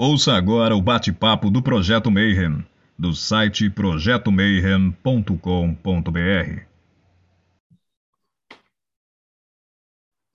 Ouça 0.00 0.34
agora 0.34 0.76
o 0.76 0.80
bate-papo 0.80 1.50
do 1.50 1.60
Projeto 1.60 2.08
Mayhem, 2.08 2.64
do 2.96 3.12
site 3.12 3.68
projetomayhem.com.br. 3.68 6.62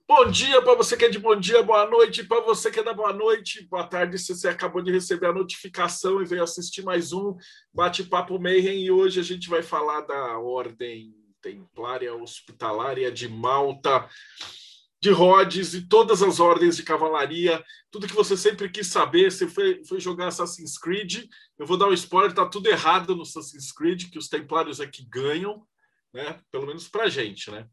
Bom 0.06 0.30
dia 0.30 0.60
para 0.60 0.74
você 0.74 0.98
que 0.98 1.06
é 1.06 1.08
de 1.08 1.18
bom 1.18 1.34
dia, 1.34 1.62
boa 1.62 1.86
noite. 1.86 2.24
Para 2.24 2.42
você 2.42 2.70
que 2.70 2.78
é 2.78 2.82
da 2.82 2.92
boa 2.92 3.14
noite, 3.14 3.66
boa 3.66 3.84
tarde. 3.84 4.18
Se 4.18 4.34
você 4.34 4.48
acabou 4.48 4.82
de 4.82 4.92
receber 4.92 5.28
a 5.28 5.32
notificação 5.32 6.20
e 6.20 6.26
veio 6.26 6.42
assistir 6.42 6.82
mais 6.82 7.14
um 7.14 7.34
Bate-Papo 7.72 8.38
Mayhem 8.38 8.84
e 8.84 8.90
hoje 8.90 9.18
a 9.18 9.24
gente 9.24 9.48
vai 9.48 9.62
falar 9.62 10.02
da 10.02 10.38
Ordem 10.40 11.14
Templária 11.40 12.14
Hospitalária 12.14 13.10
de 13.10 13.30
Malta 13.30 14.06
de 15.04 15.10
Rhodes 15.10 15.74
e 15.74 15.86
todas 15.86 16.22
as 16.22 16.40
ordens 16.40 16.78
de 16.78 16.82
cavalaria, 16.82 17.62
tudo 17.90 18.06
que 18.06 18.14
você 18.14 18.38
sempre 18.38 18.70
quis 18.70 18.86
saber. 18.86 19.30
Você 19.30 19.46
foi, 19.46 19.84
foi 19.84 20.00
jogar 20.00 20.28
Assassin's 20.28 20.78
Creed. 20.78 21.28
Eu 21.58 21.66
vou 21.66 21.76
dar 21.76 21.88
um 21.88 21.92
spoiler: 21.92 22.32
tá 22.32 22.46
tudo 22.46 22.68
errado 22.68 23.14
no 23.14 23.20
Assassin's 23.20 23.70
Creed, 23.70 24.10
que 24.10 24.16
os 24.16 24.28
Templários 24.28 24.80
é 24.80 24.86
que 24.86 25.04
ganham, 25.04 25.62
né? 26.10 26.40
Pelo 26.50 26.66
menos 26.66 26.88
pra 26.88 27.10
gente, 27.10 27.50
né? 27.50 27.68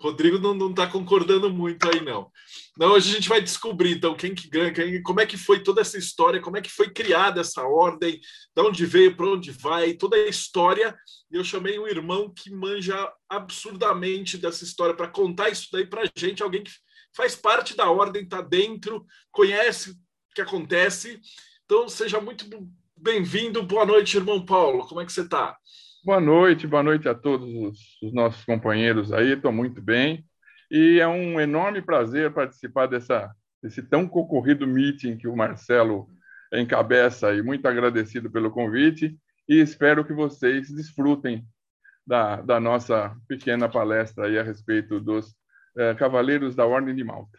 Rodrigo 0.00 0.38
não, 0.38 0.54
não 0.54 0.72
tá 0.72 0.86
concordando 0.86 1.50
muito 1.50 1.86
aí, 1.86 2.00
não. 2.00 2.30
Não, 2.76 2.92
hoje 2.92 3.10
a 3.10 3.14
gente 3.14 3.28
vai 3.28 3.40
descobrir, 3.40 3.92
então, 3.92 4.14
quem 4.14 4.34
que 4.34 4.48
ganha, 4.48 4.72
quem, 4.72 5.02
como 5.02 5.20
é 5.20 5.26
que 5.26 5.36
foi 5.36 5.62
toda 5.62 5.82
essa 5.82 5.98
história, 5.98 6.40
como 6.40 6.56
é 6.56 6.62
que 6.62 6.70
foi 6.70 6.90
criada 6.90 7.42
essa 7.42 7.62
ordem, 7.62 8.18
de 8.18 8.62
onde 8.62 8.86
veio, 8.86 9.14
para 9.14 9.26
onde 9.26 9.50
vai, 9.50 9.92
toda 9.92 10.16
a 10.16 10.28
história. 10.28 10.96
E 11.30 11.36
eu 11.36 11.44
chamei 11.44 11.78
um 11.78 11.86
irmão 11.86 12.32
que 12.34 12.50
manja 12.50 13.12
absurdamente 13.28 14.38
dessa 14.38 14.64
história 14.64 14.94
para 14.94 15.06
contar 15.06 15.50
isso 15.50 15.68
daí 15.70 15.86
para 15.86 16.10
gente, 16.16 16.42
alguém 16.42 16.64
que 16.64 16.72
faz 17.14 17.36
parte 17.36 17.76
da 17.76 17.90
ordem, 17.90 18.22
está 18.22 18.40
dentro, 18.40 19.04
conhece 19.30 19.90
o 19.90 19.94
que 20.34 20.40
acontece. 20.40 21.20
Então, 21.66 21.88
seja 21.90 22.20
muito 22.20 22.46
bem-vindo. 22.96 23.62
Boa 23.62 23.84
noite, 23.84 24.16
irmão 24.16 24.44
Paulo. 24.44 24.86
Como 24.86 25.00
é 25.00 25.04
que 25.04 25.12
você 25.12 25.22
está? 25.22 25.58
Boa 26.02 26.18
noite, 26.18 26.66
boa 26.66 26.82
noite 26.82 27.06
a 27.10 27.14
todos 27.14 27.46
os, 27.46 28.02
os 28.02 28.12
nossos 28.14 28.42
companheiros 28.46 29.12
aí, 29.12 29.32
estou 29.32 29.52
muito 29.52 29.82
bem. 29.82 30.24
E 30.70 30.98
é 30.98 31.06
um 31.06 31.38
enorme 31.38 31.82
prazer 31.82 32.32
participar 32.32 32.86
dessa, 32.86 33.30
desse 33.62 33.82
tão 33.82 34.08
concorrido 34.08 34.66
meeting 34.66 35.18
que 35.18 35.28
o 35.28 35.36
Marcelo 35.36 36.08
encabeça 36.52 37.34
e 37.34 37.42
muito 37.42 37.68
agradecido 37.68 38.30
pelo 38.30 38.50
convite 38.50 39.14
e 39.46 39.60
espero 39.60 40.02
que 40.02 40.14
vocês 40.14 40.70
desfrutem 40.70 41.46
da, 42.06 42.40
da 42.40 42.58
nossa 42.58 43.14
pequena 43.28 43.68
palestra 43.68 44.26
aí 44.26 44.38
a 44.38 44.42
respeito 44.42 45.00
dos 45.00 45.34
é, 45.76 45.94
Cavaleiros 45.94 46.56
da 46.56 46.64
Ordem 46.64 46.94
de 46.94 47.04
Malta. 47.04 47.38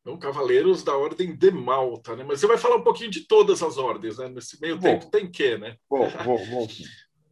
Então, 0.00 0.18
Cavaleiros 0.18 0.82
da 0.82 0.96
Ordem 0.96 1.36
de 1.36 1.50
Malta, 1.50 2.16
né? 2.16 2.24
Mas 2.24 2.40
você 2.40 2.46
vai 2.46 2.56
falar 2.56 2.76
um 2.76 2.84
pouquinho 2.84 3.10
de 3.10 3.26
todas 3.26 3.62
as 3.62 3.76
ordens, 3.76 4.18
né? 4.18 4.28
Nesse 4.28 4.60
meio 4.60 4.78
vou. 4.78 4.92
tempo 4.92 5.10
tem 5.10 5.30
que, 5.30 5.58
né? 5.58 5.76
Vou, 5.90 6.08
vou, 6.08 6.38
vou. 6.46 6.68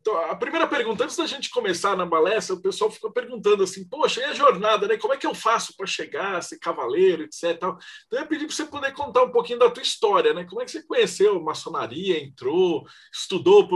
Então, 0.07 0.19
a 0.31 0.37
primeira 0.37 0.67
pergunta, 0.67 1.03
antes 1.03 1.17
da 1.17 1.25
gente 1.25 1.49
começar 1.49 1.97
na 1.97 2.07
palestra, 2.07 2.55
o 2.55 2.61
pessoal 2.61 2.91
ficou 2.91 3.11
perguntando 3.11 3.63
assim: 3.63 3.89
poxa, 3.89 4.21
e 4.21 4.25
a 4.25 4.35
jornada, 4.35 4.87
né? 4.87 4.99
Como 4.99 5.15
é 5.15 5.17
que 5.17 5.27
eu 5.27 5.35
faço 5.35 5.75
para 5.75 5.87
chegar, 5.87 6.43
ser 6.43 6.59
cavaleiro, 6.59 7.23
etc. 7.23 7.53
Então, 7.53 7.79
eu 8.13 8.19
ia 8.19 8.27
pedir 8.27 8.45
para 8.45 8.55
você 8.55 8.67
poder 8.67 8.93
contar 8.93 9.23
um 9.23 9.33
pouquinho 9.33 9.59
da 9.59 9.71
tua 9.71 9.83
história, 9.83 10.35
né? 10.35 10.45
Como 10.45 10.61
é 10.61 10.67
que 10.67 10.73
você 10.73 10.83
conheceu 10.83 11.43
maçonaria, 11.43 12.23
entrou, 12.23 12.87
estudou? 13.11 13.67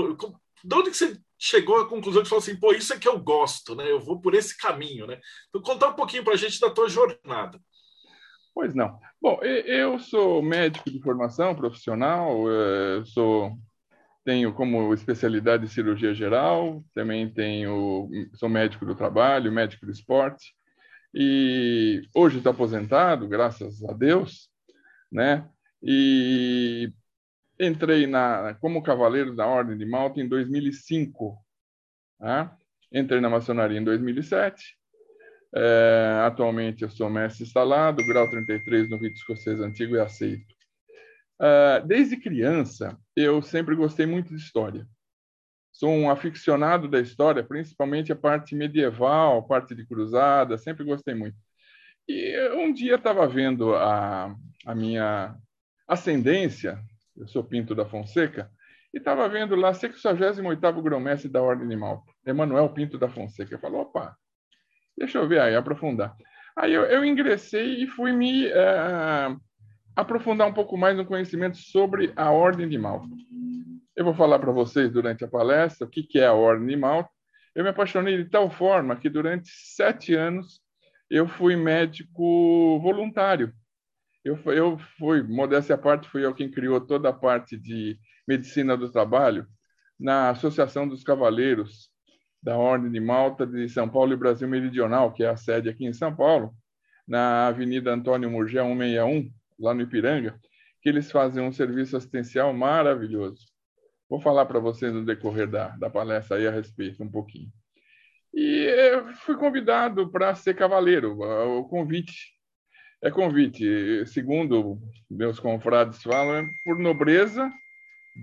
De 0.63 0.77
onde 0.77 0.91
que 0.91 0.99
você 0.99 1.19
chegou 1.39 1.81
à 1.81 1.89
conclusão 1.89 2.23
de 2.23 2.29
falar 2.29 2.41
assim: 2.41 2.61
pô, 2.61 2.75
isso 2.75 2.93
é 2.93 2.99
que 2.99 3.09
eu 3.09 3.19
gosto, 3.19 3.75
né? 3.75 3.91
Eu 3.91 3.99
vou 3.99 4.21
por 4.21 4.35
esse 4.35 4.55
caminho, 4.55 5.07
né? 5.07 5.19
Então, 5.49 5.63
contar 5.63 5.89
um 5.89 5.97
pouquinho 5.97 6.25
para 6.25 6.35
a 6.35 6.37
gente 6.37 6.61
da 6.61 6.69
tua 6.69 6.91
jornada. 6.91 7.59
Pois 8.55 8.75
não. 8.75 9.01
Bom, 9.19 9.41
eu 9.43 9.99
sou 9.99 10.43
médico 10.43 10.91
de 10.91 11.01
formação 11.01 11.55
profissional, 11.55 12.45
eh, 12.51 13.03
sou 13.07 13.57
tenho 14.29 14.53
como 14.53 14.93
especialidade 14.93 15.67
cirurgia 15.69 16.13
geral, 16.13 16.85
também 16.95 17.33
tenho, 17.33 18.11
sou 18.35 18.47
médico 18.47 18.85
do 18.85 18.95
trabalho, 18.95 19.51
médico 19.51 19.87
do 19.87 19.91
esporte, 19.91 20.55
e 21.15 22.03
hoje 22.15 22.37
estou 22.37 22.53
aposentado, 22.53 23.27
graças 23.27 23.83
a 23.83 23.95
Deus, 23.95 24.51
né? 25.11 25.49
E 25.83 26.93
entrei 27.59 28.07
na, 28.07 28.53
como 28.61 28.83
cavaleiro 28.83 29.35
da 29.35 29.47
Ordem 29.47 29.79
de 29.79 29.87
Malta 29.87 30.21
em 30.21 30.29
2005, 30.29 31.43
tá? 32.19 32.55
entrei 32.93 33.23
na 33.23 33.31
maçonaria 33.31 33.79
em 33.79 33.85
2007, 33.85 34.77
é, 35.55 36.23
atualmente 36.27 36.83
eu 36.83 36.91
sou 36.91 37.09
mestre 37.09 37.45
instalado, 37.45 38.05
grau 38.07 38.29
33 38.29 38.91
no 38.91 38.99
rito 38.99 39.17
escocês 39.17 39.59
antigo 39.59 39.97
e 39.97 40.01
aceito. 40.01 40.58
Uh, 41.41 41.87
desde 41.87 42.17
criança, 42.17 42.99
eu 43.15 43.41
sempre 43.41 43.77
gostei 43.77 44.07
muito 44.07 44.35
de 44.35 44.43
história. 44.43 44.87
Sou 45.73 45.91
um 45.91 46.11
aficionado 46.11 46.89
da 46.89 47.01
história, 47.01 47.45
principalmente 47.45 48.11
a 48.11 48.17
parte 48.17 48.57
medieval, 48.57 49.39
a 49.39 49.43
parte 49.43 49.75
de 49.75 49.87
cruzada, 49.87 50.59
sempre 50.59 50.85
gostei 50.85 51.15
muito. 51.15 51.37
E 52.09 52.51
um 52.55 52.73
dia 52.73 52.97
estava 52.97 53.29
vendo 53.29 53.75
a, 53.77 54.35
a 54.67 54.75
minha 54.75 55.37
ascendência, 55.87 56.83
eu 57.17 57.29
sou 57.29 57.45
Pinto 57.45 57.75
da 57.75 57.87
Fonseca, 57.87 58.51
e 58.93 58.99
estava 58.99 59.29
vendo 59.29 59.55
lá 59.55 59.71
68º 59.71 60.83
grão-mestre 60.83 61.29
da 61.29 61.43
Ordem 61.43 61.69
de 61.69 61.77
Malta, 61.77 62.11
Emanuel 62.27 62.71
Pinto 62.71 62.99
da 62.99 63.09
Fonseca. 63.09 63.55
Eu 63.55 63.61
falei, 63.61 63.79
opa, 63.79 64.17
deixa 64.97 65.19
eu 65.19 65.29
ver 65.29 65.41
aí, 65.41 65.55
aprofundar. 65.55 66.17
Aí 66.57 66.73
eu, 66.73 66.83
eu 66.87 67.05
ingressei 67.05 67.85
e 67.85 67.87
fui 67.87 68.11
me... 68.11 68.49
Uh, 68.49 69.48
aprofundar 69.99 70.47
um 70.47 70.55
pouco 70.55 70.79
mais 70.79 70.97
no 70.97 71.05
conhecimento 71.05 71.57
sobre 71.57 72.13
a 72.15 72.31
Ordem 72.31 72.69
de 72.69 72.79
Malta. 72.79 73.09
Eu 73.97 74.05
vou 74.05 74.15
falar 74.15 74.39
para 74.39 74.53
vocês 74.53 74.93
durante 74.93 75.25
a 75.25 75.29
palestra 75.29 75.89
o 75.89 75.91
que 75.91 76.07
é 76.21 76.27
a 76.27 76.33
Ordem 76.33 76.69
de 76.69 76.77
Malta. 76.77 77.11
Eu 77.53 77.65
me 77.65 77.71
apaixonei 77.71 78.17
de 78.17 78.31
tal 78.31 78.49
forma 78.49 78.95
que 78.95 79.11
durante 79.11 79.49
sete 79.51 80.15
anos 80.15 80.61
eu 81.11 81.27
fui 81.27 81.57
médico 81.57 82.79
voluntário. 82.79 83.53
Eu, 84.25 84.39
eu 84.53 84.79
fui, 84.99 85.21
modéstia 85.25 85.75
à 85.75 85.79
parte, 85.79 86.09
fui 86.09 86.25
eu 86.25 86.33
quem 86.33 86.49
criou 86.49 86.81
toda 86.81 87.09
a 87.09 87.13
parte 87.13 87.57
de 87.57 87.99
medicina 88.27 88.77
do 88.77 88.93
trabalho 88.93 89.49
na 89.99 90.31
Associação 90.31 90.87
dos 90.87 91.03
Cavaleiros 91.03 91.91
da 92.41 92.57
Ordem 92.57 92.93
de 92.93 93.01
Malta 93.01 93.45
de 93.45 93.69
São 93.69 93.89
Paulo 93.89 94.13
e 94.13 94.17
Brasil 94.17 94.47
Meridional, 94.47 95.13
que 95.13 95.25
é 95.25 95.29
a 95.29 95.37
sede 95.37 95.69
aqui 95.69 95.85
em 95.85 95.93
São 95.93 96.15
Paulo, 96.15 96.55
na 97.05 97.49
Avenida 97.49 97.93
Antônio 97.93 98.31
Murgel 98.31 98.67
161, 98.67 99.33
lá 99.59 99.75
no 99.75 99.83
Ipiranga, 99.83 100.39
que 100.81 100.89
eles 100.89 101.11
fazem 101.11 101.43
um 101.43 101.53
serviço 101.53 101.97
assistencial 101.97 102.53
maravilhoso. 102.53 103.45
Vou 104.09 104.21
falar 104.21 104.47
para 104.47 104.59
vocês 104.59 104.93
no 104.93 105.05
decorrer 105.05 105.49
da, 105.49 105.69
da 105.77 105.91
palestra 105.91 106.37
aí 106.37 106.47
a 106.47 106.51
respeito 106.51 107.03
um 107.03 107.11
pouquinho. 107.11 107.51
E 108.33 108.69
fui 109.25 109.37
convidado 109.37 110.11
para 110.11 110.35
ser 110.35 110.55
cavaleiro. 110.55 111.19
O 111.21 111.65
convite 111.69 112.39
é 113.03 113.11
convite, 113.11 114.05
segundo 114.07 114.81
meus 115.09 115.39
confrades 115.39 116.03
falam, 116.03 116.37
é 116.37 116.49
por 116.65 116.79
nobreza 116.79 117.51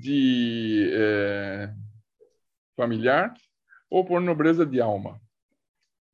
de 0.02 0.90
é, 0.94 1.74
familiar 2.76 3.34
ou 3.90 4.04
por 4.04 4.20
nobreza 4.20 4.66
de 4.66 4.82
alma. 4.82 5.22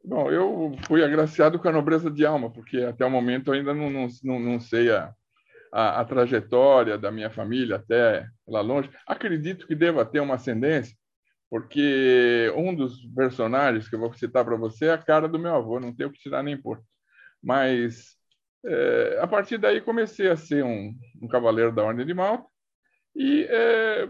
Bom, 0.04 0.32
eu 0.32 0.76
fui 0.88 1.04
agraciado 1.04 1.60
com 1.60 1.68
a 1.68 1.72
nobreza 1.72 2.10
de 2.10 2.26
alma, 2.26 2.52
porque 2.52 2.78
até 2.78 3.06
o 3.06 3.10
momento 3.10 3.50
eu 3.50 3.54
ainda 3.54 3.74
não, 3.74 3.90
não, 3.90 4.40
não, 4.40 4.60
sei 4.60 4.92
a, 4.92 5.14
a, 5.72 6.02
a, 6.02 6.06
trajetória 6.06 6.98
da 6.98 7.12
minha 7.12 7.30
família 7.30 7.76
até 7.76 8.28
lá 8.48 8.62
longe. 8.62 8.90
Acredito 9.06 9.68
que 9.68 9.76
deva 9.76 10.04
ter 10.04 10.20
uma 10.20 10.36
ascendência, 10.36 10.98
porque 11.50 12.52
um 12.56 12.74
dos 12.74 13.06
personagens 13.16 13.88
que 13.88 13.96
eu 13.96 14.00
vou 14.00 14.12
citar 14.14 14.44
para 14.44 14.56
você 14.56 14.86
é 14.86 14.94
a 14.94 14.98
cara 14.98 15.28
do 15.28 15.38
meu 15.38 15.56
avô, 15.56 15.80
não 15.80 15.96
tenho 15.96 16.12
que 16.12 16.20
tirar 16.20 16.42
nem 16.42 16.60
pôr. 16.60 16.82
Mas 17.42 18.16
é, 18.66 19.20
a 19.22 19.28
partir 19.28 19.60
daí 19.60 19.82
comecei 19.82 20.30
a 20.30 20.36
ser 20.36 20.64
um, 20.64 20.94
um 21.22 21.28
cavaleiro 21.28 21.72
da 21.72 21.84
Ordem 21.84 22.06
de 22.06 22.14
Malta 22.14 22.48
e 23.16 23.44
é, 23.50 24.10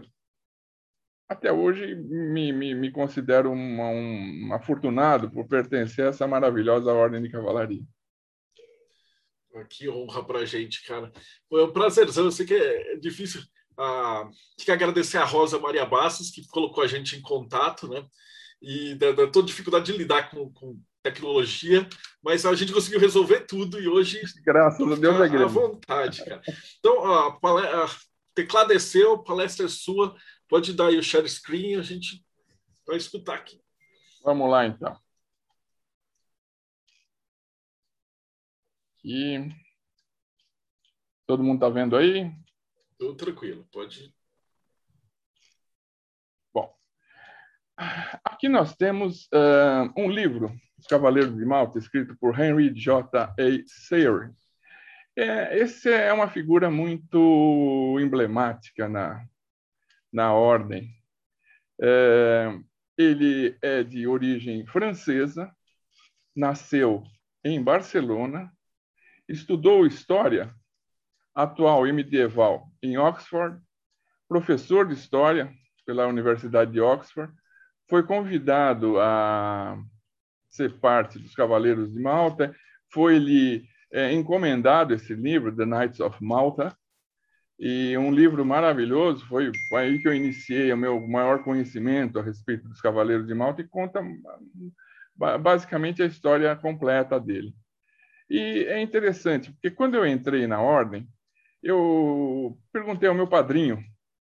até 1.32 1.52
hoje 1.52 1.94
me, 1.94 2.52
me, 2.52 2.74
me 2.74 2.90
considero 2.90 3.50
uma, 3.50 3.88
um, 3.88 4.52
afortunado 4.52 5.30
por 5.30 5.46
pertencer 5.46 6.06
a 6.06 6.08
essa 6.08 6.26
maravilhosa 6.26 6.92
ordem 6.92 7.22
de 7.22 7.28
cavalaria. 7.28 7.82
Que 9.68 9.88
honra 9.88 10.24
para 10.24 10.40
a 10.40 10.44
gente, 10.44 10.82
cara. 10.86 11.12
Foi 11.48 11.62
um 11.64 11.72
prazerzão. 11.72 12.24
Eu 12.24 12.32
sei 12.32 12.46
que 12.46 12.54
é 12.54 12.96
difícil. 12.96 13.42
Ah, 13.76 14.28
tem 14.56 14.66
que 14.66 14.72
agradecer 14.72 15.18
a 15.18 15.24
Rosa 15.24 15.58
Maria 15.58 15.84
Bastos, 15.84 16.30
que 16.30 16.46
colocou 16.48 16.82
a 16.82 16.86
gente 16.86 17.16
em 17.16 17.20
contato, 17.20 17.86
né? 17.88 18.04
E 18.62 18.94
da, 18.94 19.12
da 19.12 19.26
toda 19.26 19.46
dificuldade 19.46 19.92
de 19.92 19.98
lidar 19.98 20.30
com, 20.30 20.50
com, 20.52 20.80
tecnologia, 21.02 21.86
mas 22.22 22.46
a 22.46 22.54
gente 22.54 22.72
conseguiu 22.72 23.00
resolver 23.00 23.40
tudo 23.40 23.80
e 23.80 23.88
hoje. 23.88 24.22
Graças 24.44 24.80
a 24.80 24.94
Deus 24.94 25.20
é. 25.20 25.36
À 25.36 25.46
vontade, 25.46 26.24
cara. 26.24 26.40
Então, 26.78 27.04
a, 27.04 27.38
a, 27.42 27.84
a 27.84 27.88
a 28.38 29.18
palestra 29.18 29.66
é 29.66 29.68
sua. 29.68 30.14
Pode 30.52 30.74
dar 30.74 30.88
aí 30.88 30.98
o 30.98 31.02
share 31.02 31.26
screen, 31.26 31.76
a 31.76 31.82
gente 31.82 32.22
vai 32.86 32.98
escutar 32.98 33.36
aqui. 33.36 33.58
Vamos 34.22 34.50
lá, 34.50 34.66
então. 34.66 34.94
Aqui. 38.98 39.48
Todo 41.26 41.42
mundo 41.42 41.54
está 41.54 41.70
vendo 41.70 41.96
aí? 41.96 42.30
Tudo 42.98 43.14
tranquilo, 43.14 43.66
pode. 43.72 44.14
Bom, 46.52 46.76
aqui 48.22 48.46
nós 48.46 48.76
temos 48.76 49.28
uh, 49.28 49.90
um 49.96 50.10
livro, 50.10 50.54
Os 50.76 50.86
Cavaleiros 50.86 51.34
de 51.34 51.46
Malta, 51.46 51.78
escrito 51.78 52.14
por 52.18 52.38
Henry 52.38 52.74
J. 52.74 53.24
A. 53.24 53.34
Sayre. 53.66 54.34
É, 55.16 55.56
esse 55.56 55.90
é 55.90 56.12
uma 56.12 56.28
figura 56.28 56.70
muito 56.70 57.96
emblemática 57.98 58.86
na, 58.86 59.26
na 60.12 60.32
ordem. 60.32 60.90
É, 61.80 62.58
ele 62.96 63.56
é 63.62 63.82
de 63.82 64.06
origem 64.06 64.66
francesa, 64.66 65.50
nasceu 66.36 67.02
em 67.44 67.62
Barcelona, 67.62 68.52
estudou 69.28 69.86
história 69.86 70.54
atual 71.34 71.86
e 71.86 71.92
medieval 71.92 72.70
em 72.82 72.98
Oxford, 72.98 73.60
professor 74.28 74.86
de 74.86 74.94
história 74.94 75.52
pela 75.86 76.06
Universidade 76.06 76.72
de 76.72 76.80
Oxford, 76.80 77.32
foi 77.88 78.02
convidado 78.02 79.00
a 79.00 79.76
ser 80.48 80.78
parte 80.78 81.18
dos 81.18 81.34
Cavaleiros 81.34 81.92
de 81.92 82.00
Malta, 82.00 82.54
foi-lhe 82.90 83.66
é, 83.90 84.12
encomendado 84.12 84.94
esse 84.94 85.14
livro, 85.14 85.54
The 85.54 85.64
Knights 85.64 86.00
of 86.00 86.22
Malta, 86.22 86.76
e 87.64 87.96
um 87.96 88.10
livro 88.10 88.44
maravilhoso, 88.44 89.24
foi, 89.26 89.52
aí 89.76 90.00
que 90.00 90.08
eu 90.08 90.12
iniciei 90.12 90.72
o 90.72 90.76
meu 90.76 91.00
maior 91.06 91.44
conhecimento 91.44 92.18
a 92.18 92.22
respeito 92.22 92.68
dos 92.68 92.80
Cavaleiros 92.80 93.24
de 93.24 93.34
Malta 93.34 93.60
e 93.62 93.68
conta 93.68 94.02
basicamente 95.40 96.02
a 96.02 96.06
história 96.06 96.56
completa 96.56 97.20
dele. 97.20 97.54
E 98.28 98.64
é 98.64 98.82
interessante, 98.82 99.52
porque 99.52 99.70
quando 99.70 99.94
eu 99.94 100.04
entrei 100.04 100.44
na 100.48 100.60
ordem, 100.60 101.06
eu 101.62 102.58
perguntei 102.72 103.08
ao 103.08 103.14
meu 103.14 103.28
padrinho, 103.28 103.78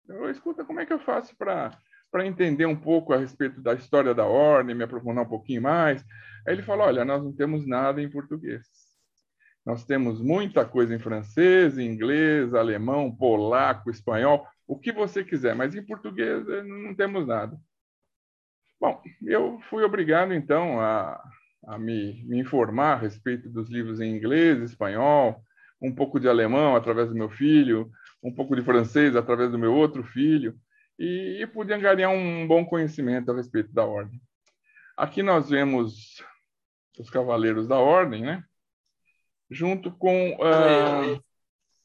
eu, 0.06 0.28
escuta, 0.28 0.62
como 0.62 0.80
é 0.80 0.84
que 0.84 0.92
eu 0.92 1.00
faço 1.00 1.34
para 1.34 1.70
para 2.12 2.26
entender 2.26 2.64
um 2.64 2.76
pouco 2.76 3.12
a 3.12 3.16
respeito 3.16 3.60
da 3.60 3.74
história 3.74 4.14
da 4.14 4.24
ordem, 4.24 4.72
me 4.72 4.84
aprofundar 4.84 5.24
um 5.24 5.28
pouquinho 5.28 5.62
mais. 5.62 6.00
Aí 6.46 6.54
ele 6.54 6.62
falou: 6.62 6.86
Olha, 6.86 7.04
nós 7.04 7.24
não 7.24 7.32
temos 7.32 7.66
nada 7.66 8.00
em 8.00 8.08
português. 8.08 8.64
Nós 9.64 9.84
temos 9.84 10.20
muita 10.20 10.64
coisa 10.64 10.94
em 10.94 10.98
francês, 10.98 11.78
inglês, 11.78 12.52
alemão, 12.52 13.14
polaco, 13.14 13.90
espanhol, 13.90 14.46
o 14.66 14.78
que 14.78 14.92
você 14.92 15.24
quiser, 15.24 15.54
mas 15.54 15.74
em 15.74 15.82
português 15.82 16.46
eh, 16.48 16.62
não 16.62 16.94
temos 16.94 17.26
nada. 17.26 17.58
Bom, 18.78 19.02
eu 19.22 19.58
fui 19.70 19.82
obrigado 19.82 20.34
então 20.34 20.78
a, 20.80 21.22
a 21.66 21.78
me, 21.78 22.22
me, 22.24 22.38
informar 22.38 22.92
a 22.92 23.00
respeito 23.00 23.48
dos 23.48 23.70
livros 23.70 24.00
em 24.00 24.14
inglês, 24.14 24.60
espanhol, 24.60 25.42
um 25.80 25.94
pouco 25.94 26.20
de 26.20 26.28
alemão 26.28 26.76
através 26.76 27.08
do 27.08 27.14
meu 27.14 27.30
filho, 27.30 27.90
um 28.22 28.34
pouco 28.34 28.54
de 28.54 28.62
francês 28.62 29.16
através 29.16 29.50
do 29.50 29.58
meu 29.58 29.74
outro 29.74 30.02
filho, 30.02 30.54
e, 30.98 31.38
e 31.40 31.46
pude 31.46 31.72
angariar 31.72 32.10
um 32.10 32.46
bom 32.46 32.64
conhecimento 32.64 33.30
a 33.30 33.36
respeito 33.36 33.72
da 33.72 33.84
ordem. 33.84 34.20
Aqui 34.96 35.22
nós 35.22 35.48
vemos 35.48 36.22
os 36.98 37.10
cavaleiros 37.10 37.66
da 37.66 37.78
ordem, 37.78 38.22
né? 38.22 38.44
Junto 39.50 39.90
com. 39.92 40.36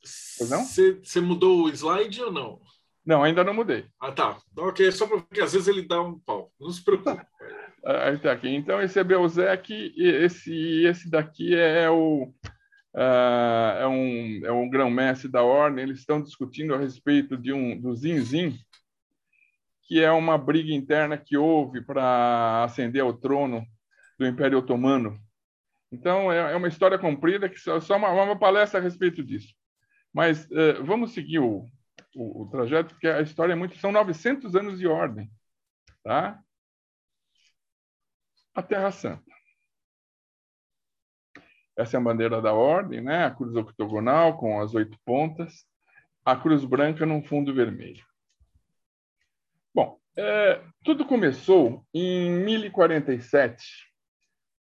Você 0.03 1.19
uh... 1.19 1.23
mudou 1.23 1.65
o 1.65 1.69
slide 1.69 2.21
ou 2.21 2.31
não? 2.31 2.59
Não, 3.06 3.23
ainda 3.23 3.44
não 3.44 3.53
mudei. 3.53 3.85
Ah, 4.00 4.11
tá. 4.11 4.38
Ok, 4.57 4.88
é 4.88 4.91
só 4.91 5.07
porque 5.07 5.41
às 5.41 5.53
vezes 5.53 5.67
ele 5.67 5.81
dá 5.81 6.01
um 6.01 6.19
pau. 6.19 6.51
Não 6.59 6.69
se 6.69 6.83
preocupe. 6.83 7.19
Aí 7.83 8.17
tá 8.19 8.31
aqui. 8.31 8.50
Então, 8.50 8.81
esse 8.81 9.00
é 9.00 9.03
Belzec, 9.03 9.94
esse, 9.97 10.85
esse 10.85 11.09
daqui 11.09 11.56
é 11.56 11.89
o. 11.89 12.31
Uh, 12.94 13.79
é 13.79 13.88
um, 13.88 14.45
é 14.45 14.51
um 14.51 14.69
grão-mestre 14.69 15.29
da 15.29 15.44
ordem. 15.44 15.83
Eles 15.83 16.00
estão 16.00 16.21
discutindo 16.21 16.73
a 16.73 16.77
respeito 16.77 17.38
de 17.38 17.53
um, 17.53 17.79
do 17.79 17.95
Zinzin, 17.95 18.57
que 19.83 20.03
é 20.03 20.11
uma 20.11 20.38
briga 20.38 20.73
interna 20.73 21.17
que 21.17 21.38
houve 21.38 21.81
para 21.81 22.63
ascender 22.63 23.01
ao 23.01 23.13
trono 23.13 23.65
do 24.19 24.27
Império 24.27 24.57
Otomano 24.57 25.19
então, 25.91 26.31
é, 26.31 26.53
é 26.53 26.56
uma 26.56 26.68
história 26.68 27.00
comprida, 27.00 27.50
que 27.50 27.59
só, 27.59 27.80
uma, 27.95 28.09
uma 28.09 28.38
palestra 28.38 28.80
a 28.80 28.83
respeito 28.83 29.24
disso. 29.24 29.53
Mas 30.13 30.45
uh, 30.45 30.83
vamos 30.83 31.13
seguir 31.13 31.39
o, 31.39 31.65
o, 32.15 32.44
o, 32.44 32.50
trajeto, 32.50 32.94
porque 32.94 33.07
a 33.07 33.21
história 33.21 33.53
é 33.53 33.56
muito. 33.56 33.77
São 33.77 33.91
900 33.91 34.56
anos 34.56 34.80
de 34.80 34.88
ordem. 34.88 35.30
Tá? 36.03 36.39
A 38.53 38.62
Terra 38.62 38.91
Santa. 38.91 39.24
Essa 41.77 41.95
é 41.95 42.00
a 42.00 42.03
bandeira 42.03 42.42
da 42.42 42.53
ordem, 42.53 43.01
né? 43.01 43.25
a 43.25 43.31
cruz 43.31 43.56
octogonal 43.56 44.38
com 44.38 44.59
as 44.59 44.74
oito 44.74 44.97
pontas, 45.06 45.65
a 46.25 46.35
cruz 46.35 46.65
branca 46.65 47.06
num 47.06 47.24
fundo 47.24 47.53
vermelho. 47.53 48.06
Bom, 49.74 49.97
é, 50.18 50.62
tudo 50.83 51.06
começou 51.06 51.85
em 51.94 52.30
1047, 52.44 53.88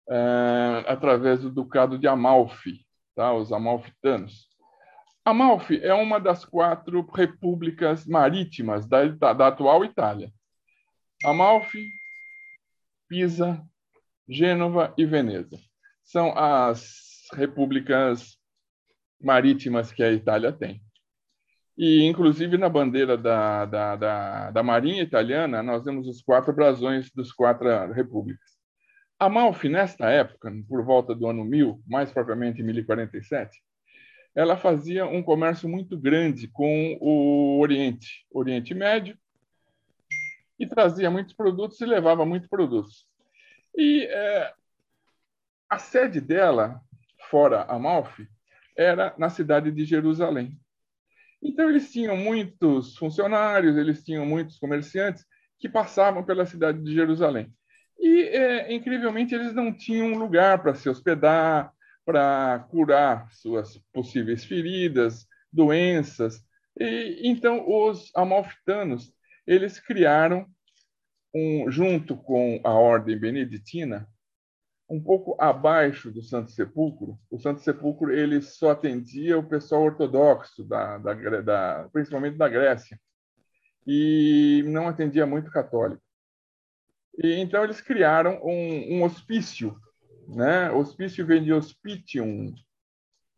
é, 0.09 0.85
através 0.87 1.41
do 1.41 1.49
Ducado 1.49 1.97
de 1.97 2.07
Amalfi, 2.07 2.85
tá? 3.15 3.33
os 3.33 3.51
amalfitanos. 3.51 4.47
Amalfi 5.23 5.79
é 5.83 5.93
uma 5.93 6.19
das 6.19 6.43
quatro 6.43 7.01
repúblicas 7.13 8.05
marítimas 8.05 8.87
da, 8.87 9.05
da 9.05 9.47
atual 9.47 9.85
Itália. 9.85 10.31
Amalfi, 11.23 11.85
Pisa, 13.07 13.61
Gênova 14.27 14.93
e 14.97 15.05
Veneza. 15.05 15.59
São 16.03 16.35
as 16.37 17.27
repúblicas 17.33 18.37
marítimas 19.21 19.91
que 19.91 20.01
a 20.01 20.11
Itália 20.11 20.51
tem. 20.51 20.81
E, 21.77 22.03
inclusive, 22.03 22.57
na 22.57 22.67
bandeira 22.67 23.17
da, 23.17 23.65
da, 23.65 23.95
da, 23.95 24.51
da 24.51 24.63
Marinha 24.63 25.03
Italiana, 25.03 25.61
nós 25.63 25.83
temos 25.83 26.07
os 26.07 26.21
quatro 26.21 26.51
brasões 26.51 27.11
dos 27.11 27.31
quatro 27.31 27.93
repúblicas. 27.93 28.58
Amalfi, 29.19 29.67
nesta 29.67 30.09
época, 30.09 30.49
por 30.67 30.81
volta 30.81 31.13
do 31.13 31.27
ano 31.27 31.43
1000, 31.43 31.83
mais 31.85 32.09
propriamente 32.09 32.61
em 32.61 32.63
1047, 32.63 33.61
ela 34.33 34.55
fazia 34.55 35.05
um 35.05 35.21
comércio 35.21 35.67
muito 35.67 35.97
grande 35.99 36.47
com 36.47 36.97
o 37.01 37.59
Oriente, 37.59 38.25
Oriente 38.31 38.73
Médio, 38.73 39.17
e 40.57 40.65
trazia 40.65 41.11
muitos 41.11 41.33
produtos 41.33 41.81
e 41.81 41.85
levava 41.85 42.25
muitos 42.25 42.47
produtos. 42.47 43.05
E 43.75 44.05
é, 44.05 44.53
a 45.69 45.77
sede 45.77 46.21
dela, 46.21 46.81
fora 47.29 47.63
Amalfi, 47.63 48.25
era 48.77 49.13
na 49.17 49.29
cidade 49.29 49.69
de 49.69 49.83
Jerusalém. 49.83 50.57
Então, 51.41 51.69
eles 51.69 51.91
tinham 51.91 52.15
muitos 52.15 52.95
funcionários, 52.97 53.75
eles 53.75 54.01
tinham 54.01 54.25
muitos 54.25 54.57
comerciantes 54.57 55.25
que 55.59 55.67
passavam 55.67 56.23
pela 56.23 56.45
cidade 56.45 56.81
de 56.81 56.93
Jerusalém. 56.93 57.53
E, 57.99 58.21
é, 58.23 58.73
incrivelmente, 58.73 59.35
eles 59.35 59.53
não 59.53 59.73
tinham 59.73 60.17
lugar 60.17 60.61
para 60.61 60.73
se 60.73 60.89
hospedar, 60.89 61.73
para 62.05 62.59
curar 62.71 63.31
suas 63.31 63.77
possíveis 63.93 64.43
feridas, 64.45 65.27
doenças. 65.51 66.43
E, 66.79 67.21
então, 67.23 67.65
os 67.67 68.11
amalfitanos 68.15 69.13
eles 69.45 69.79
criaram, 69.79 70.47
um, 71.33 71.69
junto 71.69 72.15
com 72.15 72.61
a 72.63 72.71
ordem 72.71 73.17
beneditina, 73.17 74.07
um 74.89 75.01
pouco 75.01 75.35
abaixo 75.39 76.11
do 76.11 76.21
Santo 76.21 76.51
Sepulcro. 76.51 77.19
O 77.29 77.37
Santo 77.37 77.61
Sepulcro 77.61 78.11
ele 78.11 78.41
só 78.41 78.71
atendia 78.71 79.37
o 79.37 79.47
pessoal 79.47 79.83
ortodoxo, 79.83 80.63
da, 80.63 80.97
da, 80.97 81.13
da, 81.41 81.89
principalmente 81.91 82.37
da 82.37 82.49
Grécia, 82.49 82.99
e 83.85 84.63
não 84.67 84.87
atendia 84.87 85.25
muito 85.25 85.51
católico. 85.51 86.01
E, 87.21 87.35
então, 87.35 87.63
eles 87.63 87.81
criaram 87.81 88.39
um, 88.43 88.97
um 88.97 89.03
hospício. 89.03 89.75
Né? 90.27 90.71
Hospício 90.71 91.25
vem 91.25 91.43
de 91.43 91.51
hospitium, 91.51 92.53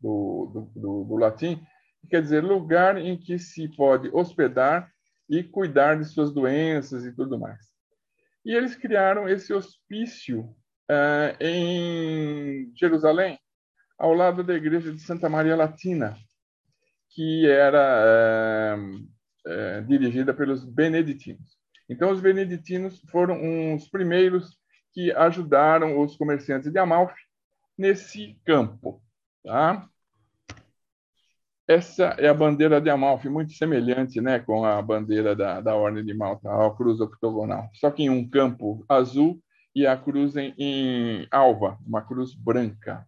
do, 0.00 0.50
do, 0.52 0.80
do, 0.80 1.04
do 1.04 1.16
latim, 1.16 1.56
que 2.00 2.08
quer 2.08 2.22
dizer 2.22 2.42
lugar 2.42 2.96
em 2.96 3.16
que 3.16 3.38
se 3.38 3.68
pode 3.76 4.08
hospedar 4.12 4.90
e 5.28 5.42
cuidar 5.42 5.96
de 5.96 6.04
suas 6.04 6.32
doenças 6.32 7.04
e 7.04 7.12
tudo 7.12 7.38
mais. 7.38 7.72
E 8.44 8.52
eles 8.54 8.74
criaram 8.74 9.28
esse 9.28 9.52
hospício 9.52 10.40
uh, 10.90 11.36
em 11.40 12.72
Jerusalém, 12.76 13.38
ao 13.98 14.12
lado 14.12 14.42
da 14.42 14.54
igreja 14.54 14.92
de 14.92 15.00
Santa 15.00 15.28
Maria 15.28 15.54
Latina, 15.54 16.16
que 17.10 17.46
era 17.48 18.76
uh, 18.76 18.96
uh, 18.96 19.86
dirigida 19.86 20.34
pelos 20.34 20.64
beneditinos. 20.64 21.61
Então, 21.92 22.10
os 22.10 22.20
beneditinos 22.20 23.00
foram 23.10 23.74
os 23.74 23.88
primeiros 23.88 24.58
que 24.92 25.12
ajudaram 25.12 26.00
os 26.00 26.16
comerciantes 26.16 26.72
de 26.72 26.78
Amalfi 26.78 27.20
nesse 27.76 28.38
campo. 28.44 29.02
Tá? 29.44 29.88
Essa 31.66 32.16
é 32.18 32.28
a 32.28 32.34
bandeira 32.34 32.80
de 32.80 32.90
Amalfi, 32.90 33.28
muito 33.28 33.52
semelhante 33.52 34.20
né, 34.20 34.38
com 34.40 34.64
a 34.64 34.82
bandeira 34.82 35.34
da, 35.34 35.60
da 35.60 35.74
Ordem 35.74 36.04
de 36.04 36.12
Malta, 36.12 36.50
a 36.50 36.70
cruz 36.74 37.00
octogonal, 37.00 37.70
só 37.74 37.90
que 37.90 38.02
em 38.02 38.10
um 38.10 38.28
campo 38.28 38.84
azul 38.88 39.40
e 39.74 39.86
a 39.86 39.96
cruz 39.96 40.36
em, 40.36 40.54
em 40.58 41.26
alva, 41.30 41.78
uma 41.86 42.02
cruz 42.02 42.34
branca. 42.34 43.06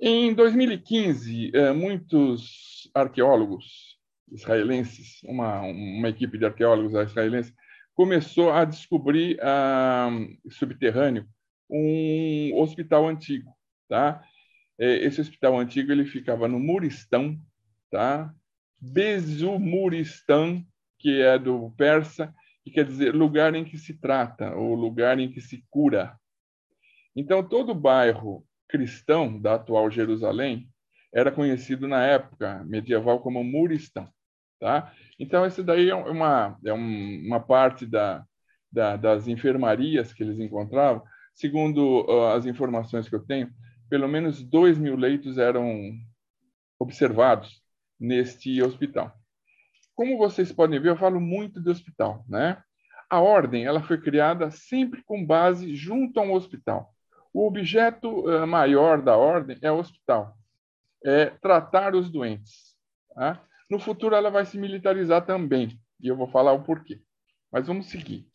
Em 0.00 0.32
2015, 0.34 1.52
eh, 1.54 1.72
muitos 1.72 2.90
arqueólogos 2.94 3.91
israelenses, 4.32 5.20
uma, 5.24 5.60
uma 5.60 6.08
equipe 6.08 6.38
de 6.38 6.44
arqueólogos 6.44 6.94
israelenses, 7.10 7.54
começou 7.94 8.50
a 8.50 8.64
descobrir 8.64 9.38
ah, 9.42 10.10
subterrâneo 10.50 11.26
um 11.70 12.52
hospital 12.60 13.08
antigo, 13.08 13.50
tá? 13.88 14.22
É, 14.78 14.96
esse 15.04 15.20
hospital 15.20 15.58
antigo 15.58 15.90
ele 15.90 16.04
ficava 16.04 16.46
no 16.46 16.58
Muristão, 16.58 17.38
tá? 17.90 18.34
Bezumuristan, 18.80 20.64
que 20.98 21.22
é 21.22 21.38
do 21.38 21.70
persa, 21.76 22.34
que 22.62 22.70
quer 22.70 22.84
dizer 22.84 23.14
lugar 23.14 23.54
em 23.54 23.64
que 23.64 23.78
se 23.78 23.94
trata, 23.94 24.54
ou 24.54 24.74
lugar 24.74 25.18
em 25.18 25.30
que 25.30 25.40
se 25.40 25.64
cura. 25.70 26.18
Então, 27.16 27.46
todo 27.46 27.72
o 27.72 27.74
bairro 27.74 28.46
cristão 28.68 29.40
da 29.40 29.54
atual 29.54 29.90
Jerusalém 29.90 30.68
era 31.12 31.30
conhecido 31.30 31.86
na 31.86 32.04
época 32.04 32.64
medieval 32.64 33.20
como 33.20 33.44
Muristão. 33.44 34.08
Tá? 34.62 34.92
Então, 35.18 35.44
isso 35.44 35.64
daí 35.64 35.90
é 35.90 35.94
uma, 35.96 36.56
é 36.64 36.72
uma 36.72 37.40
parte 37.40 37.84
da, 37.84 38.24
da, 38.70 38.94
das 38.94 39.26
enfermarias 39.26 40.12
que 40.12 40.22
eles 40.22 40.38
encontravam. 40.38 41.02
Segundo 41.34 42.02
uh, 42.02 42.28
as 42.28 42.46
informações 42.46 43.08
que 43.08 43.14
eu 43.16 43.26
tenho, 43.26 43.52
pelo 43.90 44.06
menos 44.06 44.40
2 44.40 44.78
mil 44.78 44.94
leitos 44.94 45.36
eram 45.36 45.92
observados 46.78 47.60
neste 47.98 48.62
hospital. 48.62 49.12
Como 49.96 50.16
vocês 50.16 50.52
podem 50.52 50.78
ver, 50.78 50.90
eu 50.90 50.96
falo 50.96 51.20
muito 51.20 51.60
de 51.60 51.68
hospital, 51.68 52.24
né? 52.28 52.62
A 53.10 53.18
ordem 53.18 53.64
ela 53.64 53.82
foi 53.82 54.00
criada 54.00 54.48
sempre 54.52 55.02
com 55.02 55.26
base 55.26 55.74
junto 55.74 56.20
a 56.20 56.22
um 56.22 56.34
hospital. 56.34 56.94
O 57.34 57.48
objeto 57.48 58.28
uh, 58.28 58.46
maior 58.46 59.02
da 59.02 59.16
ordem 59.16 59.58
é 59.60 59.72
o 59.72 59.78
hospital, 59.80 60.36
é 61.04 61.26
tratar 61.26 61.96
os 61.96 62.08
doentes. 62.08 62.76
Tá? 63.12 63.44
No 63.72 63.78
futuro, 63.78 64.14
ela 64.14 64.28
vai 64.28 64.44
se 64.44 64.58
militarizar 64.58 65.24
também, 65.24 65.80
e 65.98 66.06
eu 66.06 66.14
vou 66.14 66.28
falar 66.28 66.52
o 66.52 66.62
porquê. 66.62 67.00
Mas 67.50 67.66
vamos 67.66 67.86
seguir. 67.86 68.28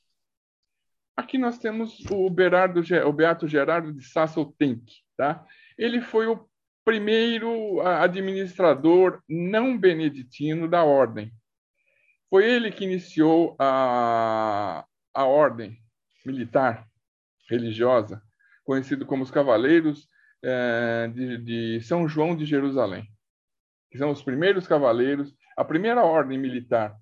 Aqui 1.15 1.37
nós 1.37 1.59
temos 1.59 2.03
o, 2.09 2.27
Berardo, 2.27 2.81
o 3.05 3.13
Beato 3.13 3.47
Gerardo 3.47 3.93
de 3.93 4.03
Sassotenk. 4.03 4.83
Tá? 5.15 5.45
Ele 5.77 6.01
foi 6.01 6.25
o 6.25 6.49
primeiro 6.83 7.79
administrador 7.81 9.21
não 9.29 9.77
beneditino 9.77 10.67
da 10.67 10.83
ordem. 10.83 11.31
Foi 12.31 12.43
ele 12.43 12.71
que 12.71 12.85
iniciou 12.85 13.55
a, 13.59 14.83
a 15.13 15.23
ordem 15.23 15.77
militar 16.25 16.83
religiosa, 17.47 18.23
conhecido 18.63 19.05
como 19.05 19.21
os 19.21 19.29
Cavaleiros 19.29 20.09
é, 20.43 21.11
de, 21.13 21.37
de 21.37 21.81
São 21.81 22.07
João 22.07 22.35
de 22.35 22.43
Jerusalém 22.43 23.07
são 23.97 24.11
os 24.11 24.21
primeiros 24.21 24.67
cavaleiros, 24.67 25.33
a 25.55 25.63
primeira 25.63 26.03
ordem 26.03 26.37
militar 26.37 26.95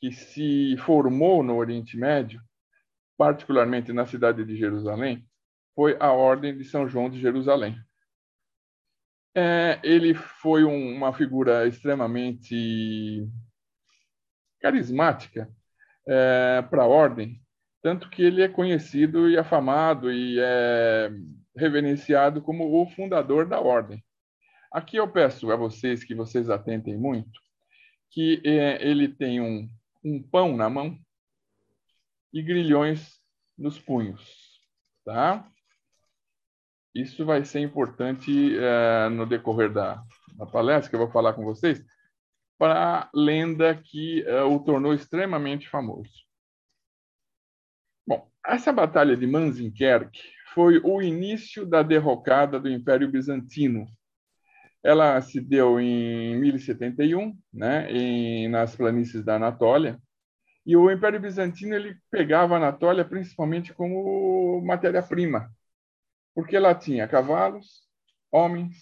que 0.00 0.10
se 0.10 0.76
formou 0.78 1.42
no 1.42 1.56
Oriente 1.56 1.96
Médio, 1.96 2.40
particularmente 3.16 3.92
na 3.92 4.06
cidade 4.06 4.44
de 4.44 4.56
Jerusalém, 4.56 5.26
foi 5.74 5.96
a 6.00 6.10
Ordem 6.10 6.56
de 6.56 6.64
São 6.64 6.88
João 6.88 7.10
de 7.10 7.20
Jerusalém. 7.20 7.76
É, 9.34 9.78
ele 9.84 10.14
foi 10.14 10.64
um, 10.64 10.96
uma 10.96 11.12
figura 11.12 11.66
extremamente 11.66 13.28
carismática 14.60 15.48
é, 16.08 16.62
para 16.62 16.82
a 16.82 16.86
ordem, 16.86 17.40
tanto 17.82 18.10
que 18.10 18.22
ele 18.22 18.42
é 18.42 18.48
conhecido 18.48 19.28
e 19.28 19.38
afamado 19.38 20.10
e 20.10 20.38
é 20.40 21.10
reverenciado 21.56 22.42
como 22.42 22.80
o 22.80 22.86
fundador 22.86 23.46
da 23.46 23.60
ordem. 23.60 24.02
Aqui 24.72 24.96
eu 24.98 25.10
peço 25.10 25.50
a 25.50 25.56
vocês 25.56 26.04
que 26.04 26.14
vocês 26.14 26.48
atentem 26.48 26.96
muito, 26.96 27.40
que 28.08 28.40
é, 28.44 28.86
ele 28.86 29.08
tem 29.08 29.40
um, 29.40 29.68
um 30.04 30.22
pão 30.22 30.56
na 30.56 30.70
mão 30.70 30.96
e 32.32 32.40
grilhões 32.40 33.20
nos 33.58 33.80
punhos, 33.80 34.60
tá? 35.04 35.50
Isso 36.94 37.24
vai 37.26 37.44
ser 37.44 37.60
importante 37.60 38.56
é, 38.56 39.08
no 39.08 39.26
decorrer 39.26 39.72
da, 39.72 40.04
da, 40.34 40.46
palestra 40.46 40.88
que 40.88 40.94
eu 40.94 41.00
vou 41.00 41.10
falar 41.10 41.34
com 41.34 41.44
vocês, 41.44 41.84
para 42.56 43.00
a 43.00 43.10
lenda 43.12 43.74
que 43.74 44.22
é, 44.22 44.42
o 44.42 44.60
tornou 44.60 44.94
extremamente 44.94 45.68
famoso. 45.68 46.12
Bom, 48.06 48.30
essa 48.46 48.72
batalha 48.72 49.16
de 49.16 49.26
Manzikert 49.26 50.16
foi 50.54 50.78
o 50.78 51.02
início 51.02 51.66
da 51.66 51.82
derrocada 51.82 52.60
do 52.60 52.70
Império 52.70 53.10
Bizantino 53.10 53.86
ela 54.82 55.20
se 55.20 55.40
deu 55.40 55.78
em 55.80 56.38
1071, 56.40 57.36
né, 57.52 57.90
em, 57.90 58.48
nas 58.48 58.74
planícies 58.74 59.24
da 59.24 59.36
Anatólia, 59.36 60.00
e 60.64 60.76
o 60.76 60.90
Império 60.90 61.20
Bizantino 61.20 61.74
ele 61.74 61.96
pegava 62.10 62.54
a 62.54 62.56
Anatólia 62.58 63.04
principalmente 63.04 63.72
como 63.72 64.62
matéria-prima, 64.64 65.50
porque 66.34 66.58
lá 66.58 66.74
tinha 66.74 67.08
cavalos, 67.08 67.82
homens 68.30 68.76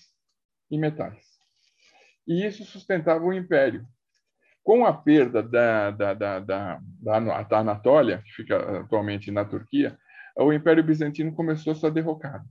e 0.70 0.78
metais. 0.78 1.24
E 2.26 2.44
isso 2.46 2.64
sustentava 2.64 3.24
o 3.24 3.32
Império. 3.32 3.86
Com 4.62 4.84
a 4.84 4.92
perda 4.92 5.42
da, 5.42 5.90
da, 5.90 6.14
da, 6.14 6.40
da, 6.40 6.80
da 7.00 7.58
Anatólia, 7.58 8.22
que 8.22 8.32
fica 8.32 8.80
atualmente 8.80 9.30
na 9.30 9.44
Turquia, 9.44 9.98
o 10.36 10.52
Império 10.52 10.84
Bizantino 10.84 11.34
começou 11.34 11.74
sua 11.74 11.90
derrocada. 11.90 12.44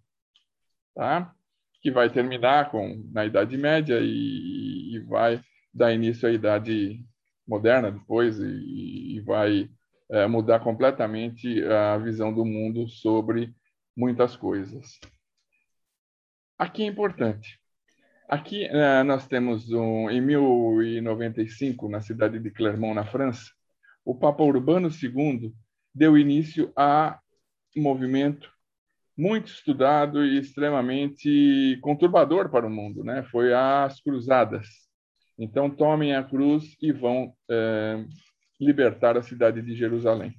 Tá? 0.96 1.32
Que 1.82 1.92
vai 1.92 2.10
terminar 2.10 2.72
com 2.72 3.04
na 3.12 3.26
Idade 3.26 3.58
Média 3.58 4.00
e, 4.02 4.96
e 4.96 5.00
vai 5.08 5.42
dar 5.74 5.94
início 5.94 6.28
à 6.28 6.32
Idade 6.32 7.00
Moderna 7.48 7.92
depois 7.92 8.40
e, 8.40 9.18
e 9.18 9.22
vai 9.22 9.70
é, 10.10 10.28
mudar 10.28 10.60
completamente 10.60 11.64
a 11.64 11.98
visão 11.98 12.34
do 12.34 12.46
mundo 12.46 12.88
sobre 12.88 13.54
muitas 13.96 14.36
coisas. 14.36 15.00
Aqui 16.58 16.84
é 16.84 16.88
importante. 16.88 17.60
Aqui 18.28 18.66
é, 18.66 19.04
nós 19.04 19.28
temos 19.28 19.72
um, 19.72 20.10
em 20.10 20.20
1095 20.20 21.88
na 21.88 22.02
cidade 22.02 22.40
de 22.40 22.52
Clermont 22.52 22.96
na 22.96 23.06
França, 23.06 23.52
o 24.04 24.16
Papa 24.16 24.42
Urbano 24.42 24.90
II 24.90 25.54
deu 25.94 26.18
início 26.18 26.72
a 26.76 27.20
movimento 27.76 28.50
muito 29.18 29.48
estudado 29.48 30.24
e 30.24 30.38
extremamente 30.38 31.80
conturbador 31.82 32.50
para 32.50 32.68
o 32.68 32.70
mundo, 32.70 33.04
né? 33.04 33.24
Foi 33.32 33.54
as 33.54 34.00
cruzadas. 34.00 34.68
Então 35.40 35.70
tomem 35.70 36.16
a 36.16 36.24
cruz 36.24 36.78
e 36.82 36.92
vão 36.92 37.34
é, 37.50 38.06
libertar 38.60 39.18
a 39.18 39.24
cidade 39.24 39.62
de 39.62 39.76
Jerusalém. 39.76 40.36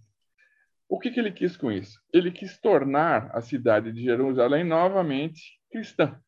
O 0.88 0.98
que, 0.98 1.10
que 1.10 1.20
ele 1.20 1.32
quis 1.32 1.56
com 1.56 1.70
isso? 1.70 2.00
Ele 2.12 2.30
quis 2.30 2.58
tornar 2.60 3.30
a 3.34 3.40
cidade 3.42 3.92
de 3.92 4.02
Jerusalém 4.02 4.64
novamente 4.64 5.58
cristã. 5.70 6.18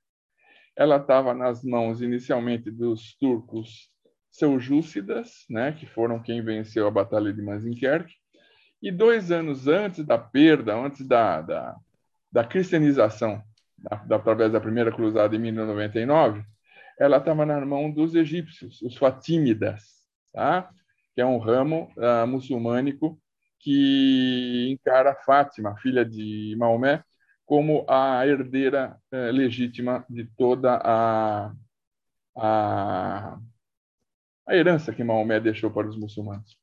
Ela 0.77 0.97
estava 0.97 1.33
nas 1.33 1.65
mãos 1.65 2.03
inicialmente 2.03 2.71
dos 2.71 3.15
turcos 3.17 3.91
seljúcidas, 4.31 5.45
né, 5.49 5.73
que 5.73 5.87
foram 5.87 6.23
quem 6.23 6.43
venceu 6.43 6.87
a 6.87 6.91
batalha 6.91 7.33
de 7.33 7.43
Manzikert, 7.43 8.13
e 8.83 8.91
dois 8.91 9.31
anos 9.31 9.67
antes 9.67 10.05
da 10.05 10.17
perda, 10.19 10.75
antes 10.75 11.07
da, 11.07 11.43
da 11.43 11.77
da 12.31 12.45
cristianização 12.45 13.43
da, 13.79 13.97
da, 13.97 14.17
através 14.17 14.53
da 14.53 14.61
primeira 14.61 14.93
cruzada 14.93 15.35
em 15.35 15.39
1099, 15.39 16.45
ela 16.99 17.17
estava 17.17 17.47
na 17.47 17.65
mão 17.65 17.91
dos 17.91 18.15
egípcios, 18.15 18.83
os 18.83 18.97
fatímidas, 18.97 20.07
tá? 20.33 20.71
que 21.15 21.21
é 21.21 21.27
um 21.27 21.39
ramo 21.39 21.91
uh, 21.97 22.27
muçulmânico 22.27 23.21
que 23.59 24.69
encara 24.71 25.15
Fátima, 25.15 25.77
filha 25.79 26.05
de 26.05 26.55
Maomé, 26.59 27.03
como 27.45 27.85
a 27.89 28.27
herdeira 28.27 28.97
uh, 29.13 29.33
legítima 29.33 30.05
de 30.09 30.25
toda 30.37 30.81
a, 30.83 31.53
a, 32.37 33.39
a 34.47 34.57
herança 34.57 34.95
que 34.95 35.03
Maomé 35.03 35.41
deixou 35.41 35.71
para 35.71 35.89
os 35.89 35.97
muçulmanos. 35.97 36.57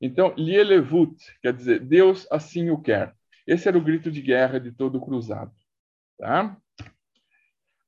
Então, 0.00 0.34
Lielevut, 0.36 1.16
quer 1.40 1.52
dizer, 1.52 1.80
Deus 1.80 2.26
assim 2.30 2.70
o 2.70 2.80
quer. 2.80 3.14
Esse 3.46 3.68
era 3.68 3.76
o 3.76 3.82
grito 3.82 4.10
de 4.10 4.22
guerra 4.22 4.58
de 4.58 4.72
todo 4.72 5.00
cruzado. 5.00 5.52
Tá? 6.18 6.56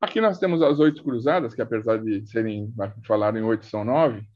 Aqui 0.01 0.21
nós 0.21 0.39
temos 0.39 0.63
as 0.63 0.79
oito 0.79 1.03
cruzadas, 1.03 1.55
que 1.55 1.63
apesar 1.63 1.99
de 1.99 2.27
serem, 2.27 2.73
falar 3.07 3.35
em 3.37 3.43
oito, 3.43 3.65
são 3.67 3.85
nove. 3.85 4.27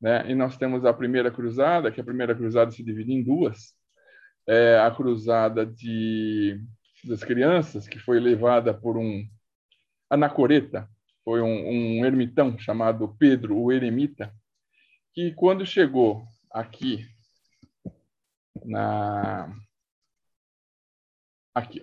Né? 0.00 0.30
E 0.30 0.34
nós 0.34 0.56
temos 0.56 0.84
a 0.84 0.92
primeira 0.92 1.30
cruzada, 1.30 1.92
que 1.92 2.00
a 2.00 2.04
primeira 2.04 2.34
cruzada 2.34 2.70
se 2.70 2.82
divide 2.82 3.12
em 3.12 3.22
duas. 3.22 3.74
É 4.46 4.78
a 4.78 4.90
cruzada 4.90 5.64
de, 5.64 6.60
das 7.04 7.22
crianças, 7.22 7.86
que 7.86 7.98
foi 7.98 8.18
levada 8.18 8.74
por 8.74 8.96
um 8.96 9.24
anacoreta, 10.10 10.88
foi 11.24 11.40
um, 11.40 12.00
um 12.00 12.04
ermitão 12.04 12.58
chamado 12.58 13.14
Pedro, 13.18 13.56
o 13.56 13.70
Eremita, 13.70 14.34
que 15.14 15.32
quando 15.32 15.64
chegou 15.64 16.24
aqui 16.50 17.06
na, 18.64 19.54
Aqui. 21.54 21.82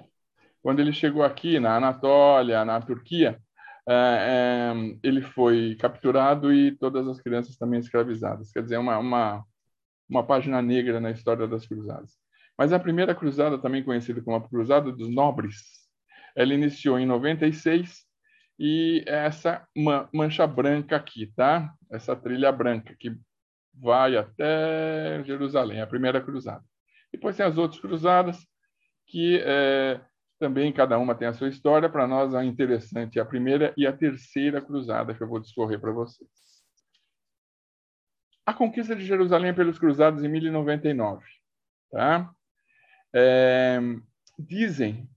Quando 0.61 0.79
ele 0.79 0.91
chegou 0.91 1.23
aqui, 1.23 1.59
na 1.59 1.77
Anatólia, 1.77 2.65
na 2.65 2.81
Turquia, 2.81 3.39
é, 3.87 3.93
é, 3.93 4.73
ele 5.01 5.21
foi 5.21 5.75
capturado 5.75 6.53
e 6.53 6.75
todas 6.77 7.07
as 7.07 7.19
crianças 7.21 7.57
também 7.57 7.79
escravizadas. 7.79 8.51
Quer 8.51 8.63
dizer, 8.63 8.77
uma, 8.77 8.97
uma, 8.97 9.43
uma 10.07 10.25
página 10.25 10.61
negra 10.61 10.99
na 10.99 11.11
história 11.11 11.47
das 11.47 11.65
cruzadas. 11.65 12.11
Mas 12.57 12.73
a 12.73 12.79
primeira 12.79 13.15
cruzada, 13.15 13.57
também 13.57 13.83
conhecida 13.83 14.21
como 14.21 14.35
a 14.35 14.47
Cruzada 14.47 14.91
dos 14.91 15.09
Nobres, 15.09 15.55
ela 16.35 16.53
iniciou 16.53 16.99
em 16.99 17.05
96 17.05 18.05
e 18.59 19.03
essa 19.07 19.65
mancha 20.13 20.45
branca 20.45 20.97
aqui, 20.97 21.27
tá? 21.35 21.73
Essa 21.89 22.15
trilha 22.15 22.51
branca 22.51 22.93
que 22.99 23.17
vai 23.73 24.17
até 24.17 25.23
Jerusalém, 25.23 25.81
a 25.81 25.87
primeira 25.87 26.21
cruzada. 26.21 26.63
Depois 27.11 27.37
tem 27.37 27.45
as 27.45 27.57
outras 27.57 27.79
cruzadas 27.79 28.45
que 29.09 29.41
é, 29.43 29.99
também 30.37 30.71
cada 30.71 30.97
uma 30.97 31.15
tem 31.15 31.27
a 31.27 31.33
sua 31.33 31.49
história. 31.49 31.89
Para 31.89 32.07
nós, 32.07 32.33
a 32.33 32.45
interessante 32.45 33.19
é 33.19 33.21
a 33.21 33.25
primeira 33.25 33.73
e 33.75 33.85
a 33.85 33.91
terceira 33.91 34.61
cruzada 34.61 35.13
que 35.13 35.21
eu 35.21 35.27
vou 35.27 35.39
discorrer 35.39 35.79
para 35.79 35.91
vocês. 35.91 36.29
A 38.45 38.53
conquista 38.53 38.95
de 38.95 39.05
Jerusalém 39.05 39.53
pelos 39.53 39.77
cruzados 39.77 40.23
em 40.23 40.27
1099. 40.29 41.25
Tá? 41.91 42.31
É, 43.13 43.79
dizem, 44.37 45.09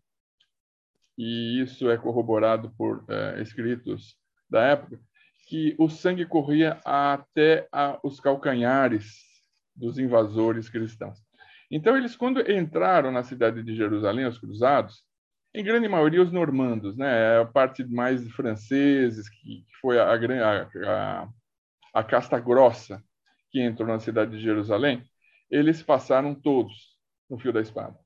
e 1.16 1.60
isso 1.60 1.90
é 1.90 1.98
corroborado 1.98 2.70
por 2.76 3.04
é, 3.08 3.42
escritos 3.42 4.16
da 4.48 4.62
época, 4.64 4.98
que 5.48 5.74
o 5.78 5.88
sangue 5.88 6.24
corria 6.24 6.80
até 6.84 7.68
a, 7.70 7.98
os 8.02 8.18
calcanhares 8.20 9.20
dos 9.76 9.98
invasores 9.98 10.68
cristãos. 10.68 11.18
Então, 11.74 11.96
eles, 11.96 12.14
quando 12.14 12.38
entraram 12.52 13.10
na 13.10 13.22
cidade 13.22 13.62
de 13.62 13.74
Jerusalém, 13.74 14.26
os 14.26 14.38
cruzados, 14.38 15.02
em 15.54 15.64
grande 15.64 15.88
maioria 15.88 16.20
os 16.22 16.30
normandos, 16.30 16.94
né? 16.98 17.40
A 17.40 17.46
parte 17.46 17.82
mais 17.82 18.30
franceses, 18.32 19.26
que 19.30 19.64
foi 19.80 19.98
a, 19.98 20.12
a, 20.12 20.62
a, 20.86 21.28
a 21.94 22.04
casta 22.04 22.38
grossa 22.38 23.02
que 23.50 23.58
entrou 23.58 23.88
na 23.88 23.98
cidade 23.98 24.32
de 24.32 24.42
Jerusalém, 24.42 25.02
eles 25.50 25.82
passaram 25.82 26.34
todos 26.34 26.94
no 27.28 27.38
fio 27.38 27.52
da 27.52 27.60
espada. 27.60 27.98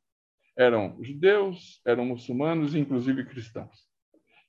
Eram 0.57 0.97
judeus, 1.03 1.81
eram 1.85 2.05
muçulmanos, 2.05 2.75
inclusive 2.77 3.25
cristãos. 3.25 3.85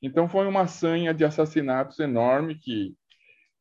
Então 0.01 0.29
foi 0.29 0.47
uma 0.47 0.67
sanha 0.67 1.11
de 1.11 1.25
assassinatos 1.25 1.99
enorme 1.99 2.55
que 2.55 2.95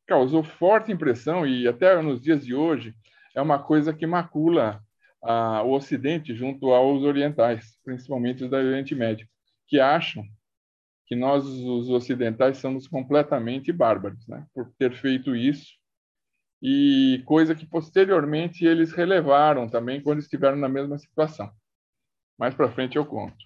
causou 0.07 0.43
forte 0.43 0.91
impressão 0.91 1.47
e 1.47 1.67
até 1.67 1.99
nos 1.99 2.21
dias 2.21 2.45
de 2.45 2.53
hoje 2.53 2.95
é 3.35 3.41
uma 3.41 3.59
coisa 3.59 3.91
que 3.91 4.05
macula 4.05 4.83
a, 5.21 5.63
o 5.63 5.71
Ocidente 5.73 6.35
junto 6.35 6.71
aos 6.71 7.03
orientais, 7.03 7.77
principalmente 7.83 8.43
os 8.43 8.49
do 8.49 8.55
Oriente 8.55 8.95
Médio, 8.95 9.27
que 9.67 9.79
acham 9.79 10.23
que 11.05 11.15
nós, 11.15 11.45
os 11.45 11.89
ocidentais, 11.89 12.57
somos 12.57 12.87
completamente 12.87 13.71
bárbaros, 13.71 14.27
né? 14.27 14.45
por 14.53 14.71
ter 14.77 14.93
feito 14.93 15.35
isso, 15.35 15.77
e 16.61 17.21
coisa 17.25 17.55
que 17.55 17.65
posteriormente 17.65 18.65
eles 18.65 18.91
relevaram 18.91 19.69
também 19.69 20.01
quando 20.01 20.19
estiveram 20.19 20.57
na 20.57 20.67
mesma 20.67 20.97
situação. 20.97 21.51
Mais 22.37 22.53
para 22.53 22.71
frente 22.71 22.97
eu 22.97 23.05
conto. 23.05 23.37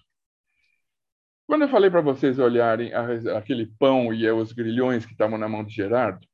Quando 1.46 1.62
eu 1.62 1.68
falei 1.68 1.90
para 1.90 2.00
vocês 2.00 2.38
olharem 2.38 2.92
aquele 3.36 3.66
pão 3.78 4.12
e 4.12 4.28
os 4.30 4.52
grilhões 4.52 5.04
que 5.04 5.12
estavam 5.12 5.36
na 5.36 5.48
mão 5.48 5.62
de 5.62 5.74
Gerardo, 5.74 6.26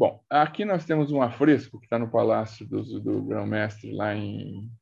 Bom, 0.00 0.24
aqui 0.30 0.64
nós 0.64 0.86
temos 0.86 1.12
um 1.12 1.20
afresco 1.20 1.78
que 1.78 1.84
está 1.84 1.98
no 1.98 2.10
Palácio 2.10 2.66
do, 2.66 2.82
do 3.00 3.22
Grão-Mestre, 3.22 3.92
lá 3.92 4.14
em, 4.14 4.72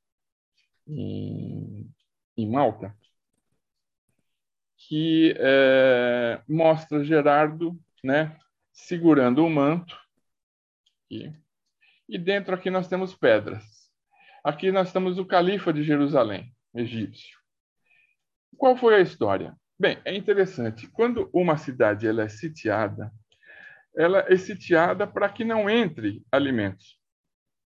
em, 0.86 1.92
em, 2.36 2.48
Malta, 2.48 2.96
que 4.76 5.34
é, 5.36 6.40
mostra 6.48 7.02
Gerardo 7.02 7.76
né, 8.04 8.38
segurando 8.72 9.44
o 9.44 9.50
manto. 9.50 9.98
Aqui, 11.06 11.34
e 12.08 12.16
dentro 12.16 12.54
aqui 12.54 12.70
nós 12.70 12.86
temos 12.86 13.12
pedras. 13.12 13.64
Aqui 14.44 14.70
nós 14.70 14.92
temos 14.92 15.18
o 15.18 15.26
califa 15.26 15.72
de 15.72 15.82
Jerusalém, 15.82 16.54
egípcio. 16.72 17.36
Qual 18.56 18.76
foi 18.76 18.94
a 18.94 19.00
história? 19.00 19.56
Bem, 19.76 19.98
é 20.04 20.14
interessante. 20.14 20.86
Quando 20.86 21.28
uma 21.32 21.56
cidade 21.56 22.06
ela 22.06 22.22
é 22.22 22.28
sitiada, 22.28 23.12
ela 23.98 24.24
é 24.28 24.36
sitiada 24.36 25.08
para 25.08 25.28
que 25.28 25.42
não 25.44 25.68
entre 25.68 26.24
alimentos. 26.30 26.96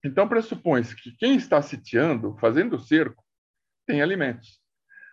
Então, 0.05 0.29
pressupõe-se 0.29 0.97
que 0.97 1.13
quem 1.13 1.37
está 1.37 1.63
sitiando, 1.63 2.37
fazendo 2.41 2.75
o 2.75 2.81
cerco, 2.81 3.25
tem 3.87 4.03
alimentos. 4.03 4.61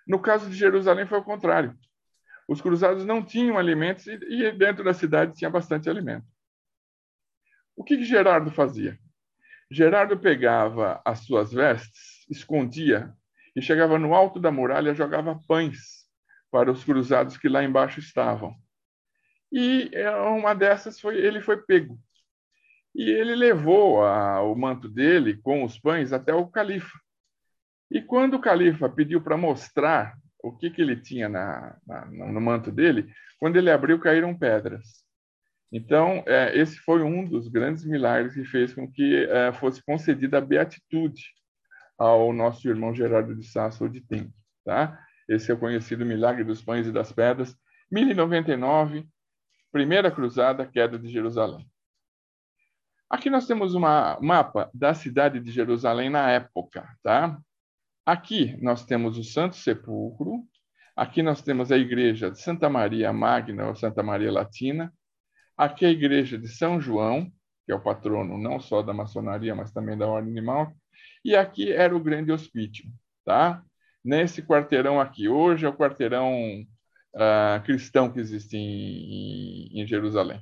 No 0.08 0.20
caso 0.20 0.50
de 0.50 0.56
Jerusalém, 0.56 1.06
foi 1.06 1.20
o 1.20 1.24
contrário. 1.24 1.78
Os 2.50 2.62
cruzados 2.62 3.06
não 3.06 3.24
tinham 3.24 3.60
alimentos 3.60 4.08
e, 4.08 4.52
dentro 4.54 4.84
da 4.84 4.94
cidade 4.94 5.36
tinha 5.36 5.52
bastante 5.52 5.88
alimento. 5.88 6.26
O 7.76 7.84
que, 7.84 7.96
que 7.96 8.06
Gerardo 8.06 8.50
fazia? 8.50 8.98
Gerardo 9.70 10.18
pegava 10.18 11.00
as 11.06 11.20
suas 11.20 11.54
vestes, 11.54 12.26
escondia 12.28 13.14
e 13.56 13.62
chegava 13.62 14.00
no 14.00 14.16
alto 14.16 14.40
da 14.40 14.52
muralha 14.52 14.92
e 14.92 14.96
jogava 14.96 15.40
pães 15.48 16.08
para 16.52 16.72
os 16.72 16.84
cruzados 16.84 17.38
que 17.38 17.48
lá 17.48 17.64
embaixo 17.64 18.00
estavam. 18.00 18.56
E 19.54 19.92
é, 19.94 20.10
uma 20.10 20.56
dessas 20.56 21.00
foi 21.00 21.16
ele 21.18 21.40
foi 21.40 21.62
pego. 21.62 22.00
E 22.96 23.08
ele 23.08 23.36
levou 23.36 24.04
a, 24.04 24.42
o 24.42 24.56
manto 24.56 24.90
dele 24.90 25.38
com 25.38 25.64
os 25.64 25.78
pães 25.80 26.12
até 26.12 26.34
o 26.34 26.48
califa. 26.48 27.00
E 27.92 28.02
quando 28.02 28.34
o 28.34 28.42
califa 28.42 28.90
pediu 28.90 29.22
para 29.22 29.38
mostrar 29.38 30.16
o 30.44 30.52
que, 30.52 30.72
que 30.72 30.82
ele 30.82 30.96
tinha 30.96 31.30
na, 31.30 31.78
na, 31.86 32.06
no 32.06 32.42
manto 32.42 32.72
dele, 32.72 33.14
quando 33.40 33.56
ele 33.56 33.70
abriu, 33.70 34.00
caíram 34.00 34.36
pedras. 34.36 35.04
Então, 35.72 36.24
é, 36.26 36.58
esse 36.58 36.78
foi 36.80 37.04
um 37.04 37.24
dos 37.24 37.48
grandes 37.48 37.86
milagres 37.86 38.34
que 38.34 38.44
fez 38.46 38.74
com 38.74 38.92
que 38.92 39.26
é, 39.26 39.54
fosse 39.54 39.84
concedida 39.86 40.40
a 40.40 40.42
beatitude 40.42 41.24
ao 41.98 42.34
nosso 42.34 42.68
irmão 42.68 42.94
Gerardo 42.94 43.36
de 43.36 43.46
Sasso 43.46 43.88
de 43.88 44.02
Tem. 44.02 44.34
Tá? 44.66 45.00
Esse 45.30 45.52
é 45.52 45.54
o 45.54 45.60
conhecido 45.60 46.06
milagre 46.06 46.44
dos 46.44 46.62
pães 46.64 46.88
e 46.88 46.92
das 46.92 47.12
pedras. 47.12 47.56
1099, 47.92 49.08
Primeira 49.74 50.12
Cruzada, 50.12 50.68
queda 50.68 51.00
de 51.00 51.12
Jerusalém. 51.12 51.68
Aqui 53.10 53.28
nós 53.28 53.48
temos 53.48 53.74
um 53.74 53.80
mapa 53.80 54.70
da 54.72 54.94
cidade 54.94 55.40
de 55.40 55.52
Jerusalém 55.52 56.12
na 56.12 56.30
época, 56.30 56.88
tá? 57.02 57.40
Aqui 58.06 58.56
nós 58.62 58.86
temos 58.86 59.18
o 59.18 59.24
Santo 59.24 59.56
Sepulcro, 59.56 60.44
aqui 60.96 61.24
nós 61.24 61.42
temos 61.42 61.72
a 61.72 61.78
igreja 61.78 62.30
de 62.30 62.40
Santa 62.40 62.70
Maria 62.70 63.12
Magna 63.12 63.66
ou 63.68 63.76
Santa 63.76 64.04
Maria 64.04 64.32
Latina, 64.32 64.94
aqui 65.58 65.88
a 65.88 65.90
igreja 65.90 66.38
de 66.38 66.50
São 66.50 66.80
João, 66.80 67.26
que 67.66 67.72
é 67.72 67.76
o 67.76 67.82
patrono 67.82 68.38
não 68.38 68.60
só 68.60 68.84
da 68.84 68.94
maçonaria, 68.94 69.56
mas 69.56 69.72
também 69.72 69.98
da 69.98 70.06
ordem 70.06 70.32
animal, 70.32 70.72
e 71.26 71.36
aqui 71.36 71.72
era 71.72 71.96
o 71.96 72.00
grande 72.00 72.32
hospício, 72.32 72.86
tá? 73.26 73.64
Nesse 74.06 74.44
quarteirão 74.44 75.02
aqui, 75.02 75.28
hoje 75.28 75.66
é 75.66 75.70
o 75.70 75.76
quarteirão 75.76 76.64
uh, 77.16 77.64
cristão 77.64 78.12
que 78.12 78.20
existe 78.20 78.58
em, 78.58 79.82
em 79.82 79.88
Jerusalém. 79.88 80.42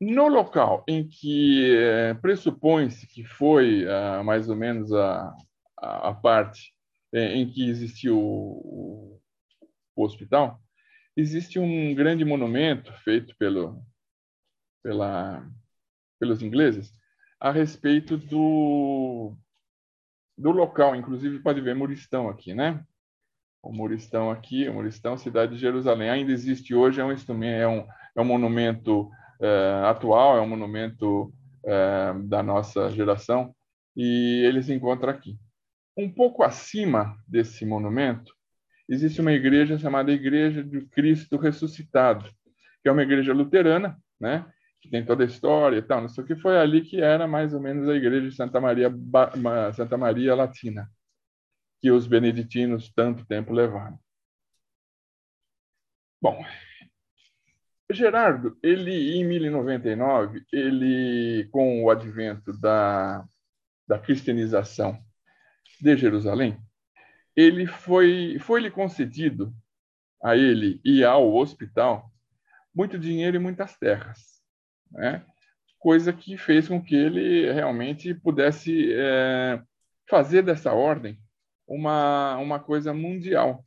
No 0.00 0.26
local 0.26 0.84
em 0.88 1.06
que 1.06 1.76
eh, 1.76 2.14
pressupõe-se 2.14 3.06
que 3.06 3.22
foi 3.22 3.84
uh, 3.84 4.24
mais 4.24 4.48
ou 4.48 4.56
menos 4.56 4.92
a, 4.92 5.32
a, 5.78 6.08
a 6.08 6.14
parte 6.14 6.74
eh, 7.12 7.36
em 7.36 7.48
que 7.48 7.68
existiu 7.68 8.18
o, 8.18 9.20
o, 9.94 10.04
hospital, 10.04 10.60
existe 11.16 11.60
um 11.60 11.94
grande 11.94 12.24
monumento 12.24 12.92
feito 13.04 13.36
pelo, 13.36 13.80
pela, 14.82 15.48
pelos 16.18 16.42
ingleses 16.42 16.92
a 17.38 17.52
respeito 17.52 18.16
do, 18.16 19.36
do 20.36 20.50
local. 20.50 20.96
Inclusive, 20.96 21.38
pode 21.38 21.60
ver 21.60 21.76
Muristão 21.76 22.28
aqui, 22.28 22.54
né? 22.54 22.84
O 23.62 23.72
Muristão 23.72 24.30
aqui, 24.30 24.68
o 24.68 24.74
Muristão, 24.74 25.16
cidade 25.16 25.54
de 25.54 25.60
Jerusalém. 25.60 26.10
Ainda 26.10 26.32
existe 26.32 26.74
hoje, 26.74 27.00
é 27.00 27.04
um 27.04 27.12
é 27.12 27.68
um, 27.68 27.86
é 28.16 28.20
um 28.20 28.24
monumento 28.24 29.08
é, 29.40 29.82
atual, 29.84 30.36
é 30.36 30.40
um 30.40 30.48
monumento 30.48 31.32
é, 31.64 32.12
da 32.24 32.42
nossa 32.42 32.90
geração, 32.90 33.54
e 33.96 34.42
ele 34.44 34.62
se 34.62 34.72
encontra 34.72 35.12
aqui. 35.12 35.38
Um 35.96 36.10
pouco 36.10 36.42
acima 36.42 37.16
desse 37.28 37.64
monumento, 37.64 38.34
existe 38.88 39.20
uma 39.20 39.32
igreja 39.32 39.78
chamada 39.78 40.10
Igreja 40.10 40.64
de 40.64 40.80
Cristo 40.86 41.36
Ressuscitado, 41.36 42.28
que 42.82 42.88
é 42.88 42.92
uma 42.92 43.02
igreja 43.02 43.32
luterana, 43.32 43.96
né? 44.20 44.44
que 44.80 44.90
tem 44.90 45.04
toda 45.04 45.22
a 45.22 45.26
história 45.26 45.76
e 45.76 45.82
tal, 45.82 46.00
não 46.00 46.08
sei 46.08 46.24
o 46.24 46.26
que, 46.26 46.34
foi 46.34 46.58
ali 46.58 46.80
que 46.80 47.00
era 47.00 47.28
mais 47.28 47.54
ou 47.54 47.60
menos 47.60 47.88
a 47.88 47.94
igreja 47.94 48.28
de 48.28 48.34
Santa 48.34 48.60
Maria, 48.60 48.92
Santa 49.72 49.96
Maria 49.96 50.34
Latina 50.34 50.90
que 51.82 51.90
os 51.90 52.06
beneditinos 52.06 52.92
tanto 52.94 53.26
tempo 53.26 53.52
levaram. 53.52 53.98
Bom, 56.22 56.40
Gerardo, 57.90 58.56
ele 58.62 59.18
em 59.18 59.24
1099, 59.24 60.46
ele 60.52 61.48
com 61.50 61.82
o 61.82 61.90
advento 61.90 62.56
da, 62.56 63.26
da 63.88 63.98
cristianização 63.98 64.96
de 65.80 65.96
Jerusalém, 65.96 66.56
ele 67.34 67.66
foi 67.66 68.38
foi 68.38 68.60
lhe 68.60 68.70
concedido 68.70 69.52
a 70.22 70.36
ele 70.36 70.80
e 70.84 71.02
ao 71.02 71.34
hospital 71.34 72.12
muito 72.72 72.96
dinheiro 72.96 73.36
e 73.36 73.40
muitas 73.40 73.76
terras, 73.76 74.40
né? 74.92 75.26
coisa 75.80 76.12
que 76.12 76.36
fez 76.38 76.68
com 76.68 76.80
que 76.80 76.94
ele 76.94 77.52
realmente 77.52 78.14
pudesse 78.14 78.94
é, 78.94 79.60
fazer 80.08 80.42
dessa 80.42 80.72
ordem 80.72 81.18
uma, 81.72 82.36
uma 82.36 82.60
coisa 82.60 82.92
mundial. 82.92 83.64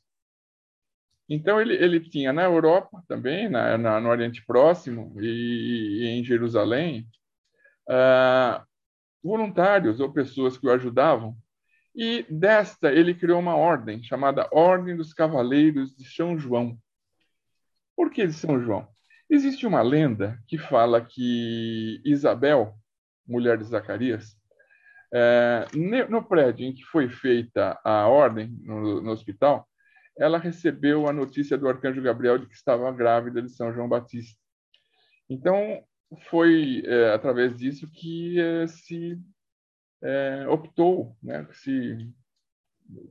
Então, 1.27 1.59
ele, 1.59 1.73
ele 1.73 1.99
tinha 1.99 2.31
na 2.31 2.43
Europa 2.43 3.03
também, 3.07 3.49
na, 3.49 3.77
na 3.79 3.99
no 3.99 4.09
Oriente 4.09 4.45
Próximo 4.45 5.15
e, 5.19 6.03
e 6.03 6.05
em 6.09 6.23
Jerusalém, 6.23 7.07
uh, 7.89 8.63
voluntários 9.23 9.99
ou 9.99 10.13
pessoas 10.13 10.55
que 10.55 10.67
o 10.67 10.71
ajudavam. 10.71 11.35
E 11.95 12.23
desta, 12.29 12.91
ele 12.91 13.15
criou 13.15 13.39
uma 13.39 13.55
ordem 13.55 14.03
chamada 14.03 14.47
Ordem 14.51 14.95
dos 14.95 15.13
Cavaleiros 15.13 15.95
de 15.95 16.05
São 16.05 16.37
João. 16.37 16.77
Por 17.95 18.11
que 18.11 18.27
de 18.27 18.33
São 18.33 18.61
João? 18.61 18.87
Existe 19.27 19.65
uma 19.65 19.81
lenda 19.81 20.37
que 20.47 20.59
fala 20.59 21.03
que 21.03 22.01
Isabel, 22.05 22.75
mulher 23.25 23.57
de 23.57 23.63
Zacarias, 23.63 24.37
é, 25.13 25.65
no 26.09 26.23
prédio 26.23 26.65
em 26.65 26.73
que 26.73 26.83
foi 26.83 27.09
feita 27.09 27.79
a 27.83 28.07
ordem, 28.07 28.49
no, 28.63 29.01
no, 29.01 29.11
hospital, 29.11 29.67
ela 30.17 30.37
recebeu 30.37 31.07
a 31.07 31.13
notícia 31.13 31.57
do 31.57 31.67
arcanjo 31.67 32.01
Gabriel 32.01 32.37
de 32.37 32.47
que 32.47 32.55
estava 32.55 32.91
grávida 32.91 33.41
de 33.41 33.49
São 33.49 33.73
João 33.73 33.87
Batista. 33.87 34.39
Então, 35.29 35.83
foi 36.29 36.83
é, 36.85 37.13
através 37.13 37.55
disso 37.55 37.89
que 37.91 38.39
é, 38.39 38.67
se 38.67 39.19
é, 40.01 40.47
optou, 40.47 41.15
né, 41.21 41.47
se, 41.51 42.13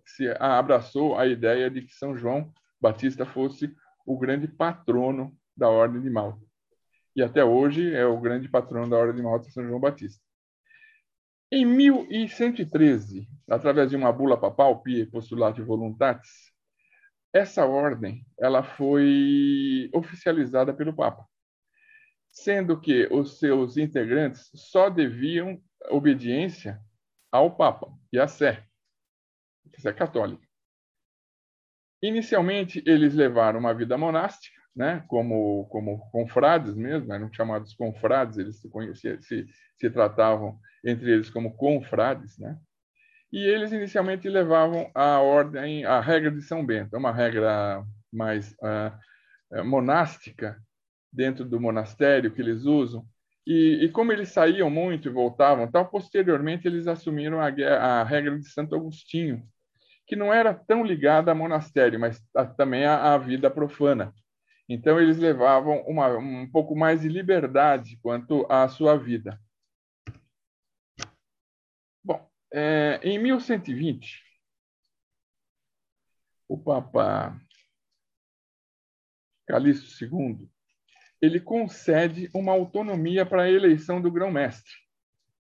se 0.07 0.29
abraçou 0.39 1.19
a 1.19 1.27
ideia 1.27 1.71
de 1.71 1.83
que 1.83 1.93
São 1.95 2.17
João 2.17 2.53
Batista 2.81 3.27
fosse 3.27 3.75
o 4.07 4.19
grande 4.19 4.47
patrono 4.47 5.37
da 5.57 5.69
Ordem 5.69 6.01
de 6.01 6.11
Malta. 6.11 6.45
E 7.17 7.23
até 7.23 7.45
hoje 7.45 7.95
é 7.95 8.05
o 8.05 8.21
grande 8.21 8.49
patrono 8.49 8.91
da 8.91 8.97
Ordem 8.97 9.17
de 9.17 9.23
Malta, 9.23 9.51
São 9.51 9.67
João 9.67 9.81
Batista. 9.81 10.23
Em 11.53 11.65
1113, 11.65 13.29
através 13.49 13.91
de 13.91 13.97
uma 13.97 14.13
bula 14.13 14.39
papal, 14.39 14.83
Pie 14.83 15.07
Postulati 15.07 15.63
Voluntatis, 15.63 16.53
essa 17.33 17.67
ordem 17.67 18.25
ela 18.39 18.63
foi 18.63 19.91
oficializada 19.93 20.73
pelo 20.73 20.95
Papa, 20.95 21.29
sendo 22.31 22.81
que 22.81 23.09
os 23.13 23.39
seus 23.39 23.77
integrantes 23.77 24.51
só 24.55 24.89
deviam 24.89 25.61
obediência 25.91 26.81
ao 27.31 27.57
Papa 27.57 27.93
e 28.13 28.19
à 28.19 28.29
Sé, 28.29 28.65
que 29.73 29.87
é 29.89 29.93
católica. 29.93 30.47
Inicialmente, 32.01 32.83
eles 32.87 33.15
levaram 33.15 33.59
uma 33.59 33.75
vida 33.75 33.99
monástica, 33.99 34.54
né, 34.75 35.05
como, 35.09 35.67
como 35.67 36.11
confrades 36.11 36.75
mesmo, 36.75 37.13
eram 37.13 37.33
chamados 37.33 37.75
confrades, 37.75 38.39
eles 38.39 38.61
se, 38.61 38.69
conheciam, 38.69 39.21
se, 39.23 39.47
se 39.79 39.91
tratavam 39.91 40.59
entre 40.85 41.13
eles 41.13 41.31
como 41.31 41.57
confrades, 41.57 42.39
né? 42.39 42.59
E 43.33 43.39
eles 43.39 43.73
inicialmente 43.73 44.29
levavam 44.29 44.91
a 44.95 45.19
ordem, 45.19 45.85
a 45.85 46.01
regra 46.01 46.31
de 46.31 46.43
São 46.43 46.65
Bento, 46.65 46.97
uma 46.97 47.13
regra 47.13 47.85
mais 48.13 48.53
uh, 48.53 49.65
monástica 49.65 50.57
dentro 51.13 51.45
do 51.45 51.61
monastério 51.61 52.31
que 52.31 52.41
eles 52.41 52.65
usam. 52.65 53.05
E, 53.47 53.85
e, 53.85 53.89
como 53.91 54.13
eles 54.13 54.31
saíam 54.31 54.71
muito 54.71 55.09
e 55.09 55.13
voltavam, 55.13 55.71
tal, 55.71 55.89
posteriormente 55.89 56.67
eles 56.67 56.87
assumiram 56.87 57.41
a, 57.41 57.49
a 57.49 58.05
regra 58.05 58.39
de 58.39 58.49
Santo 58.49 58.75
Agostinho, 58.75 59.43
que 60.07 60.17
não 60.17 60.33
era 60.33 60.55
tão 60.55 60.85
ligada 60.85 61.31
a 61.31 61.35
monastério, 61.35 61.99
mas 62.01 62.23
a, 62.35 62.45
também 62.47 62.85
à 62.87 63.17
vida 63.19 63.51
profana. 63.51 64.15
Então, 64.69 65.01
eles 65.01 65.19
levavam 65.19 65.83
uma, 65.83 66.17
um 66.17 66.51
pouco 66.51 66.75
mais 66.75 67.03
de 67.03 67.09
liberdade 67.09 67.99
quanto 68.03 68.47
à 68.51 68.67
sua 68.69 68.97
vida. 68.97 69.41
Bom, 72.03 72.31
é, 72.53 73.01
em 73.03 73.19
1120, 73.19 74.23
o 76.49 76.59
Papa 76.59 77.39
Calixto 79.47 80.05
II 80.05 80.49
ele 81.25 81.41
concede 81.41 82.31
uma 82.35 82.53
autonomia 82.53 83.25
para 83.25 83.45
a 83.45 83.51
eleição 83.51 84.01
do 84.01 84.13
grão-mestre. 84.13 84.73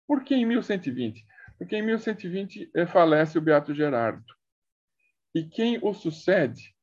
Por 0.08 0.24
que 0.24 0.36
em 0.36 0.46
1120? 0.46 1.26
Porque 1.58 1.76
em 1.76 1.82
1120 1.82 2.70
eh, 2.76 2.86
falece 2.86 3.38
o 3.38 3.42
Beato 3.42 3.74
Gerardo. 3.74 4.24
E 5.34 5.44
quem 5.44 5.80
o 5.82 5.92
sucede 5.92 6.75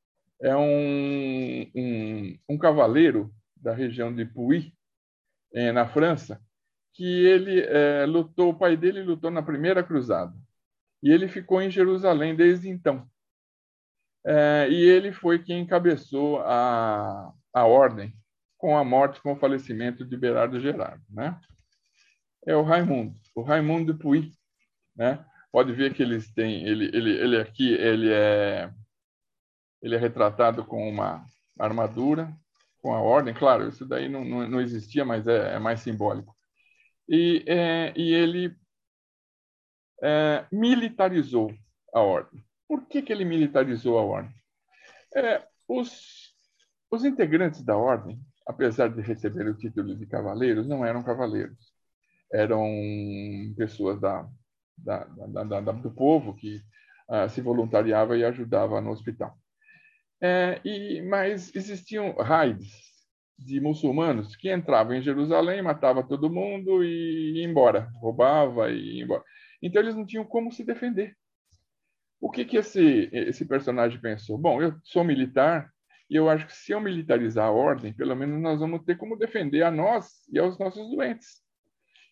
é 0.43 0.57
um, 0.57 1.71
um, 1.75 2.39
um 2.51 2.59
cavaleiro 2.59 3.33
da 3.57 3.73
região 3.73 4.13
de 4.15 4.25
Puy, 4.25 4.75
eh, 5.55 5.71
na 5.71 5.87
França, 5.87 6.41
que 6.93 7.05
ele 7.05 7.61
é, 7.61 8.05
lutou, 8.07 8.51
o 8.51 8.59
pai 8.59 8.77
dele 8.77 9.03
lutou 9.03 9.31
na 9.31 9.43
primeira 9.43 9.83
cruzada. 9.83 10.35
E 11.03 11.11
ele 11.11 11.29
ficou 11.29 11.63
em 11.63 11.71
Jerusalém 11.71 12.35
desde 12.35 12.69
então. 12.69 13.09
É, 14.25 14.69
e 14.69 14.75
ele 14.75 15.13
foi 15.13 15.43
quem 15.43 15.61
encabeçou 15.61 16.41
a, 16.41 17.33
a 17.53 17.65
ordem 17.65 18.13
com 18.59 18.77
a 18.77 18.85
morte, 18.85 19.21
com 19.21 19.33
o 19.33 19.37
falecimento 19.37 20.05
de 20.05 20.17
Berardo 20.17 20.61
Gerardo, 20.61 21.03
né? 21.11 21.41
É 22.47 22.55
o 22.55 22.63
Raimundo, 22.63 23.17
o 23.35 23.43
Raimundo 23.43 23.93
de 23.93 23.99
Puy, 23.99 24.31
né? 24.97 25.25
Pode 25.51 25.73
ver 25.73 25.93
que 25.95 26.03
eles 26.03 26.33
têm, 26.33 26.65
ele, 26.65 26.85
ele, 26.97 27.11
ele 27.11 27.41
aqui, 27.41 27.73
ele 27.73 28.11
é 28.13 28.73
ele 29.83 29.97
é 29.97 29.99
retratado 29.99 30.65
com 30.65 30.89
uma 30.89 31.27
armadura, 31.59 32.33
com 32.81 32.95
a 32.95 33.01
ordem, 33.01 33.35
claro, 33.35 33.69
isso 33.69 33.85
daí 33.87 34.09
não, 34.09 34.25
não, 34.25 34.49
não 34.49 34.61
existia, 34.61 35.05
mas 35.05 35.27
é, 35.27 35.55
é, 35.55 35.59
mais 35.59 35.81
simbólico. 35.81 36.35
E, 37.09 37.45
é, 37.47 37.93
e 37.97 38.13
ele 38.15 38.57
é, 40.03 40.45
militarizou 40.51 41.53
a 41.93 42.01
ordem. 42.01 42.43
Por 42.69 42.87
que, 42.87 43.03
que 43.03 43.13
ele 43.13 43.25
militarizou 43.25 43.99
a 43.99 44.03
ordem? 44.03 44.35
É, 45.15 45.47
os, 45.69 46.33
os 46.91 47.05
integrantes 47.05 47.63
da 47.63 47.77
ordem, 47.77 48.21
apesar 48.47 48.89
de 48.89 49.01
receber 49.01 49.47
o 49.47 49.57
título 49.57 49.97
de 49.97 50.07
cavaleiros, 50.07 50.67
não 50.67 50.85
eram 50.85 51.03
cavaleiros. 51.03 51.73
Eram 52.33 52.67
pessoas 53.57 54.01
da, 54.01 54.27
da, 54.77 55.05
da, 55.05 55.61
da 55.61 55.73
do 55.73 55.91
povo 55.91 56.35
que 56.35 56.57
uh, 57.09 57.29
se 57.29 57.41
voluntariava 57.43 58.17
e 58.17 58.25
ajudava 58.25 58.81
no 58.81 58.91
hospital. 58.91 59.37
É, 60.23 60.61
e, 60.65 61.03
mas 61.03 61.53
existiam 61.53 62.13
raids 62.13 62.71
de 63.37 63.61
muçulmanos 63.61 64.37
que 64.37 64.53
entravam 64.53 64.95
em 64.95 65.03
Jerusalém, 65.03 65.61
matava 65.61 66.07
todo 66.07 66.31
mundo 66.31 66.85
e 66.85 67.39
ia 67.39 67.45
embora, 67.45 67.91
roubava 67.97 68.71
e 68.71 68.99
ia 68.99 69.03
embora. 69.03 69.25
Então 69.61 69.83
eles 69.83 69.97
não 69.97 70.07
tinham 70.07 70.25
como 70.25 70.53
se 70.53 70.65
defender. 70.65 71.17
O 72.21 72.31
que 72.31 72.45
que 72.45 72.57
esse 72.57 73.11
esse 73.13 73.45
personagem 73.45 74.01
pensou? 74.01 74.39
Bom, 74.39 74.63
eu 74.63 74.75
sou 74.85 75.03
militar 75.03 75.73
e 76.09 76.15
eu 76.15 76.29
acho 76.29 76.47
que 76.47 76.55
se 76.55 76.71
eu 76.71 76.81
militarizar 76.81 77.47
a 77.47 77.51
ordem, 77.51 77.93
pelo 77.93 78.15
menos 78.15 78.41
nós 78.41 78.61
vamos 78.61 78.85
ter 78.85 78.97
como 78.97 79.17
defender 79.17 79.63
a 79.63 79.71
nós 79.73 80.29
e 80.33 80.39
aos 80.39 80.57
nossos 80.59 80.89
doentes. 80.91 81.43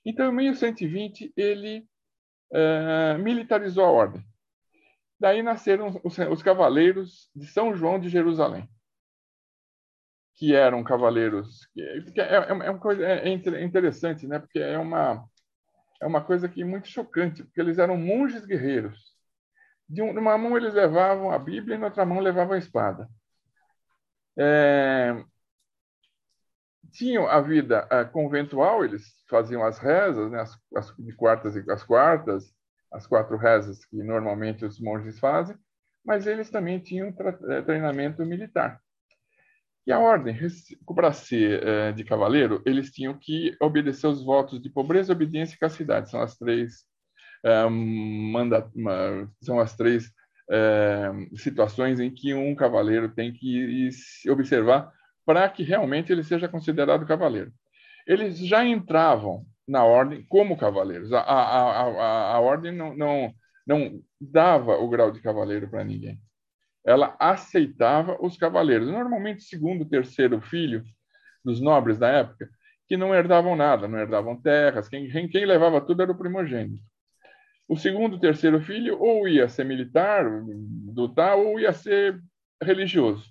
Então, 0.04 0.32
em 0.32 0.34
1120 0.34 1.32
ele 1.36 1.86
uh, 2.50 3.18
militarizou 3.22 3.84
a 3.84 3.90
ordem. 3.90 4.24
Daí 5.20 5.42
nasceram 5.42 6.00
os, 6.02 6.18
os 6.18 6.42
cavaleiros 6.42 7.30
de 7.36 7.46
São 7.46 7.74
João 7.74 8.00
de 8.00 8.08
Jerusalém, 8.08 8.66
que 10.34 10.54
eram 10.54 10.82
cavaleiros. 10.82 11.66
Que 11.74 11.82
é, 12.20 12.24
é, 12.24 12.48
é, 12.48 12.52
uma 12.70 12.78
coisa 12.78 13.04
é, 13.04 13.28
é 13.28 13.62
interessante, 13.62 14.26
né? 14.26 14.38
Porque 14.38 14.58
é 14.58 14.78
uma 14.78 15.28
é 16.00 16.06
uma 16.06 16.24
coisa 16.24 16.48
que 16.48 16.62
é 16.62 16.64
muito 16.64 16.88
chocante, 16.88 17.44
porque 17.44 17.60
eles 17.60 17.78
eram 17.78 17.96
monges 17.98 18.46
guerreiros. 18.46 19.14
De 19.86 20.00
uma 20.00 20.38
mão 20.38 20.56
eles 20.56 20.72
levavam 20.72 21.30
a 21.30 21.38
Bíblia 21.38 21.74
e 21.76 21.78
na 21.78 21.86
outra 21.86 22.06
mão 22.06 22.20
levavam 22.20 22.54
a 22.54 22.58
espada. 22.58 23.06
É, 24.38 25.22
tinham 26.90 27.28
a 27.28 27.40
vida 27.42 27.86
é, 27.90 28.04
conventual, 28.04 28.82
eles 28.82 29.04
faziam 29.28 29.62
as 29.62 29.78
rezas, 29.78 30.30
né, 30.30 30.40
as, 30.40 30.58
as, 30.74 30.94
de 30.96 31.12
quartas 31.14 31.54
e 31.56 31.70
as 31.70 31.82
quartas, 31.82 32.50
as 32.92 33.06
quatro 33.06 33.36
rezas 33.36 33.84
que 33.84 34.02
normalmente 34.02 34.64
os 34.64 34.80
monges 34.80 35.18
fazem, 35.18 35.56
mas 36.04 36.26
eles 36.26 36.50
também 36.50 36.78
tinham 36.78 37.14
é, 37.48 37.62
treinamento 37.62 38.24
militar. 38.24 38.80
E 39.86 39.92
a 39.92 39.98
ordem, 39.98 40.36
para 40.94 41.12
ser 41.12 41.66
é, 41.66 41.92
de 41.92 42.04
cavaleiro, 42.04 42.62
eles 42.66 42.90
tinham 42.90 43.16
que 43.18 43.56
obedecer 43.60 44.06
os 44.06 44.22
votos 44.22 44.60
de 44.60 44.68
pobreza, 44.68 45.12
obediência 45.12 45.54
e 45.54 45.58
castidade. 45.58 46.10
São 46.10 46.20
as 46.20 46.36
três 46.36 46.84
é, 47.44 47.68
manda, 47.68 48.70
são 49.42 49.58
as 49.58 49.76
três 49.76 50.12
situações 51.36 52.00
em 52.00 52.10
que 52.10 52.34
um 52.34 52.56
cavaleiro 52.56 53.08
tem 53.08 53.32
que 53.32 53.88
observar 54.28 54.92
para 55.24 55.48
que 55.48 55.62
realmente 55.62 56.10
ele 56.10 56.24
seja 56.24 56.48
considerado 56.48 57.06
cavaleiro. 57.06 57.52
Eles 58.04 58.36
já 58.36 58.64
entravam 58.64 59.46
na 59.70 59.84
ordem 59.84 60.26
como 60.28 60.56
cavaleiros. 60.56 61.12
A, 61.12 61.20
a, 61.20 61.82
a, 61.82 62.34
a 62.34 62.40
ordem 62.40 62.72
não, 62.72 62.96
não, 62.96 63.32
não 63.64 64.02
dava 64.20 64.76
o 64.76 64.88
grau 64.88 65.12
de 65.12 65.20
cavaleiro 65.20 65.70
para 65.70 65.84
ninguém. 65.84 66.18
ela 66.84 67.16
aceitava 67.20 68.18
os 68.20 68.36
cavaleiros. 68.36 68.88
Normalmente, 68.88 69.44
segundo, 69.44 69.88
terceiro 69.88 70.40
filho 70.40 70.82
dos 71.44 71.60
nobres 71.60 71.98
da 71.98 72.08
época, 72.08 72.50
que 72.88 72.96
não 72.96 73.14
herdavam 73.14 73.54
nada, 73.54 73.86
não 73.86 73.98
herdavam 73.98 74.40
terras, 74.40 74.88
quem, 74.88 75.08
quem 75.28 75.46
levava 75.46 75.80
tudo 75.80 76.02
era 76.02 76.10
o 76.10 76.18
primogênito. 76.18 76.82
O 77.68 77.76
segundo, 77.76 78.18
terceiro 78.18 78.60
filho, 78.60 79.00
ou 79.00 79.28
ia 79.28 79.48
ser 79.48 79.64
militar, 79.64 80.26
lutar, 80.92 81.36
ou 81.38 81.60
ia 81.60 81.72
ser 81.72 82.20
religioso. 82.60 83.24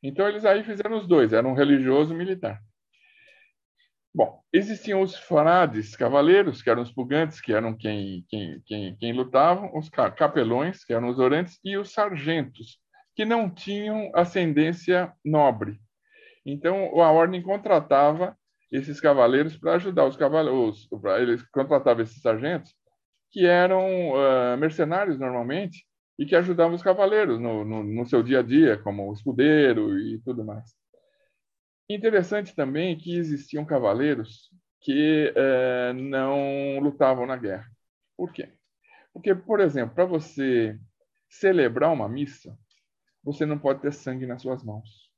Então, 0.00 0.28
eles 0.28 0.44
aí 0.44 0.62
fizeram 0.62 0.96
os 0.98 1.08
dois, 1.08 1.32
eram 1.32 1.50
um 1.50 1.54
religioso 1.54 2.14
militar. 2.14 2.60
Bom, 4.14 4.42
existiam 4.52 5.00
os 5.00 5.16
frades 5.16 5.96
cavaleiros, 5.96 6.60
que 6.60 6.68
eram 6.68 6.82
os 6.82 6.92
pugantes, 6.92 7.40
que 7.40 7.52
eram 7.52 7.74
quem, 7.74 8.26
quem, 8.28 8.60
quem, 8.66 8.96
quem 8.96 9.12
lutavam, 9.14 9.74
os 9.74 9.88
capelões, 9.88 10.84
que 10.84 10.92
eram 10.92 11.08
os 11.08 11.18
orantes, 11.18 11.58
e 11.64 11.78
os 11.78 11.92
sargentos, 11.92 12.78
que 13.16 13.24
não 13.24 13.48
tinham 13.48 14.10
ascendência 14.14 15.10
nobre. 15.24 15.80
Então, 16.44 17.00
a 17.00 17.10
ordem 17.10 17.40
contratava 17.40 18.36
esses 18.70 19.00
cavaleiros 19.00 19.56
para 19.56 19.74
ajudar 19.74 20.06
os 20.06 20.16
cavaleiros, 20.16 20.88
eles 21.18 21.42
contratavam 21.50 22.02
esses 22.02 22.20
sargentos, 22.20 22.74
que 23.30 23.46
eram 23.46 24.10
uh, 24.10 24.58
mercenários 24.58 25.18
normalmente, 25.18 25.86
e 26.18 26.26
que 26.26 26.36
ajudavam 26.36 26.74
os 26.74 26.82
cavaleiros 26.82 27.40
no, 27.40 27.64
no, 27.64 27.82
no 27.82 28.06
seu 28.06 28.22
dia 28.22 28.40
a 28.40 28.42
dia, 28.42 28.76
como 28.76 29.10
escudeiro 29.12 29.98
e 29.98 30.20
tudo 30.20 30.44
mais. 30.44 30.81
Interessante 31.94 32.54
também 32.54 32.96
que 32.96 33.16
existiam 33.16 33.64
cavaleiros 33.64 34.50
que 34.80 35.32
uh, 35.36 35.92
não 35.92 36.78
lutavam 36.80 37.26
na 37.26 37.36
guerra. 37.36 37.70
Por 38.16 38.32
quê? 38.32 38.48
Porque, 39.12 39.34
por 39.34 39.60
exemplo, 39.60 39.94
para 39.94 40.06
você 40.06 40.78
celebrar 41.28 41.92
uma 41.92 42.08
missa, 42.08 42.56
você 43.22 43.44
não 43.44 43.58
pode 43.58 43.82
ter 43.82 43.92
sangue 43.92 44.26
nas 44.26 44.40
suas 44.40 44.64
mãos. 44.64 45.10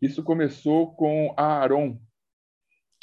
Isso 0.00 0.22
começou 0.22 0.94
com 0.94 1.34
Aaron, 1.36 1.98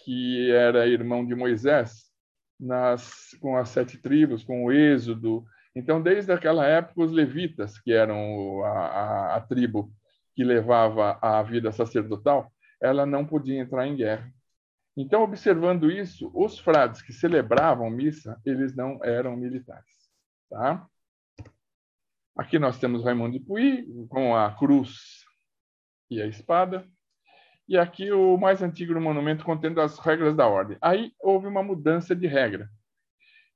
que 0.03 0.51
era 0.51 0.87
irmão 0.87 1.25
de 1.25 1.33
Moisés, 1.33 2.11
nas, 2.59 3.35
com 3.41 3.57
as 3.57 3.69
sete 3.69 3.97
tribos, 3.97 4.43
com 4.43 4.65
o 4.65 4.71
Êxodo. 4.71 5.43
Então, 5.75 6.01
desde 6.01 6.31
aquela 6.31 6.65
época, 6.65 7.01
os 7.01 7.11
levitas, 7.11 7.79
que 7.79 7.91
eram 7.91 8.63
a, 8.63 8.69
a, 8.69 9.35
a 9.37 9.41
tribo 9.41 9.91
que 10.35 10.43
levava 10.43 11.17
a 11.21 11.41
vida 11.41 11.71
sacerdotal, 11.71 12.51
ela 12.81 13.05
não 13.05 13.25
podia 13.25 13.59
entrar 13.59 13.87
em 13.87 13.95
guerra. 13.95 14.31
Então, 14.95 15.21
observando 15.21 15.91
isso, 15.91 16.31
os 16.33 16.57
frades 16.57 17.01
que 17.01 17.13
celebravam 17.13 17.89
missa, 17.89 18.39
eles 18.43 18.75
não 18.75 18.99
eram 19.03 19.37
militares. 19.37 20.09
Tá? 20.49 20.87
Aqui 22.35 22.57
nós 22.57 22.79
temos 22.79 23.03
Raimundo 23.03 23.33
de 23.33 23.39
Puy, 23.39 23.85
com 24.09 24.35
a 24.35 24.51
cruz 24.55 25.23
e 26.09 26.21
a 26.21 26.25
espada. 26.25 26.87
E 27.67 27.77
aqui 27.77 28.11
o 28.11 28.37
mais 28.37 28.63
antigo 28.63 28.99
monumento 28.99 29.43
contendo 29.43 29.81
as 29.81 29.99
regras 29.99 30.35
da 30.35 30.47
ordem. 30.47 30.77
Aí 30.81 31.11
houve 31.19 31.47
uma 31.47 31.61
mudança 31.61 32.15
de 32.15 32.25
regra. 32.25 32.69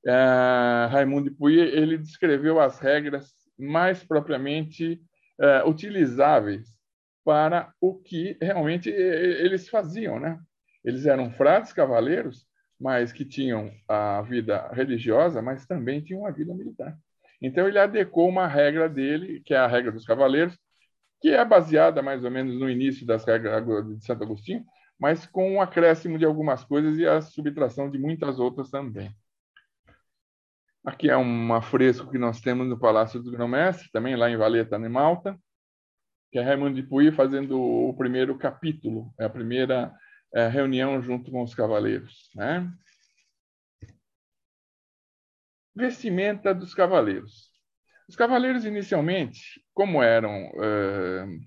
É, 0.06 0.88
Raimundo 0.90 1.30
de 1.30 1.36
Puy 1.36 1.58
ele 1.58 1.96
descreveu 1.96 2.60
as 2.60 2.78
regras 2.78 3.32
mais 3.58 4.04
propriamente 4.04 5.00
é, 5.40 5.64
utilizáveis 5.64 6.68
para 7.24 7.72
o 7.80 7.94
que 7.94 8.36
realmente 8.40 8.90
eles 8.90 9.68
faziam, 9.68 10.18
né? 10.18 10.38
Eles 10.84 11.06
eram 11.06 11.30
frades 11.30 11.72
cavaleiros, 11.72 12.46
mas 12.80 13.12
que 13.12 13.24
tinham 13.24 13.70
a 13.88 14.22
vida 14.22 14.68
religiosa, 14.72 15.40
mas 15.40 15.66
também 15.66 16.00
tinham 16.00 16.26
a 16.26 16.30
vida 16.30 16.52
militar. 16.52 16.96
Então, 17.40 17.68
ele 17.68 17.78
adequou 17.78 18.28
uma 18.28 18.46
regra 18.46 18.88
dele, 18.88 19.40
que 19.44 19.54
é 19.54 19.58
a 19.58 19.66
regra 19.66 19.92
dos 19.92 20.04
cavaleiros, 20.04 20.58
que 21.20 21.28
é 21.28 21.44
baseada 21.44 22.02
mais 22.02 22.24
ou 22.24 22.30
menos 22.30 22.58
no 22.58 22.68
início 22.68 23.06
das 23.06 23.24
regras 23.24 23.64
de 23.86 24.04
Santo 24.04 24.24
Agostinho, 24.24 24.64
mas 24.98 25.26
com 25.26 25.54
um 25.54 25.60
acréscimo 25.60 26.18
de 26.18 26.24
algumas 26.24 26.64
coisas 26.64 26.98
e 26.98 27.06
a 27.06 27.20
subtração 27.20 27.90
de 27.90 27.98
muitas 27.98 28.40
outras 28.40 28.70
também. 28.70 29.14
Aqui 30.84 31.08
é 31.08 31.16
um 31.16 31.60
fresco 31.62 32.10
que 32.10 32.18
nós 32.18 32.40
temos 32.40 32.68
no 32.68 32.78
Palácio 32.78 33.22
do 33.22 33.30
Grão-Mestre, 33.30 33.90
também 33.92 34.16
lá 34.16 34.28
em 34.28 34.36
Valeta, 34.36 34.76
em 34.76 34.88
Malta, 34.88 35.38
que 36.32 36.38
é 36.38 36.42
Raimundo 36.42 36.74
de 36.74 36.82
Puy 36.82 37.12
fazendo 37.12 37.60
o 37.60 37.94
primeiro 37.94 38.36
capítulo, 38.36 39.12
é 39.20 39.24
a 39.24 39.30
primeira 39.30 39.94
é, 40.34 40.48
reunião 40.48 41.00
junto 41.02 41.30
com 41.30 41.42
os 41.42 41.54
cavaleiros. 41.54 42.30
Né? 42.34 42.72
vestimenta 45.74 46.54
dos 46.54 46.74
cavaleiros. 46.74 47.50
Os 48.08 48.16
cavaleiros, 48.16 48.64
inicialmente, 48.64 49.62
como 49.72 50.02
eram 50.02 50.48
uh, 50.50 51.40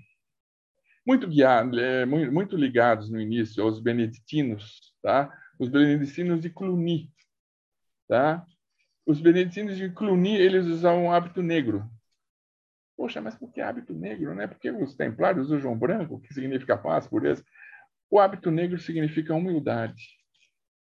muito, 1.05 1.27
guiados, 1.27 1.79
muito, 2.31 2.57
ligados 2.57 3.09
no 3.09 3.21
início 3.21 3.63
aos 3.63 3.79
beneditinos, 3.79 4.93
tá? 5.01 5.31
os 5.59 5.69
beneditinos 5.69 6.41
de 6.41 6.49
Cluny. 6.49 7.11
Tá? 8.07 8.45
Os 9.05 9.21
beneditinos 9.21 9.77
de 9.77 9.89
Cluny 9.89 10.35
eles 10.35 10.65
usavam 10.65 11.11
hábito 11.11 11.43
negro. 11.43 11.87
Poxa, 12.97 13.21
mas 13.21 13.35
por 13.35 13.51
que 13.51 13.61
hábito 13.61 13.93
negro? 13.93 14.33
Né? 14.33 14.47
Porque 14.47 14.71
os 14.71 14.95
templários 14.95 15.51
usam 15.51 15.77
branco, 15.77 16.19
que 16.21 16.33
significa 16.33 16.77
paz, 16.77 17.07
pureza. 17.07 17.43
O 18.09 18.19
hábito 18.19 18.49
negro 18.51 18.79
significa 18.79 19.33
humildade, 19.33 20.03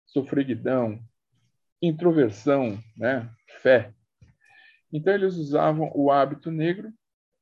sofreguidão, 0.05 0.99
introversão, 1.81 2.79
né? 2.97 3.29
fé. 3.61 3.93
Então 4.91 5.13
eles 5.13 5.35
usavam 5.35 5.91
o 5.93 6.11
hábito 6.11 6.49
negro 6.49 6.91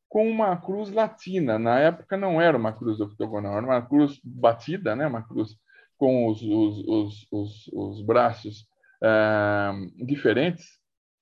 com 0.09 0.29
uma 0.29 0.55
cruz 0.57 0.91
latina. 0.91 1.57
Na 1.57 1.79
época 1.79 2.17
não 2.17 2.41
era 2.41 2.57
uma 2.57 2.73
cruz 2.73 2.99
octogonal, 2.99 3.57
era 3.57 3.65
uma 3.65 3.81
cruz 3.81 4.19
batida, 4.23 4.95
né? 4.95 5.07
uma 5.07 5.25
cruz 5.25 5.55
com 5.97 6.27
os, 6.27 6.41
os, 6.41 6.87
os, 6.87 7.27
os, 7.31 7.67
os 7.73 8.01
braços 8.01 8.67
uh, 9.01 10.05
diferentes, 10.05 10.65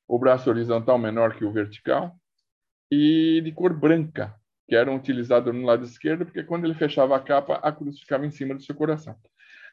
o 0.08 0.20
braço 0.20 0.50
horizontal 0.50 0.98
menor 0.98 1.36
que 1.36 1.46
o 1.46 1.52
vertical, 1.52 2.16
e 2.92 3.42
de 3.44 3.52
cor 3.52 3.74
branca, 3.74 4.34
que 4.68 4.76
eram 4.76 4.96
utilizados 4.96 5.54
no 5.54 5.66
lado 5.66 5.84
esquerdo, 5.84 6.26
porque 6.26 6.44
quando 6.44 6.66
ele 6.66 6.74
fechava 6.74 7.16
a 7.16 7.20
capa, 7.20 7.56
a 7.56 7.72
cruz 7.72 8.00
ficava 8.00 8.26
em 8.26 8.32
cima 8.32 8.56
do 8.56 8.64
seu 8.64 8.76
coração. 8.76 9.16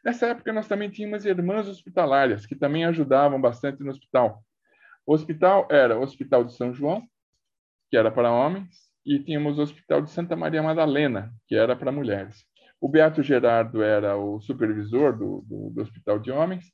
Nessa 0.04 0.26
época, 0.26 0.52
nós 0.52 0.66
também 0.66 0.90
tínhamos 0.90 1.24
irmãs 1.24 1.68
hospitalárias, 1.68 2.44
que 2.44 2.56
também 2.56 2.84
ajudavam 2.84 3.40
bastante 3.40 3.82
no 3.82 3.90
hospital. 3.90 4.42
O 5.06 5.14
hospital 5.14 5.68
era 5.70 5.98
o 5.98 6.02
Hospital 6.02 6.44
de 6.44 6.54
São 6.54 6.72
João, 6.72 7.02
que 7.90 7.96
era 7.96 8.10
para 8.10 8.32
homens, 8.32 8.68
e 9.04 9.18
tínhamos 9.18 9.58
o 9.58 9.62
Hospital 9.62 10.02
de 10.02 10.10
Santa 10.10 10.36
Maria 10.36 10.62
Madalena, 10.62 11.32
que 11.46 11.54
era 11.54 11.74
para 11.76 11.92
mulheres. 11.92 12.44
O 12.80 12.88
Beato 12.88 13.22
Gerardo 13.22 13.82
era 13.82 14.16
o 14.16 14.40
supervisor 14.40 15.16
do, 15.16 15.44
do, 15.48 15.70
do 15.70 15.82
Hospital 15.82 16.18
de 16.18 16.30
Homens, 16.30 16.66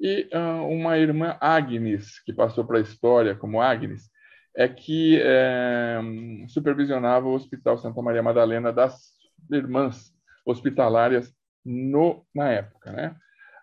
e 0.00 0.28
uh, 0.32 0.66
uma 0.66 0.96
irmã 0.96 1.36
Agnes, 1.40 2.18
que 2.24 2.32
passou 2.32 2.64
para 2.64 2.78
a 2.78 2.82
história 2.82 3.34
como 3.34 3.60
Agnes, 3.60 4.10
é 4.56 4.68
que 4.68 5.20
é, 5.22 6.00
supervisionava 6.48 7.26
o 7.26 7.34
Hospital 7.34 7.78
Santa 7.78 8.02
Maria 8.02 8.22
Madalena 8.22 8.72
das 8.72 9.12
irmãs 9.50 10.12
hospitalárias 10.44 11.32
no, 11.64 12.26
na 12.34 12.50
época. 12.50 12.92
Né? 12.92 13.16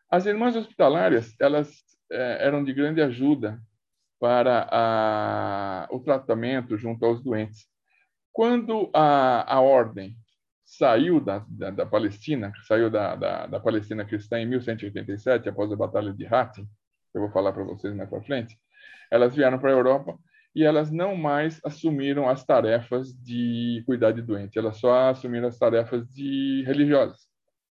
As 0.10 0.26
irmãs 0.26 0.56
hospitalárias 0.56 1.36
elas 1.39 1.84
é, 2.12 2.45
eram 2.45 2.63
de 2.63 2.73
grande 2.73 3.02
ajuda 3.02 3.60
para 4.19 4.67
a, 4.71 5.88
o 5.91 6.00
tratamento 6.00 6.78
junto 6.78 7.06
aos 7.06 7.21
doentes. 7.21 7.67
Quando 8.32 8.89
a, 8.93 9.56
a 9.56 9.62
ordem 9.62 10.15
saiu 10.63 11.19
da, 11.19 11.45
da, 11.47 11.69
da 11.71 11.86
Palestina, 11.86 12.52
saiu 12.67 12.89
da, 12.89 13.15
da, 13.15 13.47
da, 13.47 13.60
Palestina 13.60 14.06
cristã 14.06 14.39
em 14.39 14.45
1187, 14.45 15.50
após 15.50 15.71
a 15.71 15.76
Batalha 15.76 16.13
de 16.13 16.26
Hattin, 16.26 16.67
eu 17.13 17.21
vou 17.21 17.32
falar 17.32 17.54
para 17.54 17.63
vocês 17.63 17.95
mais 17.95 18.10
para 18.10 18.21
frente, 18.21 18.58
elas 19.10 19.36
vieram 19.36 19.58
para 19.60 19.69
a 19.69 19.73
Europa 19.73 20.17
e 20.57 20.63
elas 20.63 20.91
não 20.91 21.15
mais 21.15 21.61
assumiram 21.63 22.27
as 22.27 22.43
tarefas 22.43 23.13
de 23.13 23.83
cuidar 23.85 24.11
de 24.11 24.21
doente, 24.21 24.57
elas 24.57 24.77
só 24.77 25.09
assumiram 25.09 25.47
as 25.47 25.57
tarefas 25.57 26.07
de 26.09 26.63
religiosas 26.65 27.27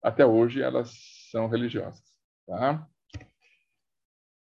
até 0.02 0.26
hoje 0.26 0.60
elas 0.60 0.92
são 1.30 1.46
religiosas. 1.46 2.02
Tá? 2.46 2.86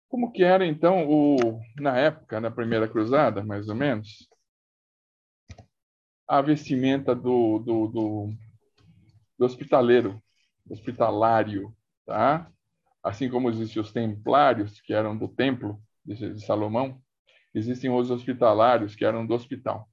Como 0.08 0.30
que 0.30 0.44
era, 0.44 0.66
então, 0.66 1.08
o, 1.08 1.60
na 1.80 1.96
época, 1.96 2.40
na 2.40 2.50
Primeira 2.50 2.86
Cruzada, 2.86 3.42
mais 3.42 3.68
ou 3.68 3.74
menos, 3.74 4.28
a 6.28 6.40
vestimenta 6.42 7.14
do, 7.14 7.58
do, 7.60 7.86
do, 7.88 8.34
do 9.38 9.44
hospitaleiro, 9.44 10.22
hospitalário, 10.68 11.74
tá? 12.04 12.50
Assim 13.02 13.30
como 13.30 13.48
existem 13.48 13.80
os 13.80 13.92
templários, 13.92 14.80
que 14.80 14.92
eram 14.92 15.16
do 15.16 15.28
templo 15.28 15.80
de 16.04 16.44
Salomão, 16.44 17.00
existem 17.56 17.90
os 17.90 18.10
hospitalários, 18.10 18.94
que 18.94 19.04
eram 19.04 19.26
do 19.26 19.34
hospital. 19.34 19.88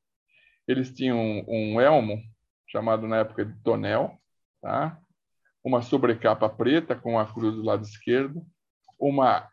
Eles 0.67 0.93
tinham 0.93 1.43
um 1.47 1.80
elmo, 1.80 2.21
chamado 2.67 3.08
na 3.08 3.17
época 3.17 3.45
de 3.45 3.54
tonel, 3.63 4.17
tá? 4.62 4.99
uma 5.63 5.82
sobrecapa 5.82 6.49
preta 6.49 6.95
com 6.95 7.17
a 7.17 7.26
cruz 7.26 7.56
do 7.56 7.63
lado 7.63 7.84
esquerdo, 7.84 8.45
uma 8.99 9.47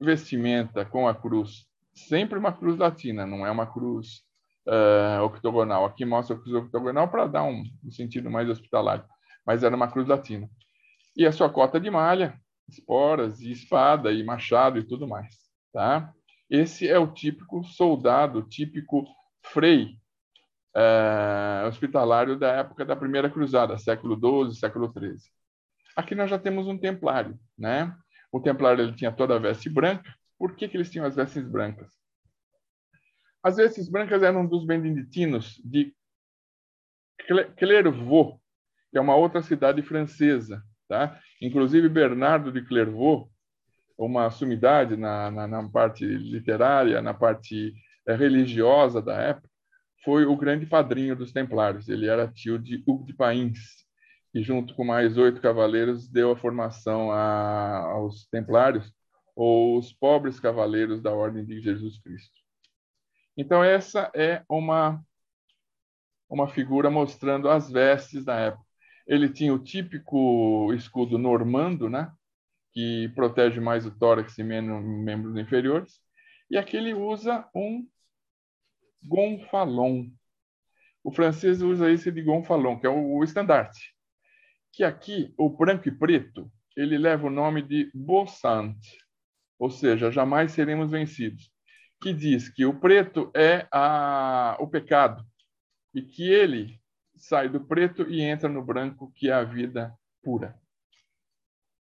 vestimenta 0.00 0.84
com 0.84 1.06
a 1.06 1.14
cruz, 1.14 1.66
sempre 1.94 2.38
uma 2.38 2.52
cruz 2.52 2.78
latina, 2.78 3.26
não 3.26 3.46
é 3.46 3.50
uma 3.50 3.66
cruz 3.66 4.22
uh, 4.66 5.22
octogonal. 5.22 5.84
Aqui 5.84 6.04
mostra 6.04 6.34
a 6.34 6.38
cruz 6.38 6.54
octogonal 6.54 7.08
para 7.08 7.26
dar 7.26 7.44
um, 7.44 7.62
um 7.84 7.90
sentido 7.90 8.30
mais 8.30 8.48
hospitalário, 8.48 9.04
mas 9.46 9.62
era 9.62 9.76
uma 9.76 9.90
cruz 9.90 10.08
latina. 10.08 10.48
E 11.16 11.26
a 11.26 11.32
sua 11.32 11.50
cota 11.50 11.78
de 11.78 11.90
malha, 11.90 12.40
esporas 12.68 13.40
e 13.40 13.50
espada 13.50 14.12
e 14.12 14.24
machado 14.24 14.78
e 14.78 14.84
tudo 14.84 15.06
mais, 15.06 15.34
tá? 15.72 16.14
Esse 16.50 16.88
é 16.88 16.98
o 16.98 17.06
típico 17.06 17.62
soldado, 17.62 18.42
típico 18.42 19.06
frei 19.46 19.96
uh, 20.76 21.68
hospitalário 21.68 22.36
da 22.36 22.48
época 22.54 22.84
da 22.84 22.96
Primeira 22.96 23.30
Cruzada, 23.30 23.78
século 23.78 24.16
XII, 24.48 24.58
século 24.58 24.92
XIII. 24.92 25.16
Aqui 25.94 26.14
nós 26.16 26.28
já 26.28 26.38
temos 26.40 26.66
um 26.66 26.76
templário, 26.76 27.38
né? 27.56 27.96
O 28.32 28.40
templário 28.40 28.82
ele 28.82 28.94
tinha 28.94 29.12
toda 29.12 29.36
a 29.36 29.38
veste 29.38 29.70
branca. 29.70 30.12
Por 30.36 30.56
que, 30.56 30.68
que 30.68 30.76
eles 30.76 30.90
tinham 30.90 31.06
as 31.06 31.14
vestes 31.14 31.46
brancas? 31.48 31.92
As 33.42 33.56
vestes 33.56 33.88
brancas 33.88 34.22
eram 34.22 34.44
dos 34.44 34.66
beneditinos 34.66 35.60
de 35.64 35.94
Clairvaux, 37.58 38.40
que 38.90 38.98
é 38.98 39.00
uma 39.00 39.14
outra 39.14 39.40
cidade 39.40 39.82
francesa. 39.82 40.62
Tá? 40.88 41.20
Inclusive, 41.40 41.88
Bernardo 41.88 42.50
de 42.50 42.62
Clairvaux, 42.62 43.29
uma 44.00 44.30
sumidade 44.30 44.96
na, 44.96 45.30
na, 45.30 45.46
na 45.46 45.68
parte 45.68 46.06
literária, 46.06 47.02
na 47.02 47.12
parte 47.12 47.74
eh, 48.06 48.14
religiosa 48.14 49.02
da 49.02 49.14
época, 49.14 49.48
foi 50.02 50.24
o 50.24 50.34
grande 50.36 50.64
padrinho 50.64 51.14
dos 51.14 51.32
templários. 51.32 51.86
Ele 51.86 52.06
era 52.06 52.26
tio 52.26 52.58
de 52.58 52.82
Hugo 52.86 53.04
de 53.04 53.12
Pains, 53.12 53.58
e 54.32 54.42
junto 54.42 54.74
com 54.74 54.84
mais 54.84 55.18
oito 55.18 55.40
cavaleiros 55.40 56.08
deu 56.08 56.30
a 56.30 56.36
formação 56.36 57.12
a, 57.12 57.78
aos 57.92 58.26
templários, 58.28 58.90
ou 59.36 59.78
os 59.78 59.92
pobres 59.92 60.40
cavaleiros 60.40 61.02
da 61.02 61.12
Ordem 61.12 61.44
de 61.44 61.60
Jesus 61.60 61.98
Cristo. 61.98 62.38
Então, 63.36 63.62
essa 63.62 64.10
é 64.14 64.42
uma, 64.48 65.02
uma 66.28 66.48
figura 66.48 66.90
mostrando 66.90 67.50
as 67.50 67.70
vestes 67.70 68.24
da 68.24 68.36
época. 68.36 68.64
Ele 69.06 69.28
tinha 69.28 69.52
o 69.52 69.58
típico 69.58 70.72
escudo 70.72 71.18
normando, 71.18 71.90
né? 71.90 72.10
Que 72.72 73.08
protege 73.14 73.60
mais 73.60 73.86
o 73.86 73.90
tórax 73.90 74.38
e 74.38 74.42
menos 74.42 74.84
membros 74.84 75.36
inferiores. 75.36 76.00
E 76.50 76.56
aqui 76.56 76.76
ele 76.76 76.94
usa 76.94 77.48
um 77.54 77.86
gonfalon. 79.02 80.06
O 81.02 81.12
francês 81.12 81.62
usa 81.62 81.90
esse 81.90 82.10
de 82.10 82.22
gonfalon, 82.22 82.78
que 82.78 82.86
é 82.86 82.90
o 82.90 83.22
estandarte. 83.24 83.94
Que 84.72 84.84
aqui, 84.84 85.34
o 85.36 85.48
branco 85.48 85.88
e 85.88 85.92
preto, 85.92 86.50
ele 86.76 86.98
leva 86.98 87.26
o 87.26 87.30
nome 87.30 87.62
de 87.62 87.90
Bossant, 87.94 88.78
ou 89.58 89.70
seja, 89.70 90.10
jamais 90.10 90.52
seremos 90.52 90.90
vencidos 90.90 91.50
que 92.00 92.14
diz 92.14 92.48
que 92.48 92.64
o 92.64 92.80
preto 92.80 93.30
é 93.36 93.68
a, 93.70 94.56
o 94.58 94.66
pecado 94.66 95.24
e 95.94 96.00
que 96.00 96.28
ele 96.28 96.80
sai 97.16 97.48
do 97.48 97.60
preto 97.60 98.08
e 98.08 98.22
entra 98.22 98.48
no 98.48 98.64
branco, 98.64 99.12
que 99.14 99.28
é 99.28 99.34
a 99.34 99.44
vida 99.44 99.94
pura. 100.22 100.58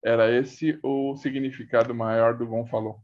Era 0.03 0.31
esse 0.31 0.79
o 0.83 1.15
significado 1.17 1.93
maior 1.93 2.38
do 2.38 2.47
gonfalon. 2.47 2.95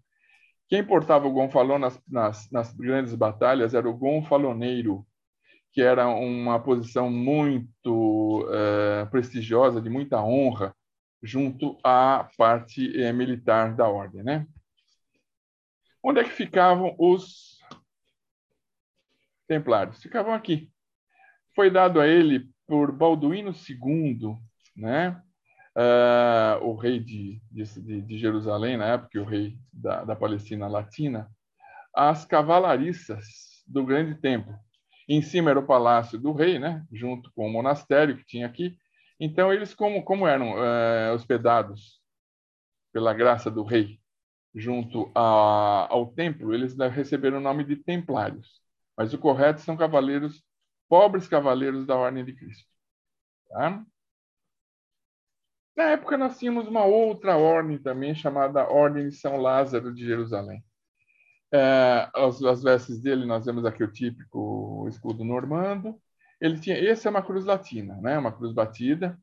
Quem 0.67 0.83
portava 0.83 1.27
o 1.27 1.31
gonfalon 1.31 1.77
nas, 1.77 2.01
nas, 2.07 2.49
nas 2.51 2.73
grandes 2.73 3.13
batalhas 3.13 3.73
era 3.73 3.87
o 3.87 3.97
gonfaloneiro, 3.97 5.05
que 5.71 5.81
era 5.81 6.07
uma 6.07 6.59
posição 6.59 7.09
muito 7.09 8.45
uh, 8.45 9.09
prestigiosa, 9.11 9.81
de 9.81 9.89
muita 9.89 10.23
honra, 10.23 10.75
junto 11.21 11.77
à 11.83 12.29
parte 12.37 12.87
uh, 12.87 13.13
militar 13.13 13.75
da 13.75 13.87
ordem, 13.87 14.23
né? 14.23 14.47
Onde 16.01 16.19
é 16.19 16.23
que 16.23 16.29
ficavam 16.29 16.95
os 16.97 17.59
templários? 19.47 20.01
Ficavam 20.01 20.33
aqui. 20.33 20.71
Foi 21.55 21.69
dado 21.69 21.99
a 21.99 22.07
ele 22.07 22.49
por 22.67 22.91
Balduíno 22.91 23.51
II, 23.51 24.37
né? 24.75 25.21
Uh, 25.77 26.63
o 26.63 26.75
rei 26.75 26.99
de, 26.99 27.41
de, 27.51 28.01
de, 28.01 28.17
Jerusalém, 28.17 28.77
na 28.77 28.85
época, 28.85 29.19
o 29.19 29.25
rei 29.25 29.57
da, 29.73 30.05
da 30.05 30.15
Palestina 30.15 30.67
Latina, 30.67 31.29
as 31.93 32.23
cavalariças 32.23 33.25
do 33.67 33.85
grande 33.85 34.15
templo. 34.15 34.57
Em 35.07 35.21
cima 35.21 35.49
era 35.49 35.59
o 35.59 35.67
palácio 35.67 36.17
do 36.17 36.31
rei, 36.31 36.57
né? 36.57 36.85
junto 36.91 37.31
com 37.33 37.45
o 37.45 37.51
monastério 37.51 38.17
que 38.17 38.25
tinha 38.25 38.45
aqui. 38.45 38.77
Então, 39.19 39.51
eles, 39.51 39.73
como, 39.73 40.03
como 40.03 40.25
eram 40.25 40.53
uh, 40.53 41.13
hospedados 41.13 42.01
pela 42.91 43.13
graça 43.13 43.51
do 43.51 43.63
rei 43.63 43.99
junto 44.55 45.11
a, 45.13 45.87
ao 45.91 46.07
templo, 46.13 46.53
eles 46.53 46.75
receberam 46.93 47.39
o 47.39 47.41
nome 47.41 47.65
de 47.65 47.75
templários. 47.75 48.61
Mas 48.97 49.13
o 49.13 49.17
correto 49.17 49.59
são 49.59 49.75
cavaleiros, 49.75 50.41
pobres 50.87 51.27
cavaleiros 51.27 51.85
da 51.85 51.97
Ordem 51.97 52.23
de 52.23 52.33
Cristo. 52.33 52.65
Tá? 53.49 53.83
Na 55.75 55.91
época, 55.91 56.17
nós 56.17 56.39
tínhamos 56.39 56.67
uma 56.67 56.85
outra 56.85 57.35
ordem 57.35 57.77
também, 57.77 58.15
chamada 58.15 58.67
Ordem 58.69 59.09
de 59.09 59.15
São 59.15 59.37
Lázaro 59.37 59.93
de 59.93 60.05
Jerusalém. 60.05 60.63
É, 61.53 62.09
as, 62.15 62.41
as, 62.43 62.63
vestes 62.63 62.99
dele, 63.01 63.25
nós 63.25 63.45
vemos 63.45 63.65
aqui 63.65 63.83
o 63.83 63.91
típico 63.91 64.87
escudo 64.87 65.23
normando. 65.23 65.99
Ele 66.39 66.59
tinha, 66.59 66.77
esse 66.77 67.07
é 67.07 67.09
uma 67.09 67.21
cruz 67.21 67.45
latina, 67.45 67.95
né? 68.01 68.17
uma 68.17 68.31
cruz 68.31 68.53
batida, 68.53 69.17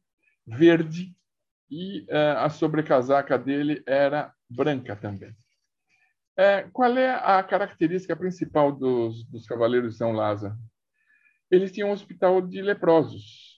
verde, 0.47 1.15
e 1.71 2.05
é, 2.09 2.33
a 2.33 2.51
sobrecasaca 2.51 3.39
dele 3.39 3.83
era 3.87 4.35
branca 4.49 4.95
também. 4.95 5.35
É, 6.37 6.63
qual 6.73 6.97
é 6.97 7.15
a 7.15 7.43
característica 7.43 8.15
principal 8.15 8.73
dos, 8.73 9.25
dos 9.25 9.47
Cavaleiros 9.47 9.93
de 9.93 9.99
São 9.99 10.13
Lázaro? 10.13 10.55
Eles 11.51 11.73
tinham 11.73 11.89
um 11.89 11.93
hospital 11.93 12.41
de 12.41 12.61
leprosos. 12.61 13.52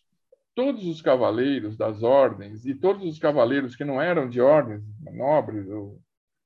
Todos 0.54 0.86
os 0.86 1.02
cavaleiros 1.02 1.76
das 1.76 2.02
ordens 2.02 2.64
e 2.64 2.74
todos 2.74 3.04
os 3.04 3.18
cavaleiros 3.18 3.74
que 3.74 3.84
não 3.84 4.00
eram 4.00 4.28
de 4.28 4.40
ordens 4.40 4.82
nobres 5.00 5.68
ou, 5.68 6.00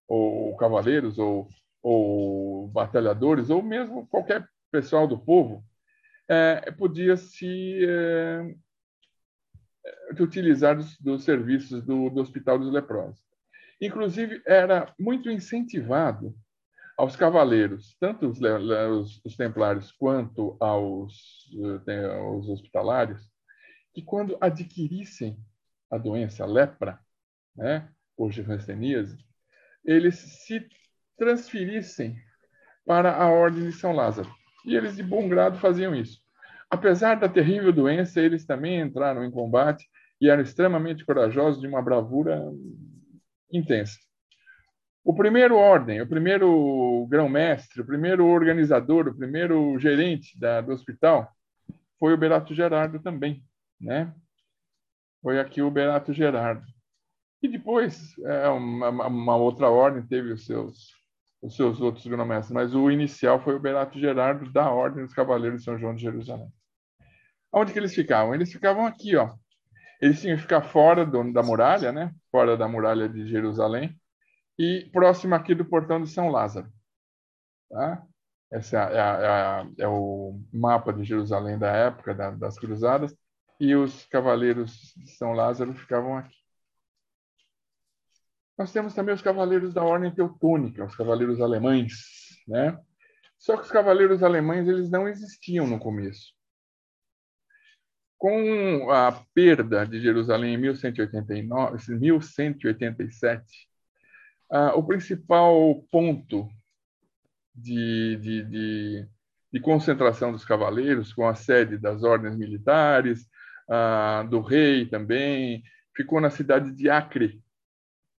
ou 0.08 0.56
cavaleiros 0.56 1.18
ou, 1.18 1.48
ou 1.82 2.68
batalhadores 2.68 3.50
ou 3.50 3.62
mesmo 3.62 4.06
qualquer 4.06 4.48
pessoal 4.70 5.06
do 5.06 5.18
povo 5.18 5.62
é, 6.28 6.70
podia 6.72 7.16
se 7.16 7.84
é, 7.86 8.54
utilizar 10.20 10.76
dos, 10.76 10.98
dos 10.98 11.24
serviços 11.24 11.84
do, 11.84 12.10
do 12.10 12.20
Hospital 12.20 12.58
dos 12.58 12.72
Leprosos. 12.72 13.22
Inclusive, 13.80 14.42
era 14.46 14.92
muito 14.98 15.30
incentivado 15.30 16.34
aos 16.96 17.14
cavaleiros, 17.14 17.96
tanto 18.00 18.26
os, 18.26 18.40
os, 18.40 19.20
os 19.24 19.36
templários 19.36 19.92
quanto 19.92 20.56
aos, 20.58 21.48
eh, 21.86 22.06
aos 22.16 22.48
hospitalários, 22.48 23.30
que 23.98 24.02
quando 24.02 24.38
adquirissem 24.40 25.36
a 25.90 25.98
doença 25.98 26.44
a 26.44 26.46
lepra, 26.46 27.00
né, 27.56 27.88
hoje 28.16 28.42
ranceníase, 28.42 29.18
eles 29.84 30.14
se 30.14 30.64
transferissem 31.16 32.16
para 32.86 33.12
a 33.12 33.28
Ordem 33.28 33.64
de 33.64 33.72
São 33.72 33.90
Lázaro. 33.90 34.32
E 34.64 34.76
eles, 34.76 34.94
de 34.94 35.02
bom 35.02 35.28
grado, 35.28 35.58
faziam 35.58 35.96
isso. 35.96 36.20
Apesar 36.70 37.16
da 37.16 37.28
terrível 37.28 37.72
doença, 37.72 38.20
eles 38.20 38.46
também 38.46 38.80
entraram 38.80 39.24
em 39.24 39.32
combate 39.32 39.88
e 40.20 40.30
eram 40.30 40.42
extremamente 40.42 41.04
corajosos, 41.04 41.60
de 41.60 41.66
uma 41.66 41.82
bravura 41.82 42.40
intensa. 43.52 43.98
O 45.02 45.12
primeiro 45.12 45.56
ordem, 45.56 46.00
o 46.00 46.06
primeiro 46.06 47.04
grão-mestre, 47.10 47.80
o 47.80 47.86
primeiro 47.86 48.26
organizador, 48.26 49.08
o 49.08 49.16
primeiro 49.16 49.76
gerente 49.76 50.38
da, 50.38 50.60
do 50.60 50.70
hospital 50.70 51.32
foi 51.98 52.14
o 52.14 52.18
Berato 52.18 52.54
Gerardo 52.54 53.00
também, 53.00 53.42
né? 53.80 54.14
Foi 55.22 55.38
aqui 55.38 55.62
o 55.62 55.70
Berato 55.70 56.12
Gerardo. 56.12 56.64
E 57.42 57.48
depois, 57.48 58.18
é, 58.18 58.48
uma, 58.48 59.06
uma, 59.06 59.36
outra 59.36 59.68
ordem 59.68 60.06
teve 60.06 60.32
os 60.32 60.44
seus, 60.44 60.92
os 61.40 61.54
seus 61.54 61.80
outros 61.80 62.06
grão-mestres, 62.06 62.52
mas 62.52 62.74
o 62.74 62.90
inicial 62.90 63.40
foi 63.40 63.54
o 63.54 63.60
Berato 63.60 63.98
Gerardo 63.98 64.50
da 64.52 64.70
Ordem 64.70 65.04
dos 65.04 65.14
Cavaleiros 65.14 65.60
de 65.60 65.64
São 65.64 65.78
João 65.78 65.94
de 65.94 66.02
Jerusalém. 66.02 66.52
Onde 67.52 67.72
que 67.72 67.78
eles 67.78 67.94
ficavam? 67.94 68.34
Eles 68.34 68.52
ficavam 68.52 68.86
aqui, 68.86 69.16
ó, 69.16 69.34
eles 70.00 70.20
tinham 70.20 70.36
que 70.36 70.42
ficar 70.42 70.62
fora 70.62 71.06
do, 71.06 71.32
da 71.32 71.42
muralha, 71.42 71.92
né? 71.92 72.12
fora 72.30 72.56
da 72.56 72.68
muralha 72.68 73.08
de 73.08 73.26
Jerusalém, 73.26 73.96
e 74.58 74.88
próximo 74.92 75.34
aqui 75.34 75.54
do 75.54 75.64
portão 75.64 76.02
de 76.02 76.08
São 76.08 76.28
Lázaro. 76.28 76.68
Tá? 77.70 78.02
Esse 78.52 78.76
é, 78.76 78.80
é, 78.80 78.98
é, 78.98 79.84
é 79.84 79.88
o 79.88 80.40
mapa 80.52 80.92
de 80.92 81.04
Jerusalém 81.04 81.58
da 81.58 81.70
época 81.70 82.14
da, 82.14 82.30
das 82.30 82.58
cruzadas, 82.58 83.14
e 83.60 83.74
os 83.74 84.04
cavaleiros 84.06 84.92
de 84.96 85.10
São 85.10 85.32
Lázaro 85.32 85.74
ficavam 85.74 86.16
aqui. 86.16 86.36
Nós 88.56 88.72
temos 88.72 88.94
também 88.94 89.14
os 89.14 89.22
cavaleiros 89.22 89.72
da 89.72 89.84
Ordem 89.84 90.12
Teutônica, 90.12 90.84
os 90.84 90.96
cavaleiros 90.96 91.40
alemães, 91.40 91.92
né? 92.46 92.78
Só 93.38 93.56
que 93.56 93.62
os 93.62 93.70
cavaleiros 93.70 94.22
alemães 94.22 94.66
eles 94.66 94.90
não 94.90 95.08
existiam 95.08 95.66
no 95.66 95.78
começo. 95.78 96.34
Com 98.16 98.90
a 98.90 99.12
perda 99.32 99.86
de 99.86 100.00
Jerusalém 100.00 100.54
em 100.54 100.58
1189, 100.58 101.94
1187, 102.00 103.68
uh, 104.50 104.76
o 104.76 104.82
principal 104.84 105.80
ponto 105.88 106.48
de, 107.54 108.16
de, 108.16 108.44
de, 108.44 109.08
de 109.52 109.60
concentração 109.60 110.32
dos 110.32 110.44
cavaleiros, 110.44 111.12
com 111.12 111.28
a 111.28 111.34
sede 111.36 111.78
das 111.78 112.02
ordens 112.02 112.36
militares, 112.36 113.27
ah, 113.68 114.24
do 114.28 114.40
rei 114.40 114.86
também. 114.86 115.62
Ficou 115.94 116.20
na 116.20 116.30
cidade 116.30 116.72
de 116.72 116.88
Acre, 116.88 117.42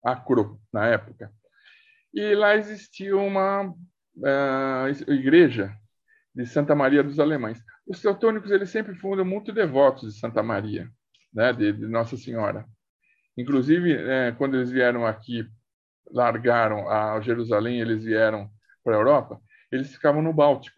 Acro, 0.04 0.60
na 0.72 0.88
época. 0.88 1.32
E 2.14 2.36
lá 2.36 2.56
existia 2.56 3.16
uma 3.16 3.74
ah, 4.26 4.86
igreja 5.08 5.76
de 6.36 6.46
Santa 6.46 6.76
Maria 6.76 7.04
dos 7.04 7.20
Alemães. 7.20 7.62
Os 7.88 8.02
teutônicos 8.02 8.52
eles 8.52 8.70
sempre 8.70 8.96
foram 8.96 9.26
muito 9.26 9.52
devotos 9.52 10.14
de 10.14 10.20
Santa 10.20 10.44
Maria, 10.44 10.90
né, 11.34 11.52
de, 11.52 11.74
de 11.74 11.88
Nossa 11.88 12.16
Senhora. 12.16 12.66
Inclusive, 13.38 13.94
é, 13.94 14.32
quando 14.34 14.56
eles 14.56 14.70
vieram 14.70 15.06
aqui, 15.06 15.48
largaram 16.12 16.90
a 16.90 17.20
Jerusalém, 17.22 17.80
eles 17.80 18.04
vieram 18.04 18.50
para 18.84 18.96
a 18.96 19.00
Europa, 19.00 19.42
eles 19.72 19.92
ficavam 19.92 20.22
no 20.22 20.34
Báltico. 20.34 20.78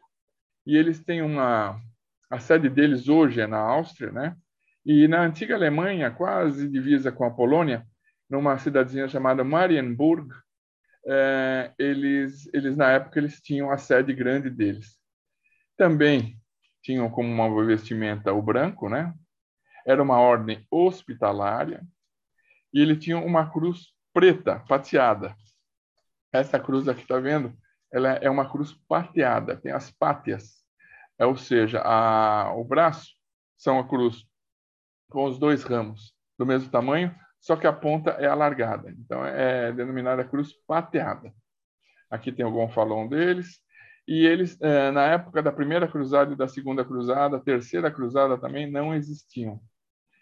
E 0.65 0.78
eles 0.78 1.03
têm 1.03 1.22
uma. 1.22 1.82
A 2.30 2.39
sede 2.39 2.69
deles 2.69 3.09
hoje 3.09 3.41
é 3.41 3.47
na 3.47 3.57
Áustria, 3.57 4.11
né? 4.11 4.38
E 4.86 5.07
na 5.07 5.21
antiga 5.21 5.55
Alemanha, 5.55 6.09
quase 6.09 6.67
divisa 6.67 7.11
com 7.11 7.23
a 7.23 7.32
Polônia, 7.32 7.86
numa 8.29 8.57
cidadezinha 8.57 9.07
chamada 9.07 9.43
Marienburg, 9.43 10.34
é, 11.05 11.71
eles, 11.77 12.49
eles 12.53 12.75
na 12.75 12.91
época 12.91 13.19
eles 13.19 13.41
tinham 13.41 13.71
a 13.71 13.77
sede 13.77 14.13
grande 14.13 14.49
deles. 14.49 14.99
Também 15.77 16.39
tinham 16.82 17.09
como 17.09 17.29
uma 17.29 17.65
vestimenta 17.65 18.34
o 18.34 18.41
branco, 18.41 18.89
né? 18.89 19.13
Era 19.86 20.01
uma 20.01 20.19
ordem 20.19 20.65
hospitalária 20.69 21.84
e 22.73 22.82
ele 22.82 22.95
tinha 22.95 23.17
uma 23.17 23.49
cruz 23.49 23.93
preta, 24.13 24.59
pateada. 24.67 25.36
Essa 26.32 26.59
cruz 26.59 26.88
aqui 26.88 27.01
está 27.01 27.19
vendo? 27.19 27.55
Ela 27.91 28.13
é 28.13 28.29
uma 28.29 28.49
cruz 28.49 28.73
pateada, 28.88 29.57
tem 29.57 29.71
as 29.71 29.91
pátias, 29.91 30.63
é, 31.19 31.25
ou 31.25 31.36
seja, 31.36 31.82
a, 31.82 32.53
o 32.55 32.63
braço 32.63 33.09
são 33.57 33.79
a 33.79 33.88
cruz 33.88 34.25
com 35.12 35.26
os 35.26 35.38
dois 35.38 35.64
ramos 35.64 36.16
do 36.39 36.45
mesmo 36.45 36.72
tamanho, 36.72 37.14
só 37.39 37.55
que 37.55 37.68
a 37.68 37.74
ponta 37.74 38.12
é 38.12 38.26
alargada. 38.26 38.89
Então 38.89 39.24
é 39.24 39.72
denominada 39.72 40.24
cruz 40.24 40.53
pateada. 40.66 41.32
Aqui 42.09 42.32
tem 42.32 42.45
o 42.45 42.51
gonfalão 42.51 43.07
deles. 43.07 43.59
E 44.07 44.26
eles, 44.26 44.59
é, 44.62 44.89
na 44.91 45.05
época 45.05 45.43
da 45.43 45.51
primeira 45.51 45.88
cruzada 45.88 46.34
e 46.34 46.36
da 46.36 46.47
segunda 46.47 46.84
cruzada, 46.84 47.39
terceira 47.39 47.91
cruzada 47.91 48.38
também 48.38 48.70
não 48.70 48.93
existiam. 48.93 49.62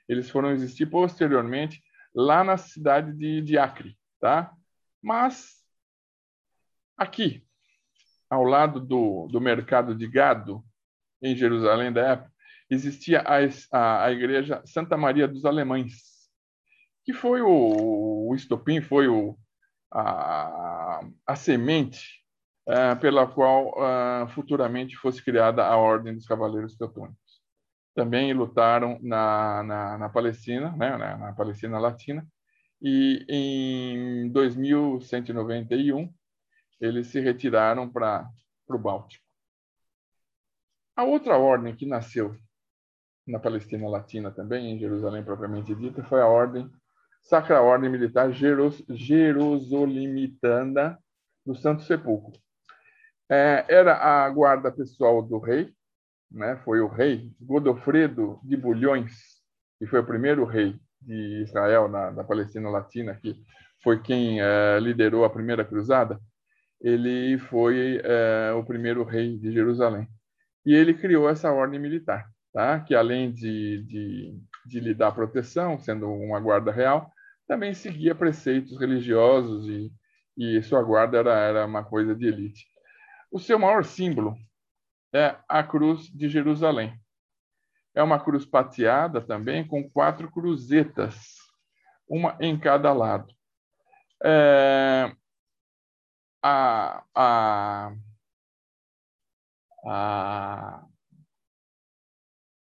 Eles 0.07 0.29
foram 0.29 0.51
existir 0.51 0.87
posteriormente 0.87 1.81
lá 2.13 2.43
na 2.43 2.57
cidade 2.57 3.13
de, 3.13 3.41
de 3.41 3.57
Acre, 3.57 3.97
tá? 4.19 4.51
Mas 5.01 5.63
aqui, 6.97 7.45
ao 8.29 8.43
lado 8.43 8.79
do, 8.79 9.27
do 9.27 9.39
mercado 9.39 9.95
de 9.95 10.07
gado, 10.07 10.63
em 11.21 11.35
Jerusalém 11.35 11.91
da 11.91 12.01
época, 12.01 12.31
existia 12.69 13.21
a, 13.21 13.37
a, 13.71 14.05
a 14.05 14.11
igreja 14.11 14.61
Santa 14.65 14.95
Maria 14.95 15.27
dos 15.27 15.45
Alemães, 15.45 15.93
que 17.03 17.13
foi 17.13 17.41
o, 17.41 18.29
o 18.29 18.35
estopim, 18.35 18.81
foi 18.81 19.07
o, 19.07 19.37
a, 19.91 21.01
a 21.25 21.35
semente 21.35 22.23
uh, 22.67 22.99
pela 22.99 23.25
qual 23.25 23.69
uh, 23.69 24.27
futuramente 24.29 24.95
fosse 24.95 25.23
criada 25.23 25.65
a 25.65 25.75
Ordem 25.75 26.13
dos 26.13 26.25
Cavaleiros 26.25 26.77
Teutônicos. 26.77 27.17
Também 27.95 28.31
lutaram 28.33 28.99
na, 29.01 29.63
na, 29.63 29.97
na 29.97 30.09
Palestina, 30.09 30.71
né, 30.77 30.95
na, 30.95 31.17
na 31.17 31.33
Palestina 31.33 31.79
Latina, 31.79 32.25
e 32.81 33.25
em 33.27 34.29
2191 34.31 36.13
eles 36.79 37.07
se 37.07 37.19
retiraram 37.19 37.89
para 37.89 38.29
o 38.69 38.77
Báltico. 38.77 39.25
A 40.95 41.03
outra 41.03 41.37
ordem 41.37 41.75
que 41.75 41.85
nasceu 41.85 42.37
na 43.27 43.39
Palestina 43.39 43.87
Latina 43.87 44.31
também, 44.31 44.71
em 44.71 44.79
Jerusalém 44.79 45.23
propriamente 45.23 45.75
dita, 45.75 46.03
foi 46.03 46.21
a 46.21 46.27
ordem 46.27 46.69
Sacra 47.21 47.61
Ordem 47.61 47.89
Militar 47.89 48.31
Jeros, 48.31 48.83
Jerosolimitana 48.89 50.97
do 51.45 51.55
Santo 51.55 51.83
Sepulcro. 51.83 52.39
É, 53.29 53.65
era 53.69 53.95
a 53.95 54.29
guarda 54.29 54.71
pessoal 54.71 55.21
do 55.21 55.37
rei, 55.37 55.71
né? 56.31 56.59
foi 56.65 56.81
o 56.81 56.87
rei 56.87 57.31
Godofredo 57.39 58.39
de 58.43 58.57
Bulhões, 58.57 59.13
que 59.77 59.85
foi 59.85 59.99
o 59.99 60.05
primeiro 60.05 60.45
rei 60.45 60.75
de 61.01 61.43
Israel 61.43 61.87
na, 61.87 62.11
na 62.11 62.23
Palestina 62.23 62.69
Latina, 62.69 63.15
que 63.15 63.35
foi 63.83 64.01
quem 64.01 64.41
é, 64.41 64.79
liderou 64.79 65.23
a 65.23 65.29
primeira 65.29 65.63
cruzada. 65.63 66.19
Ele 66.81 67.37
foi 67.37 68.01
é, 68.03 68.51
o 68.53 68.63
primeiro 68.63 69.03
rei 69.03 69.37
de 69.37 69.51
Jerusalém. 69.51 70.07
E 70.65 70.73
ele 70.73 70.93
criou 70.93 71.29
essa 71.29 71.51
ordem 71.51 71.79
militar, 71.79 72.27
tá? 72.53 72.79
que 72.79 72.95
além 72.95 73.31
de, 73.31 73.83
de, 73.83 74.39
de 74.65 74.79
lhe 74.79 74.93
dar 74.93 75.11
proteção, 75.11 75.79
sendo 75.79 76.11
uma 76.11 76.39
guarda 76.39 76.71
real, 76.71 77.11
também 77.47 77.73
seguia 77.73 78.13
preceitos 78.13 78.79
religiosos 78.79 79.67
e, 79.67 79.91
e 80.37 80.61
sua 80.61 80.83
guarda 80.83 81.17
era, 81.17 81.33
era 81.33 81.65
uma 81.65 81.83
coisa 81.83 82.15
de 82.15 82.27
elite. 82.27 82.67
O 83.31 83.39
seu 83.39 83.57
maior 83.57 83.83
símbolo 83.83 84.35
é 85.13 85.35
a 85.47 85.63
cruz 85.63 86.03
de 86.07 86.29
Jerusalém. 86.29 86.93
É 87.95 88.03
uma 88.03 88.19
cruz 88.19 88.45
pateada 88.45 89.19
também 89.19 89.67
com 89.67 89.89
quatro 89.89 90.31
cruzetas, 90.31 91.15
uma 92.07 92.37
em 92.39 92.57
cada 92.57 92.93
lado. 92.93 93.33
É, 94.23 95.11
a, 96.41 97.03
a, 97.15 97.93
a 99.85 100.88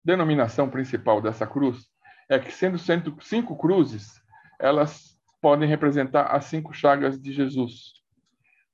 denominação 0.07 0.71
principal 0.71 1.21
dessa 1.21 1.45
cruz 1.45 1.85
é 2.31 2.39
que, 2.39 2.53
sendo 2.53 2.79
cinco 3.21 3.57
cruzes, 3.57 4.23
elas 4.59 5.19
podem 5.41 5.69
representar 5.69 6.27
as 6.29 6.45
cinco 6.45 6.73
chagas 6.73 7.21
de 7.21 7.33
Jesus, 7.33 7.93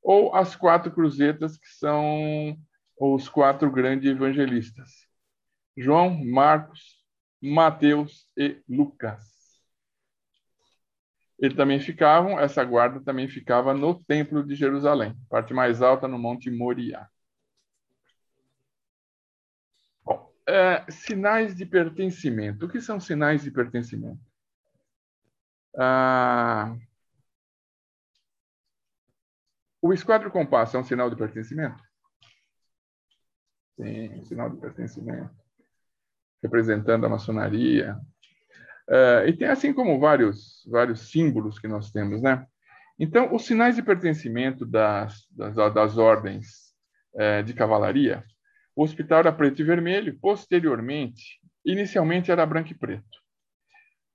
ou 0.02 0.34
as 0.34 0.54
quatro 0.54 0.92
cruzetas, 0.92 1.56
que 1.56 1.68
são 1.68 2.56
os 3.00 3.30
quatro 3.30 3.70
grandes 3.70 4.10
evangelistas: 4.10 4.90
João, 5.74 6.22
Marcos, 6.22 7.02
Mateus 7.40 8.28
e 8.36 8.60
Lucas. 8.68 9.32
Eles 11.38 11.56
também 11.56 11.80
ficavam, 11.80 12.38
essa 12.38 12.62
guarda 12.62 13.00
também 13.00 13.26
ficava 13.26 13.74
no 13.74 13.94
Templo 14.04 14.44
de 14.44 14.54
Jerusalém, 14.54 15.16
parte 15.30 15.54
mais 15.54 15.80
alta 15.82 16.06
no 16.06 16.18
Monte 16.18 16.50
Moriá. 16.50 17.08
Bom, 20.04 20.32
é, 20.52 20.84
sinais 20.90 21.56
de 21.56 21.64
pertencimento. 21.64 22.66
O 22.66 22.68
que 22.68 22.80
são 22.80 23.00
sinais 23.00 23.42
de 23.42 23.50
pertencimento? 23.50 24.20
Ah, 25.78 26.76
o 29.80 29.92
esquadro 29.92 30.30
compasso 30.30 30.76
é 30.76 30.80
um 30.80 30.84
sinal 30.84 31.08
de 31.08 31.16
pertencimento? 31.16 31.82
Sim, 33.76 34.20
um 34.20 34.24
sinal 34.24 34.50
de 34.50 34.60
pertencimento. 34.60 35.34
Representando 36.42 37.06
a 37.06 37.08
maçonaria. 37.08 37.98
Uh, 38.88 39.26
e 39.26 39.36
tem 39.36 39.48
assim 39.48 39.72
como 39.72 39.98
vários, 39.98 40.68
vários 40.70 41.10
símbolos 41.10 41.58
que 41.58 41.68
nós 41.68 41.90
temos, 41.90 42.20
né? 42.20 42.46
Então, 42.98 43.34
os 43.34 43.46
sinais 43.46 43.76
de 43.76 43.82
pertencimento 43.82 44.66
das, 44.66 45.26
das, 45.30 45.54
das 45.54 45.96
ordens 45.96 46.74
uh, 47.14 47.42
de 47.42 47.54
cavalaria, 47.54 48.24
o 48.74 48.82
hospital 48.82 49.20
era 49.20 49.32
preto 49.32 49.60
e 49.60 49.64
vermelho, 49.64 50.18
posteriormente, 50.20 51.40
inicialmente 51.64 52.30
era 52.30 52.46
branco 52.46 52.72
e 52.72 52.74
preto. 52.74 53.22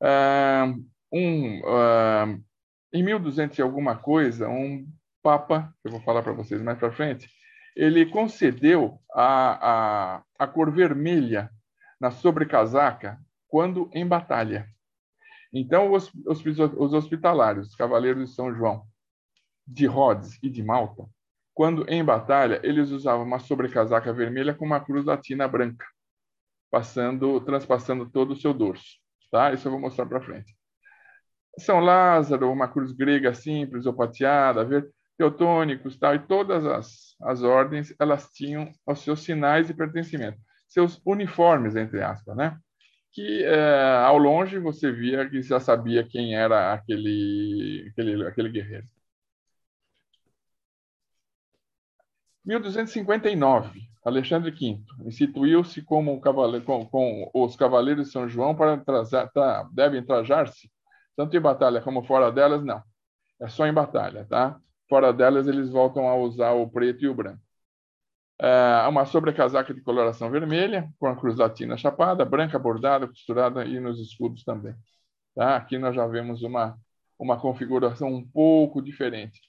Uh, 0.02 0.86
um, 1.12 1.60
uh, 1.62 2.44
em 2.94 3.04
1200 3.04 3.58
e 3.58 3.62
alguma 3.62 3.96
coisa, 3.96 4.48
um 4.50 4.88
papa, 5.22 5.74
eu 5.84 5.92
vou 5.92 6.02
falar 6.02 6.22
para 6.22 6.34
vocês 6.34 6.62
mais 6.62 6.78
para 6.78 6.92
frente, 6.92 7.30
ele 7.76 8.06
concedeu 8.06 9.00
a, 9.14 10.16
a, 10.18 10.24
a 10.40 10.48
cor 10.48 10.72
vermelha 10.72 11.50
na 12.00 12.12
sobrecasaca 12.12 13.20
quando 13.48 13.90
em 13.94 14.06
batalha. 14.06 14.68
Então, 15.54 15.94
os, 15.94 16.12
os, 16.26 16.44
os 16.46 16.94
hospitalários, 16.94 17.70
os 17.70 17.76
cavaleiros 17.76 18.30
de 18.30 18.36
São 18.36 18.54
João, 18.54 18.84
de 19.66 19.86
Rhodes 19.86 20.40
e 20.42 20.50
de 20.50 20.64
Malta, 20.64 21.08
quando 21.58 21.90
em 21.90 22.06
batalha, 22.06 22.62
eles 22.62 22.92
usavam 22.92 23.26
uma 23.26 23.40
sobrecasaca 23.40 24.14
vermelha 24.14 24.54
com 24.54 24.64
uma 24.64 24.80
cruz 24.80 25.04
latina 25.04 25.48
branca, 25.48 25.88
passando, 26.70 27.42
transpassando 27.42 28.08
todo 28.08 28.34
o 28.34 28.36
seu 28.36 28.54
dorso. 28.54 29.00
Tá? 29.32 29.52
Isso 29.52 29.68
eu 29.68 29.72
vou 29.72 29.82
mostrar 29.82 30.06
para 30.06 30.22
frente. 30.22 30.56
São 31.58 31.80
Lázaro, 31.80 32.52
uma 32.52 32.68
cruz 32.68 32.92
grega 32.92 33.34
simples 33.34 33.88
ou 33.88 33.94
pateada, 33.96 34.88
teutônicos, 35.18 35.98
tal, 35.98 36.14
e 36.14 36.20
todas 36.20 36.64
as, 36.64 37.16
as 37.24 37.42
ordens, 37.42 37.92
elas 38.00 38.30
tinham 38.32 38.72
os 38.86 39.00
seus 39.00 39.22
sinais 39.22 39.66
de 39.66 39.74
pertencimento, 39.74 40.38
seus 40.68 41.02
uniformes, 41.04 41.76
entre 41.76 42.04
aspas, 42.04 42.38
né? 42.38 42.56
Que 43.12 43.44
é, 43.44 43.98
ao 44.06 44.20
longe 44.20 44.60
você 44.60 44.92
via 44.92 45.28
que 45.28 45.42
já 45.42 45.60
sabia 45.60 46.04
quem 46.04 46.36
era 46.36 46.72
aquele, 46.72 47.88
aquele, 47.90 48.28
aquele 48.28 48.50
guerreiro. 48.50 48.86
1259, 52.48 53.82
Alexandre 54.06 54.52
V 54.52 54.80
instituiu-se 55.06 55.82
como 55.82 56.22
com, 56.66 56.86
com, 56.86 57.30
os 57.34 57.58
cavaleiros 57.58 58.08
de 58.08 58.14
São 58.14 58.30
João 58.30 58.56
para 58.56 58.78
trazer, 58.78 59.30
tá, 59.32 59.68
devem 59.74 60.02
trajar-se 60.02 60.72
tanto 61.18 61.36
em 61.36 61.42
batalha 61.42 61.82
como 61.82 62.04
fora 62.04 62.32
delas, 62.32 62.64
não. 62.64 62.82
É 63.42 63.50
só 63.50 63.68
em 63.68 63.74
batalha, 63.74 64.26
tá? 64.30 64.58
Fora 64.88 65.12
delas 65.12 65.48
eles 65.48 65.70
voltam 65.70 66.08
a 66.08 66.16
usar 66.16 66.52
o 66.54 66.70
preto 66.70 67.04
e 67.04 67.10
o 67.10 67.14
branco. 67.14 67.42
É 68.40 68.88
uma 68.88 69.06
sobrecasaca 69.06 69.74
de 69.74 69.82
coloração 69.82 70.30
vermelha, 70.30 70.88
com 71.00 71.08
a 71.08 71.16
cruz 71.18 71.36
latina 71.36 71.76
chapada, 71.76 72.24
branca 72.24 72.58
bordada, 72.58 73.08
costurada 73.08 73.66
e 73.66 73.80
nos 73.80 74.00
escudos 74.00 74.44
também. 74.44 74.76
Tá? 75.36 75.58
Aqui 75.58 75.78
nós 75.78 75.96
já 75.96 76.08
vemos 76.08 76.44
uma, 76.44 76.78
uma 77.20 77.38
configuração 77.40 78.10
um 78.10 78.26
pouco 78.26 78.82
diferente. 78.82 79.42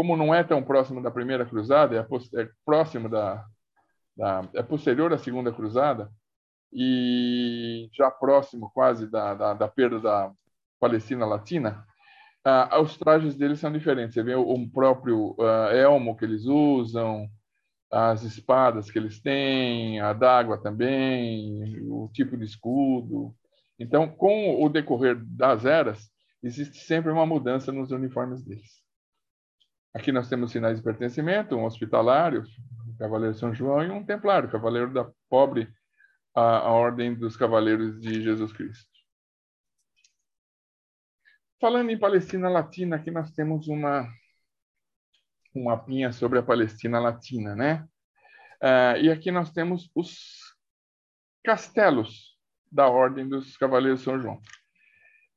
Como 0.00 0.16
não 0.16 0.34
é 0.34 0.42
tão 0.42 0.62
próximo 0.62 1.02
da 1.02 1.10
primeira 1.10 1.44
cruzada, 1.44 1.94
é, 1.94 2.40
é 2.40 2.48
próximo 2.64 3.06
da, 3.06 3.44
da, 4.16 4.48
é 4.54 4.62
posterior 4.62 5.12
à 5.12 5.18
segunda 5.18 5.52
cruzada 5.52 6.10
e 6.72 7.86
já 7.92 8.10
próximo 8.10 8.70
quase 8.72 9.10
da, 9.10 9.34
da, 9.34 9.52
da 9.52 9.68
perda 9.68 10.00
da 10.00 10.32
Palestina 10.80 11.26
Latina, 11.26 11.84
ah, 12.42 12.80
os 12.80 12.96
trajes 12.96 13.36
deles 13.36 13.60
são 13.60 13.70
diferentes. 13.70 14.14
Você 14.14 14.22
vê 14.22 14.34
o, 14.34 14.40
o 14.40 14.70
próprio 14.70 15.36
uh, 15.38 15.68
elmo 15.70 16.16
que 16.16 16.24
eles 16.24 16.46
usam, 16.46 17.28
as 17.92 18.22
espadas 18.22 18.90
que 18.90 18.98
eles 18.98 19.20
têm, 19.20 20.00
a 20.00 20.14
dágua 20.14 20.56
também, 20.56 21.78
o 21.82 22.08
tipo 22.10 22.38
de 22.38 22.46
escudo. 22.46 23.34
Então, 23.78 24.08
com 24.08 24.64
o 24.64 24.70
decorrer 24.70 25.22
das 25.22 25.66
eras, 25.66 26.10
existe 26.42 26.78
sempre 26.86 27.12
uma 27.12 27.26
mudança 27.26 27.70
nos 27.70 27.90
uniformes 27.90 28.42
deles. 28.42 28.79
Aqui 29.92 30.12
nós 30.12 30.28
temos 30.28 30.52
sinais 30.52 30.76
de 30.76 30.84
pertencimento, 30.84 31.56
um 31.56 31.64
hospitalário, 31.64 32.44
o 32.86 32.96
Cavaleiro 32.98 33.34
São 33.34 33.52
João, 33.52 33.82
e 33.82 33.90
um 33.90 34.04
templário, 34.04 34.50
Cavaleiro 34.50 34.92
da 34.92 35.10
Pobre, 35.28 35.68
a, 36.34 36.58
a 36.58 36.70
Ordem 36.70 37.14
dos 37.14 37.36
Cavaleiros 37.36 38.00
de 38.00 38.22
Jesus 38.22 38.52
Cristo. 38.52 38.88
Falando 41.60 41.90
em 41.90 41.98
Palestina 41.98 42.48
Latina, 42.48 42.96
aqui 42.96 43.10
nós 43.10 43.30
temos 43.32 43.68
uma 43.68 44.08
um 45.54 45.64
mapinha 45.64 46.12
sobre 46.12 46.38
a 46.38 46.42
Palestina 46.42 47.00
Latina, 47.00 47.56
né? 47.56 47.86
Uh, 48.62 48.96
e 49.02 49.10
aqui 49.10 49.30
nós 49.30 49.50
temos 49.50 49.90
os 49.94 50.54
castelos 51.44 52.38
da 52.70 52.86
Ordem 52.86 53.28
dos 53.28 53.56
Cavaleiros 53.56 54.02
São 54.02 54.20
João. 54.20 54.40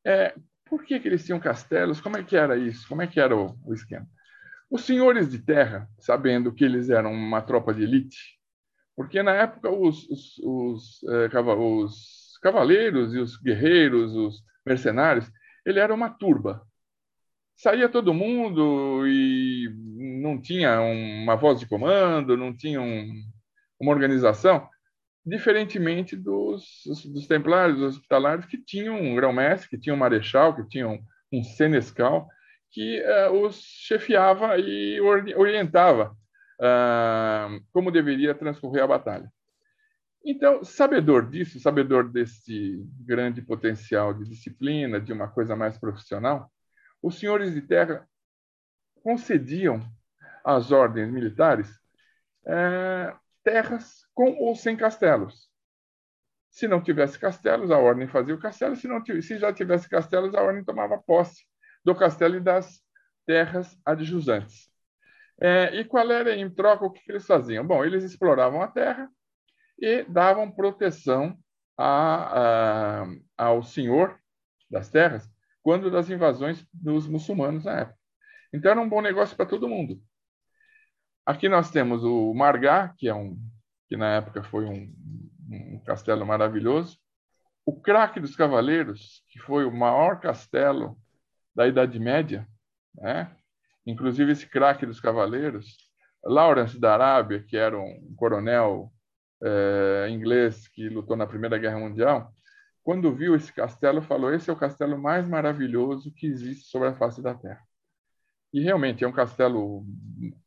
É, 0.06 0.36
por 0.66 0.84
que, 0.84 1.00
que 1.00 1.08
eles 1.08 1.26
tinham 1.26 1.40
castelos? 1.40 2.00
Como 2.00 2.18
é 2.18 2.24
que 2.24 2.36
era 2.36 2.58
isso? 2.58 2.88
Como 2.88 3.02
é 3.02 3.08
que 3.08 3.20
era 3.20 3.36
o, 3.36 3.58
o 3.66 3.74
esquema? 3.74 4.08
Os 4.74 4.86
senhores 4.86 5.30
de 5.30 5.38
terra, 5.38 5.88
sabendo 6.00 6.52
que 6.52 6.66
eles 6.66 6.90
eram 6.90 7.14
uma 7.14 7.44
tropa 7.44 7.72
de 7.72 7.84
elite, 7.84 8.40
porque 8.96 9.22
na 9.22 9.32
época 9.32 9.70
os, 9.70 10.10
os, 10.10 10.40
os, 10.40 11.04
eh, 11.04 11.40
os 11.60 12.40
cavaleiros 12.42 13.14
e 13.14 13.20
os 13.20 13.38
guerreiros, 13.38 14.16
os 14.16 14.44
mercenários, 14.66 15.32
ele 15.64 15.80
era 15.80 15.94
uma 15.94 16.10
turba, 16.10 16.66
saía 17.56 17.88
todo 17.88 18.16
mundo 18.16 19.06
e 19.06 19.70
não 20.24 20.42
tinha 20.42 20.82
uma 20.82 21.36
voz 21.36 21.60
de 21.60 21.68
comando, 21.68 22.36
não 22.36 22.52
tinha 22.52 22.82
um, 22.82 23.24
uma 23.80 23.92
organização, 23.92 24.68
diferentemente 25.24 26.16
dos, 26.16 26.82
dos 27.14 27.28
templários, 27.28 27.78
dos 27.78 27.96
hospitalários, 27.98 28.48
que 28.48 28.58
tinham 28.58 29.00
um 29.00 29.14
grão-mestre, 29.14 29.70
que 29.70 29.78
tinham 29.78 29.96
um 29.96 30.00
marechal, 30.00 30.56
que 30.56 30.68
tinham 30.68 31.00
um 31.32 31.44
senescal, 31.44 32.28
que 32.74 33.02
uh, 33.02 33.32
os 33.32 33.56
chefiava 33.62 34.58
e 34.58 35.00
orientava 35.00 36.18
uh, 36.60 37.64
como 37.72 37.92
deveria 37.92 38.34
transcorrer 38.34 38.84
a 38.84 38.88
batalha. 38.88 39.32
Então, 40.26 40.64
sabedor 40.64 41.30
disso, 41.30 41.60
sabedor 41.60 42.10
desse 42.10 42.84
grande 43.00 43.44
potencial 43.44 44.12
de 44.12 44.28
disciplina, 44.28 45.00
de 45.00 45.14
uma 45.14 45.28
coisa 45.28 45.56
mais 45.56 45.78
profissional, 45.78 46.52
os 47.02 47.20
senhores 47.20 47.54
de 47.54 47.62
terra 47.62 48.08
concediam 49.04 49.80
às 50.44 50.72
ordens 50.72 51.12
militares 51.12 51.70
é, 52.48 53.14
terras 53.44 54.08
com 54.16 54.32
ou 54.40 54.56
sem 54.56 54.76
castelos. 54.76 55.48
Se 56.50 56.68
não 56.68 56.82
tivesse 56.82 57.20
castelos, 57.20 57.70
a 57.70 57.78
ordem 57.78 58.08
fazia 58.08 58.34
o 58.34 58.40
castelo. 58.40 58.76
Se, 58.76 58.88
não, 58.88 59.04
se 59.06 59.38
já 59.38 59.54
tivesse 59.54 59.88
castelos, 59.88 60.34
a 60.34 60.42
ordem 60.42 60.64
tomava 60.64 60.98
posse 60.98 61.44
do 61.84 61.96
castelo 61.96 62.36
e 62.36 62.40
das 62.40 62.82
terras 63.26 63.78
adjusantes. 63.86 64.70
É, 65.42 65.76
e 65.76 65.86
qual 65.86 66.10
era, 66.12 66.36
em 66.36 66.50
troca, 66.50 66.86
o 66.86 66.92
que 66.92 67.02
eles 67.10 67.26
faziam? 67.26 67.66
Bom, 67.66 67.84
eles 67.84 68.04
exploravam 68.04 68.62
a 68.62 68.68
terra 68.68 69.10
e 69.80 70.04
davam 70.04 70.52
proteção 70.52 71.38
a, 71.78 73.02
a, 73.02 73.06
ao 73.38 73.64
senhor 73.64 74.20
das 74.70 74.90
terras 74.90 75.30
quando 75.62 75.90
das 75.90 76.10
invasões 76.10 76.66
dos 76.74 77.08
muçulmanos 77.08 77.66
na 77.66 77.80
época. 77.80 77.98
Então 78.54 78.72
era 78.72 78.80
um 78.82 78.90
bom 78.90 79.02
negócio 79.02 79.36
para 79.36 79.46
todo 79.46 79.70
mundo. 79.70 80.00
Aqui 81.26 81.48
nós 81.48 81.72
temos 81.72 82.04
o 82.04 82.34
Margá, 82.34 82.94
que 82.98 83.08
é 83.08 83.16
um 83.16 83.38
que 83.88 83.98
na 83.98 84.16
época 84.16 84.44
foi 84.44 84.66
um, 84.66 84.94
um 85.50 85.80
castelo 85.86 86.26
maravilhoso. 86.26 86.98
O 87.66 87.80
Craque 87.80 88.20
dos 88.20 88.36
Cavaleiros, 88.36 89.24
que 89.30 89.40
foi 89.40 89.66
o 89.66 89.72
maior 89.72 90.20
castelo 90.20 90.98
da 91.56 91.68
Idade 91.68 92.00
Média, 92.00 92.48
né? 92.96 93.32
Inclusive 93.86 94.32
esse 94.32 94.48
Craque 94.48 94.86
dos 94.86 95.00
Cavaleiros, 95.00 95.78
Lawrence 96.24 96.80
da 96.80 96.94
Arábia, 96.94 97.44
que 97.44 97.58
era 97.58 97.78
um 97.78 98.14
coronel 98.16 98.92
é, 99.44 100.08
inglês 100.10 100.68
que 100.70 100.88
lutou 100.88 101.18
na 101.18 101.28
Primeira 101.28 101.58
Guerra 101.58 101.80
Mundial, 101.80 102.34
quando 102.84 103.14
viu 103.16 103.36
esse 103.36 103.52
castelo, 103.52 104.02
falou: 104.02 104.34
Esse 104.34 104.50
é 104.50 104.54
o 104.54 104.58
castelo 104.58 104.98
mais 104.98 105.28
maravilhoso 105.28 106.14
que 106.14 106.28
existe 106.28 106.70
sobre 106.70 106.90
a 106.90 106.96
face 106.96 107.22
da 107.22 107.34
Terra. 107.34 107.62
E 108.54 108.62
realmente 108.62 109.04
é 109.04 109.08
um 109.08 109.12
castelo 109.12 109.86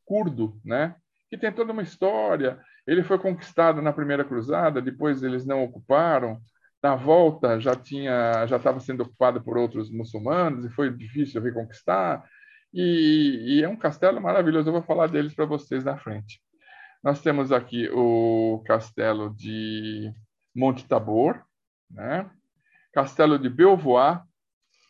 curdo, 0.05 0.61
né? 0.65 0.95
Que 1.29 1.39
tem 1.39 1.51
toda 1.51 1.73
uma 1.73 1.83
história. 1.83 2.61
Ele 2.87 3.03
foi 3.03 3.19
conquistado 3.19 3.83
na 3.83 3.93
primeira 3.93 4.25
cruzada, 4.25 4.81
depois 4.81 5.23
eles 5.23 5.45
não 5.45 5.65
ocuparam. 5.65 6.41
Na 6.87 6.95
volta 6.95 7.59
já 7.59 7.75
tinha, 7.75 8.47
já 8.47 8.59
estava 8.59 8.79
sendo 8.79 9.03
ocupado 9.03 9.43
por 9.43 9.59
outros 9.59 9.91
muçulmanos 9.91 10.65
e 10.65 10.71
foi 10.71 10.89
difícil 10.89 11.43
reconquistar. 11.43 12.25
E, 12.73 13.57
e 13.59 13.65
é 13.65 13.69
um 13.69 13.75
castelo 13.75 14.21
maravilhoso. 14.21 14.69
Eu 14.69 14.73
vou 14.73 14.83
falar 14.83 15.09
deles 15.09 15.35
para 15.35 15.47
vocês 15.47 15.83
na 15.83 15.99
frente. 15.99 16.41
Nós 17.03 17.21
temos 17.21 17.51
aqui 17.51 17.91
o 17.93 18.63
castelo 18.65 19.35
de 19.35 20.13
Monte 20.55 20.87
Tabor, 20.87 21.43
né? 21.91 22.31
Castelo 22.93 23.37
de 23.37 23.49
Belvoir. 23.51 24.25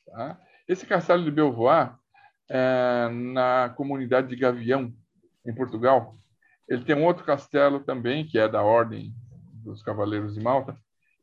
Tá? 0.05 0.39
Esse 0.69 0.85
castelo 0.85 1.25
de 1.25 1.31
Belvoir, 1.31 1.97
é, 2.51 3.09
na 3.09 3.71
comunidade 3.75 4.29
de 4.29 4.37
Gavião, 4.37 4.93
em 5.47 5.55
Portugal, 5.55 6.15
ele 6.69 6.85
tem 6.85 6.95
um 6.95 7.07
outro 7.07 7.25
castelo 7.25 7.81
também, 7.81 8.27
que 8.27 8.39
é 8.39 8.47
da 8.47 8.63
Ordem 8.63 9.15
dos 9.65 9.83
Cavaleiros 9.83 10.35
de 10.35 10.43
Malta, 10.43 10.77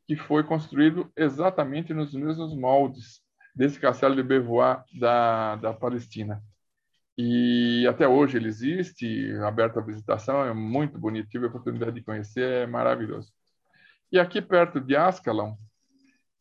que 0.06 0.16
foi 0.16 0.44
construído 0.44 1.10
exatamente 1.16 1.94
nos 1.94 2.12
mesmos 2.14 2.54
moldes 2.56 3.22
desse 3.54 3.78
castelo 3.78 4.14
de 4.14 4.22
Belvoir 4.22 4.84
da, 4.98 5.56
da 5.56 5.72
Palestina. 5.72 6.42
E 7.16 7.86
até 7.88 8.08
hoje 8.08 8.36
ele 8.36 8.48
existe, 8.48 9.32
aberto 9.44 9.78
à 9.78 9.82
visitação, 9.82 10.44
é 10.44 10.52
muito 10.52 10.98
bonito, 10.98 11.28
tive 11.28 11.46
a 11.46 11.48
oportunidade 11.48 11.92
de 11.92 12.02
conhecer, 12.02 12.62
é 12.62 12.66
maravilhoso. 12.66 13.32
E 14.10 14.18
aqui 14.18 14.42
perto 14.42 14.80
de 14.80 14.96
Ascalon, 14.96 15.54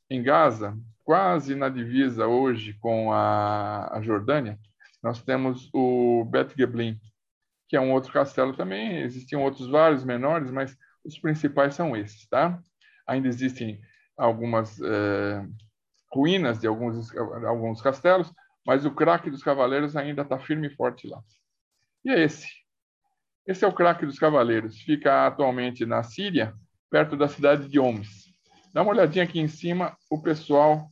em 0.10 0.24
Gaza, 0.24 0.78
quase 1.04 1.56
na 1.56 1.70
divisa 1.70 2.28
hoje 2.28 2.74
com 2.80 3.14
a, 3.14 3.96
a 3.96 4.02
Jordânia, 4.02 4.60
nós 5.02 5.22
temos 5.22 5.70
o 5.74 6.26
Bet 6.26 6.54
Geblin, 6.58 7.00
que 7.68 7.76
é 7.76 7.82
um 7.82 7.92
outro 7.92 8.12
castelo 8.12 8.56
também. 8.56 9.02
Existiam 9.02 9.44
outros 9.44 9.68
vários 9.68 10.04
menores, 10.04 10.50
mas 10.50 10.78
os 11.04 11.20
principais 11.20 11.76
são 11.76 11.96
esses, 11.96 12.28
tá? 12.28 12.60
Ainda 13.08 13.28
existem 13.28 13.80
algumas 14.18 14.80
é, 14.82 15.46
ruínas 16.12 16.60
de 16.60 16.68
alguns, 16.68 17.16
alguns 17.18 17.82
castelos, 17.82 18.32
mas 18.66 18.86
o 18.86 18.92
craque 18.92 19.30
dos 19.30 19.44
cavaleiros 19.44 19.96
ainda 19.96 20.22
está 20.22 20.40
firme 20.40 20.68
e 20.68 20.76
forte 20.76 21.08
lá. 21.08 21.22
E 22.06 22.12
é 22.12 22.24
esse. 22.24 22.48
Esse 23.46 23.66
é 23.66 23.68
o 23.68 23.74
craque 23.74 24.06
dos 24.06 24.20
cavaleiros. 24.20 24.80
Fica 24.82 25.28
atualmente 25.28 25.86
na 25.86 26.02
Síria, 26.04 26.54
perto 26.90 27.18
da 27.18 27.28
cidade 27.28 27.68
de 27.68 27.80
Homs. 27.80 28.32
Dá 28.74 28.82
uma 28.82 28.92
olhadinha 28.92 29.26
aqui 29.26 29.40
em 29.40 29.48
cima, 29.48 29.98
o 30.10 30.22
pessoal, 30.22 30.90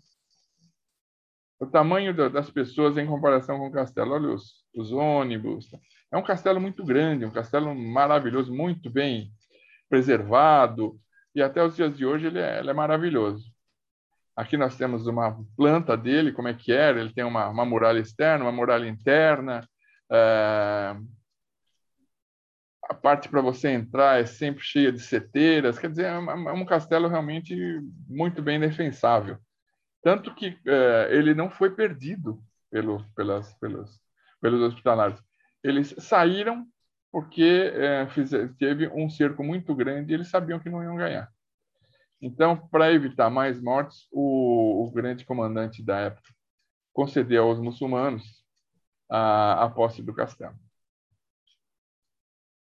o 1.59 1.65
tamanho 1.65 2.13
das 2.29 2.49
pessoas 2.49 2.97
em 2.97 3.07
comparação 3.07 3.57
com 3.57 3.67
o 3.67 3.71
castelo. 3.71 4.13
Olha 4.13 4.29
os, 4.29 4.65
os 4.75 4.91
ônibus. 4.91 5.69
É 6.11 6.17
um 6.17 6.23
castelo 6.23 6.59
muito 6.59 6.83
grande, 6.83 7.25
um 7.25 7.31
castelo 7.31 7.73
maravilhoso, 7.73 8.53
muito 8.53 8.89
bem 8.89 9.31
preservado. 9.89 10.99
E 11.33 11.41
até 11.41 11.63
os 11.63 11.75
dias 11.75 11.95
de 11.95 12.05
hoje 12.05 12.27
ele 12.27 12.39
é, 12.39 12.59
ele 12.59 12.69
é 12.69 12.73
maravilhoso. 12.73 13.51
Aqui 14.35 14.57
nós 14.57 14.77
temos 14.77 15.07
uma 15.07 15.37
planta 15.55 15.95
dele, 15.95 16.31
como 16.31 16.47
é 16.47 16.53
que 16.53 16.71
era. 16.71 16.99
Ele 16.99 17.13
tem 17.13 17.23
uma, 17.23 17.47
uma 17.47 17.65
muralha 17.65 17.99
externa, 17.99 18.45
uma 18.45 18.51
muralha 18.51 18.87
interna. 18.87 19.67
É 20.11 20.95
a 22.91 22.93
parte 22.93 23.29
para 23.29 23.41
você 23.41 23.69
entrar 23.69 24.19
é 24.19 24.25
sempre 24.25 24.61
cheia 24.61 24.91
de 24.91 24.99
seteiras, 24.99 25.79
quer 25.79 25.89
dizer, 25.89 26.05
é, 26.05 26.15
é 26.15 26.51
um 26.51 26.65
castelo 26.65 27.07
realmente 27.07 27.55
muito 28.07 28.41
bem 28.41 28.59
defensável. 28.59 29.37
Tanto 30.03 30.35
que 30.35 30.59
é, 30.67 31.07
ele 31.11 31.33
não 31.33 31.49
foi 31.49 31.71
perdido 31.71 32.43
pelo, 32.69 33.05
pelas, 33.15 33.53
pelos, 33.55 34.01
pelos 34.41 34.61
hospitalários. 34.61 35.21
Eles 35.63 35.95
saíram 35.99 36.65
porque 37.11 37.71
é, 37.75 38.07
fiz, 38.07 38.31
teve 38.57 38.87
um 38.87 39.09
cerco 39.09 39.43
muito 39.43 39.75
grande 39.75 40.11
e 40.11 40.15
eles 40.15 40.29
sabiam 40.29 40.59
que 40.59 40.69
não 40.69 40.81
iam 40.81 40.95
ganhar. 40.95 41.29
Então, 42.21 42.55
para 42.69 42.93
evitar 42.93 43.29
mais 43.29 43.59
mortes, 43.59 44.07
o, 44.11 44.85
o, 44.85 44.91
grande 44.91 45.25
comandante 45.25 45.83
da 45.83 45.99
época 45.99 46.31
concedeu 46.93 47.45
aos 47.45 47.59
muçulmanos 47.59 48.23
a, 49.09 49.63
a 49.65 49.69
posse 49.69 50.03
do 50.03 50.13
castelo. 50.13 50.55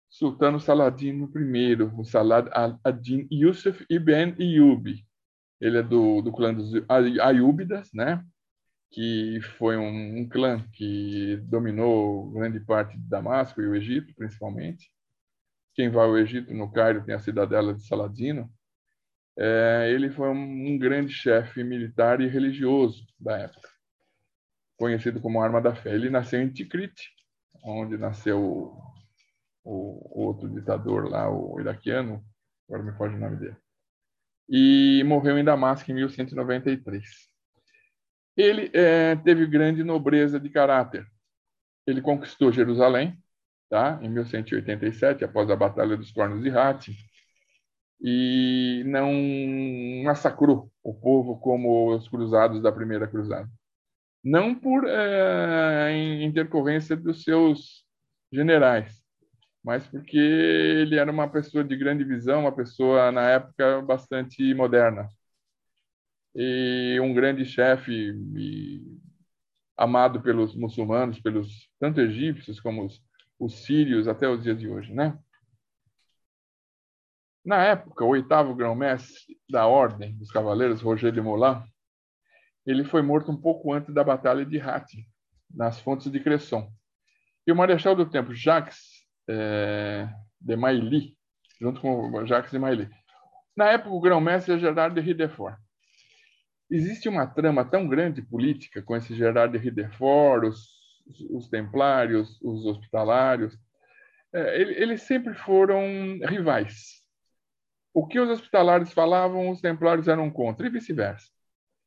Sultano 0.09 0.59
Saladino 0.59 1.31
I, 1.37 1.83
o 1.83 2.05
Salad 2.05 2.49
Yusuf 3.31 3.85
ibn 3.89 4.35
Iyub. 4.39 5.05
Ele 5.61 5.79
é 5.79 5.83
do, 5.83 6.21
do 6.21 6.33
clã 6.33 6.53
dos 6.53 6.73
Ayúbidas, 7.21 7.91
né? 7.95 8.25
Que 8.93 9.41
foi 9.57 9.79
um, 9.79 10.19
um, 10.19 10.29
clã 10.29 10.63
que 10.75 11.37
dominou 11.45 12.31
grande 12.31 12.61
parte 12.61 12.97
de 12.97 13.09
Damasco 13.09 13.61
e 13.63 13.67
o 13.67 13.75
Egito, 13.75 14.15
principalmente. 14.15 14.93
Quem 15.75 15.89
vai 15.89 16.05
ao 16.05 16.19
Egito, 16.19 16.53
no 16.53 16.71
Cairo, 16.71 17.03
tem 17.03 17.15
a 17.15 17.19
cidadela 17.19 17.73
de 17.73 17.87
Saladino. 17.87 18.53
É, 19.39 19.91
ele 19.91 20.11
foi 20.11 20.29
um, 20.29 20.75
um 20.75 20.79
grande 20.79 21.11
chefe 21.11 21.65
militar 21.65 22.21
e 22.21 22.29
religioso 22.29 23.07
da 23.19 23.39
época, 23.39 23.67
conhecido 24.77 25.23
como 25.23 25.41
Arma 25.41 25.63
da 25.63 25.75
Fé. 25.75 25.95
Ele 25.95 26.11
nasceu 26.11 26.43
em 26.43 26.53
Tikrit, 26.53 27.11
onde 27.65 27.97
nasceu 27.97 28.39
o, 28.45 28.79
o, 29.65 30.23
outro 30.27 30.51
ditador 30.51 31.09
lá, 31.09 31.31
o 31.31 31.59
iraquiano, 31.59 32.23
agora 32.69 32.83
me 32.83 32.93
foge 32.93 33.15
o 33.15 33.19
nome 33.19 33.37
dele, 33.37 33.57
e 34.47 35.03
morreu 35.07 35.39
em 35.39 35.45
Damasco 35.45 35.91
em 35.91 35.95
1193. 35.95 37.32
Ele 38.37 38.71
é, 38.73 39.17
teve 39.17 39.47
grande 39.47 39.85
nobreza 39.85 40.41
de 40.41 40.49
caráter. 40.49 41.07
Ele 41.87 42.01
conquistou 42.01 42.53
Jerusalém, 42.53 43.19
tá? 43.69 43.99
Em 44.03 44.09
1187, 44.09 45.25
após 45.25 45.51
a 45.51 45.57
Batalha 45.57 45.97
dos 45.97 46.11
Cornos 46.13 46.43
de 46.43 46.51
Hati, 46.51 46.97
e 48.01 48.83
não 48.87 49.13
massacrou 50.05 50.71
o 50.83 50.93
povo 50.93 51.39
como 51.39 51.95
os 51.95 52.09
cruzados 52.09 52.61
da 52.61 52.73
primeira 52.73 53.07
cruzada. 53.07 53.49
Não 54.25 54.55
por 54.55 54.87
é, 54.89 56.23
intercorrência 56.23 56.97
dos 56.97 57.23
seus 57.23 57.85
generais, 58.33 59.03
mas 59.65 59.87
porque 59.87 60.19
ele 60.19 60.99
era 60.99 61.11
uma 61.11 61.29
pessoa 61.29 61.65
de 61.65 61.77
grande 61.77 62.05
visão, 62.05 62.41
uma 62.41 62.53
pessoa 62.53 63.13
na 63.13 63.29
época 63.31 63.83
bastante 63.83 64.55
moderna, 64.55 65.09
e 66.35 66.99
um 67.01 67.13
grande 67.13 67.45
chefe 67.45 68.15
amado 69.77 70.21
pelos 70.23 70.55
muçulmanos, 70.55 71.21
pelos 71.21 71.69
tanto 71.79 72.01
egípcios 72.01 72.61
como 72.61 72.87
os, 72.87 73.03
os 73.39 73.65
sírios 73.65 74.09
até 74.09 74.29
os 74.29 74.43
dias 74.43 74.59
de 74.59 74.69
hoje, 74.69 74.93
né? 74.93 75.19
Na 77.45 77.63
época, 77.65 78.05
o 78.05 78.09
oitavo 78.09 78.55
grão-mestre 78.55 79.37
da 79.51 79.67
Ordem 79.67 80.17
dos 80.17 80.31
Cavaleiros, 80.31 80.81
Roger 80.81 81.11
de 81.11 81.21
Moulin, 81.21 81.61
ele 82.65 82.85
foi 82.85 83.03
morto 83.03 83.33
um 83.33 83.37
pouco 83.37 83.73
antes 83.73 83.93
da 83.93 84.05
Batalha 84.05 84.47
de 84.47 84.61
Hattin, 84.61 85.05
nas 85.51 85.81
fontes 85.81 86.11
de 86.11 86.21
Cresson. 86.21 86.71
E 87.45 87.51
o 87.51 87.57
Marechal 87.57 87.97
do 87.97 88.09
Tempo, 88.09 88.33
Jacques 88.33 88.79
é, 89.29 90.09
de 90.41 90.55
Mailly, 90.55 91.17
junto 91.61 91.81
com 91.81 92.25
Jacques 92.25 92.53
de 92.53 92.59
Mailly. 92.61 92.89
Na 93.57 93.71
época, 93.73 93.91
o 93.91 94.01
grão-mestre 94.01 94.55
é 94.55 94.59
Gerard 94.59 94.95
de 94.95 95.01
Ridefort 95.01 95.59
existe 96.73 97.09
uma 97.09 97.27
trama 97.27 97.65
tão 97.65 97.87
grande 97.87 98.23
política 98.23 98.83
com 98.83 98.97
esse 98.97 99.15
Gerard 99.15 99.57
de 99.57 99.63
Ridefort, 99.63 100.45
os, 100.45 100.69
os 101.31 101.49
templários, 101.49 102.41
os 102.43 102.65
hospitalários. 102.65 103.59
É, 104.33 104.61
eles 104.61 105.03
sempre 105.03 105.35
foram 105.35 105.85
rivais. 106.27 107.03
O 107.93 108.07
que 108.07 108.19
os 108.19 108.31
hospitalários 108.31 108.93
falavam, 108.93 109.51
os 109.51 109.61
templários 109.61 110.09
eram 110.09 110.31
contra, 110.31 110.67
e 110.67 110.71
vice-versa. 110.71 111.31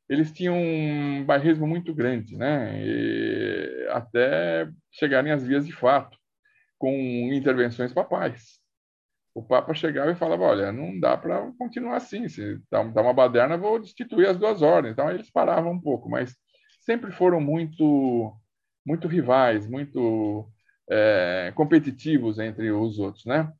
Eles 0.08 0.30
tinham 0.30 0.56
um 0.56 1.24
bairrismo 1.24 1.66
muito 1.66 1.92
grande, 1.92 2.36
né? 2.36 2.80
E 2.80 3.88
até 3.90 4.68
chegarem 4.92 5.32
às 5.32 5.44
vias 5.44 5.66
de 5.66 5.72
fato, 5.72 6.16
com 6.78 6.92
intervenções 7.32 7.92
papais 7.92 8.64
o 9.36 9.42
Papa 9.42 9.74
chegava 9.74 10.10
e 10.10 10.16
falava: 10.16 10.44
olha, 10.44 10.72
não 10.72 10.98
dá 10.98 11.14
para 11.14 11.52
continuar 11.58 11.96
assim, 11.96 12.26
se 12.26 12.58
dá, 12.70 12.80
uma 12.80 13.12
baderna, 13.12 13.58
vou 13.58 13.78
destituir 13.78 14.26
as 14.28 14.38
duas 14.38 14.62
ordens. 14.62 14.92
Então 14.92 15.10
eles 15.10 15.30
paravam 15.30 15.72
um 15.72 15.80
pouco, 15.80 16.08
mas 16.08 16.34
sempre 16.80 17.12
foram 17.12 17.38
muito, 17.38 18.34
muito 18.84 19.06
rivais, 19.06 19.68
muito 19.68 20.50
é, 20.90 21.52
competitivos 21.54 22.38
entre 22.38 22.72
os 22.72 22.98
outros, 22.98 23.26
né? 23.26 23.52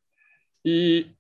E 0.65 1.11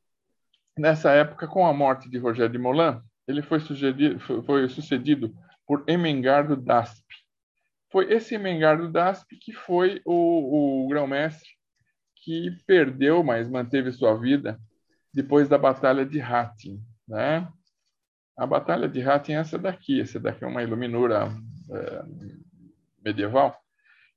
nessa 0.76 1.12
época, 1.12 1.46
com 1.46 1.66
a 1.66 1.74
morte 1.74 2.08
de 2.08 2.16
Rogério 2.16 2.50
de 2.50 2.58
Molin, 2.58 2.98
ele 3.28 3.42
foi, 3.42 3.60
foi 3.60 4.68
sucedido 4.70 5.34
por 5.66 5.84
Emengardo 5.86 6.56
d'Asp. 6.56 7.04
Foi 7.92 8.10
esse 8.10 8.34
Emengardo 8.34 8.90
d'Asp 8.90 9.26
que 9.38 9.52
foi 9.52 10.00
o, 10.06 10.84
o 10.84 10.88
grão-mestre 10.88 11.46
que 12.26 12.50
perdeu, 12.66 13.22
mas 13.22 13.48
manteve 13.48 13.92
sua 13.92 14.18
vida 14.18 14.58
depois 15.14 15.48
da 15.48 15.56
Batalha 15.56 16.04
de 16.04 16.20
Hattin. 16.20 16.82
Né? 17.06 17.48
A 18.36 18.44
Batalha 18.44 18.88
de 18.88 19.00
Hattin 19.00 19.32
é 19.32 19.36
essa 19.36 19.56
daqui. 19.56 20.00
Essa 20.00 20.18
daqui 20.18 20.42
é 20.42 20.48
uma 20.48 20.64
iluminura 20.64 21.28
é, 21.70 22.02
medieval 23.00 23.56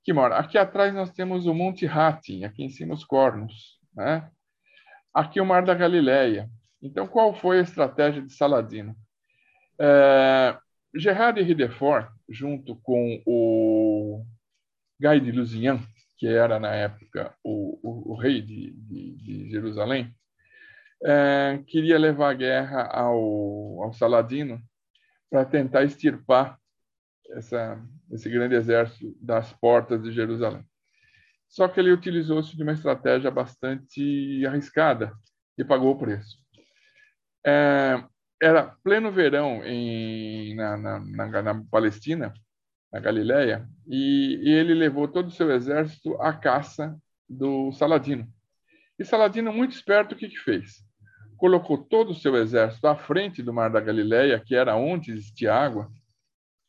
que 0.03 0.11
mora. 0.11 0.37
Aqui 0.37 0.57
atrás 0.57 0.91
nós 0.91 1.11
temos 1.11 1.45
o 1.45 1.53
Monte 1.53 1.85
Hattin, 1.85 2.45
aqui 2.45 2.63
em 2.63 2.69
cima 2.69 2.95
os 2.95 3.05
cornos. 3.05 3.79
Né? 3.93 4.27
Aqui 5.13 5.39
o 5.39 5.45
Mar 5.45 5.63
da 5.63 5.75
Galileia. 5.75 6.49
Então, 6.81 7.07
qual 7.07 7.35
foi 7.35 7.59
a 7.59 7.63
estratégia 7.63 8.23
de 8.23 8.33
Saladino? 8.33 8.95
É, 9.79 10.57
Gerard 10.95 11.39
de 11.39 11.47
Ridefort, 11.47 12.09
junto 12.27 12.75
com 12.77 13.21
o 13.23 14.25
Guy 14.99 15.19
de 15.19 15.31
Lusignan, 15.31 15.79
que 16.19 16.27
era 16.27 16.59
na 16.59 16.75
época 16.75 17.33
o, 17.41 17.79
o, 17.81 18.11
o 18.11 18.15
rei 18.17 18.41
de, 18.41 18.71
de, 18.73 19.15
de 19.15 19.49
Jerusalém, 19.49 20.13
é, 21.01 21.63
queria 21.65 21.97
levar 21.97 22.31
a 22.31 22.33
guerra 22.33 22.83
ao, 22.91 23.83
ao 23.83 23.93
Saladino 23.93 24.61
para 25.29 25.45
tentar 25.45 25.85
extirpar 25.85 26.59
essa, 27.29 27.81
esse 28.11 28.29
grande 28.29 28.55
exército 28.55 29.15
das 29.21 29.53
portas 29.53 30.03
de 30.03 30.11
Jerusalém. 30.11 30.65
Só 31.47 31.69
que 31.69 31.79
ele 31.79 31.93
utilizou-se 31.93 32.55
de 32.55 32.63
uma 32.63 32.73
estratégia 32.73 33.31
bastante 33.31 34.45
arriscada 34.45 35.13
e 35.57 35.63
pagou 35.63 35.91
o 35.91 35.97
preço. 35.97 36.37
É, 37.47 38.03
era 38.41 38.75
pleno 38.83 39.09
verão 39.09 39.63
em, 39.63 40.53
na, 40.55 40.75
na, 40.75 40.99
na, 40.99 41.41
na 41.41 41.63
Palestina 41.71 42.33
na 42.91 42.99
Galiléia 42.99 43.67
e, 43.87 44.39
e, 44.41 44.49
ele 44.49 44.73
levou 44.73 45.07
todo 45.07 45.27
o 45.27 45.31
seu 45.31 45.51
exército 45.51 46.19
à 46.21 46.33
caça 46.33 46.97
do 47.27 47.71
Saladino. 47.71 48.27
E 48.97 49.05
Saladino, 49.05 49.53
muito 49.53 49.73
esperto, 49.73 50.13
o 50.13 50.17
que, 50.17 50.27
que 50.27 50.39
fez? 50.39 50.83
Colocou 51.37 51.77
todo 51.77 52.11
o 52.11 52.15
seu 52.15 52.35
exército 52.35 52.87
à 52.87 52.95
frente 52.95 53.41
do 53.41 53.53
Mar 53.53 53.69
da 53.69 53.79
Galiléia, 53.79 54.41
que 54.43 54.55
era 54.55 54.75
onde 54.75 55.11
existia 55.11 55.53
água, 55.53 55.89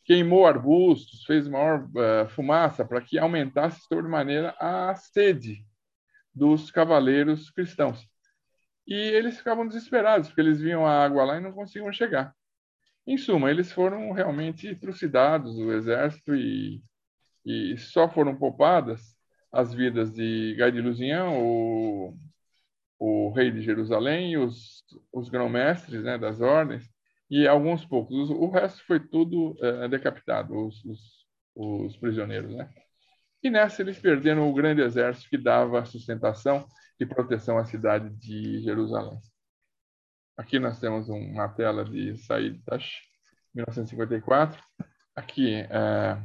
queimou 0.04 0.46
arbustos, 0.46 1.24
fez 1.24 1.48
maior 1.48 1.84
uh, 1.84 2.28
fumaça 2.28 2.84
para 2.84 3.00
que 3.00 3.18
aumentasse 3.18 3.80
sobremaneira 3.82 4.54
a 4.58 4.94
sede 4.94 5.64
dos 6.34 6.70
cavaleiros 6.70 7.50
cristãos. 7.50 8.08
E 8.86 8.94
eles 8.94 9.38
ficavam 9.38 9.66
desesperados, 9.66 10.28
porque 10.28 10.40
eles 10.40 10.60
viam 10.60 10.86
a 10.86 11.04
água 11.04 11.24
lá 11.24 11.36
e 11.36 11.40
não 11.40 11.52
conseguiam 11.52 11.92
chegar. 11.92 12.34
Em 13.10 13.18
suma, 13.18 13.50
eles 13.50 13.72
foram 13.72 14.12
realmente 14.12 14.72
trucidados, 14.76 15.58
o 15.58 15.72
exército, 15.72 16.32
e, 16.32 16.80
e 17.44 17.76
só 17.76 18.08
foram 18.08 18.36
poupadas 18.36 19.00
as 19.50 19.74
vidas 19.74 20.12
de 20.12 20.54
Gai 20.56 20.70
de 20.70 20.80
Lusignan, 20.80 21.30
o, 21.30 22.16
o 23.00 23.32
rei 23.32 23.50
de 23.50 23.62
Jerusalém, 23.62 24.38
os, 24.38 24.84
os 25.12 25.28
grão-mestres 25.28 26.04
né, 26.04 26.16
das 26.18 26.40
ordens, 26.40 26.88
e 27.28 27.48
alguns 27.48 27.84
poucos. 27.84 28.30
O, 28.30 28.48
resto 28.48 28.86
foi 28.86 29.00
tudo 29.00 29.56
é, 29.60 29.88
decapitado, 29.88 30.54
os, 30.54 30.84
os, 30.84 31.26
os 31.56 31.96
prisioneiros. 31.96 32.54
Né? 32.54 32.70
E 33.42 33.50
nessa 33.50 33.82
eles 33.82 33.98
perderam 33.98 34.48
o 34.48 34.54
grande 34.54 34.82
exército 34.82 35.30
que 35.30 35.36
dava 35.36 35.84
sustentação 35.84 36.64
e 37.00 37.04
proteção 37.04 37.58
à 37.58 37.64
cidade 37.64 38.08
de 38.10 38.60
Jerusalém. 38.60 39.18
Aqui 40.40 40.58
nós 40.58 40.80
temos 40.80 41.10
uma 41.10 41.50
tela 41.50 41.84
de 41.84 42.16
Said 42.16 42.62
Tash, 42.64 43.02
1954. 43.54 44.58
Aqui 45.14 45.56
é, 45.68 46.16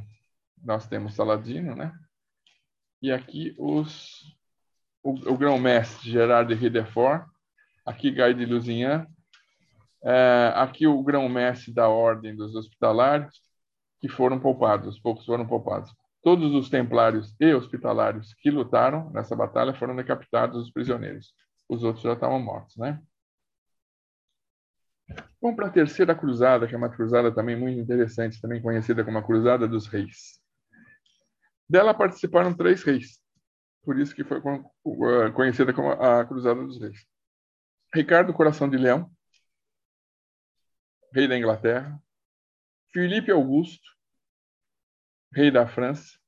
nós 0.64 0.88
temos 0.88 1.12
Saladino, 1.12 1.76
né? 1.76 1.92
E 3.02 3.12
aqui 3.12 3.54
os, 3.58 4.34
o, 5.02 5.10
o 5.10 5.36
grão-mestre 5.36 6.10
Gerard 6.10 6.48
de 6.48 6.58
Ridefort, 6.58 7.28
aqui 7.84 8.10
Guy 8.10 8.32
de 8.32 8.46
Lusignan, 8.46 9.06
é, 10.02 10.50
aqui 10.56 10.86
o 10.86 11.02
grão-mestre 11.02 11.74
da 11.74 11.90
Ordem 11.90 12.34
dos 12.34 12.54
Hospitalários, 12.54 13.42
que 14.00 14.08
foram 14.08 14.40
poupados, 14.40 14.98
poucos 14.98 15.26
foram 15.26 15.46
poupados. 15.46 15.94
Todos 16.22 16.54
os 16.54 16.70
templários 16.70 17.36
e 17.38 17.52
hospitalários 17.52 18.32
que 18.40 18.50
lutaram 18.50 19.10
nessa 19.10 19.36
batalha 19.36 19.74
foram 19.74 19.94
decapitados 19.94 20.62
os 20.62 20.70
prisioneiros. 20.72 21.34
Os 21.68 21.82
outros 21.82 22.02
já 22.02 22.14
estavam 22.14 22.40
mortos, 22.40 22.78
né? 22.78 22.98
Vamos 25.40 25.56
para 25.56 25.68
a 25.68 25.70
terceira 25.70 26.14
cruzada, 26.14 26.66
que 26.66 26.74
é 26.74 26.78
uma 26.78 26.90
cruzada 26.90 27.32
também 27.32 27.56
muito 27.56 27.78
interessante, 27.78 28.40
também 28.40 28.60
conhecida 28.60 29.04
como 29.04 29.18
a 29.18 29.22
Cruzada 29.22 29.68
dos 29.68 29.86
Reis. 29.86 30.40
Dela 31.68 31.94
participaram 31.94 32.54
três 32.54 32.82
reis, 32.82 33.20
por 33.82 33.98
isso 33.98 34.14
que 34.14 34.24
foi 34.24 34.38
uh, 34.38 35.32
conhecida 35.32 35.72
como 35.72 35.90
a 35.90 36.24
Cruzada 36.24 36.62
dos 36.64 36.80
Reis. 36.80 37.06
Ricardo 37.94 38.32
Coração 38.32 38.68
de 38.68 38.76
Leão, 38.76 39.10
rei 41.12 41.28
da 41.28 41.38
Inglaterra, 41.38 42.00
Filipe 42.92 43.30
Augusto, 43.30 43.88
rei 45.32 45.50
da 45.50 45.66
França, 45.66 46.18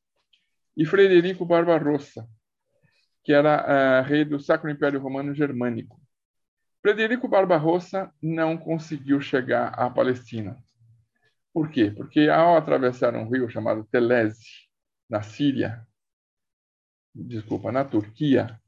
e 0.77 0.87
Frederico 0.87 1.45
Barbarossa, 1.45 2.29
que 3.25 3.33
era 3.33 4.03
uh, 4.03 4.09
rei 4.09 4.25
do 4.25 4.39
Sacro 4.39 4.71
Império 4.71 5.01
Romano 5.01 5.35
Germânico. 5.35 6.01
Frederico 6.81 7.29
Barbarossa 7.29 8.13
não 8.23 8.57
conseguiu 8.57 9.21
chegar 9.21 9.69
à 9.69 9.91
Palestina. 9.91 10.57
Por 11.53 11.71
quê? 11.71 11.91
Porque 11.91 12.29
ao 12.29 12.57
atravessar 12.57 13.15
um 13.15 13.29
rio 13.29 13.49
chamado 13.51 13.85
Telese, 13.91 14.69
na 15.09 15.23
Síria, 15.23 15.87
desculpa, 17.15 17.73
na 17.73 17.85
Turquia, 17.85 18.61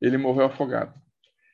ele 0.00 0.18
morreu 0.18 0.46
afogado. 0.46 0.92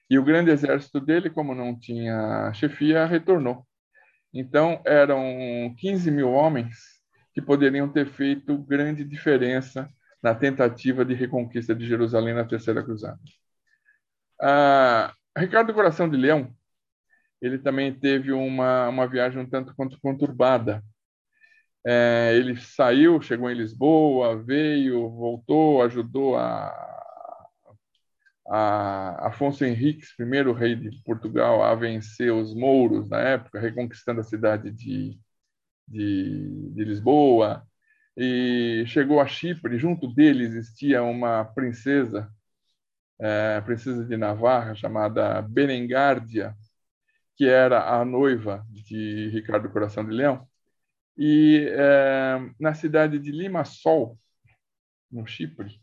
E 0.09 0.19
o 0.19 0.25
grande 0.25 0.51
exército 0.51 1.01
dele, 1.01 1.31
como 1.31 1.55
não 1.55 1.79
tinha 1.79 2.53
chefia, 2.55 3.07
retornou. 3.07 3.65
Então, 4.33 4.83
eram 4.85 5.75
15 5.79 6.11
mil 6.11 6.31
homens 6.33 7.01
que 7.33 7.41
poderiam 7.41 7.89
ter 7.89 8.07
feito 8.07 8.59
grande 8.59 9.05
diferença 9.05 9.89
na 10.23 10.35
tentativa 10.35 11.05
de 11.05 11.15
reconquista 11.15 11.75
de 11.75 11.87
Jerusalém 11.87 12.35
na 12.35 12.45
Terceira 12.45 12.83
Cruzada. 12.83 13.21
Ah, 14.41 15.15
Ricardo 15.41 15.73
Coração 15.75 16.09
de 16.09 16.17
Leão, 16.17 16.55
ele 17.41 17.59
também 17.59 17.93
teve 17.93 18.33
uma, 18.33 18.89
uma 18.89 19.09
viagem 19.09 19.41
um 19.41 19.49
tanto 19.49 19.75
quanto 19.75 19.99
conturbada. 20.01 20.85
É, 21.87 22.35
ele 22.37 22.57
saiu, 22.57 23.23
chegou 23.23 23.51
em 23.51 23.55
Lisboa, 23.55 24.37
veio, 24.43 25.09
voltou, 25.09 25.83
ajudou 25.83 26.37
a, 26.37 26.71
a 28.47 29.29
Afonso 29.29 29.65
Henriques, 29.65 30.15
primeiro 30.15 30.53
rei 30.53 30.75
de 30.75 30.91
Portugal, 31.05 31.63
a 31.63 31.75
vencer 31.75 32.33
os 32.33 32.55
mouros 32.55 33.09
na 33.09 33.21
época, 33.21 33.59
reconquistando 33.59 34.21
a 34.21 34.25
cidade 34.25 34.71
de, 34.71 35.19
de, 35.89 36.71
de 36.75 36.85
Lisboa. 36.85 37.67
E 38.17 38.85
chegou 38.87 39.21
a 39.21 39.27
Chipre, 39.27 39.79
junto 39.79 40.13
dele 40.13 40.45
existia 40.45 41.03
uma 41.03 41.45
princesa 41.47 42.31
é, 43.21 43.61
princesa 43.61 44.05
de 44.05 44.17
Navarra, 44.17 44.75
chamada 44.75 45.43
Benengárdia, 45.43 46.57
que 47.37 47.47
era 47.47 48.01
a 48.01 48.05
noiva 48.05 48.67
de 48.71 49.29
Ricardo 49.29 49.71
Coração 49.71 50.05
de 50.05 50.13
Leão. 50.13 50.49
E 51.17 51.67
é, 51.71 52.39
na 52.59 52.75
cidade 52.75 53.19
de 53.19 53.31
Limassol, 53.31 54.19
no 55.11 55.27
Chipre, 55.27 55.81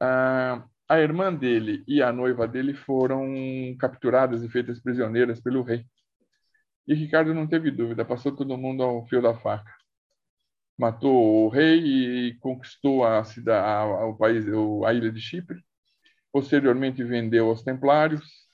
a, 0.00 0.64
a 0.88 1.00
irmã 1.00 1.34
dele 1.34 1.84
e 1.86 2.02
a 2.02 2.12
noiva 2.12 2.46
dele 2.48 2.74
foram 2.74 3.26
capturadas 3.78 4.42
e 4.42 4.48
feitas 4.48 4.80
prisioneiras 4.80 5.40
pelo 5.40 5.62
rei. 5.62 5.86
E 6.86 6.94
Ricardo 6.94 7.34
não 7.34 7.46
teve 7.46 7.70
dúvida, 7.70 8.04
passou 8.04 8.34
todo 8.34 8.58
mundo 8.58 8.82
ao 8.82 9.06
fio 9.06 9.22
da 9.22 9.34
faca 9.34 9.81
matou 10.78 11.46
o 11.46 11.48
rei 11.48 11.78
e 12.28 12.34
conquistou 12.38 13.04
a 13.04 13.24
cidade, 13.24 13.66
a, 13.66 14.06
o 14.06 14.16
país, 14.16 14.44
a 14.86 14.92
ilha 14.94 15.12
de 15.12 15.20
Chipre. 15.20 15.62
Posteriormente 16.32 17.04
vendeu 17.04 17.48
aos 17.48 17.62
Templários 17.62 18.48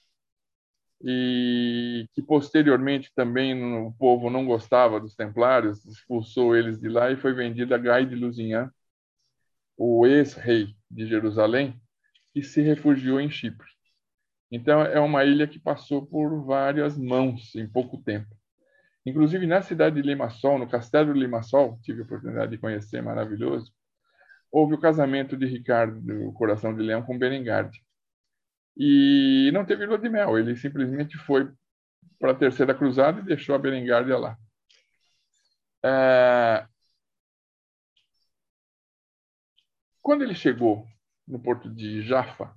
e 1.02 2.08
que 2.12 2.22
posteriormente 2.22 3.12
também 3.14 3.54
o 3.76 3.92
povo 3.92 4.30
não 4.30 4.44
gostava 4.46 5.00
dos 5.00 5.14
Templários, 5.14 5.84
expulsou 5.86 6.56
eles 6.56 6.80
de 6.80 6.88
lá 6.88 7.10
e 7.10 7.16
foi 7.16 7.32
vendido 7.32 7.74
a 7.74 7.78
Guy 7.78 8.06
de 8.06 8.16
Lusignan, 8.16 8.70
o 9.76 10.06
ex-rei 10.06 10.74
de 10.90 11.06
Jerusalém, 11.06 11.80
que 12.32 12.42
se 12.42 12.60
refugiou 12.60 13.20
em 13.20 13.30
Chipre. 13.30 13.68
Então 14.50 14.82
é 14.82 14.98
uma 14.98 15.24
ilha 15.24 15.46
que 15.46 15.58
passou 15.58 16.04
por 16.06 16.44
várias 16.44 16.96
mãos 16.98 17.54
em 17.54 17.68
pouco 17.68 17.98
tempo. 17.98 18.37
Inclusive, 19.06 19.46
na 19.46 19.62
cidade 19.62 19.96
de 19.96 20.02
Limassol, 20.02 20.58
no 20.58 20.68
castelo 20.68 21.12
de 21.12 21.20
Limassol, 21.20 21.78
tive 21.82 22.02
a 22.02 22.04
oportunidade 22.04 22.50
de 22.50 22.58
conhecer, 22.58 23.02
maravilhoso, 23.02 23.72
houve 24.50 24.74
o 24.74 24.80
casamento 24.80 25.36
de 25.36 25.46
Ricardo, 25.46 26.00
do 26.00 26.32
Coração 26.32 26.74
de 26.74 26.82
Leão, 26.82 27.02
com 27.02 27.18
Berengarde. 27.18 27.82
E 28.76 29.50
não 29.52 29.64
teve 29.64 29.86
lua 29.86 29.98
de 29.98 30.08
mel, 30.08 30.38
ele 30.38 30.56
simplesmente 30.56 31.16
foi 31.18 31.50
para 32.18 32.32
a 32.32 32.34
Terceira 32.34 32.74
Cruzada 32.74 33.20
e 33.20 33.24
deixou 33.24 33.54
a 33.54 33.58
Berengardia 33.58 34.16
lá. 34.16 34.36
É... 35.84 36.66
Quando 40.02 40.22
ele 40.22 40.34
chegou 40.34 40.86
no 41.26 41.38
porto 41.38 41.68
de 41.68 42.02
Jaffa, 42.02 42.54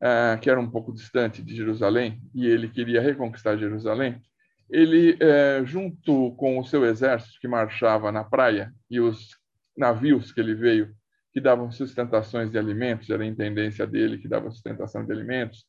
é, 0.00 0.38
que 0.40 0.50
era 0.50 0.60
um 0.60 0.70
pouco 0.70 0.92
distante 0.92 1.42
de 1.42 1.56
Jerusalém, 1.56 2.20
e 2.34 2.46
ele 2.46 2.68
queria 2.68 3.00
reconquistar 3.00 3.56
Jerusalém, 3.56 4.22
ele, 4.70 5.16
é, 5.20 5.64
junto 5.64 6.34
com 6.36 6.58
o 6.58 6.64
seu 6.64 6.84
exército 6.84 7.38
que 7.40 7.48
marchava 7.48 8.12
na 8.12 8.22
praia 8.22 8.72
e 8.90 9.00
os 9.00 9.36
navios 9.76 10.32
que 10.32 10.40
ele 10.40 10.54
veio, 10.54 10.94
que 11.32 11.40
davam 11.40 11.70
sustentações 11.70 12.50
de 12.50 12.58
alimentos, 12.58 13.08
era 13.10 13.22
a 13.22 13.26
intendência 13.26 13.86
dele 13.86 14.18
que 14.18 14.28
dava 14.28 14.50
sustentação 14.50 15.04
de 15.04 15.12
alimentos, 15.12 15.66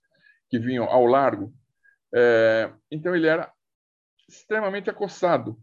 que 0.49 0.59
vinham 0.59 0.85
ao 0.85 1.05
largo. 1.05 1.53
É, 2.13 2.71
então 2.91 3.15
ele 3.15 3.27
era 3.27 3.51
extremamente 4.27 4.89
acossado 4.89 5.57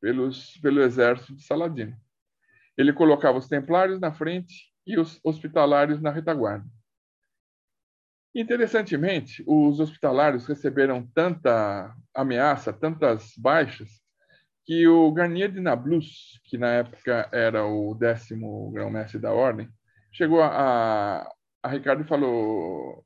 pelos, 0.00 0.56
pelo 0.58 0.82
exército 0.82 1.34
de 1.34 1.42
Saladino. 1.42 1.96
Ele 2.76 2.92
colocava 2.92 3.38
os 3.38 3.48
templários 3.48 3.98
na 3.98 4.12
frente 4.12 4.72
e 4.86 4.98
os 4.98 5.18
hospitalários 5.24 6.00
na 6.00 6.10
retaguarda. 6.10 6.66
Interessantemente, 8.38 9.42
os 9.48 9.80
hospitalários 9.80 10.46
receberam 10.46 11.04
tanta 11.04 11.92
ameaça, 12.14 12.72
tantas 12.72 13.32
baixas, 13.36 14.00
que 14.64 14.86
o 14.86 15.10
Garnier 15.10 15.50
de 15.50 15.60
Nablus, 15.60 16.40
que 16.44 16.56
na 16.56 16.68
época 16.68 17.28
era 17.32 17.66
o 17.66 17.96
décimo 17.96 18.70
grão-mestre 18.70 19.18
da 19.18 19.32
ordem, 19.32 19.68
chegou 20.12 20.40
a, 20.40 21.28
a 21.60 21.68
Ricardo 21.68 22.02
e 22.02 22.06
falou: 22.06 23.04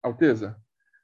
Alteza, 0.00 0.56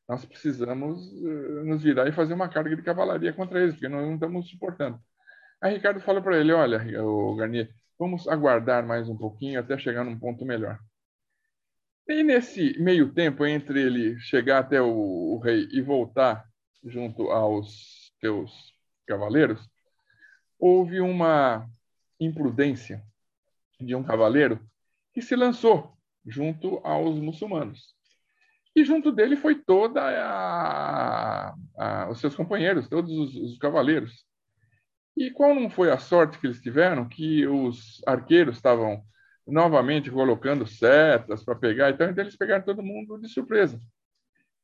nós 0.09 0.25
precisamos 0.25 1.01
eh, 1.21 1.65
nos 1.65 1.83
virar 1.83 2.07
e 2.09 2.13
fazer 2.13 2.35
uma 2.35 2.49
carga 2.49 2.77
de 2.77 2.83
cavalaria 2.83 3.33
contra 3.33 3.61
eles, 3.61 3.75
porque 3.75 3.89
nós 3.89 4.07
não 4.07 4.15
estamos 4.15 4.49
suportando. 4.49 5.01
Aí 5.61 5.75
Ricardo 5.75 6.01
falou 6.01 6.23
para 6.23 6.39
ele: 6.39 6.53
Olha, 6.53 6.81
o 7.05 7.35
Garnier, 7.35 7.75
vamos 7.99 8.29
aguardar 8.29 8.87
mais 8.87 9.09
um 9.09 9.17
pouquinho 9.17 9.59
até 9.59 9.77
chegar 9.77 10.05
num 10.05 10.17
ponto 10.17 10.45
melhor. 10.45 10.79
E 12.07 12.23
nesse 12.23 12.79
meio 12.79 13.13
tempo, 13.15 13.47
entre 13.47 13.81
ele 13.81 14.19
chegar 14.21 14.59
até 14.59 14.81
o, 14.81 14.89
o 14.89 15.39
rei 15.39 15.67
e 15.73 15.81
voltar 15.81 16.45
junto 16.85 17.31
aos 17.31 18.13
seus 18.21 18.53
cavaleiros, 19.07 19.67
houve 20.59 21.01
uma 21.01 21.67
imprudência 22.21 23.03
de 23.81 23.95
um 23.95 24.03
cavaleiro 24.03 24.61
que 25.15 25.23
se 25.23 25.35
lançou 25.35 25.97
junto 26.27 26.79
aos 26.85 27.19
muçulmanos. 27.19 27.95
E 28.77 28.85
junto 28.85 29.11
dele 29.11 29.37
foi 29.37 29.55
toda 29.55 30.03
a, 30.03 31.55
a, 31.79 32.11
os 32.11 32.21
seus 32.21 32.35
companheiros, 32.35 32.89
todos 32.89 33.13
os, 33.13 33.37
os 33.37 33.59
cavaleiros. 33.59 34.27
E 35.17 35.31
qual 35.31 35.55
não 35.55 35.71
foi 35.71 35.91
a 35.91 35.99
sorte 35.99 36.39
que 36.39 36.47
eles 36.47 36.61
tiveram? 36.61 37.09
Que 37.09 37.47
os 37.47 38.03
arqueiros 38.07 38.57
estavam 38.57 39.03
novamente 39.47 40.11
colocando 40.11 40.67
setas 40.67 41.45
para 41.45 41.55
pegar. 41.55 41.91
Então, 41.91 42.09
então, 42.09 42.25
eles 42.25 42.37
pegaram 42.37 42.65
todo 42.65 42.83
mundo 42.83 43.19
de 43.19 43.29
surpresa. 43.29 43.81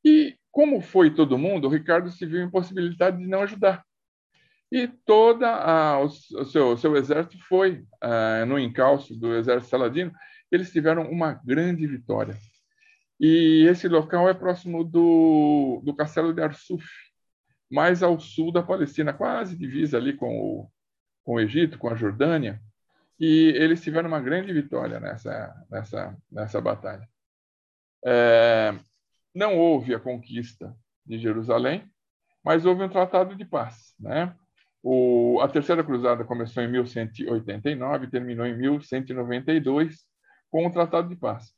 E 0.03 0.35
como 0.51 0.81
foi 0.81 1.13
todo 1.13 1.37
mundo, 1.37 1.67
o 1.67 1.71
Ricardo 1.71 2.09
se 2.09 2.25
viu 2.25 2.43
impossibilidade 2.43 3.17
de 3.17 3.27
não 3.27 3.41
ajudar. 3.41 3.83
E 4.71 4.87
toda 4.87 5.49
a, 5.49 5.99
o, 5.99 6.09
seu, 6.09 6.77
seu 6.77 6.95
exército 6.95 7.37
foi 7.47 7.85
uh, 8.03 8.45
no 8.47 8.57
encalço 8.57 9.13
do 9.15 9.35
exército 9.35 9.69
saladino. 9.69 10.11
Eles 10.51 10.71
tiveram 10.71 11.03
uma 11.09 11.33
grande 11.33 11.85
vitória. 11.85 12.37
E 13.19 13.67
esse 13.69 13.87
local 13.87 14.27
é 14.29 14.33
próximo 14.33 14.83
do, 14.83 15.81
do 15.83 15.93
castelo 15.93 16.33
de 16.33 16.41
Arsuf, 16.41 16.85
mais 17.69 18.01
ao 18.01 18.19
sul 18.19 18.51
da 18.51 18.63
Palestina, 18.63 19.13
quase 19.13 19.55
divisa 19.55 19.97
ali 19.97 20.13
com 20.13 20.39
o, 20.39 20.71
com 21.23 21.35
o 21.35 21.39
Egito, 21.39 21.77
com 21.77 21.89
a 21.89 21.95
Jordânia. 21.95 22.59
E 23.21 23.53
eles 23.55 23.83
tiveram 23.83 24.07
uma 24.07 24.19
grande 24.19 24.51
vitória 24.51 24.99
nessa, 24.99 25.65
nessa, 25.69 26.17
nessa 26.31 26.59
batalha. 26.59 27.07
É, 28.03 28.73
não 29.35 29.59
houve 29.59 29.93
a 29.93 29.99
conquista 29.99 30.75
de 31.05 31.19
Jerusalém, 31.19 31.87
mas 32.43 32.65
houve 32.65 32.83
um 32.83 32.89
tratado 32.89 33.35
de 33.35 33.45
paz. 33.45 33.93
Né? 33.99 34.35
O, 34.81 35.39
a 35.39 35.47
Terceira 35.47 35.83
Cruzada 35.83 36.25
começou 36.25 36.63
em 36.63 36.67
1189 36.71 38.05
e 38.07 38.09
terminou 38.09 38.43
em 38.43 38.57
1192 38.57 39.99
com 40.49 40.65
o 40.65 40.71
Tratado 40.71 41.07
de 41.07 41.15
Paz. 41.15 41.53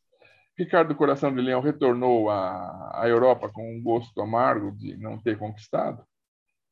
Ricardo 0.58 0.94
Coração 0.94 1.34
de 1.34 1.42
Leão 1.42 1.62
retornou 1.62 2.30
à, 2.30 3.02
à 3.02 3.08
Europa 3.08 3.48
com 3.48 3.74
um 3.74 3.82
gosto 3.82 4.20
amargo 4.22 4.74
de 4.74 4.98
não 4.98 5.18
ter 5.18 5.38
conquistado 5.40 6.06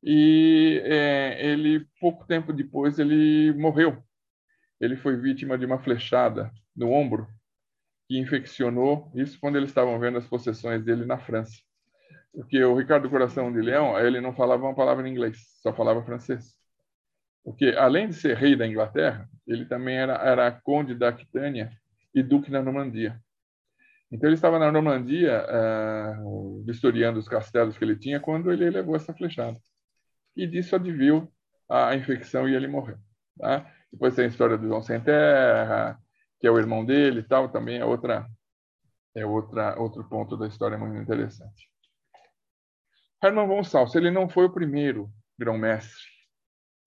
e 0.03 0.81
é, 0.83 1.45
ele 1.45 1.87
pouco 1.99 2.27
tempo 2.27 2.51
depois 2.51 2.99
ele 2.99 3.53
morreu. 3.53 4.03
Ele 4.81 4.97
foi 4.97 5.15
vítima 5.15 5.57
de 5.57 5.65
uma 5.65 5.79
flechada 5.79 6.51
no 6.75 6.91
ombro 6.91 7.27
que 8.07 8.17
infeccionou 8.17 9.11
isso 9.15 9.39
quando 9.39 9.55
eles 9.55 9.69
estavam 9.69 9.97
vendo 9.99 10.17
as 10.17 10.27
possessões 10.27 10.83
dele 10.83 11.05
na 11.05 11.19
França. 11.19 11.55
Porque 12.33 12.61
o 12.63 12.75
Ricardo 12.75 13.09
Coração 13.09 13.53
de 13.53 13.61
Leão, 13.61 13.97
ele 13.99 14.19
não 14.19 14.33
falava 14.33 14.63
uma 14.65 14.75
palavra 14.75 15.07
em 15.07 15.11
inglês, 15.11 15.37
só 15.61 15.71
falava 15.71 16.03
francês. 16.03 16.55
Porque 17.43 17.75
além 17.77 18.09
de 18.09 18.15
ser 18.15 18.35
rei 18.35 18.55
da 18.55 18.67
Inglaterra, 18.67 19.29
ele 19.47 19.65
também 19.65 19.97
era, 19.97 20.13
era 20.15 20.51
conde 20.51 20.95
da 20.95 21.09
Aquitânia 21.09 21.71
e 22.13 22.23
duque 22.23 22.49
da 22.49 22.61
Normandia. 22.61 23.19
Então 24.11 24.27
ele 24.27 24.35
estava 24.35 24.59
na 24.59 24.71
Normandia, 24.71 25.45
uh, 25.47 26.63
vistoriando 26.65 27.19
os 27.19 27.29
castelos 27.29 27.77
que 27.77 27.83
ele 27.83 27.95
tinha, 27.95 28.19
quando 28.19 28.51
ele 28.51 28.69
levou 28.69 28.95
essa 28.95 29.13
flechada. 29.13 29.57
E 30.35 30.45
disso 30.45 30.75
adviu 30.75 31.31
a 31.69 31.95
infecção 31.95 32.47
e 32.49 32.55
ele 32.55 32.67
morreu. 32.67 32.97
Tá? 33.39 33.65
Depois 33.91 34.15
tem 34.15 34.25
a 34.25 34.27
história 34.27 34.57
do 34.57 34.67
João 34.67 34.81
Sem 34.81 35.01
Terra, 35.01 35.99
que 36.39 36.47
é 36.47 36.51
o 36.51 36.57
irmão 36.57 36.85
dele 36.85 37.19
e 37.19 37.23
tal, 37.23 37.49
também 37.49 37.77
é 37.77 37.85
outra 37.85 38.27
é 39.13 39.25
outra 39.25 39.77
outro 39.79 40.07
ponto 40.07 40.37
da 40.37 40.47
história 40.47 40.77
muito 40.77 40.97
interessante. 40.97 41.69
Hermann 43.23 43.63
Salz, 43.63 43.93
ele 43.93 44.09
não 44.09 44.27
foi 44.27 44.45
o 44.45 44.53
primeiro 44.53 45.11
grão-mestre, 45.37 46.01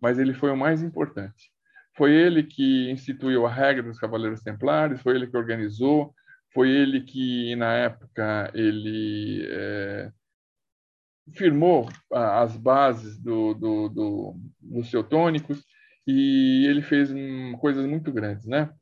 mas 0.00 0.18
ele 0.18 0.34
foi 0.34 0.50
o 0.50 0.56
mais 0.56 0.82
importante. 0.82 1.52
Foi 1.96 2.12
ele 2.12 2.42
que 2.42 2.90
instituiu 2.90 3.46
a 3.46 3.50
regra 3.50 3.84
dos 3.84 3.98
Cavaleiros 3.98 4.42
Templários, 4.42 5.00
foi 5.00 5.14
ele 5.14 5.28
que 5.28 5.36
organizou, 5.36 6.12
foi 6.52 6.70
ele 6.70 7.02
que, 7.02 7.54
na 7.54 7.72
época, 7.74 8.50
ele 8.52 9.46
é, 9.48 10.12
firmou 11.32 11.88
as 12.12 12.56
bases 12.56 13.16
do, 13.18 13.54
do, 13.54 13.88
do, 13.88 14.36
dos 14.60 14.90
teutônicos 14.90 15.64
e 16.06 16.66
ele 16.66 16.82
fez 16.82 17.10
coisas 17.60 17.86
muito 17.86 18.12
grandes, 18.12 18.46
né? 18.46 18.72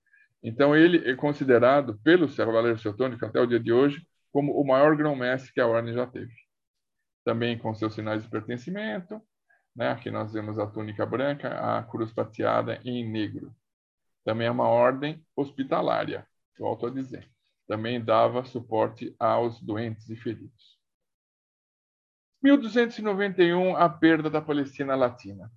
Então, 0.43 0.75
ele 0.75 1.09
é 1.09 1.15
considerado, 1.15 1.99
pelos 2.03 2.37
Cavaleiros 2.37 2.83
Teutônicos 2.83 3.23
até 3.23 3.41
o 3.41 3.47
dia 3.47 3.61
de 3.61 3.73
hoje, 3.73 4.07
como 4.33 4.53
o 4.53 4.67
maior 4.67 4.97
grão-mestre 4.97 5.53
que 5.53 5.61
a 5.61 5.67
Ordem 5.67 5.95
já 5.95 6.07
teve. 6.07 6.35
Também 7.25 7.57
com 7.57 7.75
seus 7.75 7.95
sinais 7.95 8.23
de 8.23 8.29
pertencimento, 8.29 9.21
né? 9.75 9.91
Aqui 9.91 10.11
nós 10.11 10.33
vemos 10.33 10.59
a 10.59 10.67
túnica 10.67 11.07
branca, 11.07 11.79
a 11.79 11.83
cruz 11.85 12.13
prateada 12.13 12.81
em 12.85 13.09
negro. 13.09 13.55
Também 14.25 14.47
é 14.47 14.51
uma 14.51 14.69
ordem 14.69 15.25
hospitalária, 15.37 16.27
volto 16.59 16.87
a 16.87 16.91
dizer 16.91 17.33
também 17.73 18.05
dava 18.05 18.45
suporte 18.45 19.17
aos 19.19 19.59
doentes 19.61 20.09
e 20.11 20.15
feridos. 20.15 20.79
1291, 22.43 23.77
a 23.77 23.89
perda 23.89 24.29
da 24.29 24.43
Palestina 24.43 24.95
Latina. 24.95 25.51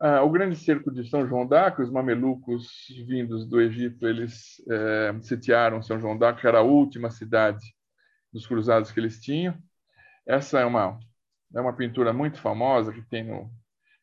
Ah, 0.00 0.22
o 0.22 0.30
grande 0.30 0.56
cerco 0.56 0.90
de 0.90 1.08
São 1.08 1.26
João 1.26 1.46
d'Arc, 1.46 1.78
os 1.80 1.90
mamelucos 1.90 2.86
vindos 3.06 3.46
do 3.46 3.60
Egito, 3.60 4.06
eles 4.08 4.62
eh, 4.70 5.14
sitiaram 5.20 5.82
São 5.82 6.00
João 6.00 6.16
d'Arc, 6.16 6.40
que 6.40 6.46
era 6.46 6.58
a 6.58 6.62
última 6.62 7.10
cidade 7.10 7.74
dos 8.32 8.46
cruzados 8.46 8.90
que 8.90 8.98
eles 8.98 9.20
tinham. 9.20 9.54
Essa 10.26 10.60
é 10.60 10.64
uma, 10.64 10.98
é 11.54 11.60
uma 11.60 11.76
pintura 11.76 12.12
muito 12.12 12.38
famosa 12.40 12.92
que 12.92 13.02
tem 13.02 13.24
no, 13.24 13.50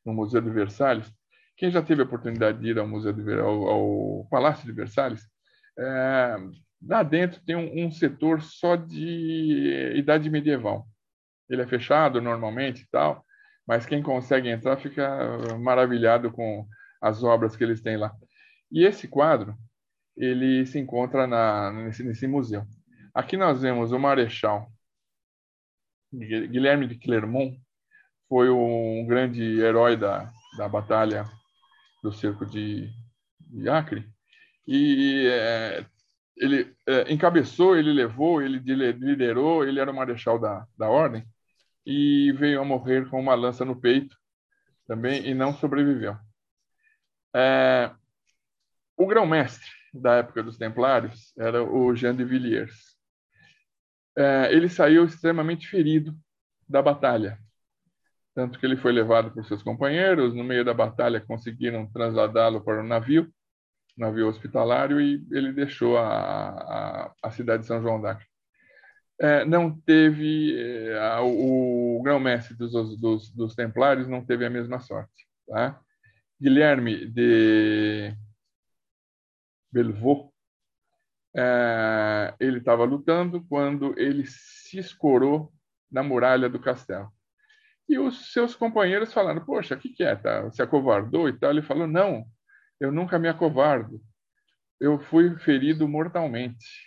no 0.06 0.14
Museu 0.14 0.40
de 0.40 0.52
Versalhes. 0.52 1.12
Quem 1.56 1.72
já 1.72 1.82
teve 1.82 2.02
a 2.04 2.06
oportunidade 2.06 2.60
de 2.60 2.68
ir 2.70 2.78
ao 2.78 2.88
Museu 2.88 3.12
de, 3.12 3.40
ao, 3.40 3.68
ao 3.68 4.28
Palácio 4.30 4.66
de 4.66 4.72
Versalhes, 4.74 5.28
é, 5.80 6.38
Lá 6.82 7.02
dentro 7.04 7.42
tem 7.42 7.56
um, 7.56 7.86
um 7.86 7.92
setor 7.92 8.42
só 8.42 8.76
de 8.76 9.94
idade 9.96 10.30
medieval. 10.30 10.88
Ele 11.50 11.62
é 11.62 11.68
fechado 11.68 12.22
normalmente 12.22 12.84
e 12.84 12.88
tal, 12.92 13.26
mas 13.68 13.86
quem 13.86 14.02
consegue 14.02 14.50
entrar 14.50 14.78
fica 14.78 15.58
maravilhado 15.60 16.32
com 16.32 16.66
as 17.02 17.22
obras 17.24 17.56
que 17.56 17.64
eles 17.64 17.82
têm 17.82 17.98
lá. 17.98 18.16
E 18.72 18.86
esse 18.86 19.08
quadro, 19.08 19.56
ele 20.16 20.66
se 20.66 20.80
encontra 20.80 21.28
na, 21.28 21.72
nesse, 21.72 22.04
nesse 22.04 22.26
museu. 22.26 22.64
Aqui 23.14 23.36
nós 23.36 23.62
vemos 23.62 23.92
o 23.92 24.00
Marechal 24.00 24.72
Guilherme 26.14 26.88
de 26.88 26.98
Clermont, 26.98 27.60
foi 28.30 28.50
um 28.50 29.06
grande 29.06 29.60
herói 29.60 29.98
da, 29.98 30.32
da 30.58 30.70
batalha 30.70 31.26
do 32.02 32.14
cerco 32.14 32.46
de, 32.46 32.90
de 33.40 33.70
Acre, 33.70 34.08
e 34.66 35.28
é, 35.28 35.86
ele 36.38 36.74
é, 36.88 37.12
encabeçou, 37.12 37.76
ele 37.76 37.92
levou, 37.92 38.42
ele 38.42 38.60
liderou, 38.60 39.66
ele 39.66 39.80
era 39.80 39.92
o 39.92 39.96
marechal 39.96 40.40
da, 40.40 40.66
da 40.78 40.90
ordem 40.90 41.26
e 41.88 42.34
veio 42.34 42.60
a 42.60 42.66
morrer 42.66 43.10
com 43.10 43.18
uma 43.18 43.34
lança 43.34 43.64
no 43.64 43.80
peito 43.80 44.14
também 44.86 45.26
e 45.26 45.34
não 45.34 45.54
sobreviveu. 45.54 46.18
É, 47.34 47.90
o 48.98 49.08
grão-mestre 49.08 49.66
da 49.94 50.16
época 50.16 50.44
dos 50.44 50.58
Templários 50.58 51.32
era 51.38 51.64
o 51.64 51.96
Jean 51.96 52.14
de 52.14 52.26
Villiers. 52.26 52.98
É, 54.18 54.52
ele 54.52 54.68
saiu 54.68 55.06
extremamente 55.06 55.66
ferido 55.66 56.14
da 56.68 56.82
batalha, 56.82 57.40
tanto 58.36 58.60
que 58.60 58.66
ele 58.66 58.76
foi 58.76 58.92
levado 58.92 59.32
por 59.32 59.46
seus 59.46 59.64
companheiros. 59.64 60.36
No 60.36 60.44
meio 60.44 60.66
da 60.66 60.74
batalha, 60.74 61.22
conseguiram 61.22 61.90
trasladá-lo 61.90 62.62
para 62.62 62.84
um 62.84 62.88
navio 62.88 63.32
navio 63.98 64.28
hospitalário 64.28 65.02
e 65.02 65.26
ele 65.32 65.52
deixou 65.52 65.98
a, 65.98 66.08
a, 66.08 67.14
a 67.24 67.32
cidade 67.32 67.62
de 67.62 67.68
São 67.68 67.82
João 67.82 68.00
d'Arc. 68.00 68.22
É, 69.20 69.44
não 69.46 69.76
teve 69.82 70.56
é, 70.60 71.20
o, 71.20 71.98
o 71.98 72.04
grão-mestre 72.04 72.56
dos, 72.56 72.72
dos, 73.00 73.32
dos, 73.32 73.56
templários 73.56 74.08
não 74.08 74.24
teve 74.24 74.46
a 74.46 74.50
mesma 74.50 74.80
sorte. 74.80 75.28
Tá? 75.48 75.80
Guilherme 76.40 77.08
de 77.08 78.14
Belvaux, 79.72 80.32
é, 81.36 82.36
ele 82.40 82.60
estava 82.60 82.84
lutando 82.84 83.44
quando 83.48 83.98
ele 83.98 84.26
se 84.26 84.78
escorou 84.78 85.52
na 85.92 86.04
muralha 86.04 86.48
do 86.50 86.60
castelo. 86.60 87.12
E 87.90 87.98
os 87.98 88.34
seus 88.34 88.56
companheiros 88.56 89.14
falaram: 89.14 89.44
Poxa, 89.44 89.76
o 89.76 89.80
que, 89.80 89.90
que 89.90 90.04
é? 90.04 90.16
Tá? 90.16 90.52
Se 90.52 90.62
acovardou 90.62 91.30
e 91.30 91.34
tal. 91.34 91.52
Ele 91.52 91.62
falou: 91.62 91.88
Não, 91.88 92.26
eu 92.80 92.92
nunca 92.92 93.18
me 93.18 93.30
acovardo. 93.30 94.02
Eu 94.80 95.00
fui 95.00 95.38
ferido 95.40 95.88
mortalmente. 95.88 96.87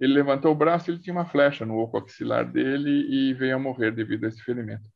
Ele 0.00 0.14
levantou 0.14 0.52
o 0.52 0.54
braço, 0.54 0.90
ele 0.90 1.00
tinha 1.00 1.14
uma 1.14 1.26
flecha 1.26 1.66
no 1.66 1.76
oco 1.76 1.98
axilar 1.98 2.50
dele 2.50 3.06
e 3.08 3.34
veio 3.34 3.56
a 3.56 3.58
morrer 3.58 3.90
devido 3.90 4.24
a 4.24 4.28
esse 4.28 4.42
ferimento. 4.42 4.88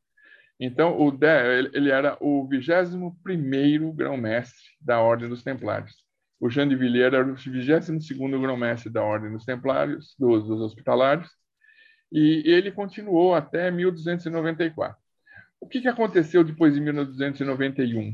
Então, 0.59 0.99
o 0.99 1.11
de, 1.11 1.27
ele 1.73 1.89
era 1.89 2.17
o 2.21 2.47
21º 2.47 3.93
grão-mestre 3.93 4.63
da 4.79 4.99
Ordem 5.01 5.27
dos 5.27 5.43
Templários. 5.43 6.03
O 6.39 6.49
Jean 6.49 6.67
de 6.67 6.75
Villiers 6.75 7.13
era 7.13 7.25
o 7.25 7.35
22º 7.35 8.41
grão-mestre 8.41 8.91
da 8.91 9.03
Ordem 9.03 9.31
dos 9.31 9.45
Templários, 9.45 10.15
dos, 10.17 10.47
dos 10.47 10.61
Hospitalários, 10.61 11.29
e 12.11 12.43
ele 12.45 12.71
continuou 12.71 13.33
até 13.33 13.71
1294. 13.71 14.95
O 15.59 15.67
que, 15.67 15.81
que 15.81 15.87
aconteceu 15.87 16.43
depois 16.43 16.73
de 16.73 16.81
1291? 16.81 18.13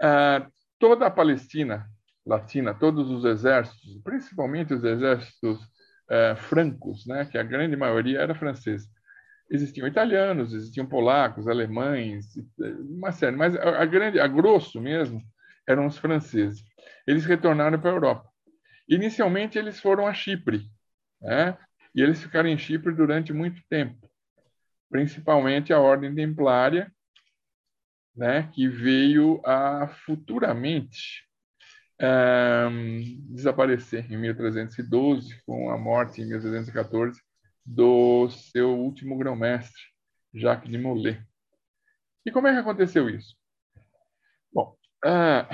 Ah, 0.00 0.46
toda 0.78 1.06
a 1.06 1.10
Palestina 1.10 1.86
latina, 2.24 2.74
todos 2.74 3.10
os 3.10 3.24
exércitos, 3.24 3.98
principalmente 4.02 4.74
os 4.74 4.84
exércitos 4.84 5.58
eh, 6.10 6.34
francos, 6.36 7.06
né, 7.06 7.24
que 7.24 7.38
a 7.38 7.42
grande 7.42 7.76
maioria 7.76 8.20
era 8.20 8.34
francesa. 8.34 8.88
Existiam 9.50 9.86
italianos, 9.86 10.52
existiam 10.52 10.86
polacos, 10.86 11.48
alemães, 11.48 12.26
uma 12.58 13.12
série, 13.12 13.36
mas 13.36 13.56
a, 13.56 13.82
a 13.82 13.84
grande, 13.86 14.20
a 14.20 14.26
grosso 14.26 14.80
mesmo, 14.80 15.22
eram 15.66 15.86
os 15.86 15.98
franceses. 15.98 16.64
Eles 17.06 17.24
retornaram 17.24 17.80
para 17.80 17.90
a 17.90 17.94
Europa. 17.94 18.28
Inicialmente 18.88 19.58
eles 19.58 19.80
foram 19.80 20.06
a 20.06 20.12
Chipre, 20.12 20.62
né? 21.20 21.56
E 21.94 22.02
eles 22.02 22.22
ficaram 22.22 22.48
em 22.48 22.58
Chipre 22.58 22.92
durante 22.94 23.32
muito 23.32 23.60
tempo, 23.68 24.08
principalmente 24.90 25.72
a 25.72 25.80
Ordem 25.80 26.14
Templária, 26.14 26.92
né, 28.14 28.48
que 28.52 28.68
veio 28.68 29.40
a 29.44 29.88
futuramente 29.88 31.24
um, 32.00 33.34
desaparecer 33.34 34.10
em 34.10 34.16
1312, 34.16 35.42
com 35.44 35.70
a 35.70 35.78
morte 35.78 36.22
em 36.22 36.26
1314 36.26 37.20
do 37.64 38.28
seu 38.30 38.70
último 38.70 39.16
grão-mestre, 39.18 39.80
Jacques 40.32 40.70
de 40.70 40.78
Molay. 40.78 41.20
E 42.24 42.30
como 42.30 42.48
é 42.48 42.52
que 42.52 42.58
aconteceu 42.58 43.08
isso? 43.08 43.36
Bom, 44.52 44.76
uh, 45.04 45.46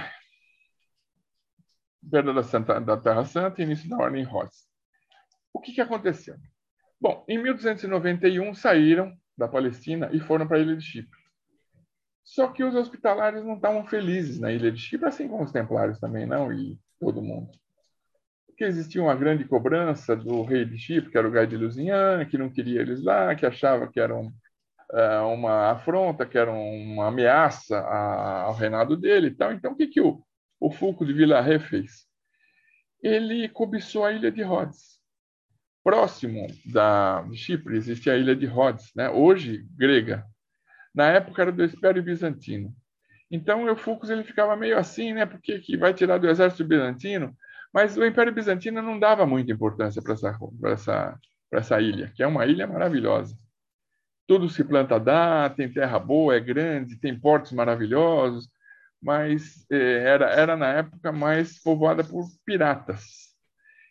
perda 2.11 2.33
da, 2.33 2.43
Santa, 2.43 2.81
da 2.81 2.97
Terra 2.97 3.25
Santa 3.25 3.61
e 3.61 3.65
início 3.65 3.89
da 3.89 3.97
Ordem 3.97 4.25
Rhodes. 4.25 4.67
O 5.53 5.61
que, 5.61 5.73
que 5.73 5.81
aconteceu? 5.81 6.37
Bom, 7.01 7.25
em 7.29 7.43
1291 7.43 8.55
saíram 8.55 9.17
da 9.37 9.49
Palestina 9.49 10.09
e 10.13 10.21
foram 10.21 10.47
para 10.47 10.57
a 10.59 10.61
ilha 10.61 10.77
de 10.77 10.85
Chipre. 10.85 11.26
Só 12.27 12.49
que 12.49 12.65
os 12.65 12.75
hospitalares 12.75 13.45
não 13.45 13.55
estavam 13.55 13.87
felizes 13.87 14.41
na 14.41 14.51
ilha 14.51 14.73
de 14.73 14.81
Chipre, 14.81 15.07
assim 15.07 15.29
como 15.29 15.45
os 15.45 15.53
templários 15.53 16.01
também 16.01 16.27
não, 16.27 16.53
e 16.53 16.77
todo 16.99 17.23
mundo. 17.23 17.53
Porque 18.49 18.65
existia 18.65 19.01
uma 19.01 19.15
grande 19.15 19.45
cobrança 19.45 20.17
do 20.17 20.43
rei 20.43 20.65
de 20.65 20.77
Chipre, 20.77 21.13
que 21.13 21.17
era 21.17 21.29
o 21.29 21.31
Gai 21.31 21.47
de 21.47 21.57
Lusignan, 21.57 22.25
que 22.25 22.37
não 22.37 22.51
queria 22.51 22.81
eles 22.81 23.05
lá, 23.05 23.33
que 23.37 23.47
achava 23.47 23.87
que 23.87 24.01
era 24.01 24.13
uh, 24.19 24.33
uma 25.33 25.71
afronta, 25.71 26.27
que 26.27 26.37
era 26.37 26.51
uma 26.51 27.07
ameaça 27.07 27.79
ao 27.79 28.55
reinado 28.55 28.97
dele 28.97 29.29
e 29.29 29.35
tal. 29.35 29.53
Então, 29.53 29.71
o 29.71 29.77
que, 29.77 29.87
que 29.87 30.01
o, 30.01 30.21
o 30.59 30.69
Fulco 30.69 31.07
de 31.07 31.13
Villarré 31.13 31.61
fez? 31.61 32.09
Ele 33.01 33.49
cobiçou 33.49 34.05
a 34.05 34.11
ilha 34.11 34.33
de 34.33 34.43
Rhodes. 34.43 34.99
Próximo 35.85 36.49
da, 36.73 37.23
de 37.23 37.37
Chipre 37.37 37.77
existe 37.77 38.11
a 38.11 38.17
ilha 38.17 38.35
de 38.35 38.47
Rhodes, 38.47 38.91
né? 38.97 39.09
hoje 39.09 39.65
grega. 39.77 40.27
Na 40.97 41.09
época 41.09 41.43
era 41.43 41.53
do 41.53 41.65
Império 41.65 42.03
Bizantino. 42.03 42.75
Então, 43.31 43.65
o 43.65 43.69
Eufulcus 43.69 44.11
ele 44.11 44.25
ficava 44.25 44.57
meio 44.57 44.79
assim, 44.79 45.13
né? 45.13 45.27
Porque 45.27 45.61
que 45.61 45.77
vai 45.77 45.93
tirar 45.95 46.19
do 46.19 46.29
exército 46.29 46.65
bizantino, 46.65 47.37
mas 47.73 47.97
o 47.97 48.05
Império 48.05 48.33
Bizantino 48.33 48.81
não 48.81 48.99
dava 48.99 49.27
muita 49.27 49.53
importância 49.53 50.03
para 50.03 50.15
essa, 50.15 50.39
essa, 50.65 51.19
essa 51.53 51.81
ilha, 51.81 52.13
que 52.15 52.23
é 52.23 52.27
uma 52.27 52.47
ilha 52.47 52.67
maravilhosa 52.67 53.37
tudo 54.27 54.49
se 54.49 54.65
planta 54.65 54.99
dá, 54.99 55.49
tem 55.51 55.73
terra 55.73 55.99
boa, 55.99 56.35
é 56.35 56.41
grande, 56.41 56.99
tem 56.99 57.19
portos 57.19 57.53
maravilhosos, 57.53 58.49
mas 59.01 59.65
eh, 59.71 60.03
era, 60.05 60.31
era 60.31 60.57
na 60.57 60.69
época 60.69 61.13
mais 61.13 61.63
povoada 61.63 62.03
por 62.03 62.27
piratas. 62.45 63.27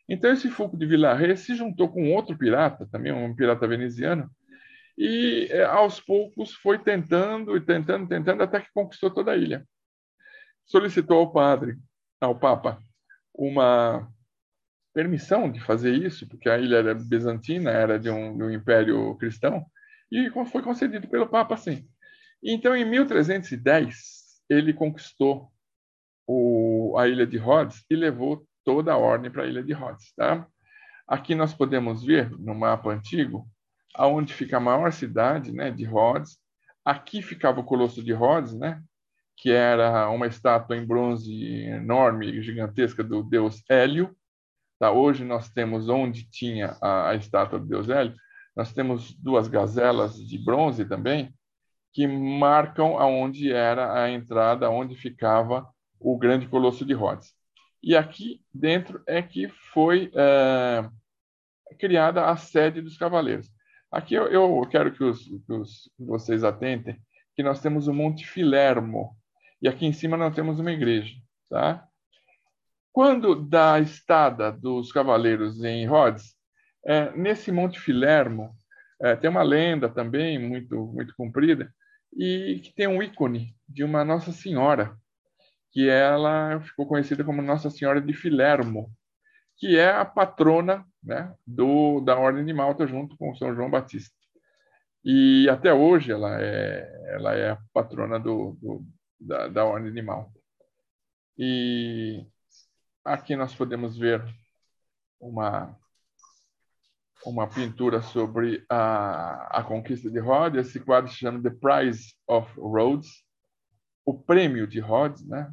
Então 0.10 0.32
esse 0.32 0.49
Fulco 0.49 0.78
de 0.78 0.86
Villarreal 0.86 1.38
se 1.38 1.56
juntou 1.56 1.89
com 1.89 2.14
outro 2.14 2.38
pirata, 2.38 2.88
também 2.91 3.12
um 3.12 3.36
pirata 3.36 3.68
veneziano, 3.68 4.30
e 4.97 5.47
eh, 5.49 5.63
aos 5.65 5.99
poucos 5.99 6.53
foi 6.53 6.79
tentando 6.79 7.55
e 7.57 7.61
tentando, 7.61 8.07
tentando, 8.07 8.43
até 8.43 8.61
que 8.61 8.69
conquistou 8.73 9.11
toda 9.11 9.31
a 9.31 9.37
ilha. 9.37 9.65
Solicitou 10.65 11.19
ao 11.19 11.31
padre, 11.31 11.77
ao 12.21 12.37
Papa, 12.37 12.79
uma 13.33 14.07
permissão 14.93 15.51
de 15.51 15.59
fazer 15.59 15.93
isso, 15.93 16.27
porque 16.27 16.49
a 16.49 16.57
ilha 16.57 16.77
era 16.77 16.95
bizantina, 16.95 17.69
era 17.69 17.99
de 17.99 18.09
um, 18.09 18.37
de 18.37 18.43
um 18.43 18.51
império 18.51 19.15
cristão, 19.17 19.65
e 20.11 20.29
foi 20.45 20.61
concedido 20.61 21.07
pelo 21.07 21.27
Papa, 21.27 21.57
sim. 21.57 21.87
Então, 22.41 22.75
em 22.75 22.85
1310, 22.85 23.95
ele 24.49 24.73
conquistou 24.73 25.51
o, 26.27 26.95
a 26.97 27.07
ilha 27.07 27.25
de 27.25 27.37
Rhodes 27.37 27.83
e 27.89 27.95
levou 27.95 28.47
toda 28.63 28.93
a 28.93 28.97
ordem 28.97 29.31
para 29.31 29.43
a 29.43 29.47
ilha 29.47 29.63
de 29.63 29.73
Rhodes. 29.73 30.13
Tá? 30.15 30.47
Aqui 31.07 31.35
nós 31.35 31.53
podemos 31.53 32.03
ver, 32.03 32.29
no 32.31 32.55
mapa 32.55 32.89
antigo, 32.91 33.47
aonde 33.97 34.33
fica 34.33 34.57
a 34.57 34.59
maior 34.59 34.91
cidade 34.91 35.51
né, 35.51 35.71
de 35.71 35.83
Rhodes. 35.83 36.37
Aqui 36.83 37.21
ficava 37.21 37.59
o 37.59 37.63
Colosso 37.63 38.03
de 38.03 38.13
Rhodes, 38.13 38.53
né, 38.53 38.81
que 39.35 39.51
era 39.51 40.09
uma 40.09 40.27
estátua 40.27 40.77
em 40.77 40.85
bronze 40.85 41.33
enorme, 41.63 42.41
gigantesca 42.41 43.03
do 43.03 43.23
deus 43.23 43.63
Hélio. 43.69 44.15
Tá? 44.79 44.91
Hoje 44.91 45.23
nós 45.23 45.49
temos 45.49 45.89
onde 45.89 46.29
tinha 46.29 46.77
a, 46.81 47.09
a 47.09 47.15
estátua 47.15 47.59
do 47.59 47.65
deus 47.65 47.89
Hélio, 47.89 48.15
nós 48.55 48.71
temos 48.71 49.13
duas 49.13 49.47
gazelas 49.47 50.15
de 50.15 50.37
bronze 50.37 50.85
também, 50.85 51.33
que 51.91 52.07
marcam 52.07 52.97
aonde 52.97 53.51
era 53.51 54.01
a 54.01 54.09
entrada, 54.09 54.69
onde 54.69 54.95
ficava 54.95 55.67
o 55.99 56.17
grande 56.17 56.47
colosso 56.47 56.85
de 56.85 56.93
Rhodes. 56.93 57.33
E 57.81 57.95
aqui 57.95 58.41
dentro 58.53 59.01
é 59.05 59.21
que 59.21 59.47
foi 59.73 60.11
é, 60.15 60.89
criada 61.79 62.25
a 62.25 62.35
sede 62.35 62.81
dos 62.81 62.97
cavaleiros. 62.97 63.49
Aqui 63.95 64.13
eu, 64.13 64.27
eu 64.27 64.67
quero 64.69 64.91
que, 64.91 65.01
os, 65.01 65.23
que 65.23 65.53
os, 65.53 65.89
vocês 65.97 66.43
atentem 66.43 66.99
que 67.33 67.41
nós 67.41 67.61
temos 67.61 67.87
o 67.87 67.93
Monte 67.93 68.27
Filermo 68.27 69.15
e 69.61 69.69
aqui 69.69 69.85
em 69.85 69.93
cima 69.93 70.17
nós 70.17 70.35
temos 70.35 70.59
uma 70.59 70.73
igreja, 70.73 71.15
tá? 71.49 71.87
Quando 72.91 73.35
da 73.35 73.79
estada 73.79 74.51
dos 74.51 74.91
cavaleiros 74.91 75.63
em 75.63 75.87
Rhodes, 75.87 76.35
é, 76.85 77.09
nesse 77.15 77.53
Monte 77.53 77.79
Filermo, 77.79 78.53
é, 79.01 79.15
tem 79.15 79.29
uma 79.29 79.43
lenda 79.43 79.87
também 79.87 80.37
muito, 80.37 80.87
muito 80.87 81.13
comprida, 81.15 81.73
e 82.13 82.59
que 82.65 82.75
tem 82.75 82.87
um 82.87 83.01
ícone 83.01 83.55
de 83.65 83.85
uma 83.85 84.03
Nossa 84.03 84.33
Senhora, 84.33 84.93
que 85.71 85.87
ela 85.87 86.59
ficou 86.59 86.85
conhecida 86.85 87.23
como 87.23 87.41
Nossa 87.41 87.69
Senhora 87.69 88.01
de 88.01 88.13
Filermo, 88.13 88.91
que 89.58 89.78
é 89.78 89.91
a 89.91 90.06
patrona 90.06 90.86
né, 91.03 91.34
do, 91.45 92.01
da 92.01 92.18
Ordem 92.18 92.45
de 92.45 92.53
Malta, 92.53 92.88
junto 92.88 93.18
com 93.18 93.36
São 93.36 93.53
João 93.56 93.70
Batista. 93.70 94.16
E 95.03 95.47
até 95.49 95.74
hoje 95.74 96.12
ela 96.12 96.41
é, 96.41 97.14
ela 97.14 97.36
é 97.36 97.51
a 97.51 97.60
patrona 97.72 98.20
do, 98.20 98.58
do 98.62 98.86
da, 99.20 99.47
da 99.47 99.66
Ordem 99.66 99.93
de 99.93 100.01
Malta. 100.01 100.39
E 101.38 102.26
aqui 103.03 103.36
nós 103.36 103.53
podemos 103.53 103.97
ver 103.97 104.24
uma 105.20 105.78
uma 107.26 107.47
pintura 107.47 108.01
sobre 108.03 108.64
a, 108.70 109.60
a 109.60 109.64
conquista 109.64 110.10
de 110.10 110.20
Rhodes. 110.20 110.68
Esse 110.68 110.80
quadro 110.80 111.10
se 111.12 111.18
chama 111.18 111.41
The 111.41 111.49
Prize 111.49 112.14
of 112.28 112.51
Rhodes, 112.56 113.10
o 114.06 114.14
prêmio 114.14 114.68
de 114.68 114.80
Rhodes, 114.80 115.26
né? 115.28 115.51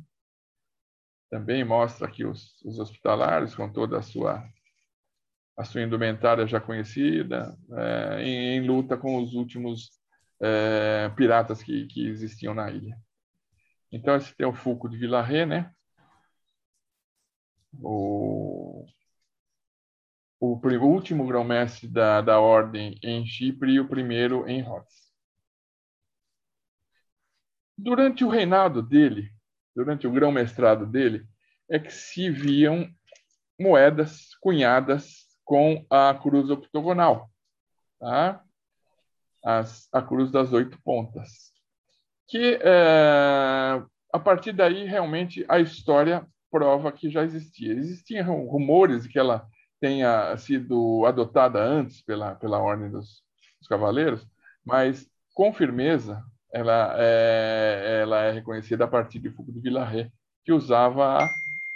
Também 1.33 1.65
mostra 1.65 2.07
aqui 2.07 2.27
os, 2.27 2.61
os 2.63 3.55
com 3.55 3.73
toda 3.73 3.99
a 3.99 4.03
sua 4.03 4.47
a 5.57 5.65
sua 5.65 5.81
indumentária 5.81 6.47
já 6.47 6.61
conhecida, 6.61 7.57
é, 7.73 8.23
em, 8.23 8.57
em, 8.57 8.67
luta 8.67 8.99
com 8.99 9.17
os 9.23 9.33
últimos 9.33 9.91
é, 10.41 11.09
piratas 11.17 11.63
que, 11.63 11.87
que 11.87 12.07
existiam 12.07 12.53
na 12.53 12.71
ilha. 12.71 12.99
Então, 13.91 14.15
esse 14.15 14.35
tem 14.37 14.47
o 14.47 14.53
Fulco 14.53 14.91
de 14.91 14.99
Villarré, 14.99 15.47
né? 15.47 15.73
O 17.83 18.87
o, 20.39 20.57
o 20.57 20.87
último 20.87 21.27
grão-mestre 21.27 21.89
da, 21.89 22.21
da 22.21 22.41
ordem 22.41 22.99
em 23.03 23.25
Chipre 23.25 23.73
e 23.73 23.81
o 23.81 23.89
primeiro 23.89 24.47
em 24.47 24.61
Rhodes. 24.61 25.11
Durante 27.79 28.23
o 28.23 28.29
reinado 28.29 28.83
dele, 28.83 29.33
durante 29.75 30.07
o 30.07 30.13
grão-mestrado 30.13 30.87
dele, 30.87 31.25
é 31.69 31.79
que 31.79 31.93
se 31.93 32.31
viam 32.31 32.89
moedas 33.59 34.35
cunhadas 34.41 35.27
com 35.45 35.85
a 35.91 36.15
cruz 36.15 36.51
octogonal, 36.51 37.31
tá? 37.99 38.43
As, 39.45 39.89
a 39.93 40.01
cruz 40.01 40.31
das 40.31 40.53
oito 40.53 40.79
pontas. 40.83 41.53
Que 42.29 42.59
é, 42.63 43.83
a 44.13 44.19
partir 44.19 44.53
daí 44.53 44.85
realmente 44.85 45.45
a 45.49 45.59
história 45.59 46.27
prova 46.51 46.93
que 46.93 47.11
já 47.11 47.25
existia. 47.25 47.73
Existiam 47.73 48.47
rumores 48.47 49.05
de 49.05 49.09
que 49.09 49.19
ela 49.19 49.47
tenha 49.81 50.37
sido 50.37 51.05
adotada 51.07 51.61
antes 51.61 52.03
pela, 52.03 52.37
pela 52.37 52.59
Ordem 52.59 52.91
dos, 52.91 53.23
dos 53.59 53.69
Cavaleiros, 53.69 54.25
mas 54.65 55.11
com 55.35 55.53
firmeza 55.53 56.23
ela 56.53 56.95
é, 56.99 58.01
ela 58.03 58.23
é 58.25 58.33
reconhecida 58.33 58.85
a 58.85 58.89
partir 58.89 59.19
de 59.19 59.31
Foucault 59.31 59.53
de 59.53 59.61
Villarré, 59.61 60.11
que 60.45 60.53
usava 60.53 61.29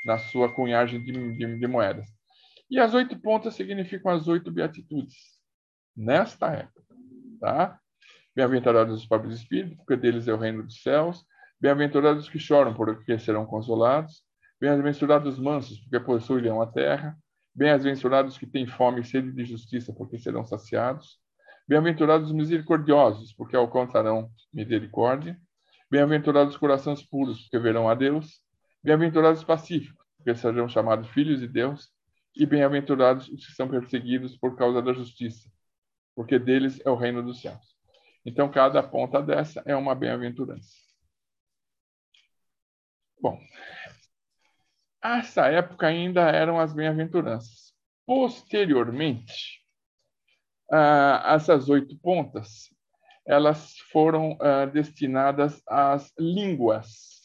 na 0.04 0.18
sua 0.18 0.52
cunhagem 0.52 1.02
de, 1.02 1.12
de, 1.12 1.58
de, 1.58 1.66
moedas. 1.66 2.06
E 2.70 2.78
as 2.78 2.92
oito 2.94 3.18
pontas 3.20 3.54
significam 3.54 4.12
as 4.12 4.28
oito 4.28 4.50
beatitudes, 4.50 5.14
nesta 5.96 6.52
época. 6.52 6.82
Tá? 7.40 7.78
Bem-aventurados 8.34 9.00
os 9.00 9.06
pobres 9.06 9.36
espíritos, 9.36 9.76
porque 9.78 9.96
deles 9.96 10.28
é 10.28 10.34
o 10.34 10.38
reino 10.38 10.62
dos 10.62 10.82
céus. 10.82 11.24
Bem-aventurados 11.58 12.24
os 12.24 12.30
que 12.30 12.38
choram, 12.38 12.74
porque 12.74 13.18
serão 13.18 13.46
consolados. 13.46 14.22
Bem-aventurados 14.60 15.34
os 15.34 15.38
mansos, 15.38 15.80
porque 15.80 15.98
possuirão 16.00 16.60
a 16.60 16.66
terra. 16.66 17.16
Bem-aventurados 17.54 18.36
que 18.36 18.46
têm 18.46 18.66
fome 18.66 19.00
e 19.00 19.04
sede 19.04 19.32
de 19.32 19.44
justiça, 19.44 19.92
porque 19.92 20.18
serão 20.18 20.44
saciados. 20.44 21.18
Bem-aventurados 21.68 22.28
os 22.28 22.34
misericordiosos, 22.34 23.32
porque 23.32 23.56
alcançarão 23.56 24.30
misericórdia. 24.52 25.36
Bem-aventurados 25.90 26.54
os 26.54 26.60
corações 26.60 27.02
puros, 27.02 27.42
porque 27.42 27.58
verão 27.58 27.88
a 27.88 27.94
Deus. 27.94 28.40
Bem-aventurados 28.82 29.40
os 29.40 29.44
pacíficos, 29.44 30.06
porque 30.16 30.34
serão 30.36 30.68
chamados 30.68 31.08
filhos 31.08 31.40
de 31.40 31.48
Deus. 31.48 31.90
E 32.36 32.46
bem-aventurados 32.46 33.28
os 33.28 33.46
que 33.46 33.52
são 33.52 33.68
perseguidos 33.68 34.36
por 34.36 34.56
causa 34.56 34.82
da 34.82 34.92
justiça, 34.92 35.50
porque 36.14 36.38
deles 36.38 36.80
é 36.84 36.90
o 36.90 36.94
reino 36.94 37.22
dos 37.22 37.40
céus. 37.40 37.76
Então, 38.24 38.50
cada 38.50 38.82
ponta 38.82 39.22
dessa 39.22 39.62
é 39.64 39.74
uma 39.74 39.94
bem-aventurança. 39.94 40.70
Bom, 43.20 43.40
essa 45.02 45.46
época 45.46 45.86
ainda 45.86 46.28
eram 46.30 46.60
as 46.60 46.72
bem-aventuranças. 46.72 47.72
Posteriormente, 48.04 49.65
ah, 50.70 51.34
essas 51.34 51.68
oito 51.68 51.96
pontas 51.98 52.70
elas 53.26 53.76
foram 53.90 54.38
ah, 54.40 54.66
destinadas 54.66 55.60
às 55.66 56.12
línguas 56.18 57.20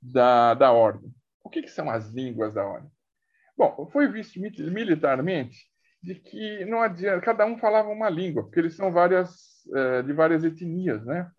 da, 0.00 0.54
da 0.54 0.72
ordem. 0.72 1.12
O 1.42 1.50
que, 1.50 1.62
que 1.62 1.70
são 1.70 1.90
as 1.90 2.08
línguas 2.10 2.54
da 2.54 2.64
ordem? 2.64 2.90
Bom, 3.56 3.88
foi 3.92 4.08
visto 4.08 4.40
militarmente 4.40 5.58
de 6.02 6.14
que 6.14 6.64
não 6.64 6.82
adianta, 6.82 7.20
cada 7.20 7.46
um 7.46 7.56
falava 7.56 7.88
uma 7.88 8.10
língua, 8.10 8.42
porque 8.42 8.60
eles 8.60 8.74
são 8.74 8.92
várias, 8.92 9.62
eh, 9.74 10.02
de 10.02 10.12
várias 10.12 10.44
etnias, 10.44 11.04
né? 11.06 11.30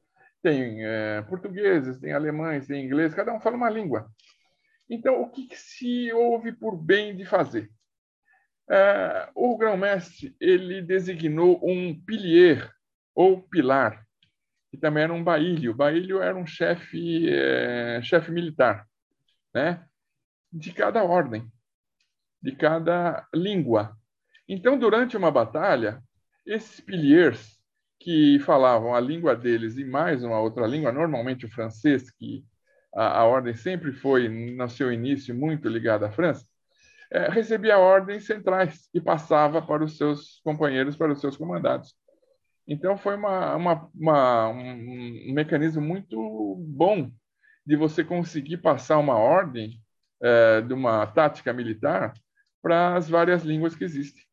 Tem 0.41 0.83
é, 0.85 1.21
portugueses, 1.23 1.99
tem 1.99 2.13
alemães, 2.13 2.67
tem 2.67 2.83
inglês, 2.85 3.13
cada 3.13 3.33
um 3.33 3.39
fala 3.39 3.55
uma 3.55 3.69
língua. 3.69 4.07
Então, 4.89 5.21
o 5.21 5.29
que, 5.29 5.47
que 5.47 5.57
se 5.57 6.11
houve 6.13 6.51
por 6.51 6.77
bem 6.77 7.15
de 7.15 7.25
fazer? 7.25 7.69
É, 8.69 9.29
o 9.35 9.57
grão-mestre 9.57 10.35
ele 10.39 10.81
designou 10.81 11.59
um 11.63 11.99
pilier 12.03 12.71
ou 13.13 13.41
pilar, 13.41 14.05
que 14.71 14.77
também 14.77 15.03
era 15.03 15.13
um 15.13 15.23
baílio. 15.23 15.71
O 15.71 15.75
baílio 15.75 16.21
era 16.21 16.35
um 16.35 16.45
chefe 16.45 17.29
é, 17.29 18.01
chefe 18.01 18.31
militar, 18.31 18.87
né? 19.53 19.85
De 20.51 20.73
cada 20.73 21.03
ordem, 21.03 21.51
de 22.41 22.51
cada 22.53 23.27
língua. 23.33 23.95
Então, 24.47 24.77
durante 24.77 25.17
uma 25.17 25.31
batalha, 25.31 26.01
esses 26.45 26.79
piliers 26.79 27.59
que 27.99 28.39
falavam 28.39 28.93
a 28.93 28.99
língua 28.99 29.35
deles 29.35 29.77
e 29.77 29.83
mais 29.83 30.23
uma 30.23 30.39
outra 30.39 30.67
língua, 30.67 30.91
normalmente 30.91 31.45
o 31.45 31.51
francês, 31.51 32.11
que 32.11 32.45
a, 32.93 33.19
a 33.19 33.25
ordem 33.25 33.53
sempre 33.55 33.91
foi, 33.91 34.29
no 34.29 34.69
seu 34.69 34.91
início, 34.91 35.33
muito 35.33 35.67
ligada 35.67 36.07
à 36.07 36.11
França, 36.11 36.45
é, 37.11 37.29
recebia 37.29 37.77
ordens 37.77 38.25
centrais 38.25 38.89
e 38.93 38.99
passava 38.99 39.61
para 39.61 39.83
os 39.83 39.97
seus 39.97 40.41
companheiros, 40.43 40.95
para 40.95 41.11
os 41.11 41.21
seus 41.21 41.37
comandados. 41.37 41.95
Então, 42.67 42.97
foi 42.97 43.15
uma, 43.15 43.55
uma, 43.55 43.89
uma, 43.93 44.49
um, 44.49 45.33
mecanismo 45.33 45.81
muito 45.81 46.55
bom 46.67 47.11
de 47.65 47.75
você 47.75 48.03
conseguir 48.03 48.57
passar 48.57 48.97
uma 48.97 49.15
ordem 49.15 49.79
é, 50.21 50.61
de 50.61 50.73
uma 50.73 51.05
tática 51.05 51.53
militar 51.53 52.13
para 52.61 52.95
as 52.95 53.07
várias 53.07 53.43
línguas 53.43 53.75
que 53.75 53.83
existem. 53.83 54.23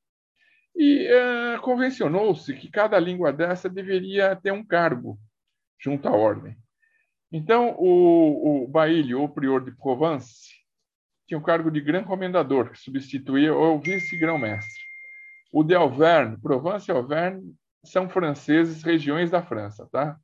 E 0.74 1.06
é, 1.06 1.58
convencionou-se 1.58 2.54
que 2.54 2.70
cada 2.70 2.98
língua 2.98 3.32
dessa 3.32 3.68
deveria 3.68 4.34
ter 4.34 4.52
um 4.52 4.64
cargo 4.64 5.18
junto 5.78 6.08
à 6.08 6.12
ordem. 6.12 6.56
Então, 7.30 7.74
o, 7.78 8.64
o 8.64 8.68
Bailly, 8.68 9.14
ou 9.14 9.28
prior 9.28 9.62
de 9.62 9.72
Provence, 9.72 10.61
tinha 11.32 11.38
o 11.38 11.42
cargo 11.42 11.70
de 11.70 11.80
Gran 11.80 12.04
Comendador, 12.04 12.70
que 12.70 12.78
substituía 12.78 13.54
o 13.54 13.78
vice-grão-mestre. 13.78 14.82
O 15.50 15.64
de 15.64 15.74
Auvergne, 15.74 16.36
Provence 16.36 16.90
e 16.90 16.94
Auvergne 16.94 17.54
são 17.82 18.06
franceses, 18.06 18.82
regiões 18.82 19.30
da 19.30 19.42
França, 19.42 19.88
tá? 19.90 20.18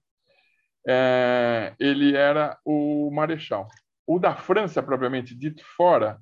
É, 0.87 1.75
ele 1.81 2.15
era 2.15 2.59
o 2.63 3.11
marechal. 3.11 3.69
O 4.07 4.19
da 4.19 4.37
França, 4.37 4.83
propriamente 4.83 5.35
dito, 5.35 5.65
fora 5.65 6.21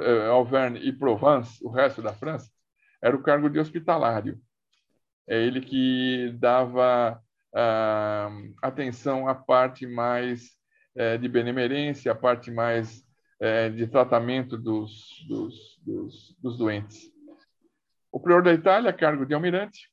é, 0.00 0.28
Auvergne 0.28 0.78
e 0.78 0.92
Provence, 0.92 1.58
o 1.64 1.68
resto 1.68 2.00
da 2.00 2.14
França, 2.14 2.48
era 3.02 3.16
o 3.16 3.22
cargo 3.22 3.50
de 3.50 3.58
hospitalário. 3.58 4.40
É 5.28 5.42
ele 5.42 5.60
que 5.60 6.32
dava 6.38 7.20
ah, 7.52 8.30
atenção 8.62 9.26
à 9.26 9.34
parte 9.34 9.88
mais 9.88 10.50
é, 10.94 11.18
de 11.18 11.28
benemerência, 11.28 12.12
à 12.12 12.14
parte 12.14 12.48
mais 12.48 13.09
é, 13.40 13.70
de 13.70 13.86
tratamento 13.86 14.56
dos, 14.58 15.24
dos, 15.26 15.80
dos, 15.84 16.36
dos 16.38 16.58
doentes. 16.58 17.10
O 18.12 18.20
prior 18.20 18.42
da 18.42 18.52
Itália, 18.52 18.92
cargo 18.92 19.24
de 19.24 19.34
almirante. 19.34 19.90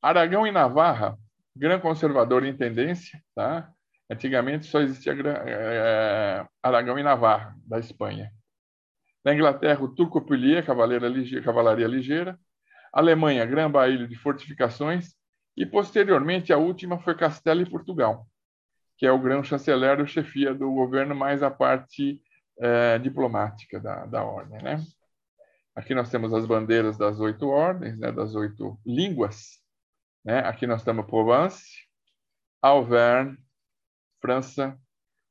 Aragão 0.00 0.46
e 0.46 0.52
Navarra, 0.52 1.18
gran 1.54 1.80
conservador 1.80 2.44
em 2.44 2.56
tendência, 2.56 3.22
tá? 3.34 3.72
Antigamente 4.10 4.66
só 4.66 4.80
existia 4.80 5.12
é, 5.12 6.46
Aragão 6.62 6.98
e 6.98 7.02
Navarra, 7.02 7.56
da 7.66 7.78
Espanha. 7.78 8.30
Na 9.24 9.32
Inglaterra, 9.32 9.82
o 9.82 9.94
Turco 9.94 10.20
Pilier, 10.20 10.64
cavalaria 10.64 11.86
ligeira. 11.86 12.38
Alemanha, 12.92 13.46
Gran 13.46 13.70
Bailho 13.70 14.06
de 14.06 14.16
fortificações. 14.16 15.14
E, 15.56 15.64
posteriormente, 15.64 16.52
a 16.52 16.58
última 16.58 16.98
foi 16.98 17.14
Castela 17.14 17.62
e 17.62 17.70
Portugal, 17.70 18.26
que 19.02 19.06
é 19.06 19.10
o 19.10 19.18
grão 19.18 19.42
chanceler, 19.42 20.00
o 20.00 20.06
chefia 20.06 20.54
do 20.54 20.72
governo, 20.72 21.12
mais 21.12 21.42
a 21.42 21.50
parte 21.50 22.22
é, 22.56 23.00
diplomática 23.00 23.80
da, 23.80 24.06
da 24.06 24.22
ordem. 24.22 24.62
Né? 24.62 24.76
Aqui 25.74 25.92
nós 25.92 26.08
temos 26.08 26.32
as 26.32 26.46
bandeiras 26.46 26.96
das 26.96 27.18
oito 27.18 27.48
ordens, 27.48 27.98
né, 27.98 28.12
das 28.12 28.36
oito 28.36 28.78
línguas. 28.86 29.60
Né? 30.24 30.38
Aqui 30.46 30.68
nós 30.68 30.84
temos 30.84 31.04
Provence, 31.04 31.84
Auvergne, 32.62 33.36
França, 34.20 34.78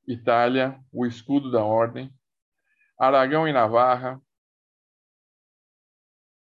Itália, 0.06 0.78
o 0.92 1.06
escudo 1.06 1.50
da 1.50 1.64
ordem, 1.64 2.14
Aragão 3.00 3.48
e 3.48 3.54
Navarra, 3.54 4.22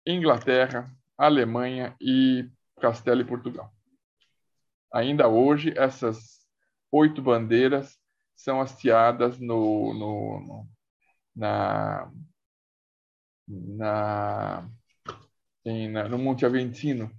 Inglaterra, 0.05 0.93
Alemanha 1.17 1.95
e 2.01 2.51
Castelo 2.81 3.21
e 3.21 3.25
Portugal. 3.25 3.73
Ainda 4.91 5.29
hoje, 5.29 5.73
essas 5.77 6.44
oito 6.95 7.21
bandeiras 7.21 7.97
são 8.35 8.61
hasteadas 8.61 9.39
no, 9.39 9.93
no, 9.93 10.39
no 10.41 10.69
na, 11.35 12.11
na, 13.47 14.69
em, 15.65 15.89
na, 15.89 16.07
no 16.07 16.17
Monte 16.17 16.45
Aventino, 16.45 17.11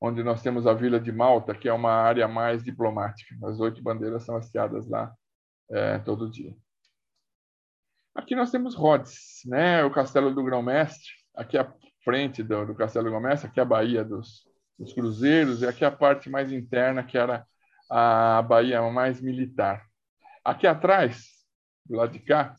onde 0.00 0.22
nós 0.22 0.42
temos 0.42 0.66
a 0.66 0.74
Vila 0.74 1.00
de 1.00 1.10
Malta, 1.10 1.54
que 1.54 1.68
é 1.68 1.72
uma 1.72 1.92
área 1.92 2.28
mais 2.28 2.62
diplomática. 2.62 3.34
As 3.46 3.58
oito 3.60 3.82
bandeiras 3.82 4.24
são 4.24 4.36
hasteadas 4.36 4.88
lá 4.88 5.14
é, 5.70 5.98
todo 6.00 6.30
dia. 6.30 6.54
Aqui 8.14 8.36
nós 8.36 8.50
temos 8.50 8.74
Rhodes, 8.74 9.40
né? 9.46 9.82
o 9.84 9.90
Castelo 9.90 10.34
do 10.34 10.44
Grão-Mestre, 10.44 11.10
aqui 11.34 11.56
à 11.56 11.72
frente 12.04 12.42
do, 12.42 12.66
do 12.66 12.74
Castelo 12.74 13.06
do 13.06 13.10
Grão-Mestre, 13.10 13.48
aqui 13.48 13.58
a 13.58 13.64
Baía 13.64 14.04
dos, 14.04 14.46
dos 14.78 14.92
Cruzeiros, 14.92 15.62
e 15.62 15.66
aqui 15.66 15.82
a 15.82 15.90
parte 15.90 16.28
mais 16.28 16.52
interna, 16.52 17.02
que 17.02 17.16
era 17.16 17.46
a 17.94 18.40
Baía 18.40 18.80
mais 18.90 19.20
militar. 19.20 19.86
Aqui 20.42 20.66
atrás, 20.66 21.26
do 21.84 21.96
lado 21.96 22.12
de 22.12 22.20
cá, 22.20 22.54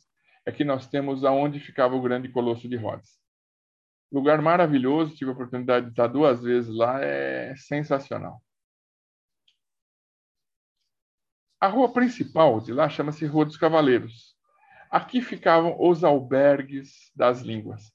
é 0.45 0.51
que 0.51 0.63
nós 0.63 0.88
temos 0.88 1.25
aonde 1.25 1.59
ficava 1.59 1.95
o 1.95 2.01
grande 2.01 2.29
Colosso 2.29 2.69
de 2.69 2.75
Rhodes. 2.75 3.17
Lugar 4.11 4.39
maravilhoso, 4.43 5.15
tive 5.15 5.31
a 5.31 5.34
oportunidade 5.34 5.88
de 5.88 5.91
estar 5.91 6.05
duas 6.05 6.43
vezes 6.43 6.71
lá, 6.73 7.03
é 7.03 7.55
sensacional. 7.55 8.39
A 11.59 11.67
rua 11.67 11.91
principal 11.91 12.59
de 12.59 12.71
lá 12.71 12.88
chama-se 12.88 13.25
Rua 13.25 13.45
dos 13.45 13.57
Cavaleiros. 13.57 14.36
Aqui 14.91 15.19
ficavam 15.19 15.75
os 15.79 16.03
albergues 16.03 17.11
das 17.15 17.41
línguas. 17.41 17.91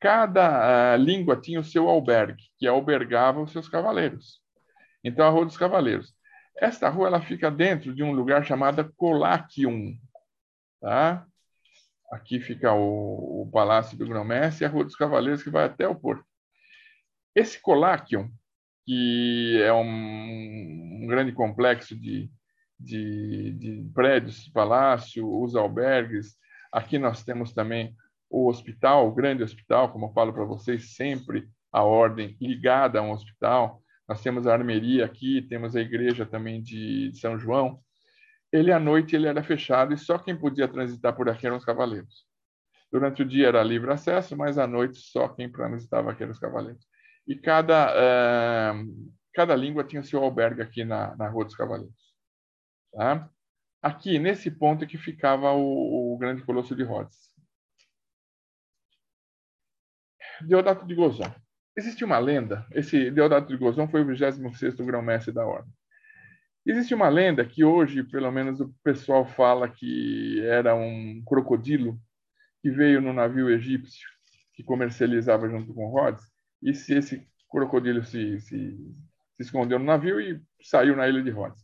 Cada 0.00 0.96
uh, 0.96 0.96
língua 0.96 1.40
tinha 1.40 1.60
o 1.60 1.64
seu 1.64 1.88
albergue, 1.88 2.42
que 2.58 2.66
albergava 2.66 3.40
os 3.40 3.52
seus 3.52 3.68
cavaleiros. 3.68 4.42
Então, 5.04 5.24
a 5.24 5.30
Rua 5.30 5.44
dos 5.44 5.56
Cavaleiros. 5.56 6.12
Esta 6.58 6.88
rua 6.88 7.08
ela 7.08 7.22
fica 7.22 7.50
dentro 7.50 7.94
de 7.94 8.02
um 8.02 8.12
lugar 8.12 8.44
chamado 8.44 8.92
Colacium. 8.96 9.96
Tá? 10.80 11.26
Aqui 12.10 12.40
fica 12.40 12.72
o, 12.72 13.42
o 13.42 13.50
Palácio 13.50 13.96
do 13.96 14.06
Grão-Mestre 14.06 14.64
e 14.64 14.66
a 14.66 14.70
Rua 14.70 14.84
dos 14.84 14.96
Cavaleiros, 14.96 15.42
que 15.42 15.50
vai 15.50 15.64
até 15.64 15.88
o 15.88 15.94
porto. 15.94 16.24
Esse 17.34 17.60
Colacium, 17.60 18.30
que 18.84 19.60
é 19.62 19.72
um, 19.72 21.02
um 21.02 21.06
grande 21.06 21.32
complexo 21.32 21.96
de 21.96 22.30
de, 22.82 23.52
de 23.52 23.90
prédios, 23.94 24.48
palácio, 24.48 25.40
os 25.40 25.54
albergues. 25.54 26.36
Aqui 26.70 26.98
nós 26.98 27.22
temos 27.22 27.52
também 27.52 27.94
o 28.28 28.48
hospital, 28.48 29.06
o 29.06 29.14
grande 29.14 29.42
hospital, 29.42 29.92
como 29.92 30.06
eu 30.06 30.12
falo 30.12 30.32
para 30.32 30.44
vocês, 30.44 30.94
sempre 30.94 31.48
a 31.70 31.82
ordem 31.82 32.36
ligada 32.40 32.98
a 32.98 33.02
um 33.02 33.12
hospital. 33.12 33.81
Nós 34.08 34.22
temos 34.22 34.46
a 34.46 34.52
armeria 34.52 35.04
aqui, 35.04 35.42
temos 35.42 35.76
a 35.76 35.80
igreja 35.80 36.26
também 36.26 36.62
de 36.62 37.12
São 37.14 37.38
João. 37.38 37.80
Ele 38.52 38.72
à 38.72 38.78
noite 38.78 39.16
ele 39.16 39.26
era 39.26 39.42
fechado 39.42 39.94
e 39.94 39.98
só 39.98 40.18
quem 40.18 40.36
podia 40.36 40.68
transitar 40.68 41.14
por 41.14 41.28
aqui 41.28 41.46
eram 41.46 41.56
os 41.56 41.64
cavaleiros. 41.64 42.26
Durante 42.90 43.22
o 43.22 43.26
dia 43.26 43.48
era 43.48 43.62
livre 43.62 43.90
acesso, 43.90 44.36
mas 44.36 44.58
à 44.58 44.66
noite 44.66 44.98
só 44.98 45.28
quem 45.28 45.50
transitava 45.50 46.10
aqui 46.10 46.22
eram 46.22 46.32
os 46.32 46.38
cavaleiros. 46.38 46.86
E 47.26 47.36
cada 47.36 47.94
uh, 47.94 49.12
cada 49.32 49.56
língua 49.56 49.84
tinha 49.84 50.02
seu 50.02 50.22
albergue 50.22 50.62
aqui 50.62 50.84
na, 50.84 51.16
na 51.16 51.28
Rua 51.28 51.44
dos 51.44 51.56
Cavaleiros. 51.56 52.14
Tá? 52.92 53.30
Aqui, 53.80 54.18
nesse 54.18 54.50
ponto, 54.50 54.84
é 54.84 54.86
que 54.86 54.98
ficava 54.98 55.52
o, 55.52 56.14
o 56.14 56.18
grande 56.18 56.42
colosso 56.44 56.76
de 56.76 56.82
Rhodes. 56.82 57.32
Deodato 60.42 60.86
de 60.86 60.94
Gozon. 60.94 61.32
Existe 61.76 62.04
uma 62.04 62.18
lenda, 62.18 62.66
esse 62.72 63.10
Deodato 63.10 63.48
de 63.48 63.56
Gozon 63.56 63.88
foi 63.88 64.02
o 64.02 64.06
26º 64.06 64.84
grão-mestre 64.84 65.32
da 65.32 65.46
ordem. 65.46 65.72
Existe 66.66 66.94
uma 66.94 67.08
lenda 67.08 67.44
que 67.44 67.64
hoje, 67.64 68.02
pelo 68.04 68.30
menos, 68.30 68.60
o 68.60 68.72
pessoal 68.84 69.24
fala 69.24 69.68
que 69.68 70.40
era 70.44 70.74
um 70.74 71.22
crocodilo 71.26 71.98
que 72.60 72.70
veio 72.70 73.00
no 73.00 73.12
navio 73.12 73.50
egípcio 73.50 74.08
que 74.54 74.62
comercializava 74.62 75.48
junto 75.48 75.72
com 75.72 75.88
Rhodes, 75.88 76.24
e 76.62 76.74
se 76.74 76.94
esse 76.94 77.26
crocodilo 77.50 78.04
se, 78.04 78.38
se, 78.40 78.76
se 78.76 79.42
escondeu 79.42 79.78
no 79.78 79.84
navio 79.84 80.20
e 80.20 80.40
saiu 80.62 80.94
na 80.94 81.08
ilha 81.08 81.22
de 81.22 81.30
Rhodes 81.30 81.62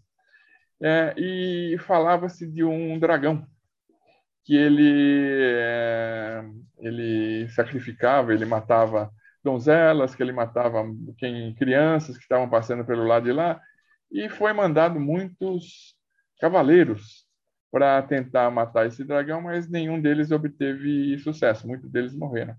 é, 0.83 1.15
e 1.17 1.77
falava-se 1.79 2.47
de 2.47 2.65
um 2.65 2.99
dragão 2.99 3.47
que 4.45 4.57
ele, 4.57 5.53
é, 5.55 6.45
ele 6.79 7.49
sacrificava, 7.51 8.33
ele 8.33 8.47
matava 8.47 9.11
donzelas, 9.43 10.15
que 10.15 10.23
ele 10.23 10.33
matava 10.33 10.85
quem, 11.17 11.55
crianças 11.55 12.17
que 12.17 12.23
estavam 12.23 12.49
passando 12.49 12.85
pelo 12.85 13.05
lado 13.05 13.25
de 13.25 13.33
lá, 13.33 13.61
e 14.11 14.29
foi 14.29 14.53
mandado 14.53 14.99
muitos 14.99 15.97
cavaleiros 16.41 17.27
para 17.71 18.03
tentar 18.03 18.51
matar 18.51 18.87
esse 18.87 19.05
dragão, 19.05 19.43
mas 19.43 19.69
nenhum 19.69 20.01
deles 20.01 20.31
obteve 20.31 21.19
sucesso, 21.19 21.67
muitos 21.67 21.91
deles 21.91 22.15
morreram. 22.15 22.57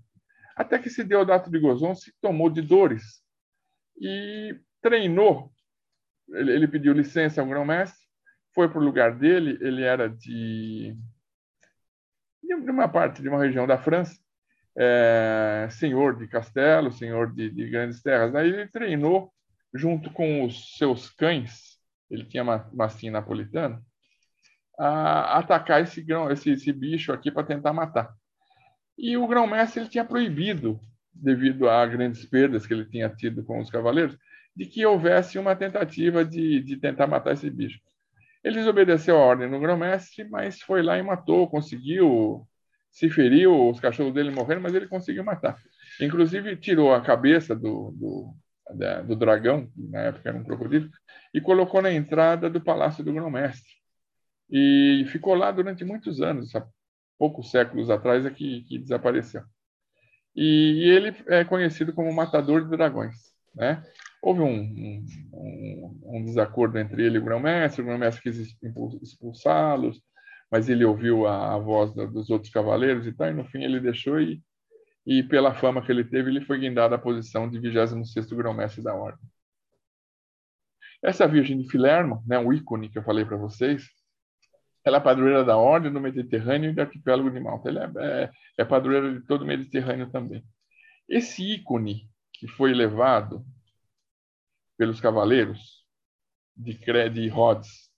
Até 0.56 0.78
que 0.78 0.90
se 0.90 1.02
Deodato 1.02 1.50
de 1.50 1.58
Gozon 1.58 1.94
se 1.94 2.12
tomou 2.20 2.50
de 2.50 2.62
dores 2.62 3.22
e 4.00 4.56
treinou. 4.80 5.50
Ele, 6.28 6.52
ele 6.52 6.68
pediu 6.68 6.92
licença 6.92 7.40
ao 7.40 7.48
grão-mestre, 7.48 7.98
foi 8.54 8.68
para 8.68 8.78
o 8.78 8.84
lugar 8.84 9.16
dele, 9.16 9.58
ele 9.60 9.82
era 9.82 10.08
de, 10.08 10.96
de 12.42 12.70
uma 12.70 12.88
parte, 12.88 13.22
de 13.22 13.28
uma 13.28 13.42
região 13.42 13.66
da 13.66 13.78
França, 13.78 14.16
é, 14.76 15.68
senhor 15.70 16.16
de 16.16 16.26
castelo, 16.26 16.92
senhor 16.92 17.32
de, 17.32 17.50
de 17.50 17.68
grandes 17.68 18.02
terras. 18.02 18.34
Aí 18.34 18.48
ele 18.48 18.66
treinou 18.68 19.32
junto 19.72 20.10
com 20.10 20.44
os 20.44 20.76
seus 20.76 21.10
cães, 21.10 21.78
ele 22.10 22.24
tinha 22.24 22.44
mastim 22.72 23.10
napolitano, 23.10 23.80
a 24.78 25.38
atacar 25.38 25.82
esse 25.82 26.02
grão, 26.02 26.30
esse, 26.30 26.50
esse 26.50 26.72
bicho 26.72 27.12
aqui 27.12 27.30
para 27.30 27.46
tentar 27.46 27.72
matar. 27.72 28.12
E 28.98 29.16
o 29.16 29.26
grão-mestre 29.26 29.88
tinha 29.88 30.04
proibido, 30.04 30.80
devido 31.12 31.68
a 31.68 31.86
grandes 31.86 32.24
perdas 32.24 32.66
que 32.66 32.74
ele 32.74 32.84
tinha 32.86 33.08
tido 33.08 33.44
com 33.44 33.60
os 33.60 33.70
cavaleiros, 33.70 34.16
de 34.56 34.66
que 34.66 34.84
houvesse 34.84 35.38
uma 35.38 35.54
tentativa 35.54 36.24
de, 36.24 36.60
de 36.60 36.76
tentar 36.76 37.06
matar 37.06 37.32
esse 37.32 37.48
bicho. 37.48 37.80
Ele 38.42 38.56
desobedeceu 38.56 39.16
a 39.16 39.20
ordem 39.20 39.50
do 39.50 39.60
grão-mestre, 39.60 40.24
mas 40.28 40.60
foi 40.60 40.82
lá 40.82 40.98
e 40.98 41.02
matou, 41.02 41.48
conseguiu, 41.48 42.46
se 42.90 43.08
feriu, 43.08 43.68
os 43.70 43.80
cachorros 43.80 44.12
dele 44.12 44.30
morreram, 44.30 44.60
mas 44.60 44.74
ele 44.74 44.88
conseguiu 44.88 45.24
matar. 45.24 45.56
Inclusive, 46.00 46.56
tirou 46.56 46.92
a 46.92 47.00
cabeça 47.00 47.54
do, 47.54 47.92
do, 47.92 48.34
da, 48.74 49.02
do 49.02 49.16
dragão, 49.16 49.66
que 49.66 49.82
na 49.88 50.00
época 50.00 50.28
era 50.28 50.38
um 50.38 50.44
crocodilo, 50.44 50.90
e 51.32 51.40
colocou 51.40 51.80
na 51.80 51.92
entrada 51.92 52.50
do 52.50 52.60
palácio 52.60 53.04
do 53.04 53.12
grão-mestre. 53.12 53.70
E 54.50 55.04
ficou 55.08 55.34
lá 55.34 55.50
durante 55.52 55.84
muitos 55.84 56.20
anos, 56.20 56.54
há 56.56 56.66
poucos 57.18 57.50
séculos 57.50 57.90
atrás 57.90 58.26
é 58.26 58.30
que, 58.30 58.62
que 58.62 58.78
desapareceu. 58.78 59.42
E, 60.34 60.84
e, 60.84 60.90
ele 60.90 61.14
é 61.28 61.44
conhecido 61.44 61.92
como 61.92 62.12
matador 62.12 62.64
de 62.64 62.70
dragões. 62.70 63.14
Né? 63.54 63.82
Houve 64.22 64.40
um, 64.40 65.04
um, 65.32 66.00
um 66.04 66.24
desacordo 66.24 66.78
entre 66.78 67.04
ele 67.04 67.16
e 67.16 67.18
o 67.18 67.24
grão-mestre, 67.24 67.82
o 67.82 67.84
grão-mestre 67.84 68.22
quis 68.22 68.56
expulsá-los, 69.02 70.00
mas 70.50 70.68
ele 70.68 70.84
ouviu 70.84 71.26
a, 71.26 71.54
a 71.54 71.58
voz 71.58 71.94
da, 71.94 72.04
dos 72.04 72.30
outros 72.30 72.52
cavaleiros 72.52 73.06
e 73.06 73.12
tal, 73.12 73.28
e 73.28 73.34
no 73.34 73.44
fim 73.44 73.62
ele 73.62 73.80
deixou 73.80 74.20
e 74.20 74.42
e 75.06 75.22
pela 75.22 75.54
fama 75.54 75.84
que 75.84 75.90
ele 75.90 76.04
teve, 76.04 76.30
ele 76.30 76.44
foi 76.44 76.58
guindado 76.58 76.94
à 76.94 76.98
posição 76.98 77.48
de 77.48 77.58
26º 77.58 78.36
grão-mestre 78.36 78.82
da 78.82 78.94
ordem. 78.94 79.26
Essa 81.02 81.26
Virgem 81.26 81.58
de 81.58 81.68
Filermo, 81.68 82.22
né, 82.26 82.38
um 82.38 82.52
ícone 82.52 82.90
que 82.90 82.98
eu 82.98 83.02
falei 83.02 83.24
para 83.24 83.36
vocês, 83.36 83.88
ela 84.84 84.98
é 84.98 85.00
padroeira 85.00 85.44
da 85.44 85.56
ordem 85.56 85.92
do 85.92 86.00
Mediterrâneo 86.00 86.70
e 86.70 86.74
do 86.74 86.80
arquipélago 86.80 87.30
de 87.30 87.40
Malta. 87.40 87.68
Ela 87.70 87.92
é, 87.96 88.24
é, 88.24 88.30
é 88.58 88.64
padroeira 88.64 89.12
de 89.12 89.26
todo 89.26 89.42
o 89.42 89.46
Mediterrâneo 89.46 90.10
também. 90.10 90.44
Esse 91.08 91.42
ícone 91.42 92.08
que 92.32 92.46
foi 92.46 92.72
levado 92.72 93.44
pelos 94.76 95.00
cavaleiros 95.00 95.84
de, 96.56 96.74
de 97.10 97.28
Rhodes 97.28 97.90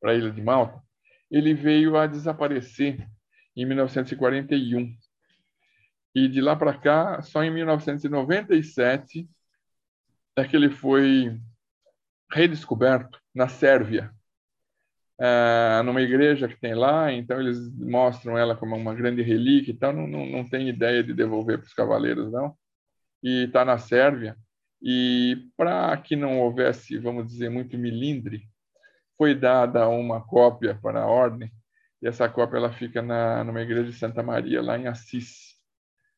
para 0.00 0.12
a 0.12 0.14
ilha 0.14 0.30
de 0.30 0.42
Malta, 0.42 0.82
ele 1.30 1.54
veio 1.54 1.96
a 1.96 2.06
desaparecer 2.06 3.06
em 3.56 3.64
1941 3.66 4.94
e 6.14 6.28
de 6.28 6.40
lá 6.40 6.56
para 6.56 6.76
cá, 6.76 7.22
só 7.22 7.42
em 7.44 7.50
1997 7.52 9.28
é 10.36 10.44
que 10.44 10.56
ele 10.56 10.70
foi 10.70 11.40
redescoberto 12.32 13.20
na 13.34 13.48
Sérvia, 13.48 14.12
é, 15.20 15.82
numa 15.84 16.00
igreja 16.00 16.48
que 16.48 16.58
tem 16.58 16.74
lá. 16.74 17.12
Então 17.12 17.40
eles 17.40 17.58
mostram 17.76 18.36
ela 18.36 18.56
como 18.56 18.74
uma 18.76 18.94
grande 18.94 19.22
relíquia. 19.22 19.72
Então 19.72 19.92
não, 19.92 20.06
não, 20.06 20.26
não 20.26 20.48
tem 20.48 20.68
ideia 20.68 21.02
de 21.02 21.14
devolver 21.14 21.58
para 21.58 21.66
os 21.66 21.74
cavaleiros 21.74 22.32
não. 22.32 22.56
E 23.22 23.44
está 23.44 23.64
na 23.64 23.78
Sérvia. 23.78 24.36
E 24.82 25.48
para 25.56 25.96
que 25.98 26.16
não 26.16 26.40
houvesse, 26.40 26.98
vamos 26.98 27.26
dizer, 27.26 27.50
muito 27.50 27.76
milindre, 27.76 28.48
foi 29.20 29.34
dada 29.34 29.86
uma 29.86 30.22
cópia 30.22 30.78
para 30.80 31.02
a 31.02 31.06
ordem. 31.06 31.52
E 32.00 32.08
essa 32.08 32.26
cópia 32.26 32.56
ela 32.56 32.72
fica 32.72 33.02
na 33.02 33.44
numa 33.44 33.60
igreja 33.60 33.90
de 33.90 33.92
Santa 33.92 34.22
Maria 34.22 34.62
lá 34.62 34.78
em 34.78 34.86
Assis 34.86 35.60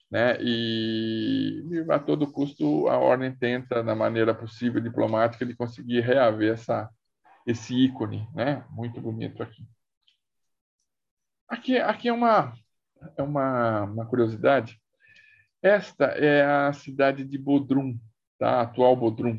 né? 0.08 0.36
E, 0.40 1.64
e, 1.68 1.90
a 1.90 1.98
todo 1.98 2.30
custo 2.30 2.86
a 2.86 2.96
ordem 2.96 3.34
tenta, 3.34 3.82
da 3.82 3.92
maneira 3.92 4.32
possível 4.32 4.80
diplomática, 4.80 5.44
de 5.44 5.56
conseguir 5.56 6.00
reaver 6.00 6.52
essa 6.52 6.88
esse 7.44 7.74
ícone, 7.74 8.28
né? 8.34 8.64
Muito 8.70 9.00
bonito 9.00 9.42
aqui. 9.42 9.66
Aqui, 11.48 11.76
aqui 11.78 12.08
é 12.08 12.12
uma 12.12 12.52
é 13.16 13.22
uma, 13.22 13.82
uma 13.82 14.06
curiosidade. 14.06 14.80
Esta 15.60 16.04
é 16.04 16.44
a 16.44 16.72
cidade 16.72 17.24
de 17.24 17.36
Bodrum, 17.36 17.98
tá? 18.38 18.60
A 18.60 18.62
atual 18.62 18.94
Bodrum. 18.94 19.36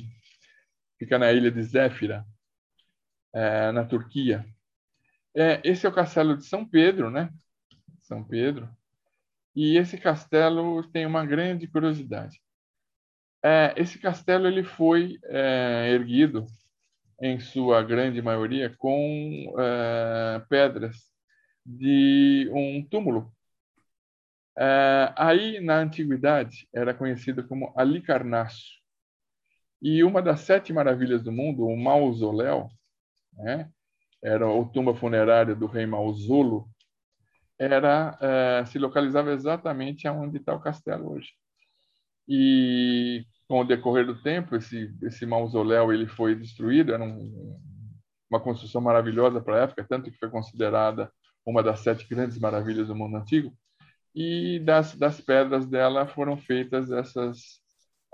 Fica 1.00 1.18
na 1.18 1.32
ilha 1.32 1.50
de 1.50 1.64
Zéfira, 1.64 2.26
é, 3.34 3.72
na 3.72 3.84
Turquia. 3.84 4.46
É, 5.36 5.62
esse 5.64 5.86
é 5.86 5.90
o 5.90 5.94
castelo 5.94 6.38
de 6.38 6.46
São 6.46 6.66
Pedro, 6.66 7.10
né? 7.10 7.30
São 8.02 8.24
Pedro. 8.24 8.70
E 9.56 9.78
esse 9.78 9.98
castelo 9.98 10.84
tem 10.92 11.06
uma 11.06 11.26
grande 11.26 11.68
curiosidade. 11.68 12.42
É, 13.44 13.74
esse 13.76 14.00
castelo 14.00 14.48
ele 14.48 14.64
foi 14.64 15.20
é, 15.26 15.90
erguido, 15.92 16.46
em 17.22 17.40
sua 17.40 17.82
grande 17.84 18.22
maioria, 18.22 18.70
com 18.78 19.56
é, 19.58 20.40
pedras 20.50 21.12
de 21.66 22.50
um 22.54 22.86
túmulo. 22.90 23.34
É, 24.58 25.14
aí, 25.16 25.60
na 25.60 25.78
antiguidade, 25.78 26.68
era 26.74 26.94
conhecido 26.94 27.48
como 27.48 27.74
Alicarnasso. 27.78 28.82
E 29.82 30.04
uma 30.04 30.22
das 30.22 30.42
sete 30.42 30.72
maravilhas 30.72 31.24
do 31.24 31.32
mundo, 31.32 31.66
o 31.66 31.78
mausoléu, 31.78 32.70
né, 33.38 33.70
era 34.24 34.48
o 34.48 34.66
tumba 34.66 34.96
funerária 34.96 35.56
do 35.56 35.66
rei 35.66 35.86
Mausolo, 35.86 36.70
era 37.60 38.18
é, 38.22 38.66
se 38.66 38.80
localizava 38.80 39.32
exatamente 39.32 40.08
aonde 40.08 40.38
está 40.38 40.54
o 40.56 40.60
castelo 40.60 41.12
hoje. 41.12 41.30
E 42.28 43.26
com 43.48 43.60
o 43.62 43.64
decorrer 43.64 44.06
do 44.06 44.22
tempo, 44.22 44.56
esse 44.56 44.94
esse 45.02 45.26
mausoléu 45.26 45.94
ele 45.94 46.08
foi 46.08 46.36
destruído. 46.36 46.94
Era 46.94 47.04
um, 47.04 47.60
uma 48.30 48.40
construção 48.40 48.82
maravilhosa 48.82 49.42
para 49.42 49.58
a 49.58 49.64
época, 49.64 49.86
tanto 49.88 50.10
que 50.12 50.18
foi 50.18 50.30
considerada 50.30 51.12
uma 51.46 51.62
das 51.62 51.82
sete 51.82 52.08
grandes 52.08 52.40
maravilhas 52.40 52.88
do 52.88 52.96
mundo 52.96 53.18
antigo. 53.18 53.54
E 54.16 54.60
das, 54.60 54.96
das 54.96 55.20
pedras 55.20 55.66
dela 55.68 56.08
foram 56.08 56.38
feitas 56.38 56.92
essas 56.92 57.62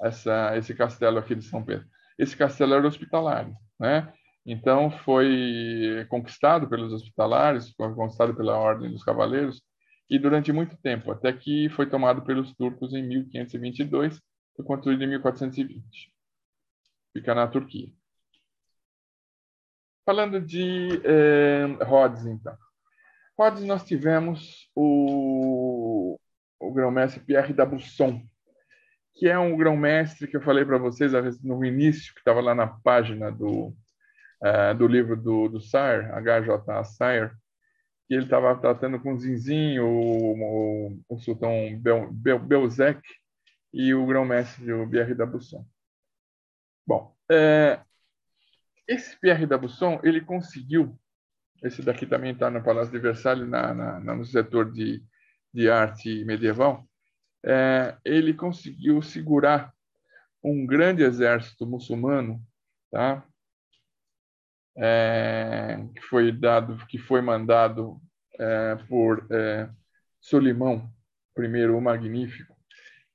essa 0.01 0.57
esse 0.57 0.73
castelo 0.73 1.19
aqui 1.19 1.35
de 1.35 1.43
São 1.43 1.63
Pedro. 1.63 1.87
Esse 2.17 2.35
castelo 2.35 2.73
era 2.73 2.87
hospitalário, 2.87 3.55
né? 3.79 4.11
Então, 4.51 4.89
foi 4.89 6.07
conquistado 6.09 6.67
pelos 6.67 6.91
hospitalares, 6.91 7.71
foi 7.77 7.93
conquistado 7.93 8.35
pela 8.35 8.57
Ordem 8.57 8.91
dos 8.91 9.03
Cavaleiros, 9.03 9.61
e 10.09 10.17
durante 10.17 10.51
muito 10.51 10.75
tempo, 10.77 11.11
até 11.11 11.31
que 11.31 11.69
foi 11.69 11.87
tomado 11.87 12.23
pelos 12.23 12.51
turcos 12.55 12.91
em 12.91 13.07
1522 13.07 14.19
e 14.57 14.63
construído 14.63 15.03
em 15.03 15.07
1420. 15.07 16.11
Fica 17.13 17.35
na 17.35 17.47
Turquia. 17.47 17.93
Falando 20.03 20.41
de 20.41 20.99
eh, 21.05 21.67
Rhodes, 21.83 22.25
então. 22.25 22.57
Rhodes, 23.37 23.63
nós 23.65 23.83
tivemos 23.83 24.67
o, 24.75 26.19
o 26.59 26.73
grão-mestre 26.73 27.23
Pierre 27.23 27.53
d'Aubusson, 27.53 28.27
que 29.13 29.27
é 29.27 29.37
um 29.37 29.55
grão-mestre 29.55 30.27
que 30.27 30.37
eu 30.37 30.41
falei 30.41 30.65
para 30.65 30.79
vocês 30.79 31.11
no 31.43 31.63
início, 31.63 32.15
que 32.15 32.21
estava 32.21 32.41
lá 32.41 32.55
na 32.55 32.65
página 32.65 33.31
do, 33.31 33.75
uh, 34.41 34.75
do 34.77 34.87
livro 34.87 35.15
do, 35.15 35.47
do 35.47 35.59
Sayer, 35.59 36.13
H.J. 36.13 36.83
Sayer, 36.83 37.35
que 38.07 38.15
ele 38.15 38.23
estava 38.23 38.55
tratando 38.57 38.99
com 38.99 39.17
Zinzin, 39.17 39.79
o, 39.79 39.87
o, 39.87 40.99
o 41.09 41.19
sultão 41.19 41.77
Bel, 41.79 42.11
Bel, 42.11 42.39
Belzec 42.39 43.01
e 43.71 43.93
o 43.93 44.05
grão-mestre, 44.05 44.73
o 44.73 44.89
Pierre 44.89 45.13
d'Aubusson. 45.13 45.65
Bom, 46.87 47.15
é, 47.29 47.79
esse 48.87 49.15
Pierre 49.19 49.45
d'Aubusson, 49.45 49.99
ele 50.03 50.21
conseguiu, 50.21 50.99
esse 51.63 51.83
daqui 51.83 52.07
também 52.07 52.31
está 52.33 52.49
no 52.49 52.63
Palácio 52.63 52.91
de 52.91 52.97
Versalhes, 52.97 53.47
na, 53.47 53.73
na, 53.73 54.15
no 54.15 54.25
setor 54.25 54.71
de, 54.71 55.03
de 55.53 55.69
arte 55.69 56.25
medieval, 56.25 56.83
é, 57.45 57.95
ele 58.03 58.33
conseguiu 58.33 59.01
segurar 59.03 59.71
um 60.43 60.65
grande 60.65 61.03
exército 61.03 61.67
muçulmano, 61.67 62.41
tá? 62.89 63.23
É, 64.79 65.85
que 65.93 66.01
foi 66.01 66.31
dado, 66.31 66.77
que 66.87 66.97
foi 66.97 67.21
mandado 67.21 67.99
é, 68.39 68.75
por 68.87 69.27
é, 69.31 69.69
Solimão 70.21 70.89
I 71.37 71.65
o 71.67 71.81
Magnífico, 71.81 72.55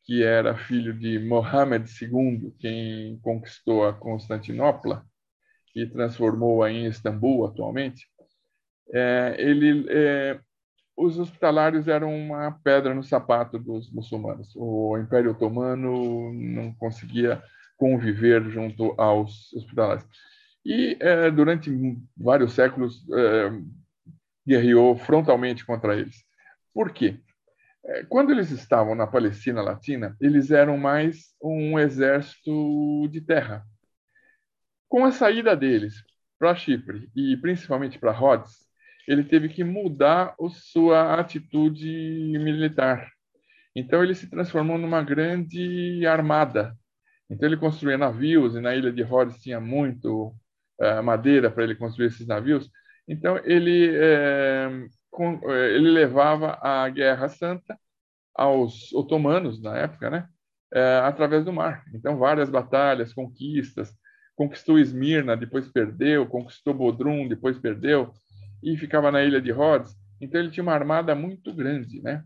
que 0.05 0.23
era 0.23 0.57
filho 0.57 0.93
de 0.93 1.19
Mohammed 1.19 1.91
II, 2.01 2.55
quem 2.59 3.19
conquistou 3.23 3.87
a 3.87 3.93
Constantinopla 3.93 5.05
e 5.75 5.87
transformou-a 5.87 6.71
em 6.71 6.87
Istambul 6.87 7.47
atualmente, 7.47 8.07
é, 8.93 9.37
ele, 9.39 9.87
é, 9.89 10.39
os 10.97 11.19
hospitalários 11.19 11.89
eram 11.89 12.15
uma 12.15 12.53
pedra 12.63 12.95
no 12.95 13.03
sapato 13.03 13.59
dos 13.59 13.91
muçulmanos. 13.91 14.53
O 14.57 14.97
Império 14.99 15.33
Otomano 15.33 16.33
não 16.33 16.73
conseguia 16.75 17.43
conviver 17.77 18.43
junto 18.51 18.95
aos 18.99 19.53
hospitalários. 19.55 20.07
E, 20.65 20.97
é, 21.01 21.31
durante 21.31 21.71
vários 22.17 22.53
séculos, 22.55 23.05
é, 23.13 23.51
guerreou 24.47 24.97
frontalmente 24.97 25.65
contra 25.65 25.97
eles. 25.97 26.25
Por 26.73 26.93
quê? 26.93 27.21
É, 27.85 28.05
quando 28.05 28.31
eles 28.31 28.51
estavam 28.51 28.95
na 28.95 29.07
Palestina 29.07 29.61
Latina, 29.61 30.17
eles 30.21 30.51
eram 30.51 30.79
mais 30.79 31.35
um 31.43 31.79
exército 31.79 33.09
de 33.11 33.21
terra. 33.21 33.65
Com 34.89 35.05
a 35.05 35.13
saída 35.13 35.57
deles 35.57 36.03
para 36.39 36.55
Chipre 36.55 37.11
e 37.15 37.37
principalmente 37.37 37.99
para 37.99 38.13
Rhodes, 38.13 38.65
ele 39.07 39.23
teve 39.23 39.49
que 39.49 39.63
mudar 39.63 40.35
sua 40.49 41.21
atitude 41.21 41.89
militar. 42.39 43.11
Então 43.77 44.03
ele 44.03 44.15
se 44.15 44.31
transformou 44.31 44.79
numa 44.79 45.03
grande 45.03 46.07
armada. 46.07 46.75
Então 47.29 47.47
ele 47.47 47.57
construía 47.57 47.99
navios 47.99 48.55
e 48.55 48.61
na 48.61 48.75
ilha 48.75 48.93
de 48.93 49.03
Rhodes 49.03 49.43
tinha 49.43 49.61
muito 49.61 50.35
madeira 51.03 51.51
para 51.51 51.65
ele 51.65 51.75
construir 51.75 52.07
esses 52.07 52.27
navios. 52.27 52.71
Então 53.07 53.39
ele 53.45 53.91
uh, 53.91 54.89
com, 55.11 55.37
uh, 55.37 55.53
ele 55.53 55.91
levava 55.91 56.59
a 56.61 56.89
Guerra 56.89 57.29
Santa 57.29 57.79
aos 58.35 58.93
otomanos 58.93 59.61
na 59.63 59.77
época, 59.77 60.11
né? 60.11 60.29
através 61.05 61.45
do 61.45 61.53
mar. 61.53 61.85
Então 61.95 62.19
várias 62.19 62.51
batalhas, 62.51 63.15
conquistas. 63.15 63.95
Conquistou 64.35 64.77
Esmirna, 64.77 65.37
depois 65.37 65.69
perdeu. 65.69 66.27
Conquistou 66.27 66.75
Bodrum, 66.75 67.29
depois 67.29 67.57
perdeu 67.61 68.13
e 68.61 68.77
ficava 68.77 69.13
na 69.13 69.23
ilha 69.23 69.41
de 69.41 69.53
Rhodes. 69.53 69.95
Então 70.21 70.41
ele 70.41 70.51
tinha 70.51 70.65
uma 70.65 70.75
armada 70.75 71.15
muito 71.15 71.55
grande, 71.55 72.03
né? 72.03 72.25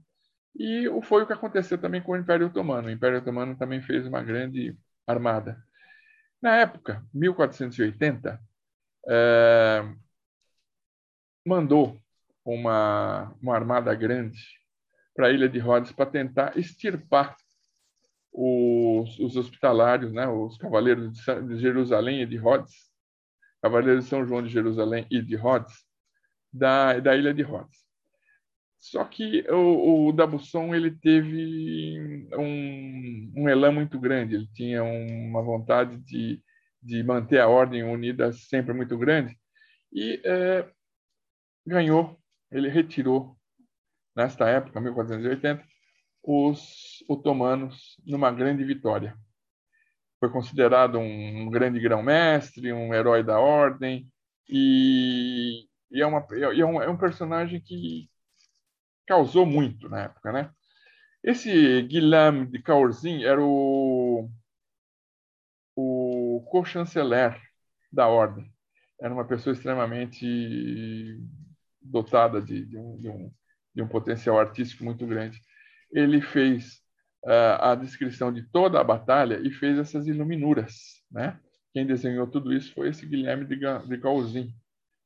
E 0.59 0.89
foi 1.03 1.23
o 1.23 1.27
que 1.27 1.33
aconteceu 1.33 1.79
também 1.79 2.01
com 2.01 2.12
o 2.12 2.16
Império 2.16 2.47
Otomano. 2.47 2.89
O 2.89 2.91
Império 2.91 3.19
Otomano 3.19 3.57
também 3.57 3.83
fez 3.83 4.07
uma 4.07 4.23
grande 4.23 4.75
armada. 5.07 5.62
Na 6.40 6.56
época, 6.56 7.05
1480, 7.12 8.40
é, 9.09 9.82
mandou 11.44 11.98
uma, 12.44 13.35
uma 13.43 13.55
armada 13.55 13.94
grande 13.94 14.40
para 15.15 15.27
a 15.27 15.31
ilha 15.31 15.48
de 15.48 15.59
Rhodes 15.59 15.90
para 15.90 16.10
tentar 16.10 16.56
extirpar 16.56 17.36
os, 18.32 19.19
os 19.19 19.36
hospitalários, 19.36 20.12
né, 20.12 20.28
os 20.28 20.56
cavaleiros 20.56 21.12
de, 21.12 21.43
de 21.43 21.59
Jerusalém 21.59 22.23
e 22.23 22.27
de 22.27 22.36
Rhodes, 22.36 22.73
cavaleiros 23.60 24.05
de 24.05 24.10
São 24.10 24.24
João 24.24 24.43
de 24.43 24.48
Jerusalém 24.48 25.06
e 25.10 25.20
de 25.20 25.35
Rhodes, 25.35 25.74
da, 26.52 27.01
da 27.01 27.16
ilha 27.16 27.35
de 27.35 27.43
Rhodes. 27.43 27.88
Só 28.78 29.05
que 29.05 29.44
o, 29.50 30.09
o 30.09 30.12
Dabusson 30.12 30.74
ele 30.74 30.90
teve 30.90 32.28
um, 32.34 33.32
um 33.36 33.48
elan 33.48 33.72
muito 33.72 33.98
grande, 33.98 34.36
ele 34.36 34.48
tinha 34.55 34.82
uma 34.84 35.42
vontade 35.42 35.96
de, 35.98 36.40
de 36.82 37.02
manter 37.02 37.40
a 37.40 37.48
ordem 37.48 37.82
unida 37.82 38.32
sempre 38.32 38.72
muito 38.72 38.96
grande 38.96 39.36
e 39.92 40.20
é, 40.24 40.70
ganhou, 41.66 42.18
ele 42.50 42.68
retirou, 42.68 43.36
nesta 44.14 44.48
época, 44.48 44.80
1480, 44.80 45.64
os 46.22 47.05
otomanos 47.09 47.96
numa 48.06 48.30
grande 48.30 48.64
vitória. 48.64 49.16
Foi 50.20 50.30
considerado 50.30 50.98
um, 50.98 51.50
grande 51.50 51.80
grão-mestre, 51.80 52.72
um 52.72 52.92
herói 52.94 53.22
da 53.22 53.38
ordem, 53.38 54.09
e 54.48 55.68
e 55.90 56.02
é, 56.02 56.06
uma, 56.06 56.26
é, 56.32 56.64
um, 56.64 56.82
é 56.82 56.88
um 56.88 56.96
personagem 56.96 57.60
que 57.60 58.09
causou 59.09 59.47
muito 59.47 59.89
na 59.89 60.02
época, 60.02 60.30
né? 60.30 60.51
Esse 61.24 61.82
Guilherme 61.82 62.47
de 62.47 62.62
Caurzin 62.62 63.24
era 63.24 63.43
o, 63.43 64.30
o 65.74 66.47
co-chanceler 66.51 67.40
da 67.90 68.06
ordem. 68.06 68.52
Era 69.01 69.12
uma 69.12 69.26
pessoa 69.26 69.55
extremamente 69.55 71.18
dotada 71.80 72.40
de, 72.40 72.66
de, 72.66 72.76
um, 72.76 72.97
de, 72.98 73.09
um, 73.09 73.32
de 73.74 73.82
um 73.82 73.89
potencial 73.89 74.39
artístico 74.39 74.85
muito 74.85 75.06
grande. 75.06 75.40
Ele 75.90 76.20
fez 76.20 76.82
uh, 77.24 77.60
a 77.60 77.74
descrição 77.74 78.32
de 78.32 78.43
toda 78.51 78.78
a 78.78 78.85
batalha 78.85 79.40
e 79.43 79.51
fez 79.51 79.78
essas 79.78 80.06
iluminuras, 80.06 81.02
né? 81.10 81.40
Quem 81.72 81.86
desenhou 81.86 82.26
tudo 82.26 82.52
isso 82.52 82.74
foi 82.74 82.89
esse 82.89 83.06
Guilherme 83.06 83.47
de, 83.47 83.56
de 83.56 83.98
Caurzin 83.98 84.55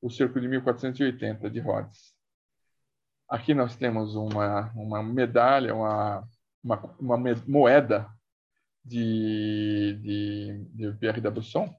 o 0.00 0.10
cerco 0.10 0.40
de 0.40 0.48
1480 0.48 1.48
de 1.48 1.60
Rhodes. 1.60 2.12
Aqui 3.32 3.54
nós 3.54 3.74
temos 3.74 4.14
uma, 4.14 4.70
uma 4.74 5.02
medalha, 5.02 5.74
uma, 5.74 6.28
uma, 6.62 6.96
uma 7.00 7.16
moeda 7.48 8.06
de, 8.84 9.98
de, 10.02 10.64
de 10.74 10.98
Pierre 10.98 11.18
d'Aubusson, 11.18 11.74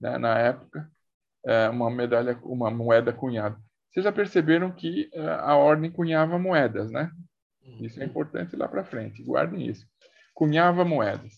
né, 0.00 0.16
na 0.16 0.38
época, 0.38 0.90
é 1.44 1.68
uma 1.68 1.90
medalha, 1.90 2.38
uma 2.42 2.70
moeda 2.70 3.12
cunhada. 3.12 3.60
Vocês 3.90 4.02
já 4.02 4.10
perceberam 4.10 4.72
que 4.72 5.10
é, 5.12 5.28
a 5.28 5.54
ordem 5.56 5.90
cunhava 5.90 6.38
moedas, 6.38 6.90
né? 6.90 7.10
Isso 7.80 8.00
é 8.00 8.04
importante 8.06 8.56
lá 8.56 8.66
para 8.66 8.82
frente. 8.82 9.22
Guardem 9.22 9.66
isso. 9.66 9.86
Cunhava 10.32 10.86
moedas. 10.86 11.34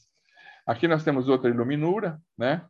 Aqui 0.65 0.87
nós 0.87 1.03
temos 1.03 1.29
outra 1.29 1.51
iluminura, 1.51 2.21
né? 2.39 2.65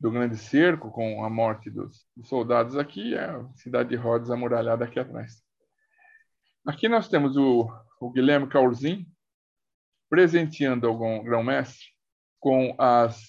do 0.00 0.10
grande 0.10 0.36
cerco, 0.36 0.90
com 0.90 1.24
a 1.24 1.30
morte 1.30 1.70
dos, 1.70 2.04
dos 2.16 2.28
soldados 2.28 2.76
aqui, 2.76 3.14
é 3.14 3.24
a 3.24 3.48
cidade 3.54 3.90
de 3.90 3.96
Rhodes 3.96 4.30
amuralhada 4.30 4.84
aqui 4.84 4.98
atrás. 4.98 5.43
Aqui 6.66 6.88
nós 6.88 7.08
temos 7.08 7.36
o, 7.36 7.68
o 8.00 8.10
Guilherme 8.10 8.48
Caurzin 8.48 9.06
presenteando 10.08 10.86
algum 10.86 11.22
grão-mestre 11.22 11.86
com 12.40 12.74
as, 12.78 13.20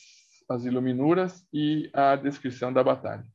as 0.49 0.64
iluminuras 0.64 1.45
e 1.52 1.90
a 1.94 2.16
descrição 2.16 2.72
da 2.72 2.84
batalha. 2.84 3.26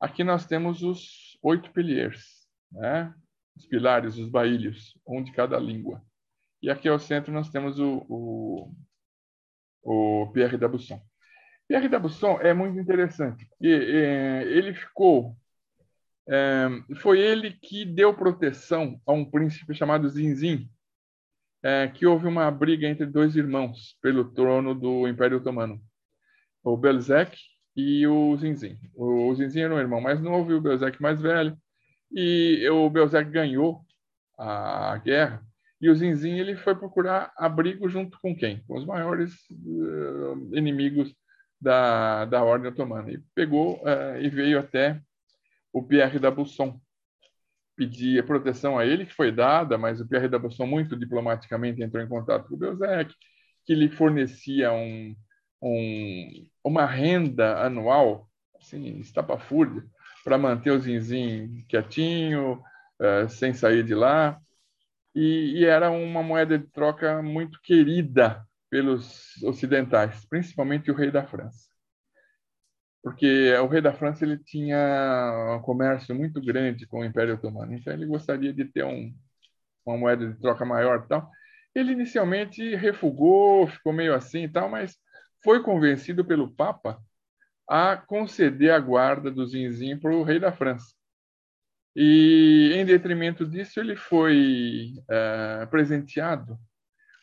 Aqui 0.00 0.24
nós 0.24 0.46
temos 0.46 0.82
os 0.82 1.38
oito 1.42 1.70
piliers, 1.70 2.46
né? 2.70 3.14
os 3.54 3.66
pilares, 3.66 4.16
os 4.16 4.28
baílios, 4.28 4.98
um 5.06 5.22
de 5.22 5.32
cada 5.32 5.58
língua. 5.58 6.02
E 6.62 6.70
aqui 6.70 6.88
ao 6.88 6.98
centro 6.98 7.32
nós 7.32 7.50
temos 7.50 7.78
o, 7.78 8.06
o, 8.08 8.72
o 9.82 10.32
Pierre 10.32 10.56
d'Abusson. 10.56 11.00
Pierre 11.68 11.88
d'Aubusson 11.88 12.38
é 12.40 12.54
muito 12.54 12.78
interessante, 12.78 13.46
porque 13.46 13.68
é, 13.68 14.44
ele 14.44 14.74
ficou. 14.74 15.36
É, 16.28 16.68
foi 16.96 17.20
ele 17.20 17.52
que 17.52 17.84
deu 17.84 18.14
proteção 18.14 19.00
a 19.06 19.12
um 19.12 19.24
príncipe 19.24 19.74
chamado 19.74 20.08
Zinzin, 20.08 20.68
é, 21.62 21.88
que 21.88 22.06
houve 22.06 22.26
uma 22.26 22.50
briga 22.50 22.86
entre 22.86 23.06
dois 23.06 23.36
irmãos 23.36 23.96
pelo 24.00 24.32
trono 24.32 24.74
do 24.74 25.06
Império 25.08 25.38
Otomano, 25.38 25.80
o 26.62 26.76
Belzec 26.76 27.36
e 27.76 28.06
o 28.06 28.36
Zinzin. 28.36 28.78
O 28.94 29.34
Zinzin 29.34 29.60
era 29.60 29.74
um 29.74 29.78
irmão 29.78 30.00
mais 30.00 30.20
novo 30.20 30.52
e 30.52 30.54
o 30.54 30.60
Belzec 30.60 31.00
mais 31.00 31.20
velho, 31.20 31.56
e 32.10 32.68
o 32.68 32.88
Belzec 32.90 33.30
ganhou 33.30 33.84
a 34.38 34.96
guerra 34.98 35.42
e 35.82 35.90
o 35.90 35.94
Zinzin 35.96 36.38
ele 36.38 36.54
foi 36.54 36.76
procurar 36.76 37.32
abrigo 37.36 37.88
junto 37.88 38.16
com 38.20 38.36
quem? 38.36 38.62
Com 38.68 38.78
os 38.78 38.86
maiores 38.86 39.32
uh, 39.50 40.56
inimigos 40.56 41.12
da, 41.60 42.24
da 42.24 42.44
Ordem 42.44 42.70
Otomana. 42.70 43.10
E 43.10 43.18
pegou 43.34 43.82
uh, 43.82 44.16
e 44.20 44.28
veio 44.28 44.60
até 44.60 45.02
o 45.72 45.82
Pierre 45.82 46.18
d'Aubusson 46.18 46.80
pedir 47.76 48.24
proteção 48.26 48.78
a 48.78 48.86
ele, 48.86 49.06
que 49.06 49.14
foi 49.14 49.32
dada, 49.32 49.78
mas 49.78 50.00
o 50.00 50.06
Pierre 50.06 50.28
d'Aubusson 50.28 50.66
muito 50.66 50.96
diplomaticamente 50.96 51.82
entrou 51.82 52.02
em 52.02 52.08
contato 52.08 52.48
com 52.48 52.54
o 52.54 52.58
Belzec, 52.58 53.14
que 53.64 53.74
lhe 53.74 53.88
fornecia 53.88 54.72
um, 54.72 55.16
um, 55.62 56.48
uma 56.62 56.84
renda 56.84 57.64
anual, 57.64 58.28
assim, 58.60 58.98
estapafúrdia, 58.98 59.84
para 60.24 60.38
manter 60.38 60.70
o 60.70 60.78
Zinzin 60.78 61.64
quietinho, 61.68 62.62
uh, 63.00 63.28
sem 63.28 63.52
sair 63.52 63.82
de 63.84 63.94
lá. 63.94 64.38
E, 65.14 65.60
e, 65.60 65.64
era 65.64 65.90
uma 65.90 66.22
moeda 66.22 66.58
de 66.58 66.66
troca 66.68 67.22
muito 67.22 67.60
querida 67.62 68.46
pelos 68.70 69.42
ocidentais, 69.42 70.24
principalmente 70.24 70.90
o 70.90 70.94
rei 70.94 71.10
da 71.10 71.26
França. 71.26 71.71
Porque 73.02 73.52
o 73.56 73.66
rei 73.66 73.80
da 73.80 73.92
França 73.92 74.24
ele 74.24 74.38
tinha 74.38 75.56
um 75.58 75.62
comércio 75.62 76.14
muito 76.14 76.40
grande 76.40 76.86
com 76.86 77.00
o 77.00 77.04
Império 77.04 77.34
Otomano, 77.34 77.74
então 77.74 77.92
ele 77.92 78.06
gostaria 78.06 78.52
de 78.52 78.64
ter 78.64 78.84
um, 78.84 79.12
uma 79.84 79.98
moeda 79.98 80.26
de 80.28 80.40
troca 80.40 80.64
maior 80.64 81.02
e 81.04 81.08
tal. 81.08 81.30
Ele 81.74 81.92
inicialmente 81.92 82.76
refugou, 82.76 83.66
ficou 83.66 83.92
meio 83.92 84.14
assim 84.14 84.44
e 84.44 84.48
tal, 84.48 84.68
mas 84.68 84.96
foi 85.42 85.62
convencido 85.62 86.24
pelo 86.24 86.54
Papa 86.54 87.02
a 87.68 87.96
conceder 87.96 88.72
a 88.72 88.78
guarda 88.78 89.30
do 89.30 89.46
Zinzin 89.46 89.98
para 89.98 90.14
o 90.14 90.22
rei 90.22 90.38
da 90.38 90.52
França. 90.52 90.94
E, 91.94 92.72
em 92.74 92.84
detrimento 92.86 93.46
disso, 93.46 93.78
ele 93.78 93.96
foi 93.96 94.94
é, 95.08 95.66
presenteado 95.66 96.58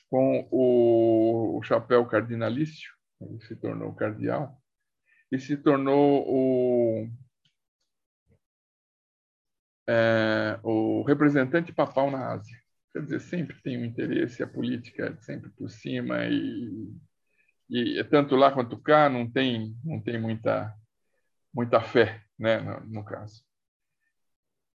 com 0.09 0.47
o, 0.51 1.57
o, 1.57 1.63
chapéu 1.63 2.05
cardinalício, 2.05 2.91
ele 3.21 3.39
se 3.41 3.55
tornou 3.55 3.93
cardeal, 3.93 4.59
e 5.31 5.39
se 5.39 5.57
tornou 5.57 6.25
o, 6.27 7.09
é, 9.87 10.59
o 10.63 11.03
representante 11.03 11.73
papal 11.73 12.09
na 12.11 12.33
Ásia. 12.33 12.57
Quer 12.91 13.03
dizer, 13.03 13.19
sempre 13.21 13.61
tem 13.61 13.77
um 13.77 13.85
interesse, 13.85 14.41
a 14.41 14.47
política 14.47 15.15
sempre 15.21 15.49
por 15.51 15.69
cima, 15.69 16.25
e, 16.25 16.91
e 17.69 18.03
tanto 18.05 18.35
lá 18.35 18.51
quanto 18.51 18.79
cá 18.81 19.09
não 19.09 19.29
tem, 19.29 19.75
não 19.83 20.01
tem 20.01 20.19
muita, 20.19 20.73
muita 21.53 21.81
fé 21.81 22.23
né, 22.37 22.59
no, 22.59 22.79
no 22.87 23.05
caso. 23.05 23.43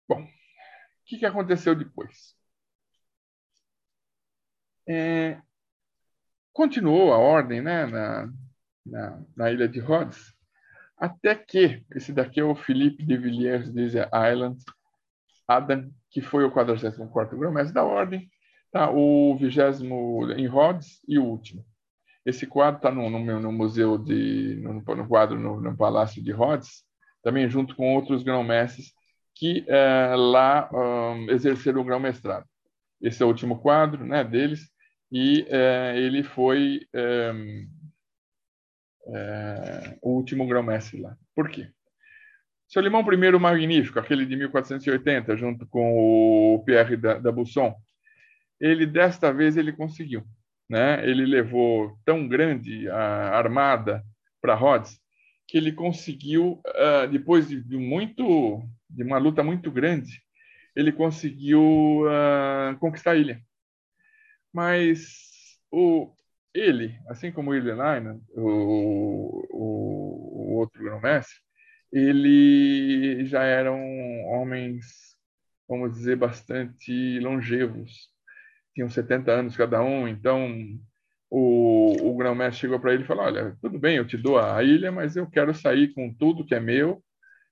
Bom, 0.07 0.23
o 0.23 0.27
que, 1.05 1.19
que 1.19 1.25
aconteceu 1.25 1.75
depois? 1.75 2.35
É, 4.87 5.41
continuou 6.51 7.13
a 7.13 7.17
ordem 7.17 7.61
né, 7.61 7.85
na, 7.85 8.33
na, 8.85 9.23
na, 9.37 9.51
ilha 9.51 9.69
de 9.69 9.79
Rhodes, 9.79 10.33
até 11.01 11.33
que, 11.33 11.83
esse 11.95 12.13
daqui 12.13 12.39
é 12.39 12.43
o 12.43 12.53
Philippe 12.53 13.03
de 13.03 13.17
Villiers 13.17 13.73
de 13.73 13.87
Island, 13.87 14.63
Adam, 15.47 15.89
que 16.11 16.21
foi 16.21 16.43
o 16.43 16.51
44º 16.51 17.39
grão-mestre 17.39 17.73
da 17.73 17.83
ordem, 17.83 18.29
tá, 18.71 18.91
o 18.91 19.35
vigésimo 19.35 20.31
em 20.33 20.45
Rhodes 20.45 20.99
e 21.07 21.17
o 21.17 21.25
último. 21.25 21.65
Esse 22.23 22.45
quadro 22.45 22.77
está 22.77 22.91
no, 22.91 23.09
no, 23.09 23.39
no, 23.39 23.51
museu 23.51 23.97
de 23.97 24.61
no, 24.61 24.73
no 24.73 25.07
quadro 25.07 25.39
no, 25.39 25.59
no, 25.59 25.75
Palácio 25.75 26.23
de 26.23 26.31
Rhodes, 26.31 26.83
também 27.23 27.49
junto 27.49 27.75
com 27.75 27.95
outros 27.95 28.21
grão-mestres 28.21 28.93
que 29.33 29.65
é, 29.67 30.13
lá 30.15 30.69
um, 30.71 31.31
exerceram 31.31 31.81
o 31.81 31.83
grão-mestrado. 31.83 32.45
Esse 33.01 33.23
é 33.23 33.25
o 33.25 33.29
último 33.29 33.59
quadro 33.59 34.05
né, 34.05 34.23
deles, 34.23 34.69
e 35.11 35.47
é, 35.49 35.95
ele 35.97 36.21
foi 36.21 36.81
é, 36.93 37.33
é 39.07 39.97
o 40.01 40.11
último 40.11 40.47
grão-mestre 40.47 40.99
lá. 41.01 41.17
Por 41.35 41.49
quê? 41.49 41.69
Seu 42.67 42.81
Limão 42.81 43.01
I 43.01 43.39
Magnífico, 43.39 43.99
aquele 43.99 44.25
de 44.25 44.35
1480, 44.35 45.35
junto 45.35 45.65
com 45.67 46.55
o 46.55 46.63
Pierre 46.63 46.95
da, 46.95 47.15
da 47.19 47.31
Busson, 47.31 47.75
ele 48.59 48.85
desta 48.85 49.33
vez 49.33 49.57
ele 49.57 49.73
conseguiu. 49.73 50.23
Né? 50.69 51.05
Ele 51.05 51.25
levou 51.25 51.97
tão 52.05 52.27
grande 52.27 52.87
a 52.89 53.37
armada 53.37 54.03
para 54.41 54.55
Rhodes 54.55 55.01
que 55.51 55.57
ele 55.57 55.73
conseguiu, 55.73 56.61
uh, 56.65 57.07
depois 57.11 57.49
de, 57.49 57.61
de, 57.61 57.77
muito, 57.77 58.63
de 58.89 59.03
uma 59.03 59.17
luta 59.17 59.43
muito 59.43 59.69
grande, 59.69 60.21
ele 60.73 60.93
conseguiu 60.93 62.03
uh, 62.05 62.77
conquistar 62.79 63.11
a 63.11 63.15
ilha. 63.17 63.41
Mas 64.53 65.59
o, 65.69 66.13
ele, 66.53 66.97
assim 67.07 67.31
como 67.31 67.51
o 67.51 67.55
Ilhenainen, 67.55 68.21
o, 68.35 69.45
o, 69.51 70.51
o 70.51 70.57
outro 70.57 70.83
grão-mestre, 70.83 71.35
ele 71.91 73.25
já 73.25 73.43
eram 73.43 73.79
homens, 74.25 74.85
vamos 75.67 75.93
dizer, 75.93 76.15
bastante 76.15 77.19
longevos. 77.19 78.09
Tinham 78.73 78.89
70 78.89 79.31
anos 79.31 79.57
cada 79.57 79.81
um, 79.81 80.07
então 80.07 80.49
o, 81.29 82.09
o 82.09 82.17
grão-mestre 82.17 82.61
chegou 82.61 82.79
para 82.79 82.93
ele 82.93 83.03
e 83.03 83.07
falou: 83.07 83.25
Olha, 83.25 83.57
tudo 83.61 83.79
bem, 83.79 83.97
eu 83.97 84.07
te 84.07 84.17
dou 84.17 84.39
a 84.39 84.63
ilha, 84.63 84.91
mas 84.91 85.15
eu 85.15 85.29
quero 85.29 85.53
sair 85.53 85.93
com 85.93 86.13
tudo 86.13 86.45
que 86.45 86.55
é 86.55 86.59
meu. 86.59 87.03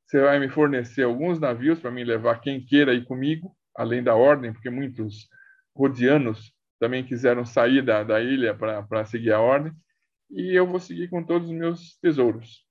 Você 0.06 0.22
vai 0.22 0.40
me 0.40 0.50
fornecer 0.50 1.04
alguns 1.04 1.40
navios 1.40 1.80
para 1.80 1.92
me 1.92 2.04
levar 2.04 2.42
quem 2.42 2.66
queira 2.66 2.94
ir 2.94 3.06
comigo, 3.06 3.56
além 3.76 4.04
da 4.04 4.16
ordem, 4.16 4.52
porque 4.52 4.70
muitos 4.70 5.28
rodianos 5.76 6.52
também 6.80 7.06
quiseram 7.06 7.46
sair 7.46 7.84
da, 7.84 8.04
da 8.04 8.22
ilha 8.22 8.56
para 8.56 9.06
seguir 9.06 9.34
a 9.34 9.40
ordem, 9.40 9.74
e 10.30 10.56
eu 10.56 10.66
vou 10.66 10.80
seguir 10.80 11.10
com 11.10 11.24
todos 11.24 11.50
os 11.50 11.56
meus 11.56 11.98
tesouros. 11.98 12.66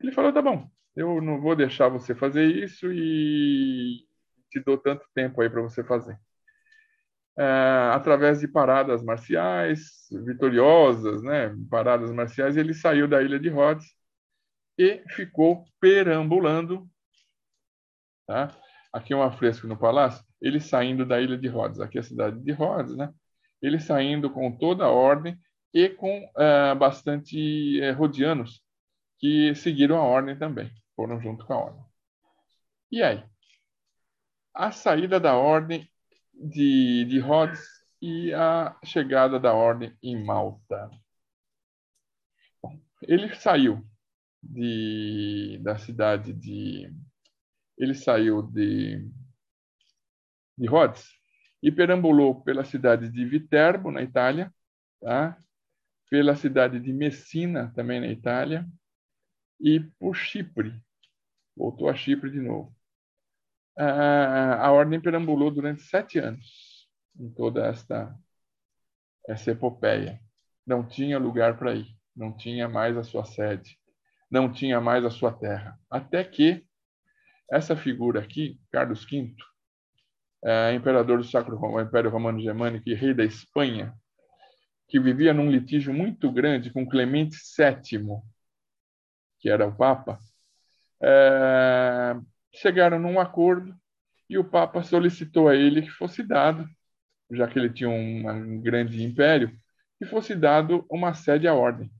Ele 0.00 0.12
falou: 0.12 0.32
Tá 0.32 0.40
bom, 0.42 0.70
eu 0.94 1.20
não 1.20 1.40
vou 1.40 1.56
deixar 1.56 1.88
você 1.88 2.14
fazer 2.14 2.44
isso 2.46 2.92
e 2.92 4.06
te 4.50 4.60
dou 4.64 4.78
tanto 4.78 5.06
tempo 5.14 5.40
aí 5.40 5.50
para 5.50 5.62
você 5.62 5.82
fazer 5.84 6.18
é, 7.40 7.90
através 7.94 8.40
de 8.40 8.48
paradas 8.48 9.02
marciais 9.02 10.08
vitoriosas, 10.10 11.22
né? 11.22 11.56
paradas 11.70 12.12
marciais, 12.12 12.54
ele 12.54 12.74
saiu 12.74 13.08
da 13.08 13.22
ilha 13.22 13.40
de 13.40 13.48
Rhodes 13.48 13.86
e 14.78 15.02
ficou 15.08 15.64
perambulando. 15.80 16.86
Tá? 18.26 18.54
Aqui 18.92 19.12
é 19.12 19.16
um 19.16 19.22
afresco 19.22 19.66
no 19.66 19.76
palácio, 19.76 20.24
ele 20.40 20.60
saindo 20.60 21.06
da 21.06 21.20
ilha 21.20 21.38
de 21.38 21.48
Rhodes, 21.48 21.80
aqui 21.80 21.98
é 21.98 22.00
a 22.00 22.04
cidade 22.04 22.40
de 22.40 22.52
Rhodes, 22.52 22.96
né? 22.96 23.12
ele 23.62 23.78
saindo 23.78 24.30
com 24.30 24.50
toda 24.56 24.84
a 24.84 24.90
ordem 24.90 25.38
e 25.72 25.88
com 25.88 26.28
é, 26.36 26.74
bastante 26.74 27.80
é, 27.80 27.90
rodianos 27.90 28.62
que 29.18 29.54
seguiram 29.54 29.96
a 29.96 30.02
ordem 30.02 30.36
também, 30.36 30.70
foram 30.96 31.20
junto 31.20 31.44
com 31.44 31.52
a 31.52 31.58
ordem. 31.58 31.84
E 32.90 33.02
aí? 33.02 33.22
A 34.54 34.72
saída 34.72 35.20
da 35.20 35.34
ordem 35.34 35.88
de, 36.34 37.04
de 37.04 37.18
Rhodes 37.20 37.62
e 38.00 38.32
a 38.32 38.76
chegada 38.84 39.38
da 39.38 39.52
ordem 39.52 39.96
em 40.02 40.24
Malta. 40.24 40.90
Ele 43.02 43.34
saiu 43.34 43.84
de, 44.42 45.60
da 45.62 45.78
cidade 45.78 46.32
de. 46.32 46.92
Ele 47.80 47.94
saiu 47.94 48.42
de, 48.42 49.10
de 50.56 50.68
Rhodes 50.68 51.08
e 51.60 51.72
perambulou 51.72 52.40
pela 52.42 52.64
cidade 52.64 53.08
de 53.10 53.24
Viterbo, 53.24 53.90
na 53.90 54.02
Itália, 54.02 54.54
tá? 55.00 55.36
pela 56.08 56.36
cidade 56.36 56.78
de 56.78 56.92
Messina, 56.92 57.72
também 57.74 58.00
na 58.00 58.08
Itália, 58.08 58.64
e 59.60 59.80
por 59.98 60.14
Chipre. 60.14 60.80
Voltou 61.56 61.88
a 61.88 61.94
Chipre 61.94 62.30
de 62.30 62.40
novo 62.40 62.74
a, 63.76 64.66
a 64.66 64.72
ordem 64.72 65.00
perambulou 65.00 65.50
durante 65.50 65.82
sete 65.82 66.18
anos 66.18 66.88
em 67.18 67.30
toda 67.30 67.66
esta 67.66 68.14
essa 69.28 69.50
epopeia. 69.52 70.20
Não 70.66 70.86
tinha 70.86 71.18
lugar 71.18 71.58
para 71.58 71.74
ir, 71.74 71.86
não 72.16 72.36
tinha 72.36 72.68
mais 72.68 72.96
a 72.96 73.04
sua 73.04 73.24
sede, 73.24 73.78
não 74.30 74.52
tinha 74.52 74.80
mais 74.80 75.04
a 75.04 75.10
sua 75.10 75.32
terra. 75.32 75.78
Até 75.90 76.24
que 76.24 76.66
essa 77.50 77.76
figura 77.76 78.20
aqui, 78.20 78.58
Carlos 78.70 79.04
V, 79.04 79.34
é, 80.44 80.72
imperador 80.72 81.18
do 81.18 81.24
Sacro 81.24 81.80
Império 81.80 82.10
Romano 82.10 82.40
Germânico 82.40 82.88
e 82.88 82.94
rei 82.94 83.12
da 83.12 83.24
Espanha, 83.24 83.92
que 84.88 84.98
vivia 84.98 85.34
num 85.34 85.50
litígio 85.50 85.92
muito 85.92 86.30
grande 86.30 86.70
com 86.70 86.88
Clemente 86.88 87.36
VII, 87.56 88.20
que 89.38 89.48
era 89.48 89.66
o 89.66 89.74
Papa, 89.74 90.18
é, 91.02 92.16
chegaram 92.54 92.98
num 92.98 93.18
acordo 93.18 93.74
e 94.28 94.38
o 94.38 94.44
Papa 94.44 94.82
solicitou 94.82 95.48
a 95.48 95.56
ele 95.56 95.82
que 95.82 95.90
fosse 95.90 96.22
dado, 96.22 96.68
já 97.32 97.48
que 97.48 97.58
ele 97.58 97.70
tinha 97.70 97.88
um, 97.88 98.28
um 98.28 98.60
grande 98.60 99.02
império, 99.02 99.56
que 99.98 100.06
fosse 100.06 100.34
dado 100.34 100.86
uma 100.90 101.14
sede 101.14 101.46
à 101.46 101.54
ordem. 101.54 101.90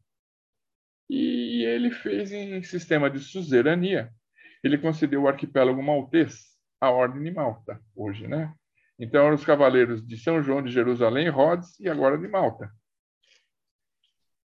E 1.08 1.64
ele 1.64 1.90
fez 1.90 2.32
em 2.32 2.62
sistema 2.62 3.10
de 3.10 3.18
suzerania. 3.18 4.12
Ele 4.62 4.78
concedeu 4.78 5.22
o 5.22 5.28
arquipélago 5.28 5.82
maltês 5.82 6.50
à 6.80 6.90
ordem 6.90 7.22
de 7.22 7.30
Malta, 7.30 7.80
hoje, 7.94 8.26
né? 8.26 8.52
Então, 8.98 9.24
eram 9.24 9.34
os 9.34 9.44
cavaleiros 9.44 10.06
de 10.06 10.16
São 10.18 10.42
João 10.42 10.62
de 10.62 10.70
Jerusalém, 10.70 11.28
Rhodes 11.28 11.78
e 11.80 11.88
agora 11.88 12.18
de 12.18 12.28
Malta. 12.28 12.70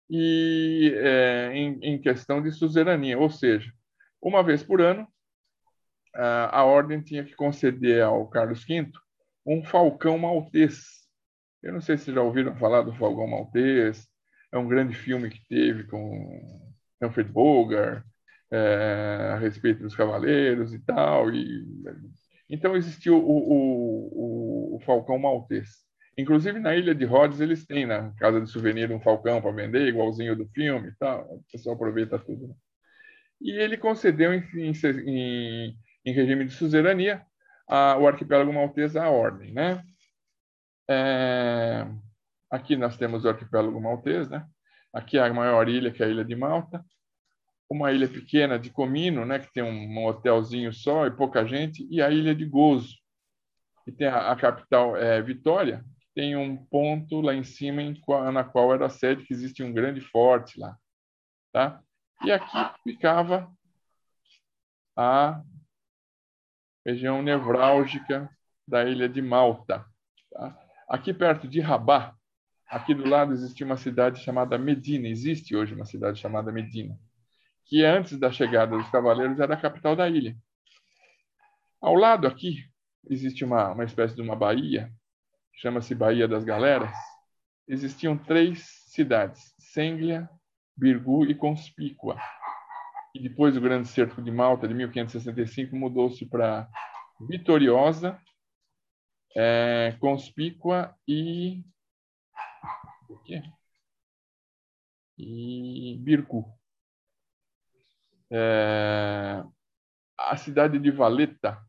E 0.10 0.94
é, 0.96 1.52
em, 1.56 1.80
em 1.82 2.00
questão 2.00 2.42
de 2.42 2.52
suzerania, 2.52 3.18
ou 3.18 3.30
seja, 3.30 3.72
uma 4.22 4.44
vez 4.44 4.64
por 4.64 4.80
ano, 4.80 5.08
a 6.16 6.64
ordem 6.64 7.02
tinha 7.02 7.24
que 7.24 7.36
conceder 7.36 8.04
ao 8.04 8.28
Carlos 8.28 8.64
V 8.64 8.92
um 9.46 9.64
falcão 9.64 10.18
maltês. 10.18 11.08
Eu 11.62 11.74
não 11.74 11.82
sei 11.82 11.98
se 11.98 12.14
já 12.14 12.22
ouviram 12.22 12.56
falar 12.56 12.84
do 12.84 12.94
falcão 12.94 13.28
maltês. 13.28 14.08
É 14.52 14.58
um 14.58 14.68
grande 14.68 14.94
filme 14.94 15.30
que 15.30 15.44
teve 15.48 15.86
com 15.86 16.72
Humphrey 17.02 17.26
Bogart 17.26 18.06
é, 18.54 19.32
a 19.34 19.38
respeito 19.38 19.82
dos 19.82 19.96
cavaleiros 19.96 20.74
e 20.74 20.80
tal. 20.80 21.34
E, 21.34 21.66
então 22.48 22.76
existiu 22.76 23.18
o, 23.18 23.20
o, 23.20 24.74
o, 24.74 24.76
o 24.76 24.80
falcão 24.82 25.18
maltês. 25.18 25.84
Inclusive 26.16 26.60
na 26.60 26.76
ilha 26.76 26.94
de 26.94 27.04
Rhodes 27.06 27.40
eles 27.40 27.66
têm 27.66 27.88
na 27.88 28.12
casa 28.12 28.40
de 28.40 28.48
souvenir 28.48 28.92
um 28.92 29.02
falcão 29.02 29.42
para 29.42 29.52
vender, 29.52 29.88
igualzinho 29.88 30.36
do 30.36 30.48
filme 30.50 30.90
e 30.90 30.96
tal. 30.96 31.26
O 31.34 31.44
pessoal 31.52 31.76
aproveita 31.76 32.20
tudo. 32.20 32.56
E 33.42 33.52
ele 33.52 33.76
concedeu 33.76 34.32
em, 34.34 34.44
em, 34.56 35.78
em 36.06 36.14
regime 36.14 36.46
de 36.46 36.54
suzerania, 36.54 37.26
a, 37.68 37.98
o 37.98 38.08
arquipélago 38.08 38.54
maltês 38.54 38.96
à 38.96 39.10
ordem, 39.10 39.52
né? 39.52 39.84
É, 40.88 41.88
aqui 42.52 42.76
nós 42.76 42.98
temos 42.98 43.26
o 43.26 43.30
arquipélago 43.30 43.82
maltês, 43.82 44.30
né? 44.30 44.46
Aqui 44.94 45.18
é 45.18 45.22
a 45.22 45.34
maior 45.34 45.68
ilha, 45.68 45.92
que 45.92 46.04
é 46.04 46.06
a 46.06 46.10
ilha 46.10 46.24
de 46.24 46.36
Malta. 46.36 46.86
Uma 47.70 47.92
ilha 47.92 48.08
pequena 48.08 48.60
de 48.60 48.70
Comino, 48.70 49.26
né, 49.26 49.40
que 49.40 49.52
tem 49.52 49.64
um, 49.64 50.06
hotelzinho 50.06 50.72
só 50.72 51.08
e 51.08 51.12
pouca 51.12 51.46
gente, 51.46 51.88
e 51.90 52.02
a 52.02 52.10
ilha 52.10 52.36
de 52.36 52.46
Gozo, 52.46 52.96
que 53.84 53.92
tem 53.92 54.08
a, 54.08 54.32
a 54.32 54.36
capital 54.36 54.96
é, 54.96 55.22
Vitória, 55.22 55.84
tem 56.16 56.36
um 56.36 56.56
ponto 56.56 57.22
lá 57.22 57.34
em 57.34 57.44
cima 57.44 57.82
em 57.82 58.00
na 58.32 58.44
qual 58.44 58.74
era 58.74 58.86
a 58.86 58.90
sede, 58.90 59.26
que 59.26 59.34
existe 59.34 59.64
um 59.64 59.74
grande 59.74 60.00
forte 60.00 60.60
lá. 60.60 60.78
Tá? 61.52 61.82
E 62.24 62.32
aqui 62.32 62.58
ficava 62.84 63.52
a 64.96 65.42
região 66.86 67.22
nevrálgica 67.22 68.30
da 68.68 68.84
ilha 68.86 69.10
de 69.10 69.22
Malta. 69.22 69.86
Tá? 70.32 70.58
Aqui 70.88 71.14
perto 71.14 71.48
de 71.48 71.60
Rabat, 71.60 72.16
aqui 72.68 72.94
do 72.94 73.08
lado 73.08 73.34
existia 73.34 73.66
uma 73.66 73.78
cidade 73.78 74.22
chamada 74.22 74.58
Medina, 74.58 75.08
existe 75.08 75.56
hoje 75.56 75.74
uma 75.74 75.86
cidade 75.86 76.20
chamada 76.20 76.52
Medina, 76.52 76.98
que 77.66 77.84
antes 77.84 78.18
da 78.20 78.32
chegada 78.32 78.78
dos 78.78 78.90
cavaleiros 78.90 79.40
era 79.40 79.54
a 79.54 79.62
capital 79.62 79.96
da 79.96 80.10
ilha. 80.10 80.36
Ao 81.82 81.96
lado 81.96 82.28
aqui 82.28 82.66
existe 83.10 83.44
uma, 83.44 83.72
uma 83.72 83.84
espécie 83.84 84.16
de 84.16 84.22
uma 84.22 84.36
baía, 84.36 84.92
chama-se 85.56 85.94
Baía 85.94 86.28
das 86.28 86.44
Galeras. 86.44 86.96
Existiam 87.68 88.18
três 88.18 88.84
cidades, 88.88 89.54
Senglia, 89.58 90.30
Birgu 90.76 91.26
e 91.26 91.36
Conspícua. 91.36 92.18
E 93.14 93.20
depois 93.20 93.54
do 93.54 93.62
Grande 93.62 93.88
Cerco 93.88 94.22
de 94.22 94.32
Malta, 94.32 94.68
de 94.68 94.74
1565, 94.74 95.76
mudou-se 95.76 96.26
para 96.26 96.68
Vitoriosa, 97.20 98.20
é, 99.36 99.96
Conspícua 100.00 100.96
e... 101.08 101.64
O 103.08 103.18
quê? 103.20 103.44
E 105.18 105.98
Birgu. 106.02 106.46
É, 108.36 109.44
a 110.18 110.36
cidade 110.38 110.80
de 110.80 110.90
Valeta 110.90 111.64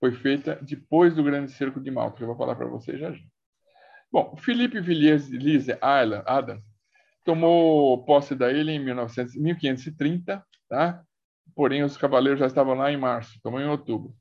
foi 0.00 0.12
feita 0.12 0.58
depois 0.62 1.14
do 1.14 1.22
Grande 1.22 1.52
Cerco 1.52 1.78
de 1.78 1.90
Malta, 1.90 2.16
que 2.16 2.22
eu 2.22 2.28
vou 2.28 2.36
falar 2.36 2.56
para 2.56 2.66
vocês 2.66 2.98
já 2.98 3.12
já. 3.12 3.22
Bom, 4.10 4.34
Felipe 4.38 4.80
Villiers 4.80 5.28
Lise 5.28 5.76
Adam 5.80 6.62
tomou 7.22 8.02
posse 8.04 8.34
da 8.34 8.50
ilha 8.50 8.70
em 8.70 8.78
1900, 8.78 9.36
1530, 9.36 10.46
tá? 10.68 11.04
porém 11.54 11.82
os 11.82 11.96
cavaleiros 11.96 12.40
já 12.40 12.46
estavam 12.46 12.74
lá 12.74 12.90
em 12.90 12.96
março, 12.96 13.38
tomou 13.42 13.60
em 13.60 13.68
outubro. 13.68 14.14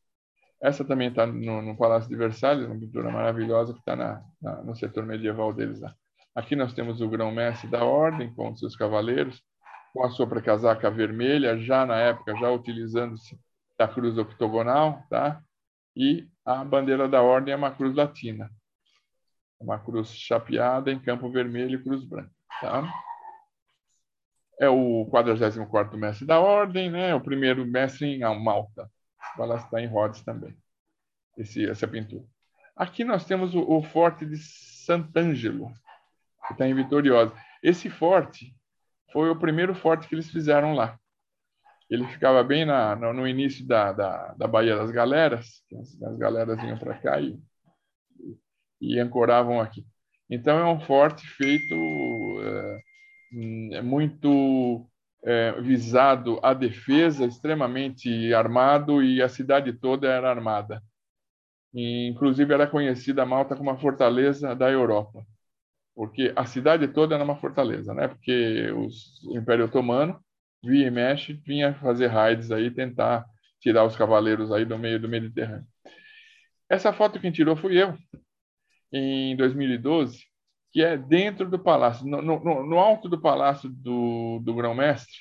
Essa 0.62 0.84
também 0.84 1.10
está 1.10 1.26
no, 1.26 1.62
no, 1.62 1.78
Palácio 1.78 2.10
de 2.10 2.16
Versalhes, 2.16 2.66
uma 2.66 2.80
pintura 2.80 3.12
maravilhosa 3.12 3.74
que 3.74 3.80
está 3.80 4.24
no 4.64 4.76
setor 4.76 5.06
medieval 5.06 5.54
deles 5.54 5.80
lá. 5.80 5.96
Aqui 6.34 6.56
nós 6.56 6.74
temos 6.74 7.00
o 7.02 7.10
grão-mestre 7.10 7.70
da 7.70 7.86
ordem 7.86 8.34
com 8.34 8.56
seus 8.56 8.76
cavaleiros, 8.76 9.42
com 9.96 10.04
a 10.04 10.10
sua 10.10 10.28
casaca 10.42 10.92
vermelha, 10.92 11.58
já 11.58 11.86
na 11.86 11.98
época, 11.98 12.36
já 12.36 12.52
utilizando-se 12.52 13.40
da 13.80 13.88
cruz 13.88 14.18
octogonal, 14.18 15.02
tá? 15.10 15.42
E 15.96 16.28
a 16.44 16.66
bandeira 16.66 17.08
da 17.08 17.22
ordem 17.22 17.54
é 17.54 17.56
uma 17.58 17.72
cruz 17.72 17.96
latina, 17.96 18.52
uma 19.58 19.80
cruz 19.80 20.10
chapeada 20.10 20.92
em 20.92 21.00
campo 21.00 21.32
vermelho 21.32 21.80
e 21.80 21.82
cruz 21.82 22.04
branca, 22.04 22.30
tá? 22.60 22.84
É 24.60 24.68
o 24.68 25.10
44º 25.10 25.96
mestre 25.96 26.28
da 26.28 26.42
ordem, 26.42 26.92
né? 26.92 27.16
O 27.16 27.22
primeiro 27.22 27.66
mestre 27.66 28.06
em 28.06 28.20
Malta. 28.44 28.92
Ela 29.40 29.56
está 29.56 29.82
em 29.82 29.88
Rhodes 29.88 30.22
também, 30.24 30.58
esse, 31.38 31.70
essa 31.70 31.88
pintura. 31.88 32.26
Aqui 32.76 33.06
nós 33.06 33.26
temos 33.26 33.56
o, 33.56 33.62
o 33.62 33.82
Forte 33.82 34.26
de 34.26 34.36
Sant'Angelo, 34.38 35.72
que 36.48 36.54
está 36.54 36.68
em 36.68 36.76
Vitoriosa. 36.76 37.34
Esse 37.64 37.90
forte 37.90 38.55
foi 39.16 39.30
o 39.30 39.40
primeiro 39.40 39.74
forte 39.74 40.10
que 40.10 40.16
eles 40.16 40.30
fizeram 40.30 40.74
lá. 40.74 41.00
Ele 41.90 42.06
ficava 42.08 42.44
bem 42.44 42.66
na, 42.66 42.98
no, 42.98 43.14
no, 43.14 43.26
início 43.26 43.66
da, 43.66 43.94
da, 43.94 44.34
da 44.34 44.46
Baía 44.46 44.76
das 44.76 44.92
Galeras, 44.92 45.64
as, 45.80 46.02
as 46.02 46.18
galeras 46.18 46.60
vinham 46.60 46.78
para 46.78 46.98
cá 46.98 47.22
e, 47.22 47.40
e 48.82 49.00
ancoravam 49.00 49.62
aqui. 49.62 49.86
Então 50.30 50.60
é 50.60 50.66
um 50.66 50.82
forte 50.82 51.26
feito 51.26 51.74
é, 53.72 53.82
muito 53.82 54.86
é, 55.24 55.62
visado 55.62 56.38
à 56.44 56.54
defesa, 56.54 57.24
extremamente 57.24 58.34
armado 58.34 59.02
e 59.02 59.22
a 59.22 59.30
cidade 59.30 59.72
toda 59.72 60.10
era 60.10 60.30
armada. 60.30 60.84
E, 61.74 62.10
inclusive 62.10 62.54
era 62.54 62.68
conhecida 62.68 63.24
a 63.24 63.26
Malta 63.26 63.56
como 63.56 63.70
a 63.70 63.78
fortaleza 63.78 64.54
da 64.54 64.70
Europa 64.70 65.26
porque 65.96 66.34
a 66.36 66.46
cidade 66.46 66.88
toda 66.90 67.16
era 67.16 67.24
uma 67.24 67.38
fortaleza, 67.38 67.94
né? 67.94 68.10
Porque 68.10 68.70
os, 68.72 69.24
o 69.24 69.38
Império 69.38 69.66
Otomano 69.66 70.20
via 70.64 70.88
e 70.88 70.92
mexe 70.92 71.34
vinha 71.34 71.74
fazer 71.76 72.08
raids 72.08 72.52
aí, 72.52 72.70
tentar 72.70 73.26
tirar 73.62 73.86
os 73.86 73.96
cavaleiros 73.96 74.52
aí 74.52 74.66
do 74.66 74.78
meio 74.78 75.00
do 75.00 75.08
Mediterrâneo. 75.08 75.66
Essa 76.70 76.92
foto 76.92 77.20
quem 77.20 77.32
tirou 77.32 77.56
fui 77.56 77.82
eu, 77.82 77.98
em 78.92 79.36
2012, 79.38 80.26
que 80.72 80.84
é 80.84 80.98
dentro 80.98 81.50
do 81.50 81.58
palácio, 81.58 82.06
no, 82.06 82.22
no, 82.22 82.66
no 82.66 82.80
alto 82.80 83.08
do 83.08 83.22
palácio 83.22 83.70
do, 83.70 84.42
do 84.44 84.54
grão-mestre, 84.54 85.16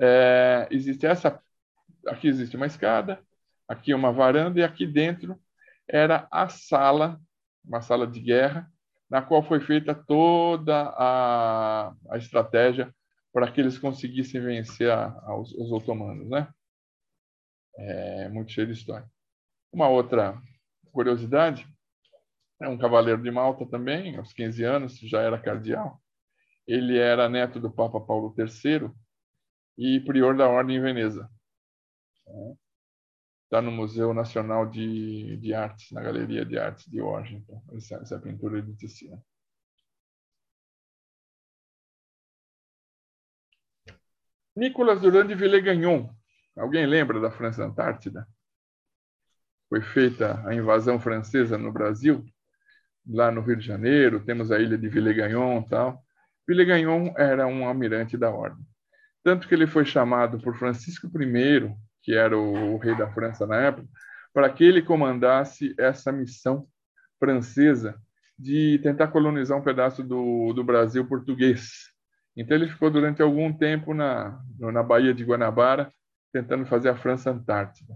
é, 0.00 0.68
existe 0.70 1.06
essa, 1.06 1.40
aqui 2.06 2.28
existe 2.28 2.56
uma 2.56 2.66
escada, 2.66 3.20
aqui 3.66 3.92
uma 3.94 4.12
varanda 4.12 4.60
e 4.60 4.62
aqui 4.62 4.86
dentro 4.86 5.38
era 5.88 6.28
a 6.30 6.48
sala, 6.48 7.20
uma 7.64 7.80
sala 7.80 8.06
de 8.06 8.20
guerra, 8.20 8.70
na 9.14 9.22
qual 9.22 9.44
foi 9.44 9.60
feita 9.60 9.94
toda 9.94 10.92
a, 10.98 11.94
a 12.10 12.16
estratégia 12.16 12.92
para 13.32 13.48
que 13.48 13.60
eles 13.60 13.78
conseguissem 13.78 14.40
vencer 14.40 14.90
a, 14.90 15.04
a, 15.04 15.38
os, 15.38 15.52
os, 15.52 15.70
otomanos, 15.70 16.28
né? 16.28 16.52
É 17.78 18.28
muito 18.28 18.50
cheio 18.50 18.66
de 18.66 18.72
história. 18.72 19.08
Uma 19.72 19.86
outra 19.86 20.36
curiosidade 20.90 21.64
é 22.60 22.68
um 22.68 22.76
cavaleiro 22.76 23.22
de 23.22 23.30
Malta 23.30 23.64
também, 23.64 24.16
aos 24.16 24.32
15 24.32 24.64
anos, 24.64 24.98
já 24.98 25.20
era 25.20 25.40
cardeal. 25.40 26.02
Ele 26.66 26.98
era 26.98 27.28
neto 27.28 27.60
do 27.60 27.70
Papa 27.70 28.00
Paulo 28.00 28.34
III 28.36 28.90
e 29.78 30.00
prior 30.00 30.36
da 30.36 30.48
Ordem 30.48 30.78
em 30.78 30.82
Veneza. 30.82 31.30
Está 33.54 33.62
no 33.62 33.70
Museu 33.70 34.12
Nacional 34.12 34.68
de, 34.68 35.36
de 35.36 35.54
Artes, 35.54 35.92
na 35.92 36.02
Galeria 36.02 36.44
de 36.44 36.58
Artes 36.58 36.90
de 36.90 37.00
Washington, 37.00 37.62
essa, 37.76 37.94
essa 37.98 38.18
pintura 38.18 38.60
de 38.60 38.74
Tiziano. 38.74 39.24
Nicolas 44.56 45.00
Durand 45.00 45.28
de 45.28 45.36
Villegagnon. 45.36 46.12
Alguém 46.56 46.84
lembra 46.84 47.20
da 47.20 47.30
França 47.30 47.64
Antártida? 47.64 48.26
Foi 49.68 49.80
feita 49.80 50.44
a 50.48 50.52
invasão 50.52 50.98
francesa 50.98 51.56
no 51.56 51.70
Brasil, 51.70 52.24
lá 53.06 53.30
no 53.30 53.40
Rio 53.40 53.54
de 53.54 53.64
Janeiro, 53.64 54.24
temos 54.24 54.50
a 54.50 54.58
ilha 54.58 54.76
de 54.76 54.88
Villegagnon 54.88 55.60
e 55.60 55.68
tal. 55.68 56.04
Villegagnon 56.44 57.14
era 57.16 57.46
um 57.46 57.68
almirante 57.68 58.16
da 58.16 58.32
ordem. 58.32 58.66
Tanto 59.22 59.46
que 59.46 59.54
ele 59.54 59.68
foi 59.68 59.84
chamado 59.84 60.40
por 60.40 60.56
Francisco 60.56 61.06
I 61.06 61.72
que 62.04 62.14
era 62.14 62.38
o, 62.38 62.74
o 62.74 62.78
rei 62.78 62.94
da 62.96 63.10
França 63.10 63.46
na 63.46 63.56
época, 63.56 63.88
para 64.32 64.50
que 64.50 64.62
ele 64.62 64.82
comandasse 64.82 65.74
essa 65.78 66.12
missão 66.12 66.66
francesa 67.18 67.96
de 68.38 68.78
tentar 68.82 69.08
colonizar 69.08 69.56
um 69.56 69.62
pedaço 69.62 70.02
do, 70.02 70.52
do 70.52 70.62
Brasil 70.62 71.06
português. 71.06 71.92
Então 72.36 72.56
ele 72.56 72.68
ficou 72.68 72.90
durante 72.90 73.22
algum 73.22 73.52
tempo 73.52 73.94
na, 73.94 74.40
na 74.58 74.82
Baía 74.82 75.14
de 75.14 75.24
Guanabara, 75.24 75.90
tentando 76.32 76.66
fazer 76.66 76.88
a 76.88 76.96
França 76.96 77.30
Antártida. 77.30 77.94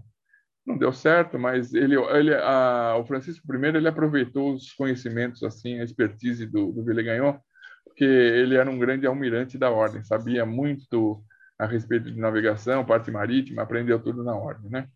Não 0.65 0.77
deu 0.77 0.93
certo, 0.93 1.37
mas 1.37 1.73
ele, 1.73 1.95
ele 1.95 2.33
a, 2.33 2.95
o 2.97 3.05
Francisco 3.05 3.45
I 3.53 3.67
ele 3.67 3.87
aproveitou 3.87 4.53
os 4.53 4.71
conhecimentos, 4.73 5.43
assim, 5.43 5.79
a 5.79 5.83
expertise 5.83 6.45
do, 6.45 6.71
do 6.71 6.83
Villegagnon, 6.83 7.37
porque 7.83 8.05
ele 8.05 8.55
era 8.55 8.69
um 8.69 8.79
grande 8.79 9.05
almirante 9.05 9.57
da 9.57 9.69
ordem, 9.69 10.03
sabia 10.03 10.45
muito 10.45 11.21
a 11.59 11.65
respeito 11.65 12.09
de 12.09 12.17
navegação, 12.17 12.85
parte 12.85 13.11
marítima, 13.11 13.63
aprendeu 13.63 14.01
tudo 14.01 14.23
na 14.23 14.33
ordem, 14.33 14.71
né? 14.71 14.89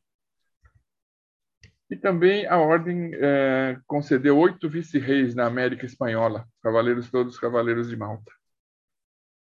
E 1.89 1.97
também 1.97 2.47
a 2.47 2.57
ordem 2.57 3.11
é, 3.13 3.77
concedeu 3.85 4.37
oito 4.37 4.69
vice-reis 4.69 5.35
na 5.35 5.45
América 5.45 5.85
Espanhola, 5.85 6.47
cavaleiros 6.61 7.11
todos 7.11 7.37
cavaleiros 7.37 7.89
de 7.89 7.97
Malta. 7.97 8.31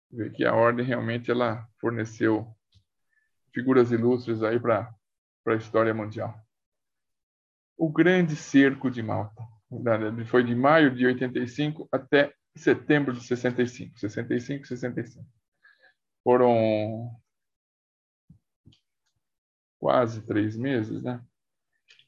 Vê 0.10 0.30
que 0.30 0.46
a 0.46 0.56
ordem 0.56 0.86
realmente 0.86 1.30
ela 1.30 1.68
forneceu 1.80 2.48
figuras 3.54 3.92
ilustres 3.92 4.42
aí 4.42 4.60
para 4.60 4.90
a 5.46 5.56
história 5.56 5.94
mundial. 5.94 6.34
O 7.78 7.92
Grande 7.92 8.36
Cerco 8.36 8.90
de 8.90 9.04
Malta 9.04 9.44
foi 10.26 10.44
de 10.44 10.56
maio 10.56 10.96
de 10.96 11.06
85 11.06 11.88
até 11.92 12.34
setembro 12.56 13.14
de 13.14 13.24
65, 13.24 14.00
65, 14.00 14.66
65 14.66 15.39
foram 16.30 17.10
quase 19.80 20.22
três 20.28 20.56
meses, 20.56 21.02
né? 21.02 21.20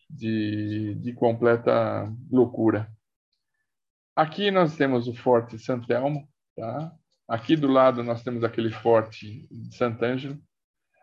De, 0.07 0.93
de 1.01 1.11
completa 1.13 2.07
loucura. 2.29 2.87
Aqui 4.15 4.51
nós 4.51 4.75
temos 4.75 5.07
o 5.07 5.13
Forte 5.15 5.57
Santelmo, 5.57 6.29
tá? 6.55 6.95
Aqui 7.27 7.55
do 7.55 7.67
lado 7.67 8.03
nós 8.03 8.21
temos 8.21 8.43
aquele 8.43 8.69
forte 8.69 9.47
de 9.49 9.75
Sant'Angelo. 9.75 10.39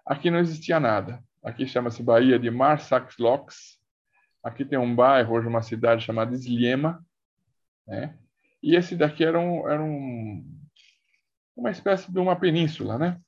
Aqui 0.07 0.31
não 0.31 0.39
existia 0.39 0.79
nada. 0.79 1.21
Aqui 1.43 1.67
chama-se 1.67 2.01
Baía 2.05 2.39
de 2.39 2.53
Marsaxlocks. 2.53 3.81
Aqui 4.45 4.65
tem 4.65 4.79
um 4.79 4.95
bairro, 4.95 5.35
hoje 5.35 5.49
uma 5.49 5.63
cidade 5.63 6.05
chamada 6.05 6.37
Sliema. 6.37 7.05
Né? 7.85 8.17
E 8.63 8.77
esse 8.77 8.95
daqui 8.95 9.25
era, 9.25 9.41
um, 9.41 9.69
era 9.69 9.83
um, 9.83 10.58
uma 11.59 11.71
espécie 11.71 12.11
de 12.11 12.19
uma 12.21 12.37
península, 12.37 12.97
né? 12.97 13.21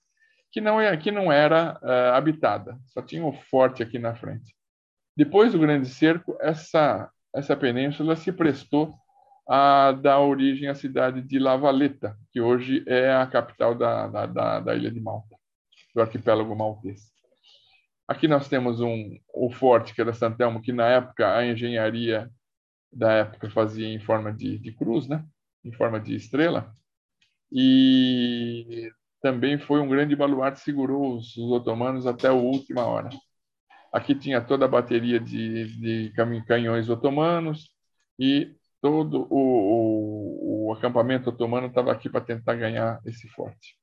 que 0.52 0.60
não, 0.60 0.80
é, 0.80 0.96
que 0.96 1.10
não 1.10 1.30
era 1.30 1.78
uh, 1.82 2.14
habitada. 2.14 2.78
Só 2.86 3.02
tinha 3.02 3.24
o 3.24 3.32
forte 3.32 3.82
aqui 3.82 3.98
na 3.98 4.14
frente. 4.14 4.54
Depois 5.16 5.52
do 5.52 5.58
Grande 5.58 5.88
Cerco, 5.88 6.36
essa, 6.40 7.10
essa 7.34 7.56
península 7.56 8.16
se 8.16 8.32
prestou 8.32 8.94
a 9.48 9.92
dar 9.92 10.20
origem 10.20 10.68
à 10.68 10.74
cidade 10.74 11.22
de 11.22 11.38
La 11.38 11.56
Valetta, 11.56 12.16
que 12.32 12.40
hoje 12.40 12.84
é 12.86 13.12
a 13.12 13.26
capital 13.26 13.74
da, 13.74 14.06
da, 14.06 14.26
da, 14.26 14.60
da 14.60 14.74
ilha 14.74 14.90
de 14.90 15.00
Malta, 15.00 15.36
do 15.94 16.00
arquipélago 16.00 16.54
maltês. 16.54 17.10
Aqui 18.06 18.28
nós 18.28 18.48
temos 18.48 18.80
um, 18.80 19.18
o 19.34 19.50
forte, 19.50 19.94
que 19.94 20.00
era 20.00 20.12
Santelmo, 20.12 20.62
que 20.62 20.72
na 20.72 20.86
época 20.86 21.36
a 21.36 21.44
engenharia 21.44 22.30
da 22.92 23.12
época 23.12 23.50
fazia 23.50 23.88
em 23.88 24.00
forma 24.00 24.32
de, 24.32 24.58
de 24.58 24.72
cruz, 24.72 25.08
né? 25.08 25.24
em 25.64 25.72
forma 25.72 26.00
de 26.00 26.14
estrela, 26.14 26.72
e 27.52 28.90
também 29.20 29.58
foi 29.58 29.80
um 29.80 29.88
grande 29.88 30.16
baluarte, 30.16 30.60
segurou 30.60 31.16
os, 31.16 31.36
os 31.36 31.50
otomanos 31.52 32.06
até 32.06 32.28
a 32.28 32.32
última 32.32 32.84
hora. 32.86 33.10
Aqui 33.92 34.14
tinha 34.14 34.40
toda 34.40 34.64
a 34.64 34.68
bateria 34.68 35.18
de, 35.18 36.10
de 36.10 36.12
canhões 36.46 36.88
otomanos 36.88 37.70
e 38.18 38.56
todo 38.80 39.26
o, 39.30 40.66
o, 40.66 40.68
o 40.68 40.72
acampamento 40.72 41.30
otomano 41.30 41.66
estava 41.66 41.92
aqui 41.92 42.08
para 42.08 42.20
tentar 42.20 42.54
ganhar 42.54 43.00
esse 43.04 43.28
forte. 43.28 43.76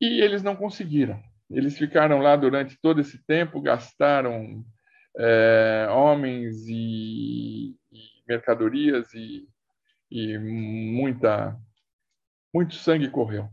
E 0.00 0.20
eles 0.20 0.42
não 0.42 0.54
conseguiram. 0.54 1.22
Eles 1.50 1.78
ficaram 1.78 2.18
lá 2.18 2.36
durante 2.36 2.78
todo 2.80 3.00
esse 3.00 3.24
tempo, 3.24 3.60
gastaram 3.60 4.64
é, 5.18 5.88
homens 5.90 6.66
e, 6.68 7.74
e 7.90 8.00
mercadorias 8.28 9.12
e, 9.14 9.48
e, 10.10 10.38
muita 10.38 11.58
muito 12.54 12.74
sangue 12.74 13.10
correu. 13.10 13.48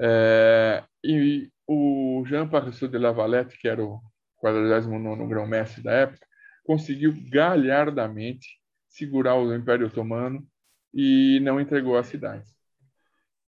É, 0.00 0.84
e 1.02 1.50
o 1.66 2.22
Jean 2.26 2.48
Paresseux 2.48 2.90
de 2.90 2.98
Lavalette, 2.98 3.58
que 3.58 3.68
era 3.68 3.82
o 3.82 4.00
49º 4.42 5.26
grão-mestre 5.28 5.82
da 5.82 5.92
época, 5.92 6.26
conseguiu 6.64 7.14
galhardamente 7.30 8.46
segurar 8.88 9.36
o 9.36 9.54
Império 9.54 9.86
Otomano 9.86 10.46
e 10.92 11.40
não 11.40 11.60
entregou 11.60 11.96
a 11.96 12.04
cidade. 12.04 12.44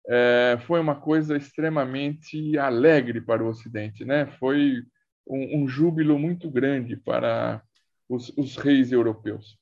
É, 0.06 0.58
foi 0.66 0.80
uma 0.80 1.00
coisa 1.00 1.36
extremamente 1.36 2.58
alegre 2.58 3.20
para 3.20 3.42
o 3.42 3.48
Ocidente, 3.48 4.04
né? 4.04 4.26
Foi 4.38 4.82
um, 5.26 5.62
um 5.62 5.68
júbilo 5.68 6.18
muito 6.18 6.50
grande 6.50 6.96
para 6.96 7.62
os, 8.08 8.28
os, 8.36 8.56
reis 8.56 8.92
europeus. 8.92 9.58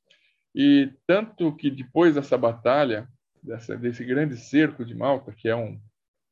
E 0.54 0.92
tanto 1.06 1.54
que 1.56 1.70
depois 1.70 2.14
dessa 2.14 2.36
batalha, 2.36 3.08
dessa, 3.42 3.76
desse 3.76 4.04
grande 4.04 4.36
cerco 4.36 4.84
de 4.84 4.94
Malta, 4.94 5.32
que 5.32 5.48
é 5.48 5.56
um, 5.56 5.80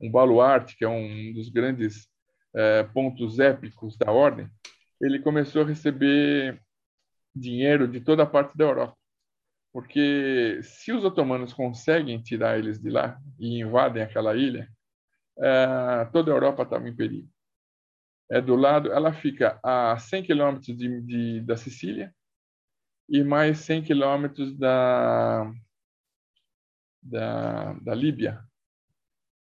um 0.00 0.10
baluarte, 0.10 0.76
que 0.76 0.84
é 0.84 0.88
um 0.88 1.32
dos 1.32 1.48
grandes 1.48 2.08
é, 2.54 2.84
pontos 2.84 3.38
épicos 3.38 3.96
da 3.96 4.12
ordem, 4.12 4.48
ele 5.00 5.18
começou 5.20 5.62
a 5.62 5.66
receber 5.66 6.60
dinheiro 7.34 7.88
de 7.88 8.00
toda 8.00 8.22
a 8.22 8.26
parte 8.26 8.56
da 8.56 8.64
Europa. 8.64 8.96
Porque 9.72 10.60
se 10.62 10.92
os 10.92 11.04
otomanos 11.04 11.52
conseguem 11.52 12.20
tirar 12.20 12.58
eles 12.58 12.78
de 12.78 12.90
lá 12.90 13.18
e 13.38 13.60
invadem 13.60 14.02
aquela 14.02 14.36
ilha, 14.36 14.68
é, 15.38 16.04
toda 16.12 16.30
a 16.30 16.34
Europa 16.34 16.64
estava 16.64 16.88
em 16.88 16.94
perigo. 16.94 17.28
É 18.30 18.40
do 18.40 18.54
lado, 18.54 18.92
ela 18.92 19.12
fica 19.12 19.58
a 19.62 19.96
100 19.98 20.24
quilômetros 20.24 20.76
de, 20.76 21.00
de, 21.02 21.40
da 21.40 21.56
Sicília 21.56 22.14
e 23.10 23.24
mais 23.24 23.58
100 23.58 23.82
quilômetros 23.82 24.56
da, 24.56 25.52
da, 27.02 27.72
da 27.74 27.94
Líbia. 27.94 28.40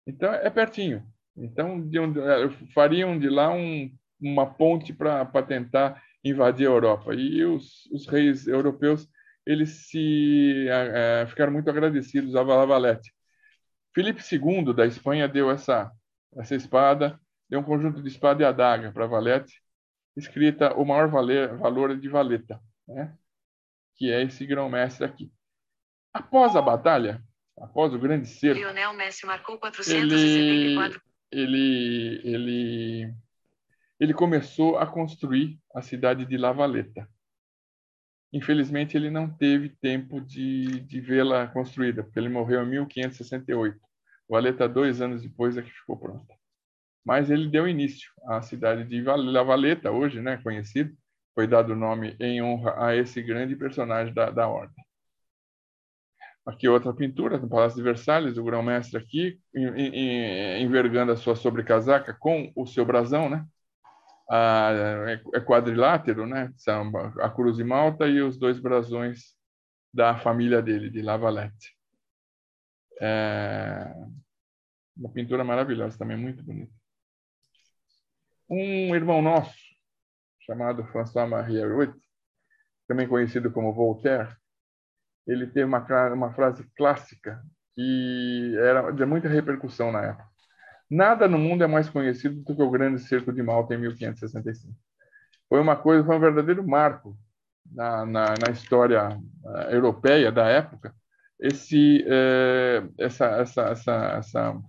Então 0.07 0.33
é 0.33 0.49
pertinho. 0.49 1.07
Então 1.37 1.81
de 1.81 1.99
onde, 1.99 2.19
é, 2.21 2.49
fariam 2.75 3.19
de 3.19 3.29
lá 3.29 3.53
um, 3.53 3.95
uma 4.21 4.47
ponte 4.47 4.93
para 4.93 5.43
tentar 5.43 6.03
invadir 6.25 6.67
a 6.67 6.71
Europa. 6.71 7.15
E 7.15 7.45
os, 7.45 7.87
os 7.93 8.07
reis 8.09 8.47
europeus 8.47 9.09
eles 9.47 9.89
se 9.89 10.67
é, 10.69 11.27
ficaram 11.27 11.53
muito 11.53 11.71
agradecidos 11.71 12.35
a 12.37 12.43
Valette. 12.43 13.13
Filipe 13.95 14.23
II 14.31 14.75
da 14.75 14.87
Espanha 14.87 15.29
deu 15.29 15.51
essa 15.51 15.91
essa 16.37 16.55
espada, 16.55 17.19
deu 17.49 17.61
um 17.61 17.65
conjunto 17.65 18.03
de 18.03 18.09
espada 18.09 18.43
e 18.43 18.47
adaga 18.47 18.93
para 18.93 19.07
Valette, 19.07 19.63
escrita 20.17 20.75
o 20.75 20.85
maior 20.85 21.09
valer, 21.09 21.57
valor 21.57 21.97
de 21.99 22.09
Valeta, 22.09 22.61
né? 22.87 23.17
Que 23.99 24.11
é 24.11 24.23
esse 24.23 24.47
grão-mestre 24.47 25.05
aqui. 25.05 25.31
Após 26.15 26.57
a 26.57 26.63
batalha, 26.63 27.23
após 27.59 27.93
o 27.93 27.99
grande 27.99 28.29
cerco, 28.29 28.61
Lionel 28.61 28.95
Messi 28.95 29.27
marcou 29.27 29.59
474. 29.59 31.03
Ele, 31.31 32.21
ele, 32.25 32.35
ele 33.05 33.15
ele 34.01 34.15
começou 34.15 34.79
a 34.79 34.87
construir 34.87 35.59
a 35.75 35.83
cidade 35.83 36.25
de 36.25 36.37
La 36.37 36.53
Valeta. 36.53 37.09
Infelizmente, 38.33 38.97
ele 38.97 39.11
não 39.11 39.29
teve 39.29 39.71
tempo 39.71 40.21
de, 40.21 40.81
de 40.81 41.01
vê-la 41.01 41.49
construída, 41.49 42.05
porque 42.05 42.19
ele 42.19 42.29
morreu 42.29 42.63
em 42.63 42.69
1568. 42.69 43.79
Valeta, 44.29 44.69
dois 44.69 45.01
anos 45.01 45.23
depois, 45.23 45.57
é 45.57 45.63
que 45.63 45.71
ficou 45.71 45.97
pronta. 45.97 46.35
Mas 47.05 47.31
ele 47.31 47.49
deu 47.49 47.67
início 47.67 48.13
à 48.27 48.43
cidade 48.43 48.85
de 48.85 49.01
La 49.03 49.43
Valeta, 49.43 49.91
hoje 49.91 50.21
né, 50.21 50.37
conhecido, 50.43 50.95
foi 51.39 51.47
dado 51.47 51.73
o 51.73 51.77
nome 51.77 52.17
em 52.19 52.43
honra 52.43 52.85
a 52.85 52.97
esse 52.97 53.23
grande 53.23 53.55
personagem 53.55 54.13
da, 54.13 54.29
da 54.29 54.49
ordem. 54.49 54.85
Aqui 56.45 56.69
outra 56.69 56.93
pintura 56.93 57.39
no 57.39 57.49
Palácio 57.49 57.77
de 57.77 57.85
Versalhes, 57.85 58.37
o 58.37 58.43
grão-mestre 58.43 58.99
aqui, 58.99 59.39
envergando 60.61 61.13
a 61.13 61.17
sua 61.17 61.37
sobrecasaca 61.37 62.13
com 62.13 62.51
o 62.57 62.67
seu 62.67 62.85
brasão, 62.85 63.31
né? 63.31 63.47
a, 64.29 64.73
é, 65.07 65.23
é 65.37 65.41
quadrilátero, 65.41 66.27
né? 66.27 66.53
São 66.57 66.91
a 67.21 67.31
cruz 67.31 67.57
de 67.57 67.63
Malta 67.63 68.09
e 68.09 68.21
os 68.21 68.37
dois 68.37 68.59
brasões 68.59 69.37
da 69.95 70.19
família 70.19 70.61
dele, 70.61 70.91
de 70.91 71.03
Lavalette. 71.03 71.73
É 73.01 73.95
uma 74.97 75.13
pintura 75.13 75.45
maravilhosa, 75.45 75.97
também 75.97 76.17
muito 76.17 76.43
bonita. 76.43 76.73
Um 78.51 78.93
irmão 78.93 79.23
nosso, 79.23 79.68
chamado 80.49 80.83
François-Marie 80.85 81.63
Arouet, 81.63 81.93
também 82.89 83.07
conhecido 83.07 83.53
como 83.53 83.75
Voltaire, 83.75 84.35
ele 85.27 85.47
teve 85.47 85.65
uma, 85.65 85.85
uma 86.11 86.33
frase 86.33 86.65
clássica 86.75 87.43
que 87.75 88.57
era 88.59 88.91
de 88.91 89.05
muita 89.05 89.29
repercussão 89.29 89.93
na 89.93 90.07
época. 90.07 90.27
Nada 90.91 91.29
no 91.29 91.39
mundo 91.39 91.63
é 91.63 91.67
mais 91.67 91.91
conhecido 91.91 92.43
do 92.43 92.57
que 92.57 92.63
o 92.63 92.71
Grande 92.71 92.99
Cerco 93.03 93.31
de 93.31 93.43
Malta 93.43 93.75
em 93.75 93.79
1565. 93.79 94.75
Foi 95.49 95.61
uma 95.61 95.77
coisa, 95.77 96.03
foi 96.03 96.17
um 96.17 96.21
verdadeiro 96.21 96.67
marco 96.67 97.15
na, 97.71 98.07
na, 98.07 98.35
na 98.43 98.51
história 98.51 99.11
uh, 99.45 99.59
europeia 99.71 100.33
da 100.33 100.49
época. 100.49 100.95
Esse, 101.39 102.03
uh, 102.05 102.93
essa, 102.99 103.27
essa, 103.27 103.63
essa, 103.69 103.95
essa, 104.17 104.61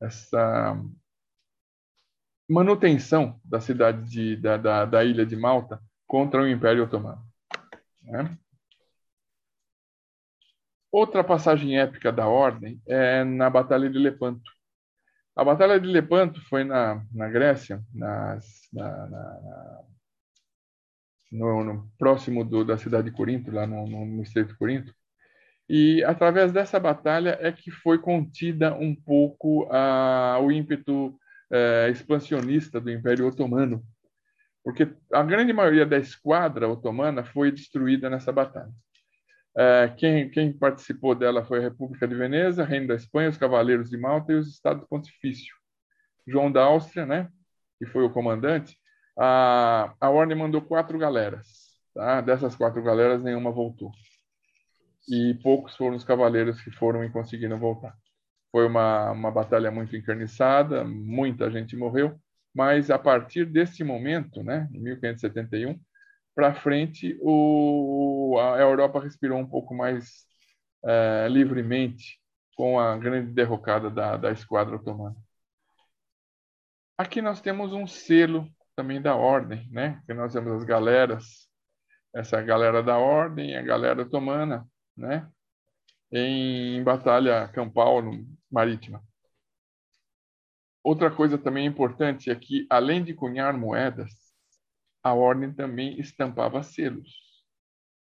essa 0.00 0.82
manutenção 2.52 3.40
da 3.44 3.60
cidade 3.60 4.08
de, 4.08 4.36
da, 4.36 4.56
da, 4.56 4.84
da 4.84 5.04
ilha 5.04 5.24
de 5.24 5.34
Malta 5.34 5.80
contra 6.06 6.42
o 6.42 6.48
Império 6.48 6.84
Otomano. 6.84 7.22
Né? 8.02 8.36
Outra 10.90 11.24
passagem 11.24 11.78
épica 11.78 12.12
da 12.12 12.28
ordem 12.28 12.80
é 12.86 13.24
na 13.24 13.48
Batalha 13.48 13.88
de 13.88 13.98
Lepanto, 13.98 14.50
a 15.34 15.42
Batalha 15.42 15.80
de 15.80 15.86
Lepanto 15.86 16.42
foi 16.42 16.62
na, 16.62 17.02
na 17.10 17.26
Grécia, 17.26 17.82
nas, 17.94 18.68
na, 18.70 19.06
na, 19.06 19.82
no, 21.32 21.64
no, 21.64 21.90
próximo 21.96 22.44
do, 22.44 22.62
da 22.62 22.76
cidade 22.76 23.08
de 23.08 23.16
Corinto, 23.16 23.50
lá 23.50 23.66
no, 23.66 23.86
no, 23.86 24.04
no 24.04 24.22
Estreito 24.22 24.52
de 24.52 24.58
Corinto. 24.58 24.94
E 25.66 26.04
através 26.04 26.52
dessa 26.52 26.78
batalha 26.78 27.38
é 27.40 27.50
que 27.50 27.70
foi 27.70 27.98
contida 27.98 28.74
um 28.74 28.94
pouco 28.94 29.66
o 30.42 30.52
ímpeto 30.52 31.18
é, 31.52 31.90
expansionista 31.90 32.80
do 32.80 32.90
Império 32.90 33.26
Otomano, 33.26 33.84
porque 34.64 34.88
a 35.12 35.22
grande 35.22 35.52
maioria 35.52 35.84
da 35.84 35.98
esquadra 35.98 36.68
otomana 36.68 37.24
foi 37.24 37.52
destruída 37.52 38.08
nessa 38.08 38.32
batalha. 38.32 38.72
É, 39.54 39.88
quem, 39.98 40.30
quem, 40.30 40.52
participou 40.52 41.14
dela 41.14 41.44
foi 41.44 41.58
a 41.58 41.62
República 41.62 42.08
de 42.08 42.14
Veneza, 42.14 42.64
Reino 42.64 42.88
da 42.88 42.94
Espanha, 42.94 43.28
os 43.28 43.36
Cavaleiros 43.36 43.90
de 43.90 43.98
Malta 43.98 44.32
e 44.32 44.36
os 44.36 44.48
Estados 44.48 44.86
Pontifício. 44.88 45.54
João 46.26 46.50
da 46.50 46.62
Áustria, 46.62 47.04
né, 47.04 47.28
que 47.78 47.84
foi 47.86 48.04
o 48.04 48.10
comandante, 48.10 48.78
a, 49.18 49.92
a 50.00 50.08
ordem 50.08 50.38
mandou 50.38 50.62
quatro 50.62 50.96
galeras. 50.98 51.72
Tá? 51.92 52.20
Dessas 52.22 52.56
quatro 52.56 52.82
galeras, 52.82 53.22
nenhuma 53.22 53.50
voltou. 53.50 53.90
e 55.08 55.34
poucos 55.42 55.76
foram 55.76 55.96
os 55.96 56.04
cavaleiros 56.04 56.60
que 56.62 56.70
foram 56.70 57.04
e 57.04 57.10
conseguiram 57.10 57.58
voltar. 57.58 57.94
Foi 58.52 58.66
uma, 58.66 59.10
uma 59.10 59.30
batalha 59.30 59.70
muito 59.70 59.96
encarniçada, 59.96 60.84
muita 60.84 61.50
gente 61.50 61.76
morreu, 61.76 62.20
mas 62.54 62.90
a 62.90 62.98
partir 62.98 63.46
desse 63.46 63.82
momento, 63.82 64.42
né, 64.42 64.68
em 64.72 64.78
1571, 64.78 65.80
para 66.34 66.54
frente, 66.54 67.18
o, 67.20 68.38
a 68.38 68.58
Europa 68.58 69.00
respirou 69.00 69.38
um 69.38 69.48
pouco 69.48 69.74
mais 69.74 70.26
é, 70.84 71.28
livremente 71.28 72.20
com 72.54 72.78
a 72.78 72.96
grande 72.96 73.32
derrocada 73.32 73.90
da, 73.90 74.16
da 74.16 74.30
esquadra 74.30 74.76
otomana. 74.76 75.16
Aqui 76.96 77.20
nós 77.22 77.40
temos 77.40 77.72
um 77.72 77.86
selo 77.86 78.46
também 78.76 79.00
da 79.00 79.16
ordem, 79.16 79.68
né? 79.70 80.00
Que 80.06 80.14
nós 80.14 80.32
temos 80.32 80.52
as 80.52 80.64
galeras, 80.64 81.48
essa 82.14 82.40
galera 82.40 82.82
da 82.82 82.98
ordem, 82.98 83.56
a 83.56 83.62
galera 83.62 84.02
otomana, 84.02 84.66
né? 84.96 85.28
Em 86.12 86.84
batalha 86.84 87.48
campal 87.48 88.02
marítima. 88.50 89.02
Outra 90.84 91.10
coisa 91.10 91.38
também 91.38 91.64
importante 91.64 92.30
é 92.30 92.34
que, 92.34 92.66
além 92.68 93.02
de 93.02 93.14
cunhar 93.14 93.56
moedas, 93.56 94.10
a 95.02 95.14
ordem 95.14 95.52
também 95.52 95.98
estampava 95.98 96.62
selos. 96.62 97.10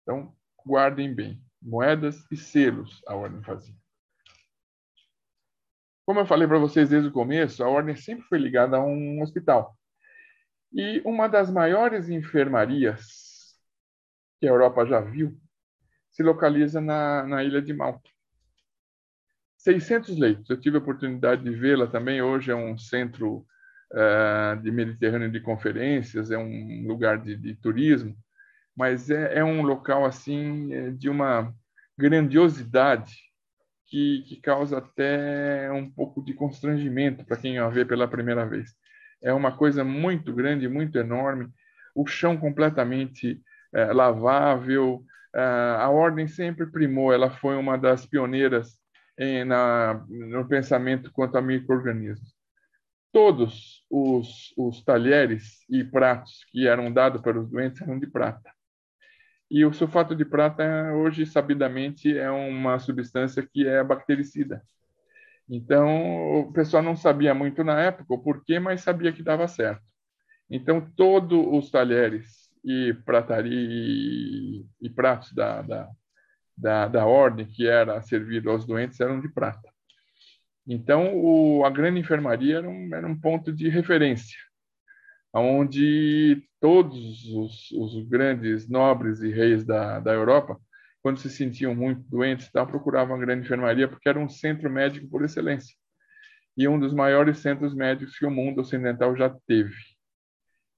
Então, 0.02 0.32
guardem 0.64 1.12
bem: 1.12 1.42
moedas 1.60 2.24
e 2.30 2.36
selos 2.36 3.02
a 3.08 3.16
ordem 3.16 3.42
fazia. 3.42 3.74
Como 6.06 6.20
eu 6.20 6.26
falei 6.26 6.46
para 6.46 6.58
vocês 6.58 6.90
desde 6.90 7.08
o 7.08 7.12
começo, 7.12 7.64
a 7.64 7.68
ordem 7.68 7.96
sempre 7.96 8.24
foi 8.26 8.38
ligada 8.38 8.76
a 8.76 8.84
um 8.84 9.20
hospital. 9.20 9.76
E 10.72 11.00
uma 11.04 11.28
das 11.28 11.50
maiores 11.50 12.08
enfermarias 12.08 13.02
que 14.38 14.46
a 14.46 14.50
Europa 14.50 14.86
já 14.86 15.00
viu 15.00 15.36
se 16.16 16.22
localiza 16.22 16.80
na, 16.80 17.26
na 17.26 17.44
ilha 17.44 17.60
de 17.60 17.74
Malta. 17.74 18.09
600 19.59 20.16
leitos. 20.16 20.48
Eu 20.48 20.59
tive 20.59 20.78
a 20.78 20.80
oportunidade 20.80 21.44
de 21.44 21.51
vê-la 21.51 21.86
também. 21.86 22.22
Hoje 22.22 22.51
é 22.51 22.55
um 22.55 22.78
centro 22.78 23.47
uh, 23.93 24.56
de 24.62 24.70
Mediterrâneo 24.70 25.30
de 25.30 25.40
conferências, 25.40 26.30
é 26.30 26.38
um 26.38 26.86
lugar 26.86 27.18
de, 27.18 27.36
de 27.36 27.55
turismo, 27.56 28.16
mas 28.74 29.10
é, 29.10 29.40
é, 29.40 29.44
um 29.44 29.60
local 29.60 30.06
assim 30.06 30.72
é, 30.72 30.90
de 30.90 31.10
uma 31.10 31.55
grandiosidade 31.98 33.14
que, 33.84 34.24
que 34.26 34.40
causa 34.40 34.78
até 34.78 35.70
um 35.70 35.90
pouco 35.90 36.24
de 36.24 36.32
constrangimento 36.32 37.26
para 37.26 37.36
quem 37.36 37.59
a 37.59 37.68
vê 37.68 37.84
pela 37.84 38.09
primeira 38.09 38.47
vez. 38.47 38.70
É 39.22 39.34
uma 39.34 39.55
coisa 39.55 39.84
muito 39.84 40.32
grande, 40.32 40.66
muito 40.66 40.97
enorme, 40.97 41.51
o 41.94 42.06
chão 42.06 42.38
completamente 42.38 43.43
é, 43.74 43.93
lavável. 43.93 45.05
É, 45.36 45.40
a 45.78 45.90
ordem 45.90 46.26
sempre 46.26 46.66
primou, 46.66 47.12
ela 47.12 47.30
foi 47.30 47.56
uma 47.56 47.76
das 47.76 48.06
pioneiras 48.06 48.80
em, 49.18 49.44
na, 49.44 50.02
no 50.08 50.48
pensamento 50.48 51.12
quanto 51.12 51.36
a 51.36 51.42
microorganismos. 51.42 52.34
Todos 53.12 53.84
os, 53.90 54.54
os 54.56 54.82
talheres 54.82 55.60
e 55.68 55.84
pratos 55.84 56.42
que 56.50 56.66
eram 56.66 56.90
dados 56.90 57.20
para 57.20 57.38
os 57.38 57.50
doentes 57.50 57.82
eram 57.82 57.98
de 57.98 58.06
prata. 58.06 58.50
E 59.50 59.62
o 59.64 59.74
sulfato 59.74 60.16
de 60.16 60.24
prata, 60.24 60.64
hoje, 60.94 61.26
sabidamente, 61.26 62.16
é 62.16 62.30
uma 62.30 62.78
substância 62.78 63.46
que 63.46 63.66
é 63.66 63.84
bactericida. 63.84 64.62
Então, 65.48 66.40
o 66.40 66.52
pessoal 66.52 66.82
não 66.82 66.96
sabia 66.96 67.34
muito 67.34 67.62
na 67.62 67.78
época 67.80 68.14
o 68.14 68.22
porquê, 68.22 68.58
mas 68.58 68.80
sabia 68.80 69.12
que 69.12 69.22
dava 69.22 69.46
certo. 69.46 69.82
Então, 70.50 70.80
todos 70.96 71.38
os 71.52 71.70
talheres 71.70 72.45
e 72.66 72.93
prataria 73.05 73.52
e, 73.55 74.66
e 74.82 74.90
pratos 74.90 75.32
da, 75.32 75.62
da, 75.62 75.88
da, 76.56 76.88
da, 76.88 77.06
ordem 77.06 77.47
que 77.47 77.66
era 77.66 78.02
servido 78.02 78.51
aos 78.51 78.66
doentes 78.66 78.98
eram 79.01 79.20
de 79.20 79.28
prata. 79.28 79.70
Então, 80.66 81.14
o, 81.14 81.64
a 81.64 81.70
grande 81.70 82.01
enfermaria 82.01 82.56
era 82.56 82.68
um, 82.68 82.93
era 82.93 83.06
um 83.06 83.18
ponto 83.18 83.52
de 83.52 83.68
referência 83.68 84.36
onde 85.32 86.43
todos 86.60 87.24
os, 87.26 87.70
os, 87.72 88.09
grandes 88.09 88.68
nobres 88.68 89.20
e 89.20 89.30
reis 89.30 89.64
da, 89.64 90.01
da 90.01 90.12
Europa, 90.12 90.59
quando 91.02 91.18
se 91.18 91.28
sentiam 91.28 91.74
muito 91.74 92.09
doentes, 92.09 92.51
tal, 92.51 92.66
procuravam 92.66 93.16
a 93.16 93.18
grande 93.18 93.44
enfermaria 93.44 93.86
porque 93.86 94.09
era 94.09 94.18
um 94.18 94.28
centro 94.28 94.70
médico 94.70 95.09
por 95.09 95.24
excelência 95.24 95.76
e 96.56 96.66
um 96.66 96.80
dos 96.80 96.94
maiores 96.94 97.38
centros 97.38 97.74
médicos 97.74 98.18
que 98.18 98.24
o 98.24 98.30
mundo 98.30 98.62
ocidental 98.62 99.14
já 99.14 99.28
teve. 99.47 99.74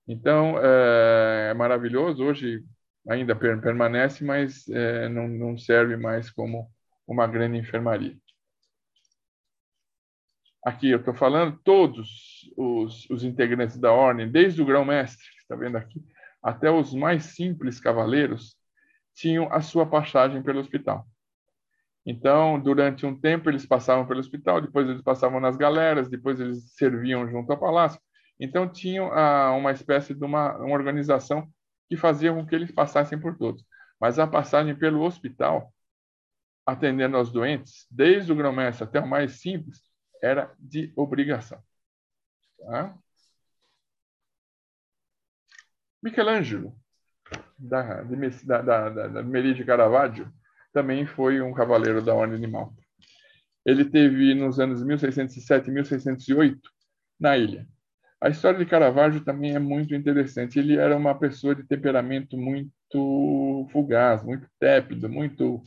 Então, 0.09 0.59
é, 0.59 1.51
é 1.51 1.55
maravilhoso. 1.55 2.25
Hoje 2.25 2.65
ainda 3.07 3.37
permanece, 3.37 4.25
mas 4.25 4.67
é, 4.69 5.09
não, 5.09 5.29
não 5.29 5.59
serve 5.59 5.97
mais 5.97 6.31
como 6.31 6.71
uma 7.07 7.27
grande 7.27 7.59
enfermaria. 7.59 8.17
Aqui 10.65 10.91
eu 10.91 10.99
estou 10.99 11.15
falando 11.15 11.59
todos 11.63 12.09
os, 12.57 13.09
os, 13.09 13.23
integrantes 13.23 13.79
da 13.79 13.93
ordem, 13.93 14.31
desde 14.31 14.61
o 14.61 14.67
grão-mestre, 14.67 15.25
que 15.25 15.43
está 15.43 15.55
vendo 15.55 15.77
aqui, 15.77 16.03
até 16.43 16.71
os 16.71 16.93
mais 16.93 17.25
simples 17.25 17.81
cavaleiros, 17.81 18.57
tinham 19.15 19.53
a 19.53 19.61
sua 19.61 19.87
passagem 19.87 20.43
pelo 20.43 20.61
hospital. 20.61 21.07
Então, 22.05 22.59
durante 22.61 23.07
um 23.07 23.19
tempo, 23.19 23.49
eles 23.51 23.67
passavam 23.67 24.07
pelo 24.07 24.21
hospital, 24.21 24.61
depois 24.61 24.89
eles 24.89 25.03
passavam 25.03 25.41
nas 25.41 25.57
galeras, 25.57 26.09
depois 26.09 26.41
eles 26.41 26.75
serviam 26.75 27.29
junto 27.29 27.51
ao 27.53 27.59
palácio. 27.59 28.01
Então, 28.39 28.69
tinham 28.69 29.13
ah, 29.13 29.53
uma 29.53 29.73
espécie 29.73 30.15
de 30.15 30.25
uma, 30.25 30.57
uma 30.57 30.75
organização 30.75 31.49
que 31.89 31.97
fazia 31.97 32.33
com 32.33 32.47
que 32.47 32.55
eles 32.55 32.71
passassem 32.71 33.19
por 33.19 33.37
todos. 33.37 33.65
Mas 34.01 34.19
a 34.19 34.27
passagem 34.27 34.77
pelo 34.77 35.03
hospital, 35.03 35.73
atendendo 36.65 37.17
aos 37.17 37.33
doentes, 37.33 37.87
desde 37.91 38.31
o 38.31 38.37
grão-mestre 38.37 38.85
até 38.85 39.01
o 39.01 39.09
mais 39.09 39.41
simples, 39.41 39.83
era 40.23 40.55
de 40.59 40.93
obrigação. 40.97 41.63
Tá? 42.59 42.97
Michelangelo, 46.03 46.77
da, 47.59 48.03
de, 48.03 48.45
da, 48.45 48.63
da, 48.63 49.09
da 49.09 49.23
Meri 49.23 49.55
de 49.55 49.65
Caravaggio, 49.65 50.33
também 50.73 51.07
foi 51.07 51.41
um 51.41 51.53
cavaleiro 51.53 52.05
da 52.05 52.15
Ordem 52.15 52.41
de 52.41 52.47
Malta. 52.47 52.81
Ele 53.65 53.85
teve 53.85 54.35
nos 54.35 54.61
anos 54.61 54.83
1607 54.83 55.69
e 55.69 55.73
1608 55.73 56.71
na 57.19 57.37
ilha. 57.37 57.67
A 58.21 58.29
história 58.29 58.59
de 58.59 58.67
Caravaggio 58.67 59.25
também 59.25 59.55
é 59.55 59.59
muito 59.59 59.95
interessante. 59.95 60.59
Ele 60.59 60.77
era 60.77 60.97
uma 60.97 61.17
pessoa 61.17 61.55
de 61.55 61.63
temperamento 61.63 62.37
muito 62.37 63.69
fugaz, 63.71 64.25
muito 64.25 64.49
tépido, 64.59 65.09
muito 65.09 65.63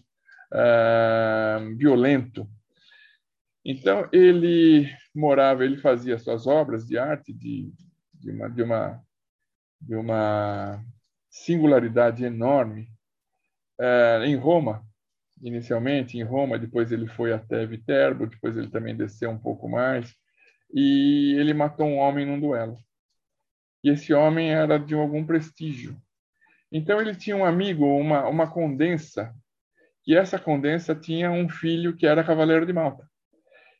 uh, 0.52 1.76
violento. 1.78 2.48
Então, 3.64 4.10
ele 4.12 4.90
morava, 5.16 5.64
ele 5.64 5.78
fazia 5.78 6.18
suas 6.18 6.48
obras 6.48 6.86
de 6.86 6.98
arte 6.98 7.32
de, 7.32 7.72
de, 8.14 8.32
uma, 8.32 8.50
de, 8.50 8.64
uma, 8.64 9.02
de 9.80 9.96
uma 9.96 10.84
singularidade 11.30 12.26
enorme 12.26 12.90
é, 13.80 14.26
em 14.26 14.36
Roma, 14.36 14.84
inicialmente 15.42 16.18
em 16.18 16.24
Roma, 16.24 16.60
depois 16.60 16.92
ele 16.92 17.08
foi 17.08 17.34
até 17.34 17.66
Viterbo, 17.66 18.28
depois 18.28 18.58
ele 18.58 18.70
também 18.70 18.96
desceu 18.96 19.30
um 19.32 19.40
pouco 19.40 19.68
mais, 19.68 20.14
e 20.74 21.36
ele 21.38 21.54
matou 21.54 21.88
um 21.88 21.98
homem 21.98 22.26
num 22.26 22.40
duelo. 22.40 22.78
E 23.84 23.90
esse 23.90 24.14
homem 24.14 24.52
era 24.52 24.78
de 24.78 24.94
algum 24.94 25.26
prestígio. 25.26 25.98
Então 26.72 27.02
ele 27.02 27.16
tinha 27.16 27.36
um 27.36 27.44
amigo, 27.44 27.86
uma, 27.86 28.28
uma 28.28 28.50
condensa, 28.50 29.34
e 30.08 30.16
essa 30.16 30.40
condensa 30.40 30.96
tinha 30.96 31.32
um 31.32 31.50
filho 31.50 31.96
que 31.96 32.08
era 32.08 32.24
cavaleiro 32.24 32.66
de 32.66 32.74
Malta. 32.74 33.08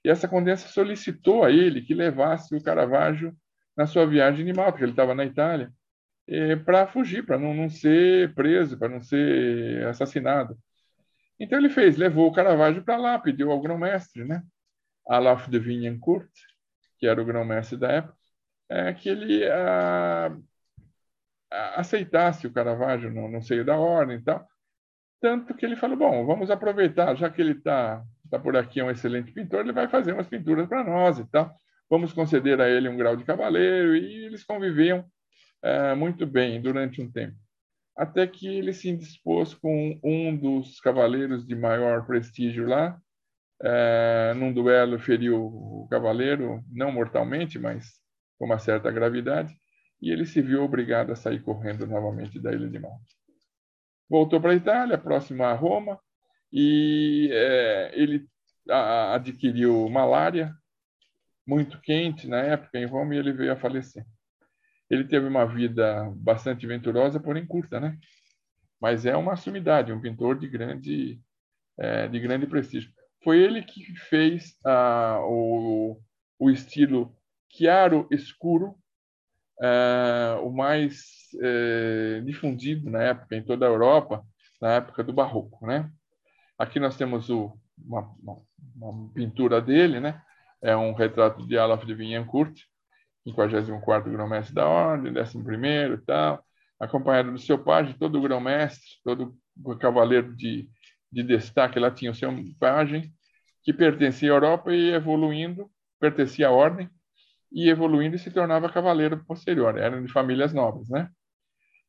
E 0.04 0.10
essa 0.10 0.28
condensa 0.28 0.68
solicitou 0.68 1.44
a 1.44 1.52
ele 1.52 1.82
que 1.82 1.94
levasse 1.94 2.56
o 2.56 2.62
Caravaggio 2.62 3.36
na 3.78 3.86
sua 3.86 4.06
viagem 4.06 4.46
de 4.46 4.54
Malta, 4.54 4.72
porque 4.72 4.84
ele 4.86 4.92
estava 4.92 5.16
na 5.16 5.26
Itália, 5.26 5.72
para 6.66 6.88
fugir, 6.88 7.26
para 7.26 7.38
não, 7.38 7.54
não 7.54 7.70
ser 7.70 8.34
preso, 8.34 8.78
para 8.78 8.90
não 8.90 9.02
ser 9.02 9.86
assassinado. 9.88 10.58
Então 11.40 11.58
ele 11.58 11.70
fez, 11.70 11.98
levou 11.98 12.28
o 12.28 12.32
Caravaggio 12.32 12.84
para 12.84 12.98
lá, 12.98 13.20
pediu 13.20 13.52
ao 13.52 13.62
grão-mestre, 13.62 14.24
né, 14.24 14.44
Alaf 15.08 15.50
de 15.50 15.60
Vignancourt, 15.60 16.30
que 17.02 17.08
era 17.08 17.20
o 17.20 17.26
grão-mestre 17.26 17.78
da 17.78 17.92
época, 17.92 18.16
é, 18.70 18.94
que 18.94 19.10
ele 19.10 19.44
a, 19.50 20.28
a, 21.52 21.80
aceitasse 21.82 22.46
o 22.46 22.54
Caravaggio 22.54 23.12
no, 23.12 23.28
no 23.28 23.42
seio 23.42 23.66
da 23.66 23.76
ordem 23.76 24.18
e 24.18 24.22
tal. 24.22 24.48
Tanto 25.20 25.56
que 25.56 25.66
ele 25.66 25.76
falou, 25.76 25.98
bom, 25.98 26.26
vamos 26.28 26.52
aproveitar, 26.52 27.16
já 27.16 27.30
que 27.30 27.42
ele 27.42 27.54
está 27.54 28.04
está 28.26 28.40
por 28.40 28.56
aqui, 28.56 28.80
é 28.80 28.84
um 28.84 28.92
excelente 28.92 29.32
pintor, 29.34 29.60
ele 29.62 29.74
vai 29.74 29.90
fazer 29.90 30.14
umas 30.14 30.28
pinturas 30.28 30.68
para 30.68 30.86
nós 30.86 31.20
e 31.20 31.26
tal. 31.26 31.54
Vamos 31.90 32.14
conceder 32.14 32.62
a 32.62 32.70
ele 32.70 32.88
um 32.88 32.96
grau 32.96 33.18
de 33.18 33.26
cavaleiro 33.26 33.94
e 33.96 34.26
eles 34.26 34.44
conviviam 34.46 35.04
é, 35.62 35.94
muito 35.96 36.26
bem 36.26 36.62
durante 36.62 37.02
um 37.02 37.12
tempo. 37.12 37.36
Até 37.98 38.26
que 38.26 38.48
ele 38.48 38.72
se 38.72 38.90
indispôs 38.90 39.54
com 39.54 40.00
um 40.02 40.38
dos 40.38 40.80
cavaleiros 40.80 41.46
de 41.46 41.56
maior 41.56 42.06
prestígio 42.06 42.66
lá, 42.68 42.98
é, 43.64 44.34
num 44.36 44.52
duelo 44.52 45.00
feriu 45.00 45.46
o 45.46 45.88
cavaleiro, 45.90 46.64
não 46.72 46.92
mortalmente, 46.92 47.60
mas 47.60 48.00
com 48.38 48.46
uma 48.46 48.58
certa 48.58 48.92
gravidade, 48.92 49.56
e 50.02 50.10
ele 50.10 50.26
se 50.26 50.42
viu 50.42 50.64
obrigado 50.64 51.12
a 51.12 51.16
sair 51.16 51.42
correndo 51.42 51.86
novamente 51.86 52.40
da 52.40 52.52
ilha 52.52 52.68
de 52.68 52.80
Malta. 52.80 53.06
Voltou 54.10 54.42
para 54.42 54.52
a 54.52 54.56
Itália, 54.56 54.98
próximo 54.98 55.44
a 55.44 55.54
Roma, 55.54 56.00
e 56.52 57.30
é, 57.32 57.92
ele 57.94 58.28
a, 58.70 59.14
adquiriu 59.16 59.88
malária, 59.90 60.54
muito 61.46 61.80
quente 61.82 62.28
na 62.28 62.38
época 62.38 62.80
em 62.80 62.86
Roma, 62.86 63.14
e 63.14 63.20
ele 63.20 63.32
veio 63.32 63.54
a 63.54 63.58
falecer. 63.58 64.06
Ele 64.90 65.06
teve 65.06 65.28
uma 65.28 65.46
vida 65.46 66.12
bastante 66.16 66.66
venturosa, 66.66 67.20
porém 67.20 67.46
curta, 67.46 67.80
né? 67.80 67.98
Mas 68.82 69.06
é 69.06 69.16
uma 69.16 69.36
sumidade, 69.36 69.94
um 69.94 70.02
pintor 70.02 70.38
de 70.38 70.48
grande, 70.48 71.22
é, 71.78 72.08
de 72.08 72.20
grande 72.20 72.48
prestígio. 72.48 72.92
Foi 73.24 73.40
ele 73.40 73.62
que 73.62 73.96
fez 74.10 74.58
ah, 74.66 75.20
o, 75.24 76.00
o 76.40 76.50
estilo 76.50 77.16
chiaro 77.50 78.08
escuro, 78.10 78.76
ah, 79.62 80.40
o 80.44 80.52
mais 80.52 81.22
eh, 81.42 82.22
difundido 82.26 82.90
na 82.90 83.04
época 83.04 83.36
em 83.36 83.44
toda 83.44 83.66
a 83.66 83.70
Europa, 83.70 84.26
na 84.62 84.74
época 84.74 85.04
do 85.04 85.14
Barroco, 85.14 85.66
né? 85.66 85.90
Aqui 86.58 86.80
nós 86.80 86.98
temos 86.98 87.30
o, 87.30 87.58
uma, 87.78 88.02
uma, 88.22 88.42
uma, 88.76 89.14
pintura 89.14 89.62
dele, 89.62 90.00
né? 90.00 90.22
É 90.62 90.76
um 90.76 90.94
retrato 90.94 91.46
de 91.48 91.58
Olaf 91.58 91.86
de 91.86 91.94
Vinhancourt, 91.94 92.54
54º 93.28 94.12
grão-mestre 94.12 94.54
da 94.54 94.68
ordem, 94.68 95.14
11º 95.14 95.96
e 95.96 96.06
tal, 96.06 96.44
acompanhado 96.80 97.32
do 97.32 97.40
seu 97.40 97.58
pajem, 97.64 97.94
todo 97.98 98.22
grão-mestre, 98.22 98.90
todo 99.04 99.36
cavaleiro 99.80 100.36
de, 100.36 100.70
de 101.12 101.24
destaque, 101.24 101.80
lá 101.80 101.92
tinha 101.92 102.12
o 102.12 102.16
seu 102.16 102.32
pajem, 102.60 103.14
que 103.64 103.74
pertencia 103.74 104.32
à 104.32 104.34
Europa 104.34 104.74
e 104.74 104.92
evoluindo, 104.92 105.70
pertencia 106.00 106.48
à 106.48 106.52
ordem, 106.52 106.90
e 107.52 107.70
evoluindo 107.70 108.16
e 108.16 108.20
se 108.20 108.32
tornava 108.32 108.72
cavaleiro 108.72 109.24
posterior, 109.26 109.78
eram 109.78 110.04
de 110.04 110.12
famílias 110.12 110.54
nobres, 110.54 110.90
né? 110.90 111.10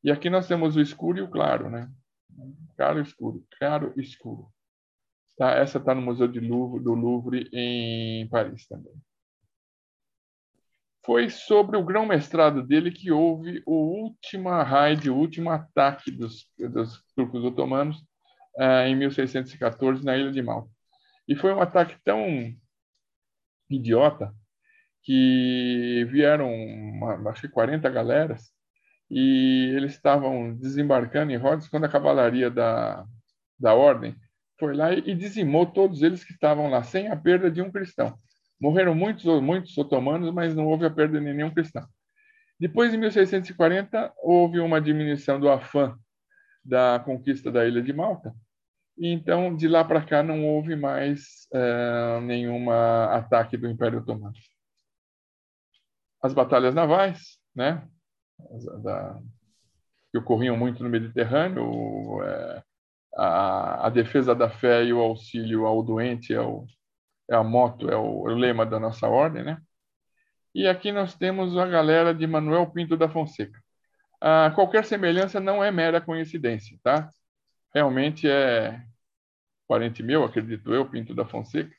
E 0.03 0.11
aqui 0.11 0.29
nós 0.29 0.49
temos 0.49 0.75
o 0.75 0.81
escuro 0.81 1.19
e 1.19 1.23
o 1.23 1.31
claro, 1.31 1.71
né? 1.71 1.89
Claro 2.77 2.99
e 2.99 3.03
escuro, 3.03 3.47
claro 3.59 3.93
e 3.97 4.01
escuro. 4.01 4.49
Tá? 5.37 5.53
Essa 5.53 5.79
está 5.79 5.95
no 5.95 6.03
Museu 6.03 6.27
Louvre, 6.27 6.83
do 6.83 6.95
Louvre 6.95 7.49
em 7.53 8.29
Paris 8.29 8.67
também. 8.67 8.93
Foi 11.05 11.31
sobre 11.31 11.77
o 11.77 11.85
grão-mestrado 11.85 12.63
dele 12.63 12.91
que 12.91 13.11
houve 13.11 13.63
o 13.67 14.05
último 14.05 14.51
raid, 14.51 15.11
o 15.11 15.17
último 15.17 15.51
ataque 15.51 16.11
dos, 16.11 16.49
dos 16.59 17.03
turcos 17.15 17.45
otomanos 17.45 18.05
uh, 18.57 18.87
em 18.87 18.97
1614 18.97 20.05
na 20.05 20.17
ilha 20.17 20.33
de 20.33 20.43
Malta. 20.43 20.71
E 21.29 21.37
foi 21.37 21.53
um 21.53 21.61
ataque 21.61 21.97
tão 22.05 22.55
idiota 23.71 24.35
que 25.03 26.07
vieram, 26.11 26.53
uma, 26.53 27.31
acho 27.31 27.43
que 27.43 27.49
40 27.49 27.89
galeras, 27.91 28.53
e 29.11 29.73
eles 29.77 29.93
estavam 29.93 30.55
desembarcando 30.57 31.33
em 31.33 31.37
Rhodes 31.37 31.69
quando 31.69 31.85
a 31.85 31.89
cavalaria 31.89 32.51
da, 32.51 33.05
da 33.59 33.75
ordem 33.75 34.17
foi 34.59 34.75
lá 34.75 34.93
e 34.93 35.15
dizimou 35.15 35.67
todos 35.67 36.03
eles 36.03 36.25
que 36.25 36.33
estavam 36.33 36.71
lá, 36.71 36.83
sem 36.83 37.09
a 37.09 37.17
perda 37.17 37.51
de 37.51 37.61
um 37.61 37.71
cristão. 37.71 38.17
Morreram 38.61 38.95
muitos, 38.95 39.25
muitos 39.43 39.77
otomanos, 39.77 40.33
mas 40.33 40.55
não 40.55 40.67
houve 40.67 40.87
a 40.87 40.91
perda 40.91 41.19
de 41.19 41.33
nenhum 41.33 41.53
cristão. 41.53 41.85
Depois, 42.61 42.95
em 42.95 42.97
1640, 42.97 44.13
houve 44.23 44.61
uma 44.61 44.81
diminuição 44.81 45.41
do 45.41 45.51
afã 45.51 45.99
da 46.65 47.01
conquista 47.05 47.51
da 47.51 47.67
ilha 47.67 47.83
de 47.83 47.93
Malta. 47.93 48.33
Então, 48.99 49.57
de 49.57 49.67
lá 49.69 49.85
para 49.85 50.05
cá, 50.05 50.23
não 50.23 50.45
houve 50.47 50.77
mais 50.77 51.49
uh, 51.53 52.21
nenhum 52.21 52.71
ataque 52.71 53.57
do 53.57 53.69
Império 53.69 54.01
Otomano. 54.01 54.35
As 56.23 56.33
batalhas 56.33 56.75
navais, 56.75 57.39
né, 57.55 57.87
da, 58.83 59.19
que 60.11 60.19
ocorriam 60.19 60.57
muito 60.57 60.83
no 60.83 60.91
Mediterrâneo, 60.91 62.23
é, 62.23 62.63
a, 63.17 63.87
a, 63.87 63.91
defesa 63.91 64.35
da 64.35 64.49
fé 64.49 64.85
e 64.85 64.93
o 64.93 65.01
auxílio 65.01 65.67
ao 65.67 65.83
doente 65.83 66.35
é, 66.35 66.41
o, 66.41 66.67
é 67.31 67.35
a 67.35 67.43
moto, 67.43 67.91
é 67.91 67.97
o, 67.97 68.29
é 68.29 68.33
o, 68.33 68.37
lema 68.37 68.65
da 68.67 68.79
nossa 68.79 69.09
ordem, 69.09 69.43
né? 69.43 69.59
E 70.55 70.69
aqui 70.69 70.93
nós 70.93 71.15
temos 71.15 71.57
a 71.57 71.67
galera 71.67 72.15
de 72.15 72.27
Manuel 72.27 72.71
Pinto 72.71 72.97
da 72.97 73.09
Fonseca. 73.09 73.59
Ah, 74.21 74.53
qualquer 74.55 74.85
semelhança 74.85 75.41
não 75.41 75.65
é 75.65 75.71
mera 75.71 76.01
coincidência, 76.01 76.79
tá? 76.83 77.09
Realmente 77.75 78.29
é 78.29 78.83
parente 79.69 80.03
meu, 80.03 80.25
acredito 80.25 80.73
eu, 80.75 80.89
Pinto 80.89 81.15
da 81.15 81.27
Fonseca, 81.27 81.75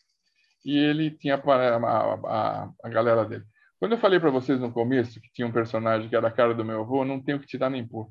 e 0.65 0.77
ele 0.77 1.11
tinha 1.11 1.35
a, 1.35 2.63
a, 2.65 2.73
a 2.83 2.89
galera 2.89 3.25
dele. 3.25 3.45
Quando 3.79 3.93
eu 3.93 3.97
falei 3.99 4.19
para 4.19 4.31
vocês 4.31 4.59
no 4.59 4.71
começo 4.71 5.21
que 5.21 5.31
tinha 5.33 5.47
um 5.47 5.51
personagem 5.51 6.09
que 6.09 6.15
era 6.15 6.27
a 6.27 6.31
cara 6.31 6.53
do 6.55 6.65
meu 6.65 6.81
avô, 6.81 7.05
não 7.05 7.21
tenho 7.21 7.39
que 7.39 7.47
tirar 7.47 7.69
nem 7.69 7.85
pôr, 7.85 8.09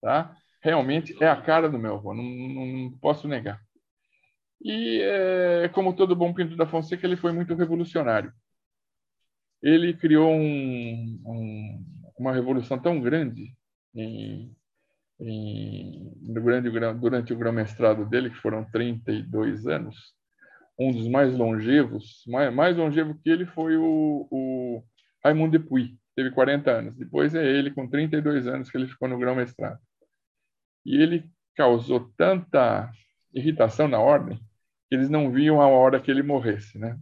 tá? 0.00 0.36
Realmente 0.62 1.16
é 1.22 1.28
a 1.28 1.40
cara 1.40 1.68
do 1.68 1.78
meu 1.78 1.94
avô, 1.96 2.14
não, 2.14 2.24
não, 2.24 2.66
não 2.66 2.98
posso 2.98 3.28
negar. 3.28 3.60
E, 4.62 5.00
é, 5.02 5.68
como 5.68 5.94
todo 5.94 6.16
bom 6.16 6.34
Pinto 6.34 6.56
da 6.56 6.66
Fonseca, 6.66 7.06
ele 7.06 7.16
foi 7.16 7.32
muito 7.32 7.54
revolucionário. 7.54 8.32
Ele 9.62 9.94
criou 9.94 10.30
um, 10.32 11.22
um, 11.26 11.84
uma 12.18 12.32
revolução 12.32 12.78
tão 12.78 13.00
grande 13.00 13.54
em, 13.94 14.54
em, 15.20 16.12
durante, 16.20 16.70
durante 16.98 17.32
o 17.32 17.38
grão-mestrado 17.38 18.06
dele, 18.06 18.30
que 18.30 18.36
foram 18.36 18.64
32 18.64 19.66
anos, 19.66 20.14
um 20.78 20.92
dos 20.92 21.06
mais 21.08 21.36
longevos, 21.36 22.22
mais, 22.26 22.54
mais 22.54 22.76
longevo 22.76 23.14
que 23.22 23.28
ele 23.28 23.44
foi 23.46 23.76
o, 23.76 24.26
o 24.30 24.82
Raimundo 25.22 25.58
Depuy, 25.58 25.98
teve 26.16 26.30
40 26.30 26.70
anos. 26.70 26.96
Depois 26.96 27.34
é 27.34 27.46
ele, 27.46 27.70
com 27.70 27.86
32 27.86 28.46
anos, 28.46 28.70
que 28.70 28.78
ele 28.78 28.88
ficou 28.88 29.08
no 29.08 29.18
grão-mestrado. 29.18 29.78
E 30.84 30.96
ele 30.96 31.30
causou 31.54 32.10
tanta 32.16 32.90
irritação 33.34 33.86
na 33.86 33.98
ordem 33.98 34.38
que 34.88 34.96
eles 34.96 35.08
não 35.08 35.30
viam 35.30 35.60
a 35.60 35.68
hora 35.68 36.00
que 36.00 36.10
ele 36.10 36.22
morresse, 36.22 36.78
né? 36.78 36.98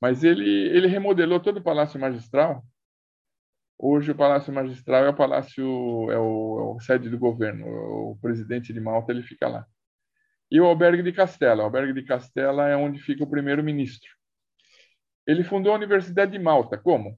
Mas 0.00 0.24
ele, 0.24 0.48
ele 0.48 0.86
remodelou 0.86 1.38
todo 1.38 1.58
o 1.58 1.62
Palácio 1.62 2.00
Magistral. 2.00 2.64
Hoje 3.82 4.10
o 4.10 4.14
Palácio 4.14 4.52
Magistral 4.52 5.04
é 5.06 5.08
o 5.08 5.16
palácio, 5.16 5.64
é 6.10 6.18
o, 6.18 6.58
é 6.58 6.62
o 6.76 6.80
sede 6.80 7.08
do 7.08 7.18
governo. 7.18 7.66
O 7.66 8.18
presidente 8.20 8.72
de 8.72 8.80
Malta 8.80 9.12
ele 9.12 9.22
fica 9.22 9.48
lá. 9.48 9.66
E 10.50 10.60
o 10.60 10.66
Albergue 10.66 11.02
de 11.02 11.12
Castela. 11.12 11.62
O 11.62 11.64
Albergue 11.66 11.94
de 11.94 12.02
Castela 12.04 12.68
é 12.68 12.76
onde 12.76 12.98
fica 13.00 13.24
o 13.24 13.30
primeiro-ministro. 13.30 14.10
Ele 15.26 15.44
fundou 15.44 15.72
a 15.72 15.76
Universidade 15.76 16.32
de 16.32 16.38
Malta. 16.38 16.76
Como? 16.76 17.16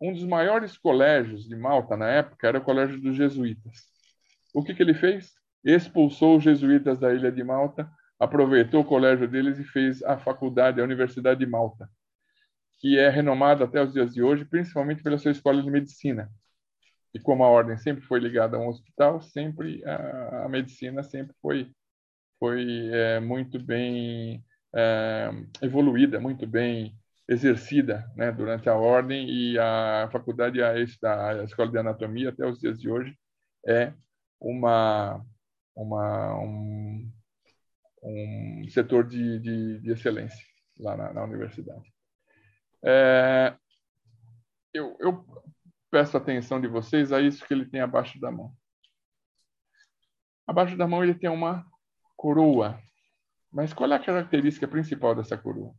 um 0.00 0.12
dos 0.12 0.24
maiores 0.24 0.78
colégios 0.78 1.48
de 1.48 1.56
Malta 1.56 1.96
na 1.96 2.08
época 2.08 2.46
era 2.46 2.58
o 2.58 2.62
Colégio 2.62 3.00
dos 3.00 3.16
Jesuítas. 3.16 3.88
O 4.54 4.62
que, 4.62 4.74
que 4.74 4.82
ele 4.82 4.94
fez? 4.94 5.32
Expulsou 5.64 6.36
os 6.36 6.44
jesuítas 6.44 6.98
da 6.98 7.12
ilha 7.12 7.32
de 7.32 7.42
Malta, 7.42 7.90
aproveitou 8.18 8.82
o 8.82 8.84
colégio 8.84 9.28
deles 9.28 9.58
e 9.58 9.64
fez 9.64 10.02
a 10.04 10.16
faculdade, 10.16 10.80
a 10.80 10.84
Universidade 10.84 11.40
de 11.40 11.46
Malta, 11.46 11.90
que 12.78 12.98
é 12.98 13.08
renomada 13.08 13.64
até 13.64 13.82
os 13.82 13.92
dias 13.92 14.14
de 14.14 14.22
hoje, 14.22 14.44
principalmente 14.44 15.02
pela 15.02 15.18
sua 15.18 15.32
escola 15.32 15.62
de 15.62 15.70
medicina. 15.70 16.30
E 17.14 17.18
como 17.18 17.44
a 17.44 17.48
ordem 17.48 17.76
sempre 17.78 18.04
foi 18.04 18.20
ligada 18.20 18.56
a 18.56 18.60
um 18.60 18.68
hospital, 18.68 19.20
sempre 19.20 19.84
a, 19.84 20.44
a 20.44 20.48
medicina 20.48 21.02
sempre 21.02 21.34
foi 21.40 21.70
foi 22.38 22.90
é, 22.92 23.20
muito 23.20 23.58
bem 23.58 24.44
é, 24.74 25.30
evoluída, 25.62 26.20
muito 26.20 26.46
bem 26.46 26.96
exercida 27.28 28.10
né, 28.16 28.32
durante 28.32 28.68
a 28.68 28.74
ordem 28.74 29.28
e 29.28 29.58
a 29.58 30.08
faculdade, 30.10 30.62
a, 30.62 30.72
a 30.72 31.44
escola 31.44 31.70
de 31.70 31.78
anatomia, 31.78 32.30
até 32.30 32.46
os 32.46 32.58
dias 32.58 32.78
de 32.80 32.88
hoje, 32.88 33.14
é 33.66 33.92
uma, 34.40 35.24
uma, 35.74 36.40
um, 36.40 37.10
um 38.02 38.68
setor 38.70 39.06
de, 39.06 39.38
de, 39.40 39.80
de 39.80 39.90
excelência 39.90 40.44
lá 40.78 40.96
na, 40.96 41.12
na 41.12 41.24
universidade. 41.24 41.92
É, 42.84 43.56
eu, 44.72 44.96
eu 45.00 45.24
peço 45.90 46.16
atenção 46.16 46.60
de 46.60 46.68
vocês 46.68 47.12
a 47.12 47.20
isso 47.20 47.46
que 47.46 47.52
ele 47.52 47.66
tem 47.66 47.80
abaixo 47.80 48.20
da 48.20 48.30
mão. 48.30 48.52
Abaixo 50.46 50.76
da 50.76 50.86
mão 50.86 51.02
ele 51.02 51.14
tem 51.14 51.28
uma 51.28 51.66
coroa. 52.16 52.80
Mas 53.50 53.72
qual 53.72 53.90
é 53.90 53.96
a 53.96 54.04
característica 54.04 54.68
principal 54.68 55.14
dessa 55.14 55.36
coroa? 55.36 55.74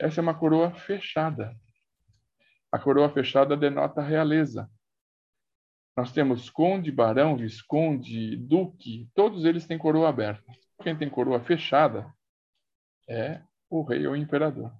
Essa 0.00 0.20
é 0.20 0.22
uma 0.22 0.38
coroa 0.38 0.72
fechada. 0.72 1.56
A 2.70 2.78
coroa 2.78 3.08
fechada 3.10 3.56
denota 3.56 4.02
realeza. 4.02 4.70
Nós 5.96 6.12
temos 6.12 6.48
conde, 6.48 6.92
barão, 6.92 7.36
visconde, 7.36 8.36
duque, 8.36 9.10
todos 9.14 9.44
eles 9.44 9.66
têm 9.66 9.76
coroa 9.76 10.08
aberta. 10.08 10.52
Quem 10.82 10.96
tem 10.96 11.10
coroa 11.10 11.40
fechada 11.40 12.12
é 13.08 13.42
o 13.68 13.82
rei 13.82 14.06
ou 14.06 14.14
imperador. 14.14 14.72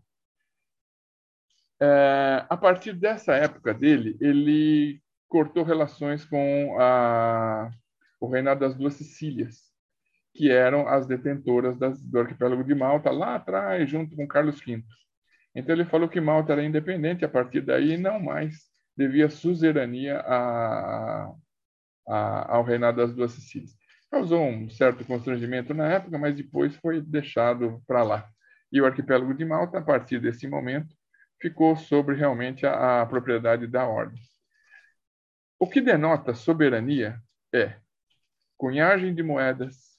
É, 1.80 2.44
a 2.48 2.56
partir 2.56 2.92
dessa 2.92 3.34
época 3.34 3.72
dele, 3.72 4.16
ele 4.20 5.00
cortou 5.28 5.62
relações 5.62 6.24
com 6.24 6.76
a, 6.80 7.70
o 8.20 8.28
reinado 8.28 8.60
das 8.60 8.74
duas 8.74 8.94
Sicílias, 8.94 9.68
que 10.34 10.50
eram 10.50 10.88
as 10.88 11.06
detentoras 11.06 11.76
das, 11.78 12.00
do 12.02 12.18
arquipélago 12.18 12.64
de 12.64 12.74
Malta, 12.74 13.10
lá 13.10 13.36
atrás, 13.36 13.88
junto 13.88 14.16
com 14.16 14.26
Carlos 14.26 14.60
V. 14.60 14.82
Então 15.54 15.74
ele 15.74 15.84
falou 15.84 16.08
que 16.08 16.20
Malta 16.20 16.52
era 16.52 16.64
independente 16.64 17.24
a 17.24 17.28
partir 17.28 17.60
daí 17.60 17.96
não 17.96 18.20
mais 18.20 18.68
devia 18.96 19.30
suzerania 19.30 20.20
a, 20.20 21.32
a, 22.08 22.56
ao 22.56 22.64
reinado 22.64 22.98
das 22.98 23.14
duas 23.14 23.32
Sicílias. 23.32 23.72
Causou 24.10 24.42
um 24.42 24.68
certo 24.70 25.04
constrangimento 25.04 25.74
na 25.74 25.86
época, 25.92 26.18
mas 26.18 26.34
depois 26.34 26.74
foi 26.76 27.00
deixado 27.00 27.82
para 27.86 28.02
lá. 28.02 28.28
E 28.72 28.80
o 28.80 28.86
arquipélago 28.86 29.34
de 29.34 29.44
Malta, 29.44 29.78
a 29.78 29.82
partir 29.82 30.20
desse 30.20 30.48
momento, 30.48 30.94
ficou 31.40 31.76
sobre 31.76 32.16
realmente 32.16 32.66
a, 32.66 33.02
a 33.02 33.06
propriedade 33.06 33.66
da 33.66 33.86
ordem. 33.86 34.20
O 35.58 35.68
que 35.68 35.80
denota 35.80 36.34
soberania 36.34 37.20
é 37.52 37.76
cunhagem 38.56 39.14
de 39.14 39.22
moedas, 39.22 39.98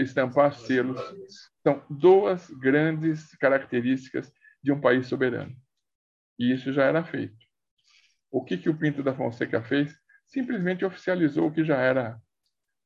estampar 0.00 0.54
selos, 0.54 1.00
são 1.62 1.84
duas 1.88 2.50
grandes 2.50 3.34
características 3.36 4.32
de 4.62 4.72
um 4.72 4.80
país 4.80 5.06
soberano. 5.06 5.54
E 6.38 6.52
isso 6.52 6.72
já 6.72 6.84
era 6.84 7.04
feito. 7.04 7.36
O 8.30 8.44
que, 8.44 8.56
que 8.56 8.68
o 8.68 8.76
Pinto 8.76 9.02
da 9.02 9.14
Fonseca 9.14 9.62
fez? 9.62 9.94
Simplesmente 10.26 10.84
oficializou 10.84 11.48
o 11.48 11.52
que 11.52 11.64
já 11.64 11.78
era 11.78 12.18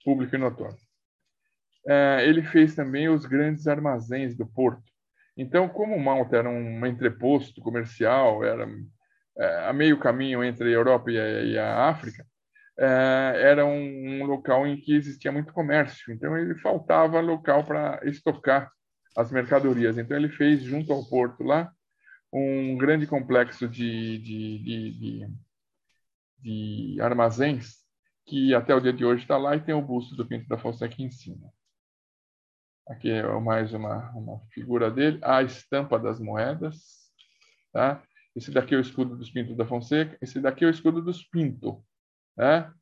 público 0.05 0.35
e 0.35 0.39
notório. 0.39 0.77
É, 1.87 2.27
ele 2.27 2.43
fez 2.43 2.75
também 2.75 3.09
os 3.09 3.25
grandes 3.25 3.67
armazéns 3.67 4.37
do 4.37 4.47
porto. 4.47 4.93
Então, 5.39 5.69
como 5.69 5.97
Malta 5.97 6.37
era 6.37 6.51
um 6.51 6.85
entreposto 6.85 7.61
comercial, 7.61 8.45
era 8.45 8.69
é, 9.39 9.69
a 9.69 9.73
meio 9.73 9.97
caminho 9.97 10.43
entre 10.43 10.69
a 10.69 10.73
Europa 10.73 11.13
e 11.13 11.57
a, 11.57 11.89
África, 11.89 12.27
é, 12.77 13.35
era 13.37 13.65
um, 13.65 14.25
local 14.25 14.67
em 14.67 14.77
que 14.77 14.97
existia 14.97 15.31
muito 15.31 15.53
comércio. 15.53 16.13
Então, 16.13 16.37
ele 16.37 16.57
faltava 16.57 17.21
local 17.21 17.63
para 17.65 18.01
estocar 18.03 18.69
as 19.17 19.31
mercadorias. 19.31 19.97
Então, 19.97 20.17
ele 20.17 20.29
fez, 20.29 20.63
junto 20.63 20.93
ao 20.93 21.09
porto 21.09 21.45
lá, 21.45 21.71
um 22.33 22.77
grande 22.77 23.07
complexo 23.07 23.69
de, 23.69 24.19
de, 24.19 24.59
de, 24.59 25.29
de, 26.41 27.01
armazéns 27.01 27.77
que 28.27 28.53
até 28.55 28.75
o 28.75 28.81
dia 28.81 28.93
de 28.93 29.05
hoje 29.05 29.23
está 29.23 29.39
lá 29.39 29.55
e 29.55 29.61
tem 29.61 29.75
o 29.75 29.81
busto 29.81 30.17
do 30.17 30.27
Pinto 30.27 30.49
da 30.49 30.59
Fonseca 30.59 31.01
em 31.01 31.11
cima. 31.11 31.49
Aqui 32.89 33.11
é 33.11 33.23
mais 33.39 33.75
uma, 33.75 34.11
uma 34.13 34.41
figura 34.49 34.91
dele, 34.91 35.19
a 35.23 35.43
estampa 35.43 35.99
das 35.99 36.19
moedas. 36.19 37.13
Tá? 37.71 38.03
Esse 38.35 38.51
daqui 38.51 38.75
é 38.75 38.79
o 38.79 38.81
escudo 38.81 39.15
dos 39.15 39.31
Pintos 39.31 39.55
da 39.59 39.67
Fonseca, 39.67 40.17
esse 40.23 40.41
daqui 40.41 40.65
é 40.65 40.69
o 40.69 40.71
escudo 40.71 41.03
dos 41.03 41.23
Pinto. 41.23 41.85
Né? 42.35 42.73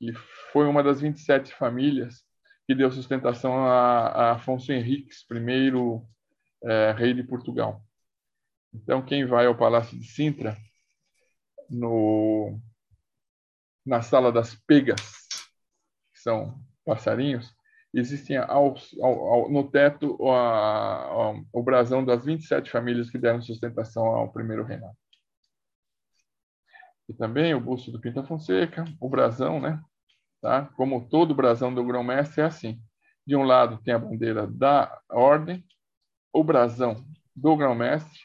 E 0.00 0.12
foi 0.52 0.66
uma 0.68 0.84
das 0.84 1.00
27 1.00 1.52
famílias 1.52 2.24
que 2.64 2.76
deu 2.76 2.92
sustentação 2.92 3.66
a, 3.66 4.06
a 4.06 4.32
Afonso 4.32 4.72
Henriques, 4.72 5.26
primeiro 5.26 6.06
é, 6.62 6.92
rei 6.92 7.12
de 7.12 7.24
Portugal. 7.24 7.84
Então, 8.72 9.04
quem 9.04 9.26
vai 9.26 9.46
ao 9.46 9.56
Palácio 9.56 9.98
de 9.98 10.06
Sintra, 10.06 10.56
no, 11.68 12.56
na 13.84 14.00
sala 14.00 14.30
das 14.30 14.54
pegas, 14.54 15.00
que 16.12 16.20
são 16.20 16.62
passarinhos, 16.84 17.52
existem 17.92 18.36
ao, 18.36 18.74
ao, 19.00 19.50
no 19.50 19.70
teto 19.70 20.16
a, 20.28 21.04
a, 21.04 21.42
o 21.52 21.62
brasão 21.62 22.04
das 22.04 22.24
27 22.24 22.70
famílias 22.70 23.10
que 23.10 23.18
deram 23.18 23.42
sustentação 23.42 24.04
ao 24.06 24.32
primeiro 24.32 24.64
reinado. 24.64 24.96
E 27.08 27.12
também 27.12 27.54
o 27.54 27.60
busto 27.60 27.90
do 27.90 28.00
Pinta 28.00 28.22
Fonseca, 28.22 28.84
o 29.00 29.08
brasão, 29.08 29.60
né? 29.60 29.82
Tá? 30.40 30.66
Como 30.76 31.08
todo 31.08 31.34
brasão 31.34 31.72
do 31.74 31.84
grão-mestre 31.84 32.40
é 32.40 32.44
assim. 32.44 32.80
De 33.26 33.36
um 33.36 33.44
lado 33.44 33.80
tem 33.82 33.94
a 33.94 33.98
bandeira 33.98 34.46
da 34.46 35.00
ordem, 35.10 35.64
o 36.32 36.42
brasão 36.42 37.04
do 37.36 37.56
grão-mestre, 37.56 38.18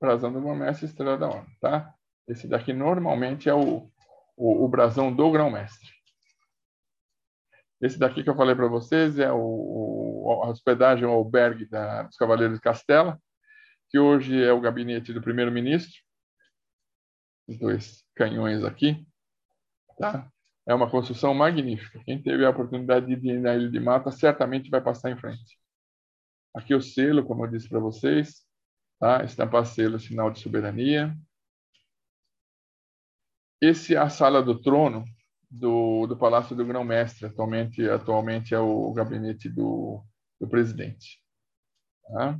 brasão 0.00 0.32
do 0.32 0.40
grão-mestre 0.40 0.86
estrela 0.86 1.16
da 1.16 1.28
ordem, 1.28 1.56
tá? 1.60 1.92
Esse 2.28 2.46
daqui 2.46 2.72
normalmente 2.72 3.48
é 3.48 3.54
o, 3.54 3.90
o, 4.36 4.64
o 4.64 4.68
brasão 4.68 5.12
do 5.12 5.30
grão-mestre. 5.30 5.97
Esse 7.80 7.98
daqui 7.98 8.24
que 8.24 8.30
eu 8.30 8.36
falei 8.36 8.54
para 8.54 8.66
vocês 8.66 9.18
é 9.18 9.30
o, 9.32 9.38
o, 9.38 10.42
a 10.42 10.48
hospedagem, 10.48 11.04
o 11.04 11.10
albergue 11.10 11.66
da, 11.66 12.02
dos 12.02 12.16
Cavaleiros 12.16 12.56
de 12.56 12.62
Castela, 12.62 13.20
que 13.88 13.98
hoje 13.98 14.42
é 14.42 14.52
o 14.52 14.60
gabinete 14.60 15.12
do 15.12 15.22
primeiro-ministro. 15.22 15.94
Dois 17.60 18.04
canhões 18.14 18.64
aqui. 18.64 19.06
Tá? 19.98 20.30
É 20.66 20.74
uma 20.74 20.90
construção 20.90 21.32
magnífica. 21.32 22.02
Quem 22.04 22.22
teve 22.22 22.44
a 22.44 22.50
oportunidade 22.50 23.06
de 23.14 23.28
ir 23.28 23.40
na 23.40 23.54
Ilha 23.54 23.70
de 23.70 23.80
Mata 23.80 24.10
certamente 24.10 24.68
vai 24.68 24.82
passar 24.82 25.10
em 25.10 25.16
frente. 25.16 25.58
Aqui 26.54 26.74
o 26.74 26.82
selo, 26.82 27.24
como 27.24 27.44
eu 27.44 27.50
disse 27.50 27.68
para 27.68 27.78
vocês, 27.78 28.44
tá? 28.98 29.24
estampar 29.24 29.64
selo, 29.64 29.98
sinal 29.98 30.30
de 30.30 30.40
soberania. 30.40 31.16
Esse 33.60 33.94
é 33.94 33.98
a 33.98 34.08
sala 34.08 34.42
do 34.42 34.60
trono, 34.60 35.04
do, 35.50 36.06
do 36.06 36.16
Palácio 36.16 36.54
do 36.54 36.64
Grão-Mestre, 36.64 37.26
atualmente, 37.26 37.88
atualmente 37.88 38.54
é 38.54 38.58
o 38.58 38.92
gabinete 38.92 39.48
do, 39.48 40.04
do 40.40 40.48
presidente. 40.48 41.20
Tá? 42.06 42.38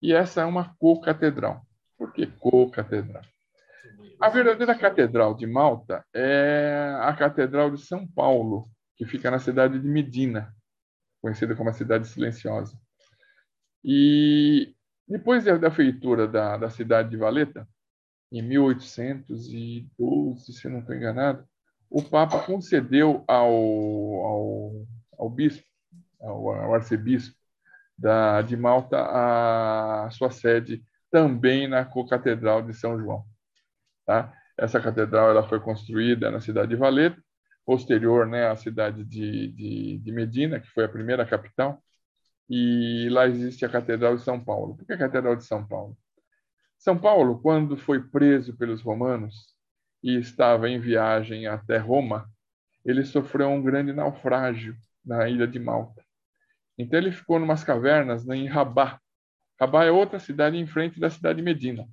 E 0.00 0.12
essa 0.12 0.42
é 0.42 0.44
uma 0.44 0.74
co-catedral. 0.78 1.66
Por 1.96 2.12
que 2.12 2.26
co-catedral? 2.26 3.24
A 4.20 4.28
verdadeira 4.28 4.76
catedral 4.76 5.34
de 5.34 5.46
Malta 5.46 6.04
é 6.12 6.96
a 7.00 7.14
Catedral 7.14 7.70
de 7.70 7.80
São 7.80 8.06
Paulo, 8.06 8.68
que 8.96 9.06
fica 9.06 9.30
na 9.30 9.38
cidade 9.38 9.78
de 9.78 9.86
Medina, 9.86 10.52
conhecida 11.20 11.54
como 11.54 11.70
a 11.70 11.72
Cidade 11.72 12.08
Silenciosa. 12.08 12.76
E 13.84 14.74
depois 15.06 15.44
da 15.44 15.70
feitura 15.70 16.26
da, 16.26 16.56
da 16.56 16.68
cidade 16.68 17.10
de 17.10 17.16
Valeta, 17.16 17.68
em 18.30 18.42
1812, 18.42 20.52
se 20.52 20.68
não 20.68 20.80
estou 20.80 20.96
enganado, 20.96 21.48
o 21.90 22.02
Papa 22.02 22.40
concedeu 22.40 23.24
ao, 23.26 23.50
ao, 23.50 24.86
ao 25.18 25.30
bispo, 25.30 25.66
ao, 26.20 26.50
ao 26.50 26.74
arcebispo 26.74 27.36
da, 27.96 28.42
de 28.42 28.56
Malta, 28.56 28.98
a 29.00 30.10
sua 30.10 30.30
sede 30.30 30.84
também 31.10 31.66
na 31.66 31.84
Catedral 31.84 32.62
de 32.62 32.74
São 32.74 32.98
João. 32.98 33.24
Tá? 34.06 34.32
Essa 34.56 34.80
catedral 34.80 35.30
ela 35.30 35.48
foi 35.48 35.60
construída 35.60 36.30
na 36.30 36.40
cidade 36.40 36.68
de 36.68 36.76
Valeta, 36.76 37.22
posterior 37.64 38.26
né, 38.26 38.48
à 38.48 38.56
cidade 38.56 39.04
de, 39.04 39.48
de, 39.52 39.98
de, 39.98 40.12
Medina, 40.12 40.58
que 40.58 40.68
foi 40.68 40.84
a 40.84 40.88
primeira 40.88 41.26
capital, 41.26 41.82
e 42.48 43.08
lá 43.10 43.26
existe 43.26 43.64
a 43.64 43.68
Catedral 43.68 44.16
de 44.16 44.22
São 44.22 44.42
Paulo. 44.42 44.74
Por 44.74 44.86
que 44.86 44.92
a 44.94 44.98
Catedral 44.98 45.36
de 45.36 45.44
São 45.44 45.66
Paulo? 45.66 45.96
São 46.78 46.96
Paulo, 46.96 47.40
quando 47.40 47.76
foi 47.76 48.02
preso 48.02 48.56
pelos 48.56 48.80
romanos, 48.80 49.54
e 50.02 50.16
estava 50.16 50.68
em 50.68 50.78
viagem 50.78 51.46
até 51.46 51.78
Roma, 51.78 52.28
ele 52.84 53.04
sofreu 53.04 53.48
um 53.50 53.62
grande 53.62 53.92
naufrágio 53.92 54.76
na 55.04 55.28
ilha 55.28 55.46
de 55.46 55.58
Malta. 55.58 56.02
Então 56.76 56.98
ele 56.98 57.10
ficou 57.10 57.38
numas 57.38 57.64
cavernas 57.64 58.24
né, 58.24 58.36
em 58.36 58.46
Rabá. 58.46 59.00
Rabá 59.60 59.84
é 59.84 59.90
outra 59.90 60.18
cidade 60.18 60.56
em 60.56 60.66
frente 60.66 61.00
da 61.00 61.10
cidade 61.10 61.38
de 61.38 61.42
Medina. 61.42 61.86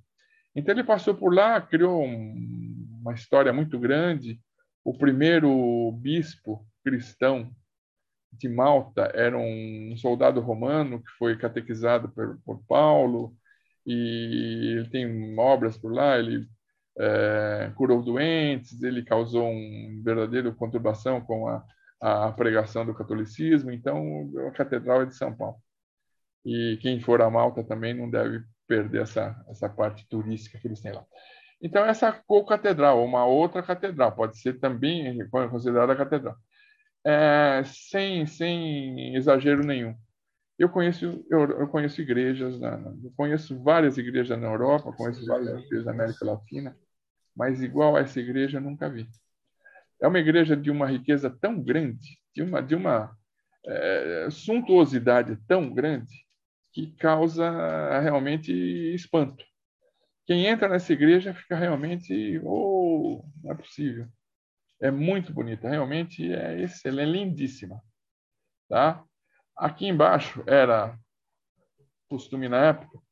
Então 0.56 0.73
ele 0.73 0.84
passou 0.84 1.15
por 1.15 1.34
lá, 1.34 1.60
criou 1.60 2.03
um, 2.03 2.88
uma 3.02 3.14
história 3.14 3.52
muito 3.52 3.80
grande. 3.80 4.40
O 4.84 4.95
primeiro 4.95 5.91
bispo 5.94 6.65
cristão 6.84 7.52
de 8.32 8.48
Malta 8.48 9.11
era 9.14 9.38
um 9.38 9.95
soldado 9.98 10.40
romano 10.40 11.02
que 11.02 11.10
foi 11.18 11.38
catequizado 11.38 12.10
por, 12.10 12.40
por 12.45 12.64
Paulo 12.68 13.36
e 13.86 14.76
ele 14.77 14.90
tem 14.90 15.40
obras 15.40 15.77
por 15.77 15.91
lá. 15.91 16.18
Ele 16.18 16.48
é, 16.98 17.72
curou 17.76 18.02
doentes, 18.02 18.82
ele 18.82 19.04
causou 19.04 19.50
uma 19.50 20.04
verdadeira 20.04 20.52
conturbação 20.52 21.22
com 21.22 21.48
a, 21.48 21.64
a 22.00 22.32
pregação 22.32 22.86
do 22.86 22.94
catolicismo. 22.94 23.72
Então, 23.72 24.32
a 24.48 24.52
catedral 24.52 25.02
é 25.02 25.06
de 25.06 25.16
São 25.16 25.36
Paulo. 25.36 25.58
E 26.46 26.78
quem 26.82 27.00
for 27.00 27.22
a 27.22 27.30
Malta 27.30 27.64
também 27.64 27.94
não 27.94 28.10
deve 28.10 28.44
perder 28.68 29.02
essa, 29.02 29.36
essa 29.50 29.70
parte 29.70 30.08
turística 30.08 30.60
que 30.60 30.68
eles 30.68 30.82
têm 30.82 30.92
lá. 30.92 31.06
Então, 31.62 31.86
essa 31.86 32.12
co-catedral, 32.12 33.04
uma 33.04 33.26
outra 33.26 33.64
catedral, 33.64 34.12
pode 34.12 34.38
ser 34.40 34.60
também 34.60 35.28
considerada 35.30 35.96
catedral, 35.96 36.36
é, 37.04 37.64
sem, 37.66 38.26
sem 38.26 39.16
exagero 39.16 39.66
nenhum. 39.66 39.96
Eu 40.58 40.70
conheço, 40.70 41.26
eu, 41.30 41.42
eu 41.52 41.68
conheço 41.68 42.02
igrejas, 42.02 42.60
eu 42.62 43.12
conheço 43.18 43.62
várias 43.62 43.98
igrejas 43.98 44.40
na 44.40 44.48
Europa, 44.48 44.94
conheço 44.94 45.26
várias 45.26 45.64
igrejas 45.66 45.86
na 45.86 45.92
América 45.92 46.26
Latina, 46.26 46.78
mas 47.36 47.62
igual 47.62 47.95
a 47.95 47.99
essa 47.99 48.20
igreja 48.20 48.60
nunca 48.60 48.90
vi. 48.90 49.07
É 50.02 50.07
uma 50.07 50.20
igreja 50.20 50.56
de 50.56 50.72
uma 50.72 50.88
riqueza 50.88 51.30
tão 51.30 51.62
grande, 51.62 52.20
de 52.34 52.44
uma, 52.44 52.62
de 52.62 52.76
uma 52.76 53.18
é, 53.66 54.28
suntuosidade 54.30 55.38
tão 55.48 55.74
grande, 55.74 56.26
que 56.72 56.91
causa 56.98 57.99
realmente 58.02 58.52
espanto. 58.94 59.45
Quem 60.26 60.45
entra 60.45 60.68
nessa 60.68 60.91
igreja 60.91 61.34
fica 61.34 61.56
realmente, 61.56 62.40
oh, 62.44 63.24
não 63.44 63.52
é 63.52 63.56
possível. 63.56 64.07
É 64.82 64.91
muito 64.91 65.32
bonita, 65.32 65.70
realmente 65.70 66.34
é 66.34 66.62
excelente, 66.62 67.10
é 67.10 67.12
lindíssima. 67.12 67.82
Tá? 68.68 69.03
Aqui 69.56 69.88
embaixo 69.88 70.44
era 70.48 70.98
costume 72.10 72.49
na 72.49 72.66
época 72.66 73.05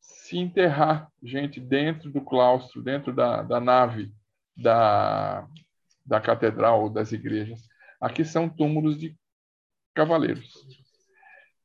se 0.00 0.38
enterrar 0.38 1.08
gente 1.22 1.60
dentro 1.60 2.10
do 2.10 2.20
claustro, 2.20 2.82
dentro 2.82 3.12
da, 3.12 3.42
da 3.42 3.60
nave 3.60 4.12
da, 4.56 5.46
da 6.04 6.20
catedral 6.20 6.82
ou 6.82 6.90
das 6.90 7.12
igrejas. 7.12 7.68
Aqui 8.00 8.24
são 8.24 8.48
túmulos 8.48 8.98
de 8.98 9.16
cavaleiros. 9.94 10.52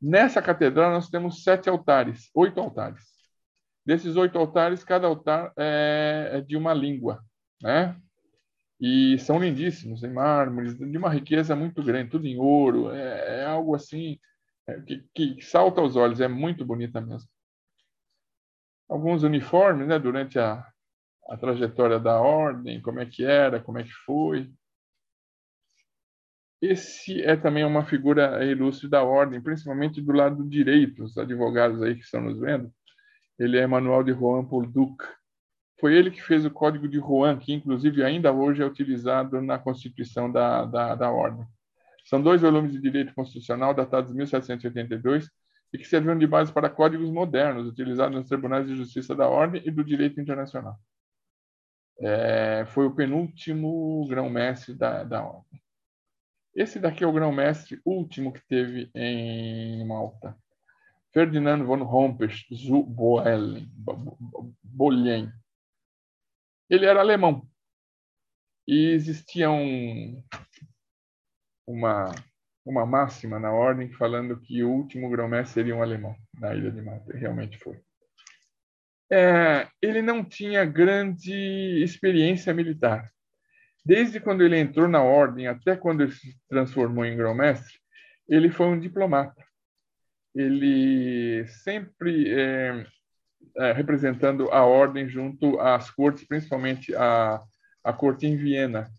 Nessa 0.02 0.42
catedral 0.42 0.92
nós 0.92 1.10
temos 1.10 1.44
sete 1.44 1.70
altares, 1.70 2.30
oito 2.34 2.60
altares. 2.60 3.04
Desses 3.86 4.16
oito 4.16 4.38
altares, 4.38 4.84
cada 4.84 5.08
altar 5.08 5.54
é, 5.58 6.32
é 6.34 6.42
de 6.42 6.58
uma 6.58 6.74
língua, 6.74 7.24
né? 7.62 7.96
E 8.80 9.18
são 9.20 9.40
lindíssimos, 9.40 10.04
em 10.04 10.12
mármores, 10.12 10.78
de 10.78 10.98
uma 10.98 11.10
riqueza 11.10 11.56
muito 11.56 11.82
grande, 11.82 12.10
tudo 12.10 12.28
em 12.28 12.38
ouro. 12.38 12.92
É, 12.92 13.42
é 13.42 13.46
algo 13.46 13.74
assim 13.74 14.20
é, 14.68 14.82
que, 14.82 15.06
que, 15.14 15.42
salta 15.42 15.80
aos 15.80 15.96
olhos, 15.96 16.20
é 16.20 16.28
muito 16.28 16.66
bonita 16.66 17.00
mesmo. 17.00 17.30
Alguns 18.88 19.24
uniformes, 19.24 19.88
né? 19.88 19.98
Durante 20.00 20.38
a, 20.40 20.66
a 21.28 21.38
trajetória 21.38 22.00
da 22.00 22.20
ordem, 22.20 22.82
como 22.82 23.00
é 23.00 23.06
que 23.06 23.24
era, 23.24 23.60
como 23.60 23.80
é 23.80 23.84
que 23.84 23.94
foi. 24.06 24.52
Esse 26.62 27.22
é 27.22 27.36
também 27.36 27.64
uma 27.64 27.86
figura 27.86 28.44
ilustre 28.44 28.90
da 28.90 29.04
ordem, 29.04 29.42
principalmente 29.42 30.02
do 30.02 30.12
lado 30.12 30.48
direito, 30.48 31.04
os 31.04 31.18
advogados 31.18 31.82
aí 31.82 31.96
que 31.96 32.02
estão 32.02 32.22
nos 32.22 32.40
vendo. 32.40 32.72
Ele 33.38 33.58
é 33.58 33.68
Manuel 33.68 34.04
de 34.04 34.14
Juan 34.14 34.46
Paul 34.46 34.66
Duc. 34.66 35.04
Foi 35.80 35.94
ele 35.94 36.10
que 36.10 36.22
fez 36.22 36.46
o 36.46 36.52
Código 36.52 36.88
de 36.88 36.98
Juan, 36.98 37.38
que 37.38 37.54
inclusive 37.54 38.04
ainda 38.04 38.32
hoje 38.32 38.62
é 38.64 38.66
utilizado 38.66 39.42
na 39.42 39.60
Constituição 39.60 40.32
da, 40.32 40.66
da, 40.66 40.96
da 40.96 41.12
Ordem. 41.12 41.46
São 42.06 42.22
dois 42.22 42.42
volumes 42.42 42.72
de 42.72 42.80
direito 42.80 43.14
constitucional 43.14 43.74
datados 43.74 44.12
de 44.12 44.18
1782 44.18 45.30
e 45.76 45.78
que 45.78 45.86
serviram 45.86 46.18
de 46.18 46.26
base 46.26 46.54
para 46.54 46.70
códigos 46.70 47.10
modernos 47.10 47.68
utilizados 47.68 48.16
nos 48.16 48.30
tribunais 48.30 48.66
de 48.66 48.78
justiça 48.78 49.14
da 49.14 49.28
Ordem 49.28 49.62
e 49.66 49.70
do 49.70 49.84
direito 49.84 50.22
internacional. 50.22 50.80
É, 52.00 52.66
foi 52.68 52.86
o 52.86 52.96
penúltimo 52.96 54.08
grão-mestre 54.08 54.74
da, 54.74 55.04
da 55.04 55.22
Ordem. 55.22 55.62
Esse 56.56 56.80
daqui 56.80 57.04
é 57.04 57.08
o 57.08 57.12
grão-mestre 57.12 57.82
último 57.84 58.32
que 58.32 58.40
teve 58.48 58.90
em 58.96 59.86
Malta. 59.86 60.38
Ferdinand 61.12 61.66
von 61.66 61.82
Hompesch 61.82 62.48
zu 62.54 62.82
Boelen, 62.84 63.70
Bolien. 64.64 65.30
Ele 66.70 66.86
era 66.86 67.02
alemão. 67.02 67.46
E 68.66 68.92
existia 68.92 69.52
um, 69.52 70.24
uma, 71.68 72.16
uma 72.66 72.86
máxima 72.86 73.40
na 73.40 73.52
ordem 73.52 73.92
falando 73.94 74.40
que 74.42 74.64
o 74.64 74.72
último 74.72 75.10
grão-mestre 75.10 75.54
seria 75.54 75.76
um 75.76 75.84
alemão 75.84 76.16
na 76.40 76.54
ilha 76.56 76.72
de 76.72 76.82
Malta. 76.82 77.16
Realmente 77.16 77.60
foi. 77.60 77.80
É, 79.12 79.68
ele 79.80 80.02
não 80.02 80.26
tinha 80.26 80.66
grande 80.66 81.32
experiência 81.84 82.52
militar. 82.54 83.12
Desde 83.86 84.20
quando 84.20 84.44
ele 84.44 84.58
entrou 84.58 84.88
na 84.88 85.04
ordem 85.04 85.46
até 85.48 85.76
quando 85.76 86.02
ele 86.02 86.12
se 86.12 86.36
transformou 86.50 87.06
em 87.06 87.16
grão-mestre, 87.16 87.80
ele 88.28 88.50
foi 88.50 88.66
um 88.66 88.80
diplomata. 88.80 89.46
Ele 90.34 91.46
sempre 91.48 92.34
é, 92.34 92.86
é, 93.58 93.72
representando 93.74 94.52
a 94.52 94.66
ordem 94.66 95.08
junto 95.08 95.60
às 95.60 95.92
cortes, 95.92 96.28
principalmente 96.28 96.96
a, 96.96 97.40
a 97.84 97.94
corte 97.94 98.26
em 98.26 98.36
Viena. 98.36 98.90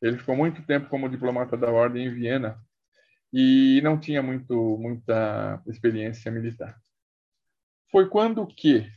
Ele 0.00 0.16
ficou 0.16 0.34
muito 0.34 0.62
tempo 0.62 0.88
como 0.88 1.10
diplomata 1.10 1.54
da 1.54 1.70
ordem 1.70 2.06
em 2.06 2.10
Viena 2.10 2.58
e 3.32 3.80
não 3.82 3.98
tinha 3.98 4.22
muito, 4.22 4.76
muita 4.78 5.62
experiência 5.66 6.30
militar. 6.30 6.80
Foi 7.90 8.08
quando 8.08 8.46
que 8.46 8.90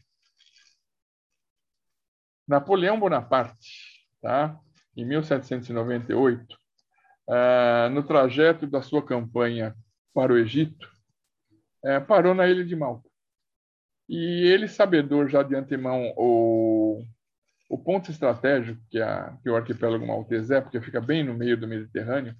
Napoleão 2.47 2.99
Bonaparte, 2.99 4.07
tá? 4.21 4.59
em 4.95 5.05
1798, 5.05 6.57
eh, 7.29 7.89
no 7.89 8.03
trajeto 8.03 8.67
da 8.67 8.81
sua 8.81 9.03
campanha 9.03 9.75
para 10.13 10.33
o 10.33 10.37
Egito, 10.37 10.87
eh, 11.83 11.99
parou 11.99 12.33
na 12.33 12.47
ilha 12.47 12.63
de 12.63 12.75
Malta. 12.75 13.09
E 14.07 14.45
ele, 14.47 14.67
sabedor 14.67 15.29
já 15.29 15.41
de 15.41 15.55
antemão 15.55 16.13
o, 16.17 17.03
o 17.69 17.77
ponto 17.77 18.11
estratégico 18.11 18.79
que, 18.89 19.01
a, 19.01 19.37
que 19.41 19.49
o 19.49 19.55
arquipélago 19.55 20.05
maltês 20.05 20.51
é, 20.51 20.61
porque 20.61 20.81
fica 20.81 21.01
bem 21.01 21.23
no 21.23 21.33
meio 21.33 21.57
do 21.57 21.67
Mediterrâneo, 21.67 22.35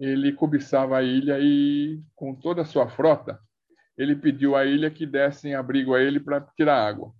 ele 0.00 0.32
cobiçava 0.32 0.96
a 0.96 1.02
ilha 1.02 1.38
e, 1.38 2.02
com 2.16 2.34
toda 2.34 2.62
a 2.62 2.64
sua 2.64 2.88
frota, 2.88 3.38
ele 3.98 4.16
pediu 4.16 4.56
à 4.56 4.64
ilha 4.64 4.90
que 4.90 5.04
dessem 5.04 5.54
abrigo 5.54 5.94
a 5.94 6.00
ele 6.00 6.18
para 6.18 6.40
tirar 6.40 6.82
água. 6.82 7.12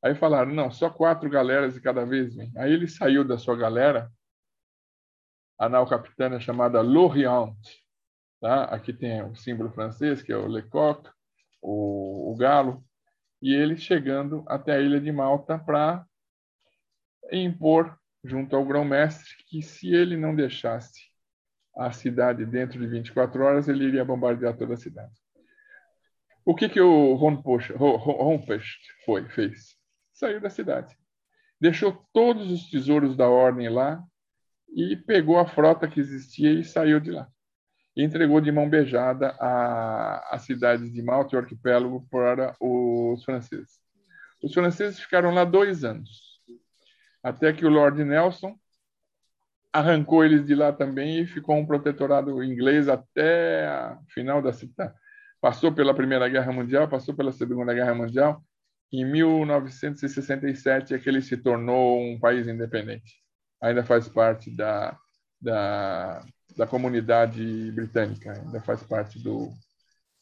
Aí 0.00 0.14
falaram, 0.14 0.52
não, 0.52 0.70
só 0.70 0.88
quatro 0.88 1.28
galeras 1.28 1.74
de 1.74 1.80
cada 1.80 2.06
vez 2.06 2.34
vem. 2.36 2.52
Aí 2.56 2.72
ele 2.72 2.86
saiu 2.86 3.24
da 3.24 3.36
sua 3.36 3.56
galera, 3.56 4.08
a 5.58 5.68
nau 5.68 5.84
capitana 5.84 6.38
chamada 6.38 6.80
L'Orient. 6.80 7.56
Tá? 8.40 8.64
Aqui 8.64 8.92
tem 8.92 9.22
o 9.24 9.34
símbolo 9.34 9.72
francês, 9.72 10.22
que 10.22 10.32
é 10.32 10.36
o 10.36 10.46
Lecoq, 10.46 11.10
o, 11.60 12.32
o 12.32 12.36
galo, 12.36 12.84
e 13.40 13.52
ele 13.52 13.76
chegando 13.76 14.44
até 14.46 14.72
a 14.72 14.80
ilha 14.80 15.00
de 15.00 15.10
Malta 15.10 15.58
para 15.58 16.06
impor 17.32 17.98
junto 18.22 18.54
ao 18.54 18.64
grão-mestre 18.64 19.36
que 19.46 19.60
se 19.60 19.92
ele 19.92 20.16
não 20.16 20.34
deixasse 20.34 21.11
a 21.76 21.90
cidade 21.92 22.44
dentro 22.44 22.78
de 22.78 22.86
24 22.86 23.42
horas, 23.42 23.68
ele 23.68 23.84
iria 23.84 24.04
bombardear 24.04 24.56
toda 24.56 24.74
a 24.74 24.76
cidade. 24.76 25.12
O 26.44 26.54
que 26.54 26.68
que 26.68 26.80
o 26.80 27.14
Rompesch 27.14 28.76
foi 29.04 29.28
fez? 29.28 29.80
saiu 30.12 30.40
da 30.40 30.50
cidade. 30.50 30.96
Deixou 31.60 32.06
todos 32.12 32.50
os 32.50 32.70
tesouros 32.70 33.16
da 33.16 33.28
ordem 33.28 33.68
lá 33.68 34.02
e 34.72 34.96
pegou 34.96 35.38
a 35.38 35.46
frota 35.46 35.88
que 35.88 36.00
existia 36.00 36.52
e 36.52 36.64
saiu 36.64 37.00
de 37.00 37.10
lá. 37.10 37.28
E 37.96 38.02
entregou 38.02 38.40
de 38.40 38.50
mão 38.52 38.68
beijada 38.68 39.36
a, 39.40 40.34
a 40.34 40.38
cidade 40.38 40.90
de 40.90 41.02
Malta 41.02 41.34
e 41.34 41.38
o 41.38 41.40
arquipélago 41.40 42.06
para 42.10 42.54
os 42.60 43.24
franceses. 43.24 43.80
Os 44.42 44.54
franceses 44.54 44.98
ficaram 44.98 45.32
lá 45.32 45.44
dois 45.44 45.84
anos, 45.84 46.40
até 47.22 47.52
que 47.52 47.66
o 47.66 47.70
Lord 47.70 48.02
Nelson 48.02 48.58
arrancou 49.72 50.24
eles 50.24 50.44
de 50.44 50.54
lá 50.54 50.72
também 50.72 51.20
e 51.20 51.26
ficou 51.26 51.56
um 51.56 51.66
protetorado 51.66 52.42
inglês 52.42 52.88
até 52.88 53.66
a 53.66 53.98
final 54.08 54.42
da 54.42 54.52
cidade. 54.52 54.94
Passou 55.40 55.72
pela 55.72 55.94
Primeira 55.94 56.28
Guerra 56.28 56.52
Mundial, 56.52 56.88
passou 56.88 57.14
pela 57.14 57.32
Segunda 57.32 57.74
Guerra 57.74 57.94
Mundial 57.94 58.42
em 58.92 59.04
1967 59.04 60.94
é 60.94 60.98
que 60.98 61.08
ele 61.08 61.22
se 61.22 61.36
tornou 61.36 61.98
um 61.98 62.20
país 62.20 62.46
independente. 62.46 63.14
Ainda 63.60 63.82
faz 63.82 64.06
parte 64.08 64.54
da, 64.54 64.96
da, 65.40 66.22
da 66.56 66.66
comunidade 66.66 67.72
britânica, 67.72 68.32
ainda 68.32 68.60
faz 68.60 68.82
parte 68.82 69.18
do, 69.18 69.50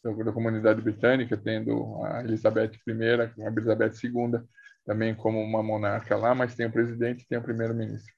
da 0.03 0.33
comunidade 0.33 0.81
britânica, 0.81 1.37
tendo 1.37 2.01
a 2.05 2.23
Elizabeth 2.23 2.73
I, 2.87 3.43
a 3.43 3.49
Elizabeth 3.49 3.95
II 4.05 4.41
também 4.87 5.15
como 5.15 5.41
uma 5.41 5.63
monarca 5.63 6.17
lá, 6.17 6.35
mas 6.35 6.55
tem 6.55 6.67
o 6.67 6.73
presidente 6.73 7.23
e 7.23 7.27
tem 7.27 7.39
o 7.39 7.43
primeiro-ministro. 7.43 8.15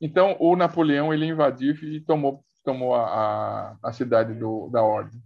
Então, 0.00 0.36
o 0.40 0.56
Napoleão 0.56 1.12
ele 1.12 1.26
invadiu 1.26 1.74
e 1.74 2.00
tomou, 2.00 2.44
tomou 2.62 2.94
a, 2.94 3.78
a, 3.82 3.92
cidade 3.92 4.34
do, 4.34 4.68
da 4.68 4.82
ordem. 4.82 5.22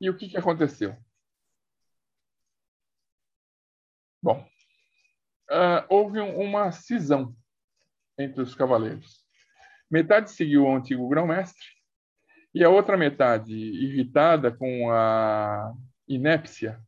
E 0.00 0.08
o 0.08 0.16
que, 0.16 0.28
que 0.28 0.36
aconteceu? 0.36 0.96
Bom, 4.22 4.40
uh, 5.50 5.84
houve 5.88 6.20
um, 6.20 6.40
uma 6.40 6.72
cisão 6.72 7.34
entre 8.18 8.40
os 8.40 8.54
cavaleiros. 8.54 9.22
Metade 9.90 10.30
seguiu 10.30 10.64
o 10.64 10.74
antigo 10.74 11.08
grão-mestre 11.08 11.66
e 12.54 12.62
a 12.64 12.70
outra 12.70 12.96
metade, 12.96 13.52
irritada 13.52 14.50
com 14.50 14.90
a 14.90 15.72
inépcia 16.08 16.80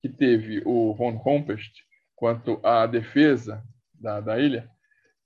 que 0.00 0.08
teve 0.08 0.62
o 0.66 0.94
von 0.94 1.20
Hompecht 1.24 1.84
quanto 2.14 2.60
à 2.62 2.86
defesa 2.86 3.64
da, 3.92 4.20
da 4.20 4.38
ilha, 4.38 4.70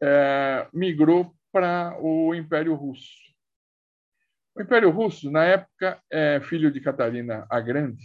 é, 0.03 0.69
migrou 0.73 1.35
para 1.53 1.97
o 2.01 2.35
Império 2.35 2.75
Russo. 2.75 3.17
O 4.55 4.63
Império 4.63 4.91
Russo, 4.91 5.31
na 5.31 5.45
época, 5.45 6.03
é 6.11 6.41
filho 6.41 6.71
de 6.71 6.81
Catarina 6.81 7.47
a 7.49 7.61
Grande, 7.61 8.05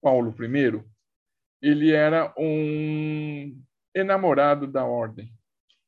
Paulo 0.00 0.34
I, 0.40 0.82
ele 1.60 1.92
era 1.92 2.32
um 2.38 3.62
enamorado 3.94 4.66
da 4.66 4.84
ordem. 4.84 5.32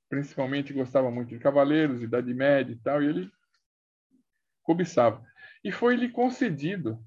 Principalmente 0.08 0.72
gostava 0.72 1.10
muito 1.10 1.28
de 1.30 1.38
cavaleiros, 1.38 2.02
Idade 2.02 2.32
Média 2.32 2.72
e 2.72 2.76
tal, 2.76 3.02
e 3.02 3.06
ele 3.06 3.30
cobiçava. 4.62 5.24
E 5.62 5.70
foi-lhe 5.70 6.08
concedido 6.08 7.02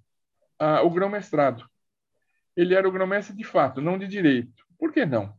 uh, 0.61 0.85
o 0.85 0.89
grão-mestrado. 0.89 1.68
Ele 2.56 2.76
era 2.76 2.88
o 2.88 2.91
grão-mestre 2.91 3.35
de 3.35 3.43
fato, 3.43 3.81
não 3.81 3.98
de 3.98 4.07
direito. 4.07 4.65
Por 4.77 4.91
que 4.91 5.06
não? 5.06 5.35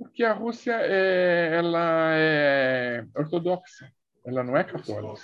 Porque 0.00 0.24
a 0.24 0.32
Rússia 0.32 0.72
é, 0.80 1.56
ela 1.56 2.14
é 2.14 3.06
ortodoxa, 3.14 3.92
ela 4.24 4.42
não 4.42 4.56
é 4.56 4.64
católica. 4.64 5.20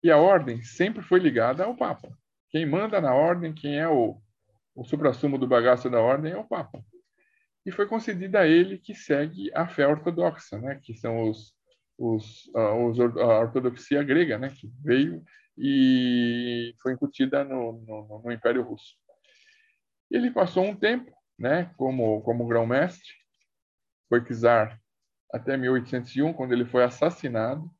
E 0.00 0.10
a 0.10 0.16
ordem 0.16 0.62
sempre 0.62 1.02
foi 1.02 1.18
ligada 1.18 1.64
ao 1.64 1.74
Papa. 1.74 2.08
Quem 2.50 2.64
manda 2.64 3.00
na 3.00 3.12
ordem, 3.12 3.52
quem 3.52 3.78
é 3.78 3.88
o 3.88 4.16
o 4.76 4.84
suprassumo 4.84 5.38
do 5.38 5.48
bagaço 5.48 5.88
da 5.88 5.98
ordem 5.98 6.32
é 6.32 6.36
o 6.36 6.44
Papa. 6.44 6.84
E 7.64 7.72
foi 7.72 7.88
concedida 7.88 8.40
a 8.40 8.46
ele 8.46 8.78
que 8.78 8.94
segue 8.94 9.50
a 9.54 9.66
fé 9.66 9.88
ortodoxa, 9.88 10.58
né? 10.58 10.78
que 10.82 10.94
são 10.94 11.30
os, 11.30 11.54
os, 11.98 12.46
os, 12.54 13.00
a 13.00 13.38
ortodoxia 13.40 14.04
grega, 14.04 14.38
né, 14.38 14.50
que 14.50 14.70
veio 14.84 15.24
e 15.58 16.74
foi 16.82 16.92
incutida 16.92 17.42
no, 17.42 17.72
no, 17.80 18.22
no 18.22 18.30
Império 18.30 18.62
Russo. 18.62 18.94
Ele 20.10 20.30
passou 20.30 20.62
um 20.62 20.76
tempo 20.76 21.10
né, 21.38 21.72
como, 21.76 22.20
como 22.20 22.46
grão-mestre, 22.46 23.08
foi 24.08 24.22
czar 24.24 24.80
até 25.32 25.56
1801, 25.56 26.32
quando 26.32 26.52
ele 26.52 26.64
foi 26.64 26.84
assassinado. 26.84 27.70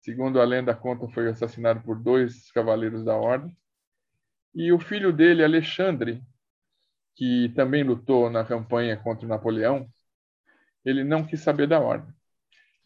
Segundo 0.00 0.40
a 0.40 0.44
lenda 0.44 0.74
conta, 0.74 1.08
foi 1.08 1.28
assassinado 1.28 1.80
por 1.80 1.98
dois 1.98 2.50
cavaleiros 2.52 3.04
da 3.04 3.16
ordem. 3.16 3.56
E 4.54 4.72
o 4.72 4.78
filho 4.78 5.12
dele, 5.12 5.44
Alexandre, 5.44 6.22
que 7.16 7.52
também 7.56 7.82
lutou 7.82 8.30
na 8.30 8.44
campanha 8.44 8.96
contra 8.96 9.26
Napoleão, 9.26 9.88
ele 10.84 11.02
não 11.02 11.24
quis 11.24 11.40
saber 11.40 11.66
da 11.66 11.80
ordem. 11.80 12.14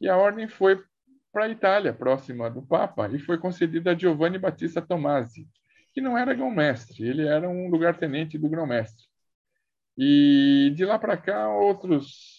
E 0.01 0.09
a 0.09 0.17
ordem 0.17 0.49
foi 0.49 0.83
para 1.31 1.45
a 1.45 1.49
Itália, 1.49 1.93
próxima 1.93 2.51
do 2.51 2.63
Papa, 2.63 3.09
e 3.09 3.19
foi 3.19 3.39
concedida 3.39 3.93
a 3.93 3.95
Giovanni 3.95 4.39
Battista 4.39 4.83
Tomasi, 4.83 5.49
que 5.93 6.01
não 6.01 6.17
era 6.17 6.35
grão-mestre, 6.35 7.07
ele 7.07 7.27
era 7.27 7.49
um 7.49 7.69
lugar-tenente 7.69 8.39
do 8.39 8.49
grão-mestre. 8.49 9.05
E 9.97 10.73
de 10.75 10.85
lá 10.85 10.99
para 10.99 11.17
cá, 11.17 11.49
outros 11.49 12.32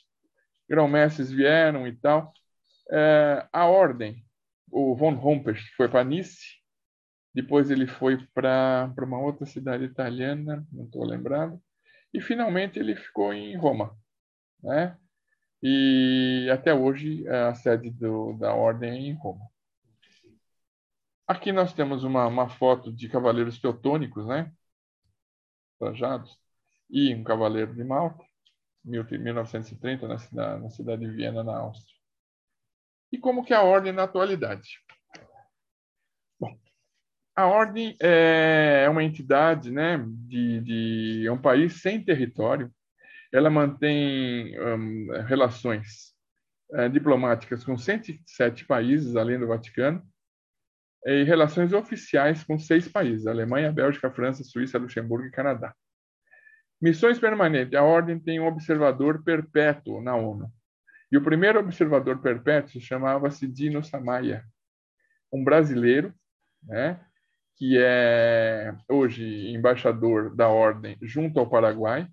grão-mestres 0.74 1.30
vieram 1.30 1.88
e 1.88 1.96
tal. 1.96 2.34
É, 2.92 3.48
a 3.54 3.66
ordem, 3.68 4.26
o 4.72 4.96
von 4.96 5.14
Humpecht 5.14 5.72
foi 5.76 5.88
para 5.88 6.04
Nice, 6.04 6.42
depois 7.34 7.70
ele 7.70 7.86
foi 7.86 8.18
para 8.34 8.92
uma 8.98 9.20
outra 9.20 9.46
cidade 9.46 9.84
italiana, 9.84 10.66
não 10.72 10.86
estou 10.86 11.06
lembrado, 11.06 11.62
e 12.12 12.20
finalmente 12.20 12.80
ele 12.80 12.96
ficou 12.96 13.32
em 13.34 13.56
Roma. 13.56 13.96
Né? 14.64 14.98
E 15.62 16.50
até 16.52 16.74
hoje 16.74 17.28
a 17.28 17.54
sede 17.54 17.92
do, 17.92 18.34
da 18.34 18.54
ordem 18.54 18.90
é 18.92 18.96
em 18.96 19.14
Roma. 19.14 19.46
Aqui 21.28 21.52
nós 21.52 21.72
temos 21.74 22.04
uma, 22.04 22.26
uma 22.28 22.50
foto 22.50 22.92
de 22.92 23.08
cavaleiros 23.08 23.60
teutônicos, 23.60 24.26
né? 24.28 24.52
Trajados, 25.80 26.38
e 26.90 27.14
um 27.16 27.24
cavaleiro 27.24 27.74
de 27.74 27.84
Malta, 27.84 28.24
1930, 28.84 30.08
na 30.08 30.18
cidade, 30.70 31.06
de 31.06 31.12
Viena, 31.12 31.44
na 31.44 31.58
Áustria. 31.58 31.98
E 33.12 33.18
como 33.18 33.44
que 33.44 33.54
é 33.54 33.56
a 33.56 33.64
ordem 33.64 33.92
na 33.92 34.04
atualidade? 34.04 34.80
Bom, 36.40 36.58
a 37.36 37.46
ordem 37.46 37.96
é 38.00 38.88
uma 38.90 39.04
entidade, 39.04 39.72
né, 39.72 40.04
de, 40.28 40.62
de 40.62 41.28
é 41.28 41.32
um 41.32 41.42
país 41.42 41.82
sem 41.82 42.04
território, 42.04 42.74
ela 43.34 43.50
mantém 43.50 44.60
um, 44.60 45.08
relações 45.26 46.14
uh, 46.72 46.88
diplomáticas 46.88 47.64
com 47.64 47.76
107 47.76 48.66
países, 48.66 49.16
além 49.16 49.40
do 49.40 49.48
Vaticano, 49.48 50.04
e 51.06 51.24
relações 51.24 51.74
oficiais 51.74 52.44
com 52.44 52.58
seis 52.58 52.88
países: 52.88 53.26
Alemanha, 53.26 53.72
Bélgica, 53.72 54.12
França, 54.12 54.44
Suíça, 54.44 54.78
Luxemburgo 54.78 55.28
e 55.28 55.32
Canadá. 55.32 55.76
Missões 56.84 57.18
permanentes: 57.18 57.76
a 57.76 57.82
Ordem 57.82 58.20
tem 58.20 58.42
um 58.42 58.46
observador 58.46 59.24
perpétuo 59.24 60.02
na 60.02 60.18
ONU. 60.18 60.52
E 61.10 61.16
o 61.16 61.24
primeiro 61.24 61.58
observador 61.58 62.22
perpétuo 62.22 62.82
chamava-se 62.82 63.48
Dino 63.48 63.82
Samaya, 63.82 64.44
um 65.32 65.46
brasileiro, 65.46 66.14
né, 66.62 67.00
que 67.56 67.78
é 67.80 68.76
hoje 68.90 69.24
embaixador 69.54 70.36
da 70.36 70.50
Ordem 70.50 70.98
junto 71.02 71.40
ao 71.40 71.50
Paraguai 71.50 72.06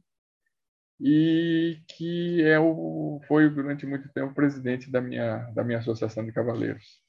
e 1.00 1.82
que 1.88 2.44
é 2.44 2.60
o, 2.60 3.20
foi 3.26 3.50
durante 3.50 3.84
muito 3.84 4.08
tempo 4.12 4.32
presidente 4.32 4.88
da 4.88 5.00
minha, 5.00 5.50
da 5.52 5.64
minha 5.64 5.78
associação 5.78 6.24
de 6.24 6.30
cavaleiros. 6.30 7.02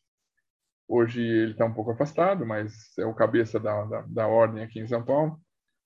Hoje 0.87 1.21
ele 1.21 1.51
está 1.51 1.65
um 1.65 1.73
pouco 1.75 1.91
afastado, 1.91 2.43
mas 2.43 2.97
é 2.97 3.05
o 3.05 3.13
cabeça 3.13 3.59
da, 3.59 3.85
da, 3.85 4.01
da, 4.07 4.27
ordem 4.27 4.63
aqui 4.63 4.79
em 4.79 4.87
São 4.87 5.05
Paulo. 5.05 5.39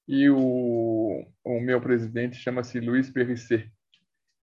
E 0.08 0.30
o, 0.30 1.26
o 1.44 1.60
meu 1.62 1.82
presidente 1.82 2.38
chama-se 2.38 2.80
Luiz 2.80 3.10
Perricet, 3.10 3.72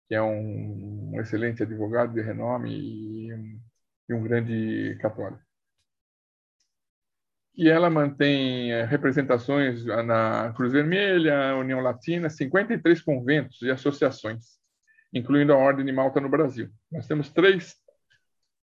que 0.08 0.16
é 0.16 0.22
um, 0.22 1.14
um, 1.14 1.22
excelente 1.22 1.64
advogado 1.64 2.14
de 2.14 2.22
renome 2.22 2.72
e 2.72 3.34
um, 3.34 3.60
e 4.10 4.14
um 4.14 4.24
grande 4.24 4.98
católico 5.02 5.50
e 7.60 7.68
ela 7.68 7.90
mantém 7.90 8.72
é, 8.72 8.86
representações 8.86 9.84
na 9.84 10.54
Cruz 10.56 10.72
Vermelha, 10.72 11.58
União 11.58 11.82
Latina, 11.82 12.30
53 12.30 13.02
conventos 13.02 13.62
e 13.62 13.70
associações, 13.70 14.58
incluindo 15.14 15.52
a 15.52 15.58
Ordem 15.58 15.86
de 15.86 15.92
Malta 15.92 16.22
no 16.22 16.30
Brasil. 16.30 16.70
Nós 16.90 17.06
temos 17.06 17.30
três 17.30 17.76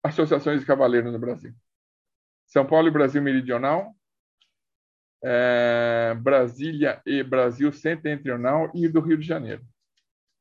associações 0.03 0.59
de 0.59 0.67
cavaleiros 0.67 1.13
no 1.13 1.21
Brasil: 1.21 1.53
São 2.47 2.67
Paulo 2.67 2.89
e 2.89 2.91
Brasil 2.91 3.23
Meridional, 3.23 3.95
é, 5.23 6.15
Brasília 6.15 7.01
e 7.05 7.23
Brasil 7.23 7.73
Setentrional 7.73 8.71
e 8.75 8.89
do 8.89 9.01
Rio 9.01 9.19
de 9.19 9.27
Janeiro. 9.27 9.65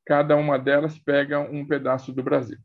Cada 0.06 0.36
uma 0.36 0.58
delas 0.58 0.98
pega 0.98 1.40
um 1.40 1.66
pedaço 1.68 2.12
do 2.14 2.24
Brasil. 2.24 2.58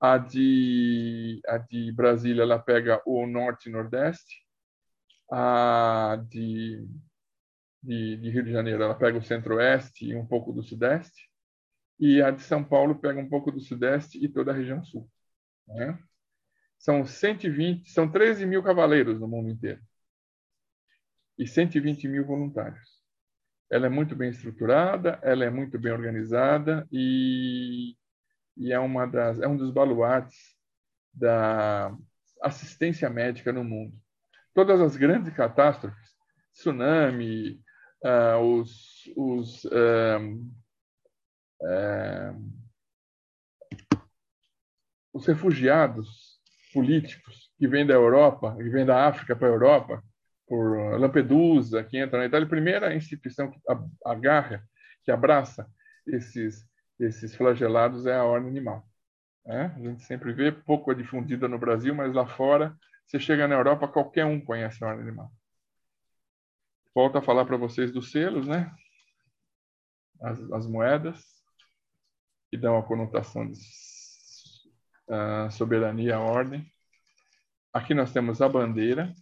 A 0.00 0.18
de, 0.18 1.40
a 1.46 1.58
de 1.58 1.92
Brasília 1.92 2.42
ela 2.42 2.58
pega 2.58 3.02
o 3.06 3.26
norte 3.26 3.68
e 3.68 3.72
nordeste, 3.72 4.44
a 5.30 6.18
de, 6.28 6.86
de, 7.82 8.16
de, 8.16 8.30
Rio 8.30 8.44
de 8.44 8.52
Janeiro 8.52 8.82
ela 8.82 8.94
pega 8.94 9.18
o 9.18 9.22
centro-oeste 9.22 10.06
e 10.06 10.14
um 10.14 10.26
pouco 10.26 10.52
do 10.52 10.62
sudeste, 10.62 11.30
e 11.98 12.20
a 12.20 12.30
de 12.30 12.42
São 12.42 12.62
Paulo 12.62 12.96
pega 12.96 13.18
um 13.18 13.28
pouco 13.28 13.50
do 13.50 13.60
sudeste 13.60 14.22
e 14.22 14.28
toda 14.28 14.52
a 14.52 14.54
região 14.54 14.84
sul. 14.84 15.08
Né? 15.66 15.98
São 16.78 17.06
120, 17.06 17.90
são 17.90 18.10
13 18.10 18.44
mil 18.46 18.62
cavaleiros 18.62 19.18
no 19.18 19.28
mundo 19.28 19.48
inteiro 19.48 19.80
e 21.38 21.46
120 21.46 22.08
mil 22.08 22.24
voluntários. 22.24 23.02
Ela 23.70 23.86
é 23.86 23.88
muito 23.88 24.14
bem 24.14 24.30
estruturada, 24.30 25.18
ela 25.22 25.44
é 25.44 25.50
muito 25.50 25.78
bem 25.78 25.92
organizada 25.92 26.86
e, 26.92 27.96
e 28.56 28.72
é 28.72 28.78
uma 28.78 29.06
das 29.06 29.40
é 29.40 29.48
um 29.48 29.56
dos 29.56 29.70
baluartes 29.70 30.54
da 31.12 31.96
assistência 32.42 33.08
médica 33.08 33.52
no 33.52 33.64
mundo 33.64 34.04
todas 34.54 34.80
as 34.80 34.96
grandes 34.96 35.34
catástrofes, 35.34 36.14
tsunami, 36.52 37.60
uh, 38.04 38.38
os, 38.38 39.12
os 39.16 39.64
um, 39.64 40.50
um, 41.60 42.52
os 45.12 45.26
refugiados 45.26 46.40
políticos 46.72 47.52
que 47.58 47.66
vêm 47.66 47.84
da 47.84 47.94
Europa, 47.94 48.54
que 48.56 48.68
vêm 48.70 48.86
da 48.86 49.06
África 49.06 49.34
para 49.34 49.48
a 49.48 49.50
Europa, 49.50 50.04
por 50.54 51.00
Lampedusa, 51.00 51.82
que 51.82 51.98
entra 51.98 52.16
na 52.16 52.26
Itália, 52.26 52.46
a 52.46 52.48
primeira 52.48 52.94
instituição 52.94 53.50
que 53.50 53.58
agarra, 54.04 54.64
que 55.02 55.10
abraça 55.10 55.68
esses, 56.06 56.64
esses 57.00 57.34
flagelados 57.34 58.06
é 58.06 58.14
a 58.14 58.22
ordem 58.22 58.50
animal. 58.50 58.86
É? 59.44 59.62
A 59.62 59.78
gente 59.80 60.04
sempre 60.04 60.32
vê, 60.32 60.52
pouco 60.52 60.92
é 60.92 60.94
difundida 60.94 61.48
no 61.48 61.58
Brasil, 61.58 61.92
mas 61.92 62.14
lá 62.14 62.24
fora 62.24 62.72
você 63.04 63.18
chega 63.18 63.48
na 63.48 63.56
Europa, 63.56 63.88
qualquer 63.88 64.26
um 64.26 64.40
conhece 64.40 64.82
a 64.84 64.86
ordem 64.86 65.02
animal. 65.02 65.28
Volto 66.94 67.18
a 67.18 67.22
falar 67.22 67.44
para 67.44 67.56
vocês 67.56 67.90
dos 67.90 68.12
selos, 68.12 68.46
né? 68.46 68.72
As, 70.22 70.40
as, 70.52 70.66
moedas, 70.68 71.20
que 72.48 72.56
dão 72.56 72.78
a 72.78 72.82
conotação 72.84 73.44
de 73.50 73.58
uh, 75.08 75.50
soberania 75.50 76.14
à 76.14 76.20
ordem. 76.20 76.64
Aqui 77.72 77.92
nós 77.92 78.12
temos 78.12 78.40
a 78.40 78.48
bandeira 78.48 79.12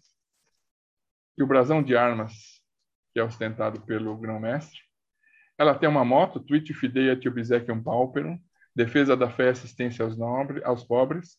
e 1.37 1.43
o 1.43 1.47
brasão 1.47 1.83
de 1.83 1.97
armas, 1.97 2.33
que 3.13 3.21
é 3.21 3.25
ostentado 3.25 3.81
pelo 3.83 4.17
grão-mestre. 4.17 4.81
Ela 5.59 5.75
tem 5.75 5.89
uma 5.89 6.05
moto, 6.05 6.41
Twit 6.41 6.73
Fideat 6.75 7.29
Obsequium 7.29 7.83
Pauperum, 7.83 8.39
defesa 8.75 9.17
da 9.17 9.31
fé 9.31 9.47
e 9.47 9.49
assistência 9.51 10.05
aos, 10.05 10.17
nobres, 10.17 10.65
aos 10.65 10.83
pobres. 10.85 11.39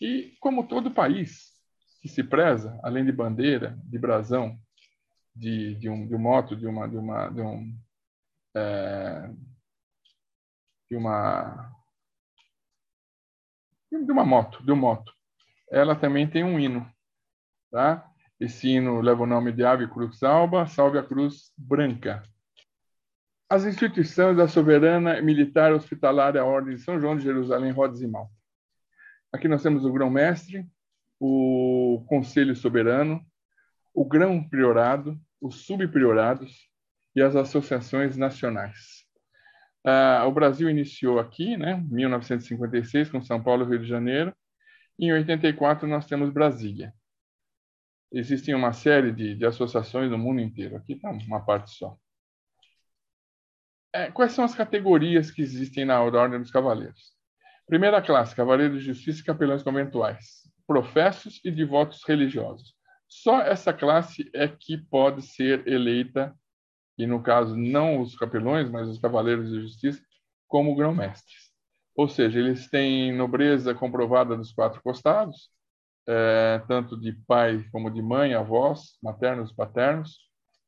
E, 0.00 0.36
como 0.40 0.68
todo 0.68 0.92
país, 0.92 1.52
que 2.00 2.08
se 2.08 2.22
preza, 2.22 2.78
além 2.82 3.04
de 3.04 3.12
bandeira, 3.12 3.78
de 3.84 3.98
brasão, 3.98 4.58
de, 5.34 5.74
de, 5.76 5.88
um, 5.88 6.06
de 6.06 6.14
um 6.14 6.18
moto, 6.18 6.56
de 6.56 6.66
uma, 6.66 6.88
de 6.88 6.96
uma, 6.96 7.28
de 7.28 7.40
um, 7.40 7.78
é, 8.54 9.30
de 10.90 10.96
uma, 10.96 11.72
de 13.90 14.12
uma 14.12 14.24
moto, 14.24 14.62
de 14.64 14.72
um 14.72 14.76
moto. 14.76 15.12
Ela 15.70 15.94
também 15.94 16.28
tem 16.28 16.44
um 16.44 16.58
hino, 16.58 16.90
tá? 17.70 18.07
Esse 18.40 18.68
hino 18.68 19.00
leva 19.00 19.24
o 19.24 19.26
nome 19.26 19.50
de 19.50 19.64
Ave 19.64 19.88
Cruz 19.88 20.22
Alba, 20.22 20.66
Salve 20.66 20.96
a 20.96 21.02
Cruz 21.02 21.52
Branca. 21.58 22.22
As 23.50 23.64
instituições 23.64 24.36
da 24.36 24.46
soberana 24.46 25.20
militar 25.20 25.72
hospitalar 25.72 26.36
a 26.36 26.44
Ordem 26.44 26.76
de 26.76 26.82
São 26.82 27.00
João 27.00 27.16
de 27.16 27.24
Jerusalém, 27.24 27.72
Rhodes 27.72 28.00
e 28.00 28.06
Malta. 28.06 28.32
Aqui 29.32 29.48
nós 29.48 29.62
temos 29.62 29.84
o 29.84 29.92
grão-mestre, 29.92 30.64
o 31.18 32.04
Conselho 32.06 32.54
Soberano, 32.54 33.20
o 33.92 34.04
Grão 34.04 34.42
Priorado, 34.48 35.18
os 35.40 35.66
subpriorados 35.66 36.70
e 37.16 37.20
as 37.20 37.34
associações 37.34 38.16
nacionais. 38.16 39.04
Ah, 39.84 40.24
o 40.26 40.32
Brasil 40.32 40.70
iniciou 40.70 41.18
aqui, 41.18 41.56
né, 41.56 41.82
1956, 41.90 43.10
com 43.10 43.20
São 43.20 43.42
Paulo 43.42 43.64
e 43.64 43.68
Rio 43.70 43.78
de 43.80 43.88
Janeiro, 43.88 44.32
Em 45.00 45.12
84, 45.12 45.86
nós 45.88 46.06
temos 46.06 46.30
Brasília. 46.30 46.92
Existem 48.12 48.54
uma 48.54 48.72
série 48.72 49.12
de, 49.12 49.34
de 49.34 49.44
associações 49.44 50.10
no 50.10 50.18
mundo 50.18 50.40
inteiro. 50.40 50.76
Aqui 50.76 50.94
está 50.94 51.10
uma 51.10 51.44
parte 51.44 51.70
só. 51.70 51.96
É, 53.92 54.10
quais 54.10 54.32
são 54.32 54.44
as 54.44 54.54
categorias 54.54 55.30
que 55.30 55.42
existem 55.42 55.84
na 55.84 56.00
Ordem 56.00 56.40
dos 56.40 56.50
Cavaleiros? 56.50 57.12
Primeira 57.66 58.00
classe, 58.00 58.34
Cavaleiros 58.34 58.80
de 58.80 58.86
Justiça 58.86 59.20
e 59.20 59.24
Capelães 59.24 59.62
Conventuais. 59.62 60.48
Professos 60.66 61.40
e 61.44 61.50
devotos 61.50 62.02
religiosos. 62.06 62.74
Só 63.06 63.40
essa 63.40 63.72
classe 63.72 64.30
é 64.34 64.46
que 64.48 64.76
pode 64.76 65.22
ser 65.22 65.66
eleita, 65.66 66.34
e 66.96 67.06
no 67.06 67.22
caso 67.22 67.56
não 67.56 68.00
os 68.00 68.14
capelões, 68.16 68.70
mas 68.70 68.88
os 68.88 68.98
Cavaleiros 68.98 69.50
de 69.50 69.60
Justiça, 69.62 70.02
como 70.46 70.74
grão-mestres. 70.74 71.48
Ou 71.94 72.08
seja, 72.08 72.38
eles 72.38 72.68
têm 72.68 73.12
nobreza 73.12 73.74
comprovada 73.74 74.36
dos 74.36 74.52
quatro 74.52 74.80
costados, 74.82 75.50
é, 76.08 76.60
tanto 76.66 76.98
de 76.98 77.12
pai 77.12 77.64
como 77.70 77.90
de 77.90 78.00
mãe, 78.00 78.32
avós, 78.32 78.96
maternos, 79.02 79.52
paternos, 79.52 80.18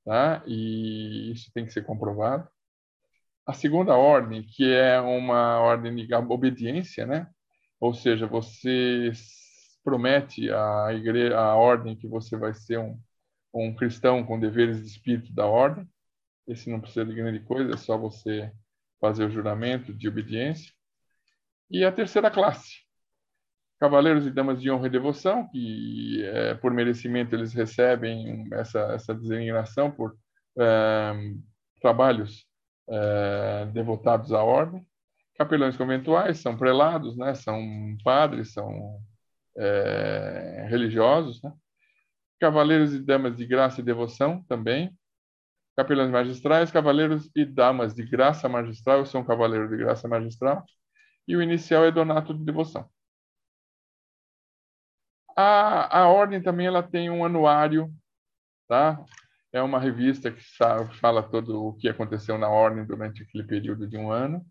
tá? 0.04 0.42
e 0.46 1.32
isso 1.32 1.50
tem 1.54 1.64
que 1.64 1.72
ser 1.72 1.84
comprovado. 1.84 2.46
A 3.46 3.54
segunda 3.54 3.96
ordem, 3.96 4.42
que 4.42 4.70
é 4.70 5.00
uma 5.00 5.58
ordem 5.58 5.96
de 5.96 6.14
obediência, 6.14 7.06
né? 7.06 7.26
ou 7.80 7.94
seja, 7.94 8.26
você 8.26 9.12
promete 9.82 10.50
à 10.52 10.92
igreja, 10.92 11.38
à 11.38 11.56
ordem 11.56 11.96
que 11.96 12.06
você 12.06 12.36
vai 12.36 12.52
ser 12.52 12.78
um, 12.78 13.00
um 13.54 13.74
cristão 13.74 14.24
com 14.24 14.38
deveres 14.38 14.82
de 14.82 14.86
espírito 14.86 15.32
da 15.32 15.46
ordem. 15.46 15.88
Esse 16.46 16.68
não 16.68 16.80
precisa 16.80 17.06
de 17.06 17.14
grande 17.14 17.40
coisa, 17.40 17.72
é 17.72 17.76
só 17.78 17.96
você 17.96 18.52
fazer 19.00 19.24
o 19.24 19.30
juramento 19.30 19.94
de 19.94 20.06
obediência. 20.06 20.70
E 21.70 21.82
a 21.82 21.90
terceira 21.90 22.30
classe, 22.30 22.80
cavaleiros 23.80 24.26
e 24.26 24.30
damas 24.30 24.60
de 24.60 24.70
honra 24.70 24.86
e 24.86 24.90
devoção, 24.90 25.48
que 25.48 26.22
é, 26.22 26.54
por 26.54 26.70
merecimento 26.72 27.34
eles 27.34 27.54
recebem 27.54 28.46
essa, 28.52 28.80
essa 28.92 29.14
designação 29.14 29.90
por 29.90 30.14
é, 30.58 31.12
trabalhos 31.80 32.46
é, 32.90 33.66
devotados 33.72 34.32
à 34.32 34.42
ordem. 34.44 34.86
Capelães 35.38 35.78
conventuais 35.78 36.38
são 36.38 36.58
prelados, 36.58 37.16
né? 37.16 37.34
são 37.34 37.58
padres, 38.04 38.52
são 38.52 39.00
religiosos. 40.68 41.42
Né? 41.42 41.52
Cavaleiros 42.38 42.94
e 42.94 43.00
damas 43.00 43.36
de 43.36 43.46
graça 43.46 43.80
e 43.80 43.84
devoção 43.84 44.42
também. 44.44 44.94
Capelães 45.76 46.10
magistrais, 46.10 46.70
cavaleiros 46.70 47.30
e 47.34 47.44
damas 47.46 47.94
de 47.94 48.04
graça 48.04 48.48
magistral, 48.48 48.98
eu 48.98 49.06
sou 49.06 49.22
um 49.22 49.24
cavaleiro 49.24 49.68
de 49.68 49.76
graça 49.78 50.06
magistral. 50.06 50.62
E 51.26 51.34
o 51.34 51.42
inicial 51.42 51.84
é 51.84 51.90
donato 51.90 52.34
de 52.34 52.44
devoção. 52.44 52.86
A, 55.40 56.00
a 56.00 56.08
ordem 56.08 56.42
também 56.42 56.66
ela 56.66 56.82
tem 56.82 57.08
um 57.08 57.24
anuário, 57.24 57.90
tá? 58.68 59.02
É 59.50 59.62
uma 59.62 59.80
revista 59.80 60.30
que 60.30 60.42
fala 61.00 61.22
todo 61.22 61.64
o 61.64 61.72
que 61.72 61.88
aconteceu 61.88 62.36
na 62.36 62.48
ordem 62.50 62.84
durante 62.84 63.22
aquele 63.22 63.44
período 63.44 63.88
de 63.88 63.96
um 63.96 64.12
ano. 64.12 64.44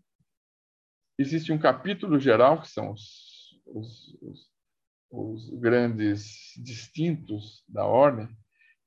Existe 1.16 1.52
um 1.52 1.58
capítulo 1.58 2.18
geral, 2.18 2.60
que 2.60 2.68
são 2.68 2.90
os, 2.90 3.56
os, 3.66 4.18
os, 4.20 4.50
os 5.12 5.60
grandes 5.60 6.54
distintos 6.56 7.62
da 7.68 7.86
ordem, 7.86 8.28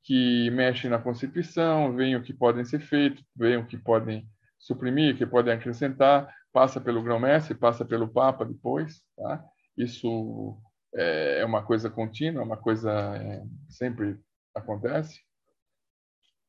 que 0.03 0.49
mexem 0.51 0.89
na 0.89 0.99
Constituição, 0.99 1.95
veem 1.95 2.17
o 2.17 2.21
que 2.21 2.33
podem 2.33 2.65
ser 2.65 2.81
feito, 2.81 3.23
veem 3.33 3.57
o 3.57 3.65
que 3.65 3.77
podem 3.77 4.27
suprimir, 4.59 5.15
o 5.15 5.17
que 5.17 5.25
podem 5.25 5.53
acrescentar, 5.53 6.29
passa 6.51 6.81
pelo 6.81 7.01
grão-mestre, 7.01 7.55
passa 7.55 7.85
pelo 7.85 8.09
Papa 8.09 8.43
depois. 8.43 9.01
Tá? 9.15 9.41
Isso 9.77 10.61
é, 10.95 11.39
é 11.39 11.45
uma 11.45 11.63
coisa 11.63 11.89
contínua, 11.89 12.43
uma 12.43 12.57
coisa 12.57 12.91
é, 12.91 13.43
sempre 13.69 14.19
acontece. 14.53 15.21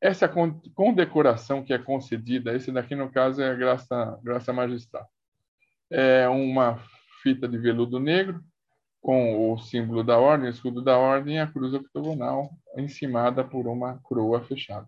Essa 0.01 0.27
condecoração 0.27 1.63
que 1.63 1.73
é 1.73 1.79
concedida, 1.79 2.53
esse 2.53 2.71
daqui 2.71 2.95
no 2.95 3.11
caso 3.11 3.41
é 3.41 3.49
a 3.49 3.55
graça, 3.55 4.19
graça 4.21 4.53
magistral. 4.53 5.09
É 5.89 6.27
uma 6.27 6.79
fita 7.23 7.47
de 7.47 7.57
veludo 7.57 7.99
negro 7.99 8.43
com 9.01 9.51
o 9.51 9.57
símbolo 9.57 10.03
da 10.03 10.17
ordem, 10.17 10.47
o 10.47 10.51
escudo 10.51 10.81
da 10.81 10.97
ordem 10.97 11.35
e 11.35 11.39
a 11.39 11.47
cruz 11.47 11.73
octogonal 11.73 12.51
encimada 12.77 13.43
por 13.43 13.67
uma 13.67 13.99
coroa 13.99 14.41
fechada. 14.41 14.87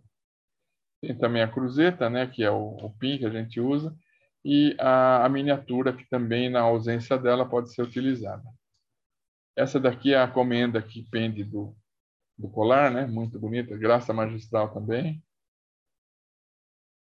Tem 1.02 1.16
também 1.16 1.42
a 1.42 1.48
cruzeta, 1.48 2.10
né, 2.10 2.28
que 2.28 2.44
é 2.44 2.52
o, 2.52 2.78
o 2.78 2.90
pin 2.98 3.18
que 3.18 3.26
a 3.26 3.30
gente 3.30 3.60
usa, 3.60 3.96
e 4.44 4.76
a, 4.80 5.26
a 5.26 5.30
miniatura, 5.30 5.94
que 5.94 6.08
também, 6.10 6.50
na 6.50 6.62
ausência 6.62 7.18
dela, 7.18 7.48
pode 7.48 7.74
ser 7.74 7.82
utilizada. 7.82 8.44
Essa 9.58 9.80
daqui 9.80 10.14
é 10.14 10.22
a 10.22 10.28
comenda 10.28 10.80
que 10.80 11.02
pende 11.10 11.44
do, 11.44 11.76
do 12.38 12.48
colar, 12.48 12.92
né? 12.92 13.08
Muito 13.08 13.40
bonita, 13.40 13.76
graça 13.76 14.14
magistral 14.14 14.72
também. 14.72 15.24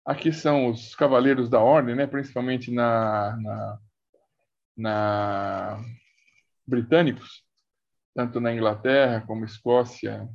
Aqui 0.04 0.32
são 0.32 0.70
os 0.70 0.94
cavaleiros 0.94 1.50
da 1.50 1.60
ordem, 1.60 1.96
né? 1.96 2.06
Principalmente 2.06 2.70
na, 2.70 3.36
na, 3.36 3.80
na 4.76 5.84
britânicos, 6.64 7.44
tanto 8.14 8.38
na 8.38 8.54
Inglaterra 8.54 9.26
como 9.26 9.44
Escócia, 9.44 10.28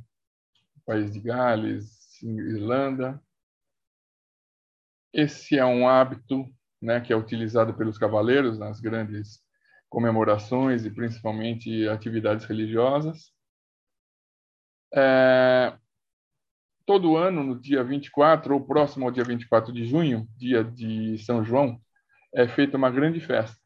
País 0.84 1.14
de 1.14 1.20
Gales, 1.20 2.22
Irlanda. 2.22 3.18
Esse 5.14 5.58
é 5.58 5.64
um 5.64 5.88
hábito, 5.88 6.54
né? 6.78 7.00
Que 7.00 7.10
é 7.10 7.16
utilizado 7.16 7.72
pelos 7.72 7.96
cavaleiros 7.96 8.58
nas 8.58 8.80
grandes 8.80 9.42
comemorações 9.92 10.86
e 10.86 10.90
principalmente 10.90 11.86
atividades 11.86 12.46
religiosas. 12.46 13.30
É, 14.94 15.74
todo 16.86 17.14
ano, 17.14 17.42
no 17.42 17.60
dia 17.60 17.84
24, 17.84 18.54
ou 18.54 18.64
próximo 18.64 19.04
ao 19.04 19.10
dia 19.10 19.22
24 19.22 19.70
de 19.70 19.84
junho, 19.84 20.26
dia 20.38 20.64
de 20.64 21.18
São 21.18 21.44
João, 21.44 21.78
é 22.34 22.48
feita 22.48 22.78
uma 22.78 22.90
grande 22.90 23.20
festa. 23.20 23.60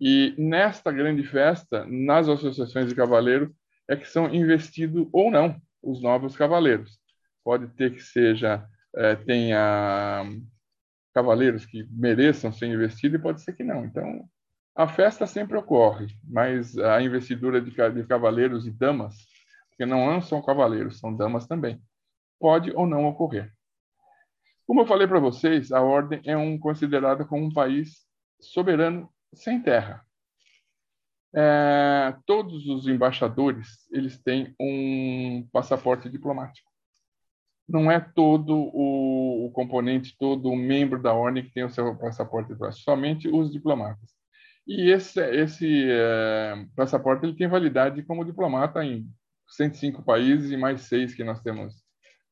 E 0.00 0.32
nesta 0.38 0.92
grande 0.92 1.24
festa, 1.24 1.84
nas 1.86 2.28
associações 2.28 2.88
de 2.88 2.94
cavaleiros, 2.94 3.50
é 3.90 3.96
que 3.96 4.06
são 4.08 4.32
investidos 4.32 5.08
ou 5.12 5.28
não 5.28 5.60
os 5.82 6.00
novos 6.00 6.36
cavaleiros. 6.36 7.00
Pode 7.42 7.66
ter 7.74 7.92
que 7.92 8.00
seja 8.00 8.64
é, 8.96 9.16
tenha 9.16 10.24
cavaleiros 11.12 11.66
que 11.66 11.84
mereçam 11.90 12.52
ser 12.52 12.66
investidos 12.66 13.18
e 13.18 13.22
pode 13.22 13.42
ser 13.42 13.54
que 13.54 13.64
não. 13.64 13.84
Então, 13.84 14.28
a 14.74 14.88
festa 14.88 15.26
sempre 15.26 15.56
ocorre, 15.56 16.08
mas 16.24 16.76
a 16.76 17.00
investidura 17.00 17.60
de, 17.60 17.70
de 17.70 18.06
cavaleiros 18.06 18.66
e 18.66 18.72
damas, 18.72 19.14
porque 19.68 19.86
não 19.86 20.20
são 20.20 20.42
cavaleiros, 20.42 20.98
são 20.98 21.14
damas 21.14 21.46
também, 21.46 21.80
pode 22.40 22.72
ou 22.72 22.86
não 22.86 23.06
ocorrer. 23.06 23.52
Como 24.66 24.80
eu 24.80 24.86
falei 24.86 25.06
para 25.06 25.20
vocês, 25.20 25.70
a 25.70 25.80
ordem 25.80 26.20
é 26.24 26.36
um, 26.36 26.58
considerada 26.58 27.24
como 27.24 27.44
um 27.44 27.52
país 27.52 28.04
soberano 28.40 29.08
sem 29.32 29.62
terra. 29.62 30.04
É, 31.36 32.16
todos 32.26 32.66
os 32.66 32.86
embaixadores 32.86 33.88
eles 33.90 34.20
têm 34.22 34.54
um 34.58 35.46
passaporte 35.52 36.08
diplomático. 36.08 36.70
Não 37.68 37.90
é 37.90 38.00
todo 38.00 38.54
o, 38.56 39.46
o 39.46 39.52
componente, 39.52 40.16
todo 40.18 40.50
o 40.50 40.56
membro 40.56 41.00
da 41.00 41.12
ordem 41.12 41.44
que 41.44 41.52
tem 41.52 41.64
o 41.64 41.70
seu 41.70 41.96
passaporte 41.96 42.48
diplomático, 42.48 42.84
somente 42.84 43.28
os 43.28 43.52
diplomatas. 43.52 44.23
E 44.66 44.90
esse, 44.90 45.20
esse 45.20 45.90
é, 45.90 46.66
passaporte 46.74 47.26
ele 47.26 47.36
tem 47.36 47.46
validade 47.46 48.02
como 48.02 48.24
diplomata 48.24 48.82
em 48.84 49.06
105 49.48 50.02
países 50.02 50.50
e 50.50 50.56
mais 50.56 50.82
seis 50.82 51.14
que 51.14 51.22
nós 51.22 51.40
temos 51.42 51.84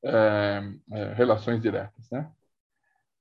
é, 0.04 0.62
é, 0.92 1.12
relações 1.14 1.60
diretas, 1.60 2.10
né? 2.10 2.30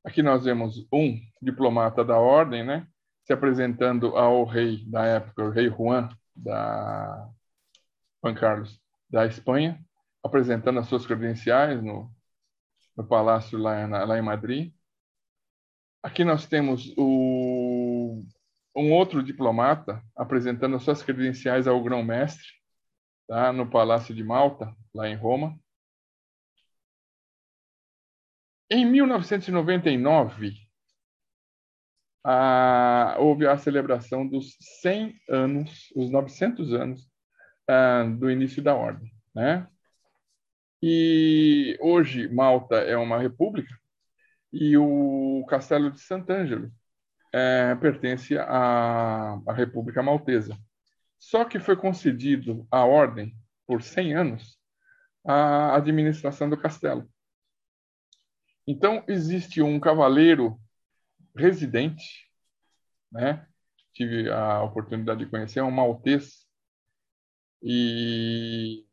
Aqui 0.04 0.24
nós 0.24 0.46
vemos 0.46 0.88
um 0.92 1.20
diplomata 1.42 2.04
da 2.04 2.18
ordem, 2.18 2.66
né, 2.66 2.88
se 3.24 3.32
apresentando 3.32 4.18
ao 4.18 4.46
rei 4.46 4.84
da 4.88 5.06
época, 5.06 5.44
o 5.44 5.52
rei 5.52 5.70
Juan 5.70 6.10
da 6.36 7.30
Juan 8.24 8.34
Carlos 8.34 8.82
da 9.10 9.28
Espanha, 9.28 9.80
apresentando 10.24 10.80
as 10.80 10.88
suas 10.88 11.06
credenciais 11.06 11.84
no, 11.84 12.12
no 12.98 13.06
palácio 13.06 13.60
lá, 13.60 13.86
na, 13.88 14.04
lá 14.04 14.18
em 14.18 14.24
Madrid. 14.24 14.74
Aqui 16.02 16.24
nós 16.24 16.48
temos 16.48 16.92
o 16.98 17.51
um 18.82 18.92
outro 18.92 19.24
diplomata 19.24 20.04
apresentando 20.16 20.80
suas 20.80 21.04
credenciais 21.04 21.68
ao 21.68 21.82
grão-mestre, 21.84 22.48
tá? 23.28 23.54
no 23.54 23.70
Palácio 23.70 24.14
de 24.14 24.24
Malta, 24.24 24.76
lá 24.94 25.08
em 25.08 25.16
Roma. 25.16 25.58
Em 28.70 28.86
1999, 28.86 30.54
a, 32.24 33.18
houve 33.20 33.48
a 33.48 33.58
celebração 33.58 34.28
dos 34.28 34.56
100 34.82 35.16
anos, 35.30 35.92
os 35.96 36.10
900 36.10 36.74
anos 36.74 37.10
ah, 37.68 38.04
do 38.04 38.30
início 38.32 38.64
da 38.64 38.76
ordem. 38.76 39.12
Né? 39.36 39.68
E 40.82 41.78
hoje 41.80 42.28
Malta 42.28 42.76
é 42.76 42.98
uma 42.98 43.20
república 43.20 43.74
e 44.52 44.76
o 44.78 45.46
Castelo 45.48 45.92
de 45.92 46.00
Sant'Angelo 46.00 46.72
é, 47.34 47.76
pertence 47.76 48.38
à, 48.38 49.40
à 49.48 49.54
República 49.54 50.04
Maltesa. 50.04 50.58
Só 51.18 51.46
que 51.46 51.60
foi 51.60 51.76
concedido 51.76 52.68
à 52.72 52.84
ordem, 52.84 53.36
por 53.68 53.82
100 53.82 54.16
anos, 54.16 54.58
a 55.26 55.76
administração 55.76 56.50
do 56.50 56.58
castelo. 56.58 57.10
Então, 58.68 59.04
existe 59.08 59.62
um 59.62 59.80
cavaleiro 59.80 60.60
residente, 61.36 62.28
né? 63.12 63.46
tive 63.94 64.30
a 64.30 64.64
oportunidade 64.64 65.24
de 65.24 65.30
conhecer, 65.30 65.62
um 65.62 65.72
maltês, 65.72 66.48
e 67.62 68.86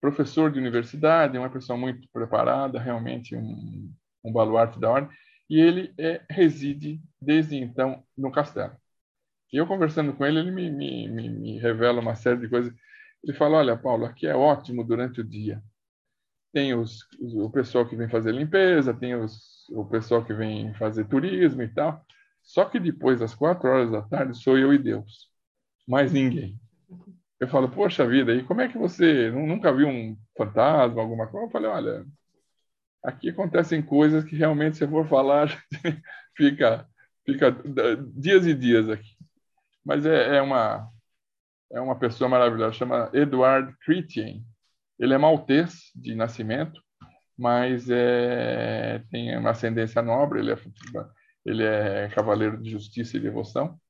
professor 0.00 0.50
de 0.50 0.58
universidade, 0.58 1.38
uma 1.38 1.50
pessoa 1.50 1.78
muito 1.78 2.08
preparada, 2.12 2.78
realmente 2.78 3.34
um, 3.36 3.92
um 4.24 4.32
baluarte 4.32 4.78
da 4.78 4.90
ordem, 4.90 5.16
e 5.50 5.60
ele 5.60 5.92
é, 5.98 6.22
reside 6.30 7.02
desde 7.20 7.56
então 7.56 8.04
no 8.16 8.30
castelo. 8.30 8.76
E 9.52 9.56
eu 9.56 9.66
conversando 9.66 10.14
com 10.14 10.24
ele, 10.24 10.38
ele 10.38 10.52
me, 10.52 10.70
me, 10.70 11.08
me, 11.08 11.28
me 11.28 11.58
revela 11.58 12.00
uma 12.00 12.14
série 12.14 12.40
de 12.40 12.48
coisas. 12.48 12.72
Ele 13.24 13.36
fala: 13.36 13.58
Olha, 13.58 13.76
Paulo, 13.76 14.06
aqui 14.06 14.28
é 14.28 14.34
ótimo 14.34 14.84
durante 14.84 15.20
o 15.20 15.24
dia. 15.24 15.60
Tem 16.52 16.74
os, 16.74 17.00
o 17.20 17.50
pessoal 17.50 17.86
que 17.88 17.96
vem 17.96 18.08
fazer 18.08 18.32
limpeza, 18.32 18.94
tem 18.94 19.14
os, 19.16 19.68
o 19.70 19.84
pessoal 19.84 20.24
que 20.24 20.32
vem 20.32 20.72
fazer 20.74 21.06
turismo 21.06 21.62
e 21.62 21.68
tal. 21.68 22.04
Só 22.42 22.64
que 22.64 22.80
depois 22.80 23.20
das 23.20 23.34
quatro 23.34 23.68
horas 23.68 23.90
da 23.90 24.02
tarde 24.02 24.36
sou 24.36 24.56
eu 24.56 24.72
e 24.72 24.78
Deus, 24.78 25.28
mais 25.86 26.12
ninguém. 26.12 26.58
Eu 27.40 27.48
falo, 27.48 27.70
poxa 27.70 28.06
vida, 28.06 28.34
e 28.34 28.44
como 28.44 28.60
é 28.60 28.68
que 28.68 28.78
você 28.78 29.30
nunca 29.30 29.72
viu 29.72 29.88
um 29.88 30.16
fantasma, 30.36 31.00
alguma 31.00 31.26
coisa? 31.26 31.46
Eu 31.46 31.50
falei, 31.50 31.70
olha, 31.70 32.06
aqui 33.02 33.30
acontecem 33.30 33.82
coisas 33.82 34.24
que 34.24 34.36
realmente, 34.36 34.76
se 34.76 34.84
eu 34.84 34.88
for 34.88 35.06
falar, 35.06 35.48
fica, 36.36 36.86
fica 37.24 37.50
dias 38.14 38.46
e 38.46 38.54
dias 38.54 38.88
aqui. 38.88 39.16
Mas 39.84 40.04
é, 40.04 40.36
é 40.36 40.42
uma 40.42 40.90
é 41.72 41.80
uma 41.80 41.96
pessoa 41.96 42.28
maravilhosa, 42.28 42.72
chama 42.72 43.10
Edward 43.12 43.76
Chrétien. 43.84 44.44
Ele 44.98 45.14
é 45.14 45.18
maltês 45.18 45.92
de 45.94 46.14
nascimento, 46.14 46.82
mas 47.38 47.88
é, 47.88 48.98
tem 49.10 49.36
uma 49.38 49.50
ascendência 49.50 50.02
nobre, 50.02 50.40
ele 50.40 50.52
é, 50.52 50.56
ele 51.44 51.62
é 51.62 52.08
cavaleiro 52.08 52.60
de 52.60 52.70
justiça 52.70 53.16
e 53.16 53.20
devoção, 53.20 53.80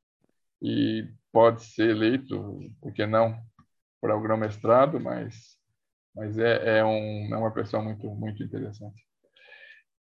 e 0.63 1.09
pode 1.33 1.65
ser 1.65 1.91
eleito, 1.91 2.61
por 2.81 2.93
que 2.93 3.07
não, 3.07 3.37
para 4.01 4.17
o 4.17 4.21
grão-mestrado, 4.21 5.01
mas, 5.01 5.59
mas 6.15 6.39
é, 6.39 6.79
é, 6.79 6.85
um, 6.85 7.35
é 7.35 7.37
uma 7.37 7.53
pessoa 7.53 7.83
muito, 7.83 8.09
muito 8.11 8.43
interessante. 8.43 9.05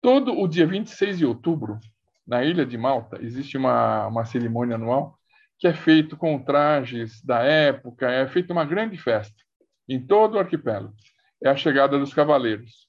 Todo 0.01 0.39
o 0.39 0.47
dia 0.47 0.67
26 0.67 1.17
de 1.17 1.25
outubro, 1.25 1.79
na 2.27 2.43
ilha 2.43 2.65
de 2.65 2.77
Malta, 2.77 3.19
existe 3.21 3.57
uma, 3.57 4.07
uma 4.07 4.25
cerimônia 4.25 4.75
anual 4.75 5.17
que 5.57 5.67
é 5.67 5.73
feito 5.73 6.17
com 6.17 6.41
trajes 6.43 7.23
da 7.23 7.41
época, 7.41 8.09
é 8.09 8.27
feita 8.27 8.51
uma 8.51 8.65
grande 8.65 8.97
festa 8.97 9.35
em 9.87 10.05
todo 10.05 10.35
o 10.35 10.39
arquipélago. 10.39 10.93
É 11.43 11.49
a 11.49 11.55
chegada 11.55 11.97
dos 11.97 12.13
cavaleiros. 12.13 12.87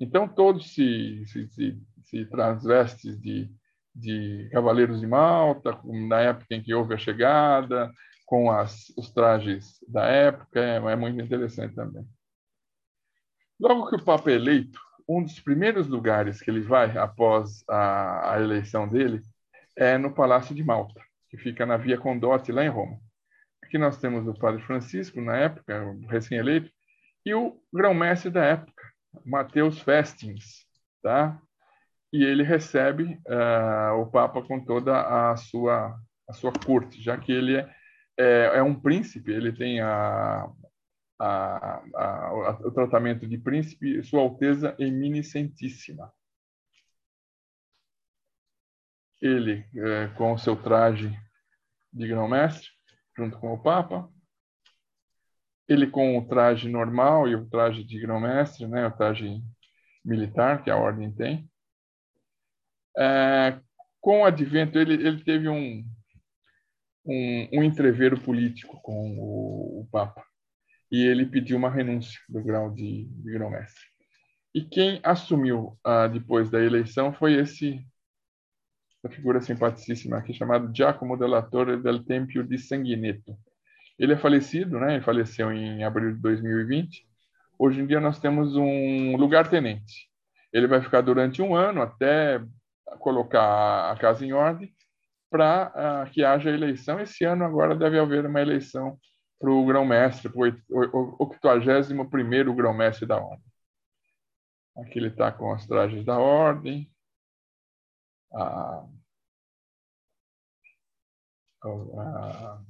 Então, 0.00 0.28
todos 0.28 0.72
se, 0.74 1.24
se, 1.26 1.48
se, 1.48 1.78
se 2.04 2.24
transvestem 2.26 3.18
de, 3.18 3.50
de 3.94 4.48
cavaleiros 4.52 5.00
de 5.00 5.06
Malta, 5.06 5.78
na 6.08 6.20
época 6.20 6.54
em 6.54 6.62
que 6.62 6.74
houve 6.74 6.94
a 6.94 6.98
chegada, 6.98 7.92
com 8.26 8.50
as, 8.50 8.92
os 8.96 9.10
trajes 9.10 9.78
da 9.88 10.06
época, 10.06 10.60
é, 10.60 10.76
é 10.76 10.96
muito 10.96 11.20
interessante 11.20 11.74
também. 11.74 12.06
Logo 13.60 13.88
que 13.88 13.96
o 13.96 14.04
Papa 14.04 14.30
é 14.30 14.34
eleito, 14.34 14.80
um 15.08 15.22
dos 15.22 15.40
primeiros 15.40 15.88
lugares 15.88 16.40
que 16.40 16.50
ele 16.50 16.60
vai 16.60 16.96
após 16.96 17.64
a, 17.68 18.34
a 18.34 18.40
eleição 18.40 18.86
dele 18.86 19.22
é 19.76 19.96
no 19.96 20.14
Palácio 20.14 20.54
de 20.54 20.62
Malta, 20.62 21.00
que 21.30 21.36
fica 21.36 21.64
na 21.64 21.76
Via 21.76 21.98
Condotti, 21.98 22.52
lá 22.52 22.64
em 22.64 22.68
Roma. 22.68 22.98
Aqui 23.62 23.78
nós 23.78 23.98
temos 23.98 24.26
o 24.26 24.38
Padre 24.38 24.62
Francisco, 24.62 25.20
na 25.20 25.36
época, 25.36 25.96
recém-eleito, 26.08 26.70
e 27.24 27.34
o 27.34 27.60
grão-mestre 27.72 28.30
da 28.30 28.44
época, 28.44 28.82
Mateus 29.24 29.80
Festings, 29.80 30.66
tá? 31.02 31.40
E 32.12 32.24
ele 32.24 32.42
recebe 32.42 33.20
uh, 33.26 34.00
o 34.00 34.06
Papa 34.06 34.42
com 34.42 34.64
toda 34.64 35.30
a 35.30 35.36
sua 35.36 35.98
a 36.28 36.32
sua 36.34 36.52
corte, 36.52 37.02
já 37.02 37.16
que 37.16 37.32
ele 37.32 37.56
é, 37.56 37.74
é, 38.18 38.50
é 38.56 38.62
um 38.62 38.74
príncipe, 38.74 39.32
ele 39.32 39.50
tem 39.50 39.80
a, 39.80 40.46
a, 41.18 41.82
a, 41.94 42.58
o 42.64 42.70
tratamento 42.70 43.26
de 43.26 43.36
príncipe, 43.36 44.02
Sua 44.04 44.20
Alteza 44.20 44.76
Eminiscentíssima. 44.78 46.12
Ele, 49.20 49.66
é, 49.74 50.08
com 50.16 50.32
o 50.32 50.38
seu 50.38 50.54
traje 50.54 51.12
de 51.92 52.06
grão-mestre, 52.06 52.68
junto 53.16 53.36
com 53.38 53.52
o 53.52 53.60
Papa. 53.60 54.08
Ele 55.66 55.88
com 55.88 56.16
o 56.16 56.26
traje 56.26 56.68
normal 56.68 57.28
e 57.28 57.34
o 57.34 57.48
traje 57.48 57.82
de 57.82 57.98
grão-mestre, 57.98 58.66
né, 58.68 58.86
o 58.86 58.96
traje 58.96 59.42
militar 60.04 60.62
que 60.62 60.70
a 60.70 60.76
ordem 60.76 61.12
tem. 61.12 61.50
É, 62.96 63.60
com 64.00 64.20
o 64.20 64.24
advento, 64.24 64.78
ele, 64.78 64.94
ele 64.94 65.24
teve 65.24 65.48
um, 65.48 65.84
um, 67.04 67.48
um 67.52 68.20
político 68.24 68.80
com 68.80 69.18
o, 69.18 69.80
o 69.80 69.88
Papa 69.90 70.27
e 70.90 71.04
ele 71.04 71.26
pediu 71.26 71.56
uma 71.56 71.70
renúncia 71.70 72.18
do 72.28 72.42
grau 72.42 72.70
de, 72.70 73.04
de 73.04 73.30
grão-mestre. 73.32 73.84
E 74.54 74.62
quem 74.62 75.00
assumiu 75.02 75.78
ah, 75.84 76.06
depois 76.06 76.50
da 76.50 76.62
eleição 76.62 77.12
foi 77.12 77.34
esse 77.34 77.84
essa 78.98 79.14
figura 79.14 79.40
simpaticíssima 79.40 80.18
aqui 80.18 80.34
chamado 80.34 80.74
Giacomo 80.74 81.16
della 81.16 81.40
Torre 81.40 81.76
del 81.76 82.04
Tempio 82.04 82.42
di 82.42 82.58
Sanguineto. 82.58 83.36
Ele 83.96 84.14
é 84.14 84.16
falecido, 84.16 84.80
né? 84.80 84.94
Ele 84.94 85.04
faleceu 85.04 85.52
em 85.52 85.84
abril 85.84 86.14
de 86.14 86.20
2020. 86.20 87.06
Hoje 87.58 87.80
em 87.80 87.86
dia 87.86 88.00
nós 88.00 88.18
temos 88.18 88.56
um 88.56 89.16
lugar-tenente. 89.16 90.08
Ele 90.52 90.66
vai 90.66 90.80
ficar 90.82 91.00
durante 91.00 91.40
um 91.40 91.54
ano 91.54 91.82
até 91.82 92.42
colocar 92.98 93.92
a 93.92 93.96
casa 93.96 94.24
em 94.24 94.32
ordem 94.32 94.72
para 95.30 95.72
ah, 95.74 96.10
que 96.10 96.24
haja 96.24 96.50
eleição. 96.50 96.98
Esse 96.98 97.24
ano 97.24 97.44
agora 97.44 97.76
deve 97.76 97.98
haver 97.98 98.26
uma 98.26 98.40
eleição 98.40 98.98
para 99.38 99.50
o 99.50 99.64
grão-mestre, 99.64 100.28
para 100.28 100.40
o 100.68 101.16
81º 101.18 102.54
grão-mestre 102.54 103.06
da 103.06 103.16
ordem. 103.16 103.44
Aqui 104.76 104.98
ele 104.98 105.08
está 105.08 105.32
com 105.32 105.52
as 105.52 105.66
trajes 105.66 106.04
da 106.04 106.18
ordem. 106.18 106.90
A, 108.32 108.86
a, 111.62 112.62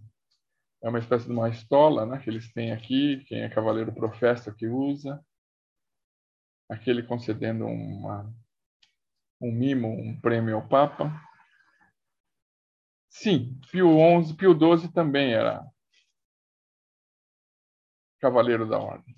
é 0.83 0.89
uma 0.89 0.99
espécie 0.99 1.27
de 1.27 1.33
uma 1.33 1.49
estola 1.49 2.07
né, 2.07 2.19
que 2.19 2.31
eles 2.31 2.53
têm 2.53 2.73
aqui, 2.73 3.25
quem 3.27 3.43
é 3.43 3.49
cavaleiro 3.49 3.93
professa 3.93 4.53
que 4.53 4.67
usa. 4.67 5.23
Aquele 6.69 7.03
concedendo 7.03 7.67
uma, 7.67 8.33
um 9.41 9.51
mimo, 9.51 9.89
um 9.89 10.21
prêmio 10.21 10.57
ao 10.57 10.69
Papa. 10.69 11.11
Sim, 13.11 13.59
Pio 13.71 13.97
XI, 14.23 14.35
Pio 14.35 14.53
XII 14.53 14.93
também 14.93 15.33
era 15.33 15.67
cavaleiro 18.21 18.69
da 18.69 18.79
ordem. 18.79 19.17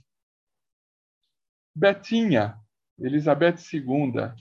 Betinha, 1.75 2.57
Elizabeth 2.99 3.57
II, 3.73 4.33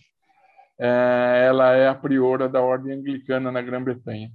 é, 0.79 1.45
ela 1.47 1.73
é 1.75 1.87
a 1.87 1.95
priora 1.95 2.49
da 2.49 2.61
ordem 2.61 2.93
anglicana 2.93 3.51
na 3.51 3.61
Grã-Bretanha. 3.61 4.31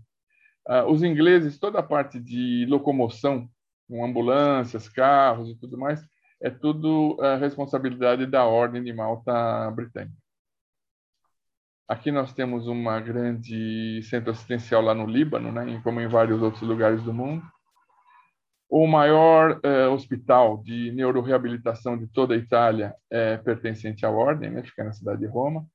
Ah, 0.67 0.87
os 0.87 1.03
ingleses, 1.03 1.59
toda 1.59 1.79
a 1.79 1.83
parte 1.83 2.19
de 2.19 2.67
locomoção, 2.69 3.49
com 3.89 4.05
ambulâncias, 4.05 4.89
carros 4.89 5.51
e 5.51 5.57
tudo 5.57 5.77
mais, 5.77 6.03
é 6.41 6.51
tudo 6.51 7.19
a 7.21 7.37
responsabilidade 7.37 8.27
da 8.27 8.45
ordem 8.45 8.83
de 8.83 8.93
Malta 8.93 9.71
britânica. 9.71 10.17
Aqui 11.87 12.11
nós 12.11 12.33
temos 12.33 12.67
uma 12.67 12.99
grande 12.99 14.03
centro 14.05 14.31
assistencial 14.31 14.81
lá 14.81 14.95
no 14.95 15.07
Líbano, 15.07 15.53
né, 15.53 15.81
como 15.83 16.01
em 16.01 16.09
vários 16.09 16.41
outros 16.41 16.63
lugares 16.63 17.03
do 17.03 17.13
mundo 17.13 17.45
o 18.69 18.87
maior 18.87 19.61
eh, 19.63 19.87
hospital 19.87 20.63
de 20.63 20.91
neuroreabilitação 20.93 21.97
de 21.97 22.07
toda 22.07 22.35
a 22.35 22.37
Itália 22.37 22.95
é 23.11 23.37
pertencente 23.37 24.05
à 24.05 24.11
Ordem, 24.11 24.51
né? 24.51 24.63
fica 24.63 24.83
na 24.83 24.93
cidade 24.93 25.21
de 25.21 25.27
Roma. 25.27 25.67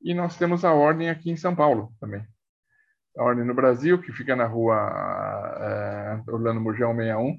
E 0.00 0.14
nós 0.14 0.36
temos 0.36 0.64
a 0.64 0.72
Ordem 0.72 1.10
aqui 1.10 1.30
em 1.30 1.36
São 1.36 1.54
Paulo 1.54 1.92
também. 2.00 2.24
A 3.16 3.24
Ordem 3.24 3.44
no 3.44 3.54
Brasil, 3.54 4.00
que 4.00 4.12
fica 4.12 4.34
na 4.34 4.46
rua 4.46 4.76
eh, 5.60 6.22
Orlando 6.30 6.60
Murgel 6.60 6.94
61, 6.94 7.36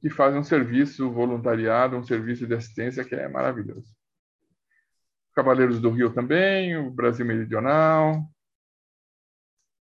que 0.00 0.10
faz 0.10 0.34
um 0.34 0.42
serviço 0.42 1.10
voluntariado, 1.10 1.96
um 1.96 2.02
serviço 2.02 2.46
de 2.46 2.54
assistência 2.54 3.04
que 3.04 3.14
é 3.14 3.28
maravilhoso. 3.28 3.94
Cavaleiros 5.34 5.80
do 5.80 5.90
Rio 5.90 6.12
também, 6.12 6.76
o 6.76 6.90
Brasil 6.90 7.24
Meridional, 7.24 8.24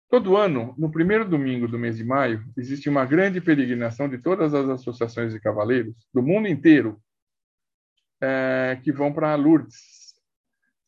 Todo 0.09 0.35
ano, 0.35 0.73
no 0.75 0.91
primeiro 0.91 1.23
domingo 1.23 1.67
do 1.67 1.77
mês 1.77 1.97
de 1.97 2.03
maio, 2.03 2.43
existe 2.57 2.89
uma 2.89 3.05
grande 3.05 3.39
peregrinação 3.39 4.09
de 4.09 4.17
todas 4.17 4.55
as 4.55 4.67
associações 4.67 5.31
de 5.31 5.39
cavaleiros 5.39 5.95
do 6.11 6.23
mundo 6.23 6.47
inteiro 6.47 6.99
é, 8.19 8.79
que 8.83 8.91
vão 8.91 9.13
para 9.13 9.35
Lourdes, 9.35 10.15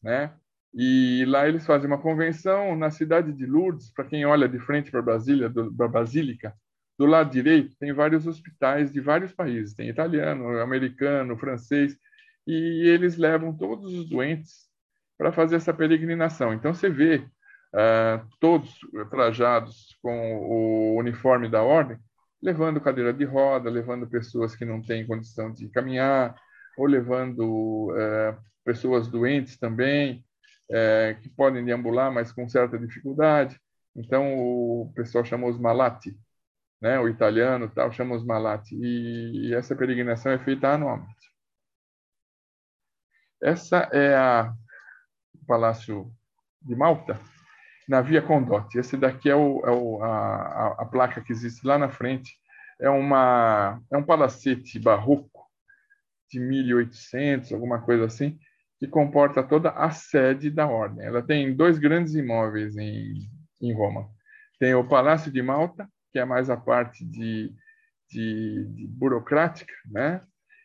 né? 0.01 0.33
E 0.73 1.23
lá 1.27 1.47
eles 1.47 1.65
fazem 1.65 1.85
uma 1.85 2.01
convenção 2.01 2.75
na 2.75 2.89
cidade 2.89 3.31
de 3.31 3.45
Lourdes. 3.45 3.91
Para 3.91 4.05
quem 4.05 4.25
olha 4.25 4.49
de 4.49 4.57
frente 4.57 4.89
para 4.89 5.01
Brasília, 5.01 5.51
para 5.51 5.85
a 5.85 5.89
Basílica, 5.89 6.55
do 6.97 7.05
lado 7.05 7.29
direito 7.31 7.75
tem 7.77 7.93
vários 7.93 8.25
hospitais 8.25 8.91
de 8.91 8.99
vários 8.99 9.33
países, 9.33 9.75
tem 9.75 9.89
italiano, 9.89 10.59
americano, 10.59 11.37
francês, 11.37 11.95
e 12.47 12.87
eles 12.87 13.17
levam 13.17 13.55
todos 13.55 13.93
os 13.93 14.09
doentes 14.09 14.67
para 15.15 15.31
fazer 15.31 15.57
essa 15.57 15.73
peregrinação. 15.73 16.53
Então 16.53 16.73
você 16.73 16.89
vê 16.89 17.23
uh, 17.73 18.27
todos 18.39 18.79
trajados 19.09 19.97
com 20.01 20.37
o 20.37 20.97
uniforme 20.97 21.49
da 21.49 21.61
ordem, 21.61 21.97
levando 22.41 22.81
cadeira 22.81 23.13
de 23.13 23.23
roda, 23.23 23.69
levando 23.69 24.09
pessoas 24.09 24.55
que 24.55 24.65
não 24.65 24.81
têm 24.81 25.05
condição 25.05 25.53
de 25.53 25.69
caminhar, 25.69 26.35
ou 26.77 26.85
levando 26.85 27.91
uh, 27.91 28.37
pessoas 28.63 29.07
doentes 29.07 29.57
também, 29.57 30.23
uh, 30.69 31.19
que 31.21 31.29
podem 31.29 31.63
deambular, 31.63 32.11
mas 32.11 32.31
com 32.31 32.47
certa 32.47 32.77
dificuldade. 32.77 33.59
Então 33.95 34.37
o 34.37 34.91
pessoal 34.95 35.23
chama 35.25 35.47
os 35.47 35.59
malati, 35.59 36.17
né? 36.81 36.99
O 36.99 37.09
italiano 37.09 37.69
tal 37.69 37.91
chama 37.91 38.15
os 38.15 38.25
malati, 38.25 38.75
e, 38.75 39.49
e 39.49 39.53
essa 39.53 39.75
peregrinação 39.75 40.31
é 40.31 40.39
feita 40.39 40.69
anualmente. 40.69 41.31
Essa 43.43 43.89
é 43.91 44.15
a 44.15 44.53
Palácio 45.47 46.11
de 46.61 46.75
Malta, 46.75 47.19
na 47.87 48.01
Via 48.01 48.21
Condotti. 48.21 48.77
Esse 48.77 48.97
daqui 48.97 49.29
é, 49.29 49.35
o, 49.35 49.61
é 49.65 49.71
o, 49.71 50.03
a, 50.03 50.75
a, 50.79 50.85
placa 50.85 51.21
que 51.21 51.31
existe 51.31 51.65
lá 51.65 51.77
na 51.77 51.89
frente. 51.89 52.35
É, 52.79 52.89
uma, 52.89 53.81
é 53.91 53.97
um 53.97 54.03
palacete 54.03 54.79
barroco 54.79 55.45
de 56.29 56.39
1800, 56.39 57.51
alguma 57.53 57.81
coisa 57.81 58.05
assim, 58.05 58.39
que 58.79 58.87
comporta 58.87 59.43
toda 59.43 59.69
a 59.71 59.91
sede 59.91 60.49
da 60.49 60.67
ordem. 60.67 61.05
Ela 61.05 61.21
tem 61.21 61.55
dois 61.55 61.77
grandes 61.77 62.15
imóveis 62.15 62.75
em, 62.77 63.29
em 63.61 63.73
Roma. 63.73 64.09
Tem 64.59 64.73
o 64.73 64.87
Palácio 64.87 65.31
de 65.31 65.41
Malta, 65.41 65.87
que 66.11 66.19
é 66.19 66.25
mais 66.25 66.49
a 66.49 66.57
parte 66.57 67.05
de, 67.05 67.53
de, 68.09 68.65
de 68.73 68.87
burocrática, 68.87 69.73
né? 69.85 70.21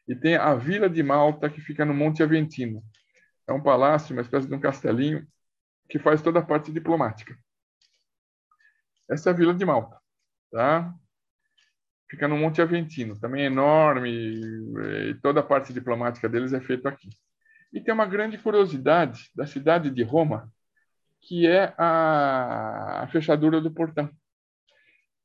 E 0.08 0.14
tem 0.14 0.36
a 0.36 0.54
Vila 0.54 0.88
de 0.88 1.02
Malta, 1.02 1.50
que 1.50 1.60
fica 1.60 1.84
no 1.84 1.92
Monte 1.92 2.22
Aventino, 2.22 2.82
é 3.46 3.52
um 3.52 3.62
palácio, 3.62 4.14
uma 4.14 4.22
espécie 4.22 4.48
de 4.48 4.54
um 4.54 4.60
castelinho, 4.60 5.26
que 5.88 5.98
faz 5.98 6.22
toda 6.22 6.40
a 6.40 6.44
parte 6.44 6.72
diplomática. 6.72 7.36
Essa 9.08 9.30
é 9.30 9.32
a 9.32 9.36
Vila 9.36 9.54
de 9.54 9.64
Malta, 9.64 9.98
tá? 10.50 10.92
Fica 12.08 12.28
no 12.28 12.36
Monte 12.36 12.62
Aventino, 12.62 13.18
também 13.18 13.42
é 13.42 13.46
enorme, 13.46 14.10
e 14.10 15.14
toda 15.22 15.40
a 15.40 15.42
parte 15.42 15.72
diplomática 15.72 16.28
deles 16.28 16.52
é 16.52 16.60
feita 16.60 16.88
aqui. 16.88 17.08
E 17.72 17.80
tem 17.80 17.92
uma 17.92 18.06
grande 18.06 18.38
curiosidade 18.38 19.30
da 19.34 19.46
cidade 19.46 19.90
de 19.90 20.02
Roma, 20.02 20.50
que 21.20 21.46
é 21.46 21.74
a, 21.76 23.08
fechadura 23.10 23.60
do 23.60 23.72
portão. 23.72 24.10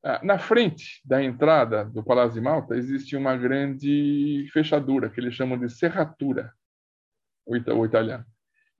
Ah, 0.03 0.19
na 0.23 0.39
frente 0.39 0.99
da 1.05 1.23
entrada 1.23 1.85
do 1.85 2.03
Palácio 2.03 2.33
de 2.33 2.41
Malta 2.41 2.75
existe 2.75 3.15
uma 3.15 3.37
grande 3.37 4.49
fechadura, 4.51 5.09
que 5.09 5.19
eles 5.19 5.35
chamam 5.35 5.59
de 5.59 5.69
serratura 5.69 6.51
o 7.45 7.85
italiano. 7.85 8.25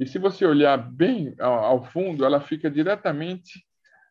E 0.01 0.07
se 0.07 0.17
você 0.17 0.43
olhar 0.47 0.77
bem 0.77 1.35
ao 1.37 1.83
fundo, 1.83 2.25
ela 2.25 2.41
fica 2.41 2.71
diretamente 2.71 3.63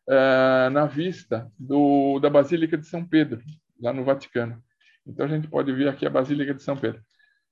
uh, 0.07 0.69
na 0.69 0.85
vista 0.85 1.51
do, 1.59 2.17
da 2.17 2.29
Basílica 2.29 2.77
de 2.77 2.85
São 2.85 3.05
Pedro, 3.05 3.41
lá 3.77 3.91
no 3.91 4.05
Vaticano. 4.05 4.63
Então 5.05 5.25
a 5.25 5.27
gente 5.27 5.49
pode 5.49 5.69
ver 5.73 5.89
aqui 5.89 6.05
a 6.05 6.09
Basílica 6.09 6.53
de 6.53 6.63
São 6.63 6.77
Pedro. 6.77 7.01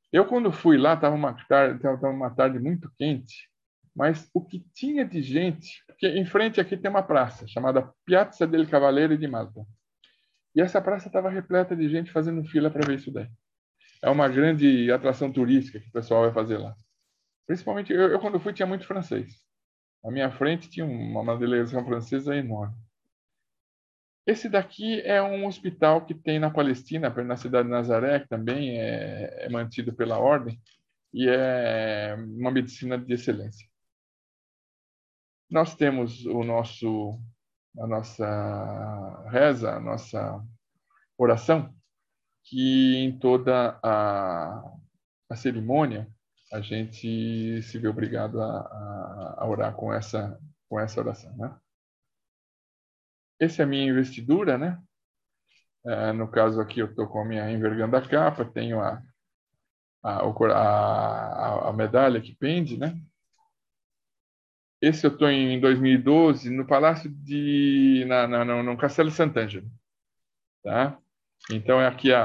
Eu, 0.09 0.25
quando 0.25 0.53
fui 0.53 0.77
lá, 0.77 0.93
estava 0.93 1.17
uma, 1.17 1.33
tarde, 1.49 1.85
uma 1.85 2.29
tarde 2.29 2.59
muito 2.59 2.89
quente, 2.97 3.49
mas 3.93 4.29
o 4.33 4.39
que 4.39 4.65
tinha 4.73 5.03
de 5.03 5.21
gente, 5.21 5.83
porque 5.85 6.07
em 6.07 6.25
frente 6.25 6.61
aqui 6.61 6.77
tem 6.77 6.89
uma 6.89 7.03
praça 7.03 7.45
chamada 7.45 7.91
Piazza 8.05 8.47
del 8.47 8.65
Cavaliere 8.69 9.17
di 9.17 9.27
Malta. 9.27 9.65
E 10.55 10.61
essa 10.61 10.81
praça 10.81 11.07
estava 11.07 11.29
repleta 11.29 11.75
de 11.75 11.89
gente 11.89 12.09
fazendo 12.09 12.45
fila 12.45 12.71
para 12.71 12.87
ver 12.87 12.99
isso 12.99 13.11
daí. 13.11 13.27
É 14.01 14.09
uma 14.09 14.29
grande 14.29 14.89
atração 14.93 15.29
turística 15.29 15.77
que 15.77 15.89
o 15.89 15.91
pessoal 15.91 16.21
vai 16.21 16.31
fazer 16.31 16.57
lá. 16.57 16.73
Principalmente, 17.49 17.91
eu, 17.91 18.11
eu, 18.11 18.19
quando 18.19 18.39
fui 18.39 18.53
tinha 18.53 18.67
muito 18.67 18.85
francês. 18.85 19.43
À 20.05 20.11
minha 20.11 20.29
frente 20.29 20.69
tinha 20.69 20.85
uma, 20.85 21.21
uma 21.21 21.35
delegação 21.35 21.83
francesa 21.83 22.35
enorme. 22.35 22.77
Esse 24.23 24.47
daqui 24.47 25.01
é 25.01 25.19
um 25.19 25.47
hospital 25.47 26.05
que 26.05 26.13
tem 26.13 26.37
na 26.37 26.51
Palestina, 26.51 27.09
na 27.09 27.35
cidade 27.35 27.67
de 27.67 27.73
Nazaré, 27.73 28.19
que 28.19 28.27
também 28.27 28.79
é, 28.79 29.45
é 29.45 29.49
mantido 29.49 29.91
pela 29.91 30.19
ordem, 30.19 30.61
e 31.11 31.27
é 31.27 32.13
uma 32.13 32.51
medicina 32.51 32.95
de 32.99 33.11
excelência. 33.11 33.67
Nós 35.49 35.73
temos 35.73 36.23
o 36.27 36.43
nosso, 36.43 37.19
a 37.79 37.87
nossa 37.87 39.27
reza, 39.31 39.71
a 39.71 39.79
nossa 39.79 40.39
oração, 41.17 41.73
que 42.43 42.95
em 42.97 43.17
toda 43.17 43.79
a, 43.81 44.71
a 45.27 45.35
cerimônia 45.35 46.07
a 46.51 46.61
gente 46.61 47.61
se 47.61 47.77
vê 47.77 47.87
obrigado 47.87 48.41
a, 48.41 49.35
a, 49.37 49.47
orar 49.47 49.73
com 49.75 49.93
essa, 49.93 50.39
com 50.67 50.79
essa 50.79 50.99
oração. 50.99 51.35
Né? 51.37 51.55
Essa 53.39 53.61
é 53.61 53.65
a 53.65 53.67
minha 53.67 53.87
investidura, 53.87 54.57
né? 54.57 54.81
É, 55.85 56.11
no 56.11 56.27
caso 56.29 56.59
aqui, 56.59 56.79
eu 56.79 56.87
estou 56.87 57.07
com 57.07 57.21
a 57.21 57.25
minha 57.25 57.49
envergando 57.51 57.95
a 57.95 58.01
capa, 58.01 58.43
tenho 58.43 58.81
a, 58.81 59.01
a, 60.03 60.19
a, 60.21 61.69
a 61.69 61.73
medalha 61.73 62.21
que 62.21 62.35
pende, 62.35 62.77
né? 62.77 62.99
Esse 64.81 65.05
eu 65.05 65.11
estou 65.11 65.29
em 65.29 65.59
2012 65.59 66.49
no 66.49 66.65
Palácio 66.65 67.09
de 67.09 68.05
na, 68.07 68.27
na, 68.27 68.45
no, 68.45 68.63
no 68.63 68.77
Castelo 68.77 69.11
Sant'Angelo, 69.11 69.69
tá? 70.63 70.97
Então 71.51 71.81
é 71.81 71.87
aqui 71.87 72.13
a, 72.13 72.21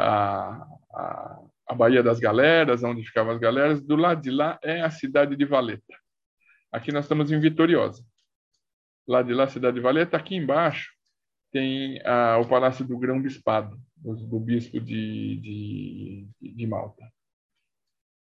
a, 0.93 1.41
a 1.67 1.75
Baía 1.75 2.03
das 2.03 2.21
Galeras, 2.21 2.83
onde 2.83 3.05
ficavam 3.05 3.33
as 3.33 3.39
galeras. 3.39 3.81
Do 3.81 3.97
lado 3.97 4.21
de 4.21 4.31
lá 4.31 4.59
é 4.63 4.83
a 4.83 4.91
cidade 4.91 5.37
de 5.37 5.45
Valeta. 5.45 5.95
Aqui 6.71 6.93
nós 6.93 7.05
estamos 7.05 7.31
em 7.31 7.41
Vitoriosa. 7.41 8.05
Lá 9.07 9.23
de 9.23 9.33
lá, 9.33 9.45
a 9.45 9.49
cidade 9.49 9.77
de 9.77 9.81
Valeta. 9.81 10.17
Aqui 10.17 10.35
embaixo 10.35 10.93
tem 11.53 12.01
ah, 12.05 12.39
o 12.39 12.49
Palácio 12.49 12.85
do 12.85 12.99
Grão-Bispado, 12.99 13.79
do 13.97 14.41
Bispo 14.41 14.81
de, 14.81 15.37
de, 15.37 16.29
de, 16.41 16.67
Malta. 16.67 17.05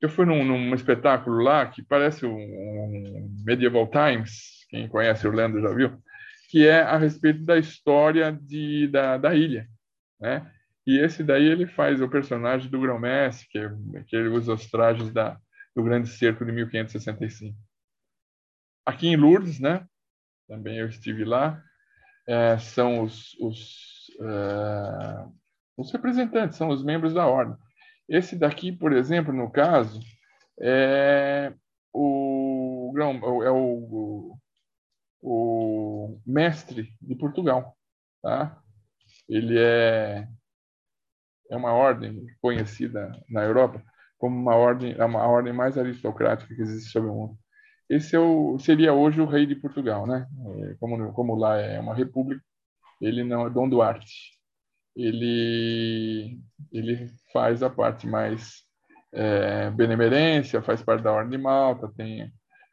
Eu 0.01 0.09
fui 0.09 0.25
num, 0.25 0.45
num, 0.45 0.75
espetáculo 0.75 1.43
lá 1.43 1.67
que 1.67 1.83
parece 1.83 2.27
um, 2.27 2.35
um 2.35 3.43
Medieval 3.45 3.89
Times, 3.89 4.67
quem 4.69 4.89
conhece 4.89 5.29
Orlando 5.29 5.61
já 5.61 5.73
viu, 5.73 5.97
que 6.51 6.67
é 6.67 6.81
a 6.81 6.97
respeito 6.97 7.45
da 7.45 7.57
história 7.57 8.33
de, 8.33 8.89
da, 8.89 9.17
da 9.17 9.35
ilha. 9.35 9.69
Né? 10.19 10.51
E 10.91 10.99
esse 10.99 11.23
daí 11.23 11.45
ele 11.45 11.69
faz 11.69 12.01
o 12.01 12.09
personagem 12.09 12.69
do 12.69 12.81
Grão-Mestre, 12.81 13.47
que, 13.49 14.05
que 14.09 14.17
ele 14.17 14.27
usa 14.27 14.55
os 14.55 14.69
trajes 14.69 15.13
da, 15.13 15.39
do 15.73 15.85
Grande 15.85 16.09
Cerco 16.09 16.45
de 16.45 16.51
1565. 16.51 17.57
Aqui 18.85 19.07
em 19.07 19.15
Lourdes, 19.15 19.61
né? 19.61 19.87
Também 20.49 20.79
eu 20.79 20.89
estive 20.89 21.25
lá. 21.25 21.63
É, 22.27 22.59
são 22.59 23.05
os, 23.05 23.35
os, 23.39 24.11
é, 24.21 25.29
os 25.77 25.93
representantes, 25.93 26.59
são 26.59 26.71
os 26.71 26.83
membros 26.83 27.15
da 27.15 27.25
ordem. 27.25 27.57
Esse 28.09 28.35
daqui, 28.35 28.73
por 28.73 28.93
exemplo, 28.93 29.33
no 29.33 29.49
caso, 29.49 30.01
é 30.61 31.53
o, 31.95 32.93
é 33.45 33.51
o, 33.53 34.37
o 35.23 36.21
mestre 36.27 36.93
de 37.01 37.15
Portugal. 37.15 37.79
Tá? 38.21 38.61
Ele 39.29 39.57
é 39.57 40.27
é 41.51 41.57
uma 41.57 41.73
ordem 41.73 42.27
conhecida 42.41 43.11
na 43.29 43.43
Europa 43.43 43.83
como 44.21 44.37
uma 44.37 44.55
ordem, 44.55 44.95
é 44.97 45.05
uma 45.05 45.27
ordem 45.27 45.53
mais 45.53 45.79
aristocrática 45.79 46.55
que 46.55 46.61
existe 46.61 46.91
sobre 46.93 47.09
o 47.09 47.15
mundo. 47.15 47.39
Esse 47.89 48.15
é 48.15 48.21
o, 48.21 48.59
seria 48.59 48.93
hoje 48.93 49.21
o 49.21 49.27
rei 49.27 49.47
de 49.47 49.57
Portugal, 49.57 50.07
né? 50.07 50.29
É, 50.69 50.75
como, 50.79 51.13
como 51.13 51.35
lá 51.35 51.57
é 51.57 51.81
uma 51.81 51.95
república, 51.95 52.45
ele 53.01 53.25
não 53.25 53.47
é 53.47 53.51
Dom 53.51 53.69
Duarte. 53.69 54.39
Ele, 54.95 56.39
ele 56.71 57.07
faz 57.33 57.63
a 57.63 57.71
parte 57.71 58.07
mais 58.07 58.63
é, 59.13 59.71
benemerência, 59.71 60.63
faz 60.63 60.83
parte 60.83 61.03
da 61.03 61.13
Ordem 61.13 61.39
de 61.39 61.43
Malta, 61.43 61.91
tem 61.97 62.31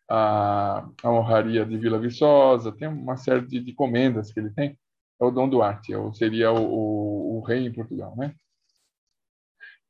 a, 0.09 0.85
a 1.01 1.11
honraria 1.11 1.65
de 1.65 1.77
Vila 1.77 1.97
Viçosa, 1.99 2.71
tem 2.73 2.87
uma 2.89 3.15
série 3.17 3.45
de, 3.47 3.59
de 3.61 3.73
comendas 3.73 4.31
que 4.31 4.39
ele 4.39 4.51
tem. 4.51 4.77
É 5.19 5.25
o 5.25 5.31
Dom 5.31 5.47
Duarte, 5.49 5.93
é, 5.93 6.13
seria 6.13 6.51
o, 6.51 6.61
o, 6.61 7.37
o 7.37 7.41
rei 7.41 7.65
em 7.65 7.73
Portugal, 7.73 8.15
né? 8.17 8.35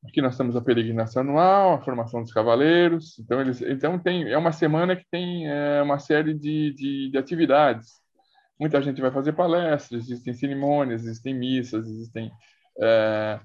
Aqui 0.06 0.22
nós 0.22 0.36
temos 0.36 0.54
a 0.54 0.60
peregrinação 0.60 1.22
anual, 1.22 1.74
a 1.74 1.80
formação 1.80 2.22
dos 2.22 2.32
cavaleiros. 2.32 3.18
Então, 3.18 3.40
eles, 3.40 3.60
então 3.62 3.98
tem, 3.98 4.30
é 4.30 4.38
uma 4.38 4.52
semana 4.52 4.94
que 4.94 5.04
tem 5.10 5.48
é, 5.48 5.82
uma 5.82 5.98
série 5.98 6.34
de, 6.34 6.72
de, 6.72 7.10
de, 7.10 7.18
atividades. 7.18 8.00
Muita 8.60 8.80
gente 8.80 9.00
vai 9.00 9.10
fazer 9.10 9.32
palestras, 9.32 10.04
existem 10.04 10.32
cerimônias, 10.34 11.04
existem 11.04 11.34
missas, 11.34 11.86
existem. 11.88 12.30
É, 12.80 13.40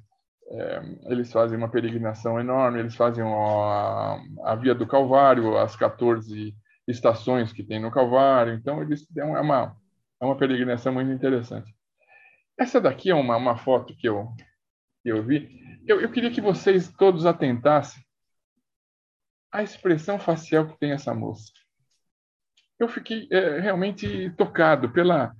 é, 0.52 0.82
eles 1.08 1.32
fazem 1.32 1.58
uma 1.58 1.70
peregrinação 1.70 2.40
enorme, 2.40 2.80
eles 2.80 2.96
fazem 2.96 3.24
a, 3.24 4.20
a 4.44 4.56
Via 4.56 4.76
do 4.76 4.86
Calvário, 4.86 5.58
as 5.58 5.76
14 5.76 6.54
estações 6.88 7.52
que 7.52 7.64
tem 7.64 7.80
no 7.80 7.92
Calvário. 7.92 8.54
Então, 8.54 8.82
eles, 8.82 9.08
é, 9.18 9.24
uma, 9.24 9.76
é 10.22 10.26
uma 10.26 10.38
peregrinação 10.38 10.94
muito 10.94 11.12
interessante. 11.12 11.74
Essa 12.60 12.80
daqui 12.80 13.10
é 13.10 13.16
uma, 13.16 13.36
uma 13.36 13.58
foto 13.58 13.96
que 13.96 14.08
eu, 14.08 14.28
que 15.02 15.10
eu 15.10 15.24
vi. 15.24 15.63
Eu, 15.86 16.00
eu 16.00 16.10
queria 16.12 16.32
que 16.32 16.42
vocês 16.42 16.92
todos 16.92 17.26
atentassem 17.26 18.02
à 19.52 19.62
expressão 19.62 20.18
facial 20.18 20.68
que 20.68 20.80
tem 20.80 20.92
essa 20.92 21.14
moça. 21.14 21.52
Eu 22.80 22.88
fiquei 22.88 23.28
é, 23.32 23.60
realmente 23.60 24.32
tocado 24.38 24.92
pela. 24.92 25.36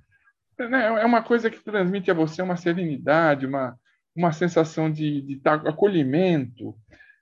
Né, 0.58 0.84
é 0.84 1.04
uma 1.04 1.22
coisa 1.22 1.50
que 1.50 1.64
transmite 1.64 2.10
a 2.10 2.14
você 2.14 2.42
uma 2.42 2.56
serenidade, 2.56 3.46
uma, 3.46 3.76
uma 4.14 4.32
sensação 4.32 4.90
de, 4.90 5.20
de 5.22 5.40
acolhimento. 5.44 6.76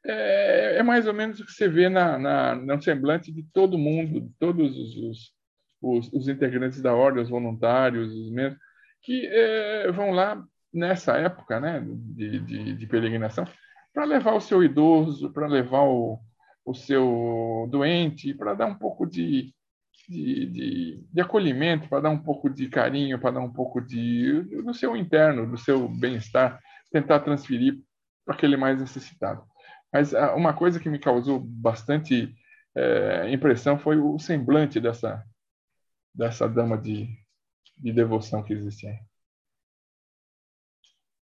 É, 0.05 0.79
é, 0.79 0.83
mais 0.83 1.07
ou 1.07 1.15
menos 1.15 1.39
o 1.39 1.47
que 1.47 1.53
você 1.53 1.69
vê 1.69 1.89
na, 1.89 2.19
na, 2.19 2.55
no 2.57 2.83
semblante 2.83 3.33
de 3.33 3.45
todo 3.53 3.79
mundo, 3.79 4.21
de 4.21 4.33
todos 4.39 4.77
os, 4.77 5.33
os, 5.81 6.13
os 6.13 6.29
integrantes 6.29 6.83
da 6.83 6.93
ordem, 6.93 7.23
os 7.23 7.31
voluntários, 7.31 8.13
os 8.13 8.31
membros, 8.33 8.61
que 9.01 9.27
é, 9.27 9.91
vão 9.93 10.11
lá 10.11 10.45
nessa 10.73 11.17
época 11.19 11.61
né, 11.61 11.85
de, 11.85 12.41
de, 12.41 12.77
de 12.77 12.87
peregrinação 12.87 13.45
para 13.93 14.05
levar 14.05 14.35
o 14.35 14.41
seu 14.41 14.63
idoso, 14.63 15.31
para 15.33 15.47
levar 15.47 15.83
o, 15.83 16.19
o 16.65 16.75
seu 16.75 17.69
doente, 17.71 18.33
para 18.33 18.55
dar 18.55 18.67
um 18.67 18.75
pouco 18.75 19.07
de, 19.07 19.55
de, 20.09 20.47
de, 20.47 21.05
de 21.13 21.21
acolhimento, 21.21 21.89
para 21.89 22.01
dar 22.01 22.11
um 22.11 22.19
pouco 22.19 22.49
de 22.49 22.69
carinho, 22.69 23.19
para 23.19 23.33
dar 23.33 23.41
um 23.41 23.53
pouco 23.53 23.81
de 23.81 24.41
do 24.63 24.73
seu 24.73 24.97
interno, 24.97 25.47
do 25.47 25.59
seu 25.59 25.89
bem-estar, 25.89 26.59
tentar 26.91 27.21
transferir 27.21 27.79
para 28.25 28.35
aquele 28.35 28.57
mais 28.57 28.81
necessitado. 28.81 29.45
Mas 29.93 30.15
ah, 30.15 30.35
uma 30.35 30.55
coisa 30.55 30.81
que 30.81 30.89
me 30.89 30.99
causou 30.99 31.39
bastante 31.39 32.35
é, 32.75 33.31
impressão 33.31 33.79
foi 33.79 33.99
o 33.99 34.19
semblante 34.19 34.81
dessa 34.81 35.23
dessa 36.15 36.47
dama 36.47 36.77
de, 36.77 37.09
de 37.77 37.93
devoção 37.93 38.43
que 38.43 38.53
existe 38.53 38.87
aí. 38.87 39.12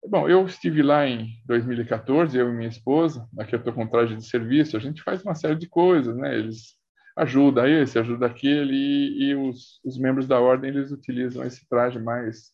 Bom, 0.07 0.29
eu 0.29 0.45
estive 0.45 0.83
lá 0.83 1.07
em 1.07 1.41
2014, 1.47 2.37
eu 2.37 2.51
e 2.51 2.53
minha 2.53 2.69
esposa, 2.69 3.27
aqui 3.39 3.55
eu 3.55 3.59
estou 3.59 3.73
com 3.73 3.87
traje 3.87 4.15
de 4.15 4.27
serviço, 4.27 4.77
a 4.77 4.81
gente 4.81 5.03
faz 5.03 5.23
uma 5.23 5.35
série 5.35 5.57
de 5.57 5.67
coisas, 5.67 6.15
né? 6.15 6.37
Eles 6.37 6.77
ajudam 7.17 7.67
esse, 7.67 7.99
ajuda 7.99 8.27
aquele, 8.27 8.75
e, 8.75 9.31
e 9.31 9.35
os, 9.35 9.81
os, 9.83 9.99
membros 9.99 10.27
da 10.29 10.39
ordem, 10.39 10.71
eles 10.71 10.91
utilizam 10.93 11.43
esse 11.45 11.67
traje 11.69 11.99
mais 11.99 12.53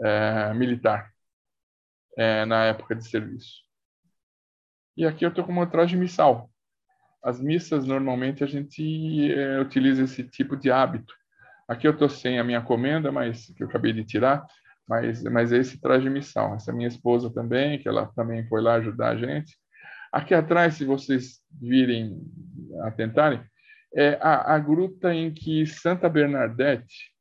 é, 0.00 0.54
militar 0.54 1.12
é, 2.16 2.44
na 2.44 2.66
época 2.66 2.94
de 2.94 3.08
serviço. 3.08 3.64
E 4.96 5.04
aqui 5.04 5.24
eu 5.24 5.30
estou 5.30 5.44
com 5.44 5.52
uma 5.52 5.66
traje 5.66 5.96
missal. 5.96 6.48
As 7.22 7.40
missas, 7.40 7.84
normalmente, 7.84 8.44
a 8.44 8.46
gente 8.46 9.32
é, 9.32 9.60
utiliza 9.60 10.04
esse 10.04 10.22
tipo 10.22 10.56
de 10.56 10.70
hábito. 10.70 11.12
Aqui 11.66 11.88
eu 11.88 11.92
estou 11.92 12.08
sem 12.08 12.38
a 12.38 12.44
minha 12.44 12.62
comenda, 12.62 13.10
mas 13.10 13.46
que 13.56 13.64
eu 13.64 13.68
acabei 13.68 13.92
de 13.92 14.04
tirar, 14.04 14.46
mas, 14.88 15.22
mas 15.24 15.52
esse 15.52 15.80
traje 15.80 16.08
missal. 16.08 16.54
Essa 16.54 16.70
é 16.70 16.74
minha 16.74 16.88
esposa 16.88 17.30
também, 17.30 17.78
que 17.78 17.88
ela 17.88 18.06
também 18.14 18.46
foi 18.46 18.60
lá 18.60 18.74
ajudar 18.74 19.10
a 19.10 19.16
gente. 19.16 19.56
Aqui 20.12 20.34
atrás, 20.34 20.74
se 20.74 20.84
vocês 20.84 21.40
virem, 21.60 22.20
atentarem, 22.82 23.40
é 23.94 24.18
a, 24.20 24.54
a 24.54 24.58
gruta 24.58 25.12
em 25.12 25.32
que 25.32 25.66
Santa 25.66 26.08
Bernadette 26.08 27.12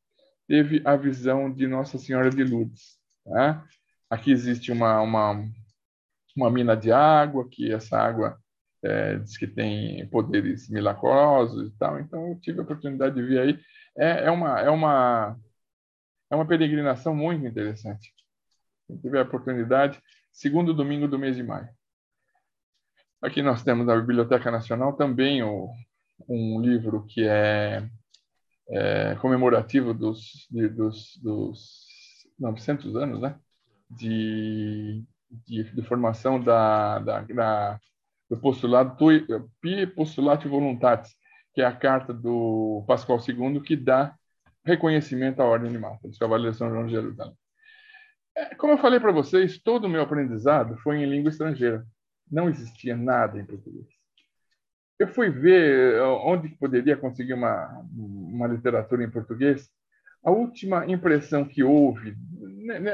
teve 0.48 0.82
a 0.86 0.96
visão 0.96 1.52
de 1.52 1.68
Nossa 1.68 1.98
Senhora 1.98 2.30
de 2.30 2.44
Lourdes. 2.44 2.98
Tá? 3.24 3.66
Aqui 4.10 4.32
existe 4.32 4.72
uma, 4.72 5.02
uma, 5.02 5.44
uma 6.36 6.52
mina 6.52 6.76
de 6.76 6.92
água, 6.92 7.48
que 7.50 7.72
essa 7.72 7.98
água 7.98 8.38
é, 8.84 9.18
diz 9.18 9.38
que 9.38 9.48
tem 9.48 10.08
poderes 10.08 10.70
milagrosos 10.70 11.70
e 11.70 11.78
tal. 11.78 12.00
Então, 12.00 12.28
eu 12.28 12.40
tive 12.40 12.60
a 12.60 12.64
oportunidade 12.64 13.16
de 13.16 13.24
vir 13.24 13.40
aí. 13.40 13.60
É, 13.98 14.26
é, 14.26 14.32
uma, 14.32 14.60
é, 14.60 14.70
uma, 14.70 15.36
é 16.36 16.38
uma 16.38 16.46
peregrinação 16.46 17.16
muito 17.16 17.46
interessante. 17.46 18.14
Quem 18.86 18.98
tiver 18.98 19.22
oportunidade, 19.22 20.02
segundo 20.32 20.74
domingo 20.74 21.08
do 21.08 21.18
mês 21.18 21.36
de 21.36 21.44
maio. 21.44 21.70
Aqui 23.22 23.42
nós 23.42 23.64
temos 23.64 23.88
na 23.88 23.96
Biblioteca 23.96 24.52
Nacional 24.52 24.94
também 24.94 25.42
o, 25.42 25.70
um 26.28 26.62
livro 26.62 27.06
que 27.06 27.26
é, 27.26 27.88
é 28.70 29.16
comemorativo 29.16 29.94
dos, 29.94 30.48
de, 30.52 30.68
dos, 30.68 31.18
dos 31.24 31.88
900 32.38 32.96
anos 32.98 33.22
né? 33.22 33.40
de, 33.90 35.04
de, 35.48 35.64
de 35.64 35.82
formação 35.84 36.40
da, 36.40 37.00
da, 37.00 37.22
da, 37.22 37.80
do 38.30 38.38
postulado 38.38 38.98
Pi 39.62 39.88
Postulati 39.88 40.48
Voluntatis, 40.48 41.16
que 41.54 41.62
é 41.62 41.66
a 41.66 41.76
carta 41.76 42.14
do 42.14 42.84
Pascoal 42.86 43.20
II 43.20 43.62
que 43.62 43.76
dá 43.76 44.14
reconhecimento 44.66 45.42
à 45.42 45.46
ordem 45.46 45.70
animal, 45.70 46.00
dos 46.04 46.18
Cavaleiros 46.18 46.58
São 46.58 46.70
João 46.70 46.86
de 46.86 46.94
Jerusalém. 46.94 47.36
É, 48.36 48.56
como 48.56 48.74
eu 48.74 48.78
falei 48.78 49.00
para 49.00 49.12
vocês, 49.12 49.58
todo 49.60 49.86
o 49.86 49.90
meu 49.90 50.02
aprendizado 50.02 50.76
foi 50.78 50.98
em 50.98 51.06
língua 51.06 51.30
estrangeira. 51.30 51.86
Não 52.30 52.50
existia 52.50 52.96
nada 52.98 53.40
em 53.40 53.46
português. 53.46 53.88
Eu 54.98 55.08
fui 55.08 55.30
ver 55.30 56.02
onde 56.02 56.50
poderia 56.50 56.98
conseguir 56.98 57.34
uma, 57.34 57.86
uma 57.94 58.48
literatura 58.48 59.04
em 59.04 59.10
português. 59.10 59.70
A 60.24 60.32
última 60.32 60.86
impressão 60.88 61.46
que 61.46 61.64
houve 61.64 62.18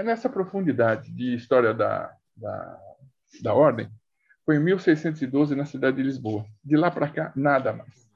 nessa 0.04 0.30
profundidade 0.30 1.12
de 1.12 1.34
história 1.34 1.74
da, 1.74 2.14
da, 2.36 2.80
da 3.42 3.54
ordem 3.54 3.90
foi 4.46 4.58
em 4.58 4.60
1612 4.60 5.56
na 5.56 5.66
cidade 5.66 5.98
de 5.98 6.04
Lisboa. 6.04 6.46
De 6.64 6.76
lá 6.76 6.92
para 6.92 7.10
cá, 7.10 7.32
nada 7.36 7.72
mais. 7.72 8.11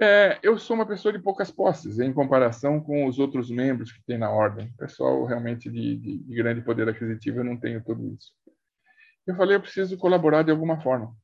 É, 0.00 0.40
eu 0.42 0.58
sou 0.58 0.74
uma 0.74 0.86
pessoa 0.86 1.12
de 1.12 1.18
poucas 1.20 1.50
posses 1.50 1.98
em 1.98 2.12
comparação 2.12 2.80
com 2.80 3.06
os 3.06 3.18
outros 3.18 3.50
membros 3.50 3.92
que 3.92 4.02
tem 4.04 4.18
na 4.18 4.30
ordem. 4.30 4.72
Pessoal 4.76 5.24
realmente 5.24 5.70
de, 5.70 5.96
de, 5.96 6.18
de 6.18 6.34
grande 6.34 6.60
poder 6.62 6.88
aquisitivo, 6.88 7.40
eu 7.40 7.44
não 7.44 7.56
tenho 7.56 7.82
tudo 7.84 8.14
isso. 8.14 8.32
Eu 9.26 9.36
falei, 9.36 9.56
eu 9.56 9.60
preciso 9.60 9.96
colaborar 9.96 10.42
de 10.42 10.50
alguma 10.50 10.80
forma. 10.80 11.14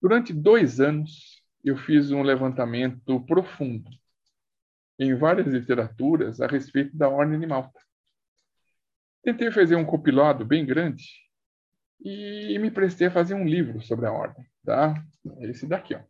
Durante 0.00 0.32
dois 0.32 0.80
anos, 0.80 1.42
eu 1.64 1.76
fiz 1.76 2.10
um 2.10 2.22
levantamento 2.22 3.20
profundo 3.26 3.90
em 4.98 5.14
várias 5.14 5.46
literaturas 5.46 6.40
a 6.40 6.46
respeito 6.46 6.96
da 6.96 7.08
ordem 7.08 7.38
de 7.38 7.46
Malta. 7.46 7.78
Tentei 9.22 9.50
fazer 9.50 9.76
um 9.76 9.84
compilado 9.84 10.44
bem 10.44 10.64
grande 10.64 11.04
e 12.00 12.58
me 12.58 12.70
prestei 12.70 13.08
a 13.08 13.10
fazer 13.10 13.34
um 13.34 13.46
livro 13.46 13.80
sobre 13.82 14.06
a 14.06 14.12
ordem, 14.12 14.46
tá? 14.64 14.94
Esse 15.40 15.66
daqui, 15.66 15.94
ó. 15.94 16.00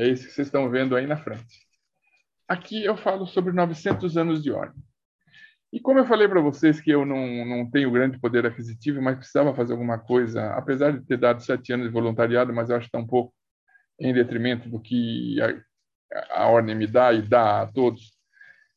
É 0.00 0.08
esse 0.08 0.26
que 0.26 0.32
vocês 0.32 0.48
estão 0.48 0.70
vendo 0.70 0.96
aí 0.96 1.06
na 1.06 1.18
frente. 1.18 1.60
Aqui 2.48 2.82
eu 2.82 2.96
falo 2.96 3.26
sobre 3.26 3.52
900 3.52 4.16
anos 4.16 4.42
de 4.42 4.50
ordem. 4.50 4.82
E 5.70 5.78
como 5.78 5.98
eu 5.98 6.06
falei 6.06 6.26
para 6.26 6.40
vocês 6.40 6.80
que 6.80 6.90
eu 6.90 7.04
não, 7.04 7.44
não 7.44 7.70
tenho 7.70 7.90
grande 7.90 8.18
poder 8.18 8.46
aquisitivo, 8.46 9.02
mas 9.02 9.18
precisava 9.18 9.54
fazer 9.54 9.74
alguma 9.74 9.98
coisa, 9.98 10.54
apesar 10.54 10.92
de 10.92 11.04
ter 11.04 11.18
dado 11.18 11.42
sete 11.42 11.74
anos 11.74 11.86
de 11.86 11.92
voluntariado, 11.92 12.50
mas 12.50 12.70
eu 12.70 12.76
acho 12.76 12.86
que 12.86 12.96
está 12.96 12.98
um 12.98 13.06
pouco 13.06 13.34
em 13.98 14.14
detrimento 14.14 14.70
do 14.70 14.80
que 14.80 15.36
a, 15.42 16.44
a 16.44 16.46
ordem 16.48 16.74
me 16.74 16.86
dá 16.86 17.12
e 17.12 17.20
dá 17.20 17.60
a 17.60 17.66
todos. 17.66 18.16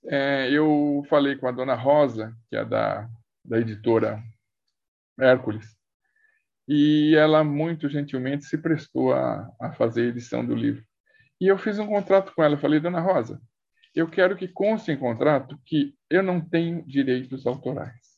É, 0.05 0.51
eu 0.51 1.05
falei 1.09 1.37
com 1.37 1.47
a 1.47 1.53
dona 1.53 1.73
Rosa, 1.73 2.35
que 2.49 2.57
é 2.57 2.65
da, 2.65 3.09
da 3.45 3.59
editora 3.59 4.21
Hércules, 5.17 5.73
e 6.67 7.15
ela 7.15 7.45
muito 7.45 7.87
gentilmente 7.87 8.43
se 8.43 8.57
prestou 8.57 9.13
a, 9.13 9.49
a 9.57 9.71
fazer 9.71 10.01
a 10.01 10.09
edição 10.09 10.45
do 10.45 10.53
livro. 10.53 10.83
E 11.43 11.47
eu 11.47 11.57
fiz 11.57 11.77
um 11.77 11.87
contrato 11.87 12.33
com 12.33 12.41
ela. 12.41 12.57
Falei, 12.57 12.79
dona 12.79 13.01
Rosa, 13.01 13.41
eu 13.93 14.09
quero 14.09 14.37
que 14.37 14.47
conste 14.47 14.93
em 14.93 14.97
contrato 14.97 15.59
que 15.65 15.93
eu 16.09 16.23
não 16.23 16.39
tenho 16.39 16.87
direitos 16.87 17.45
autorais. 17.45 18.17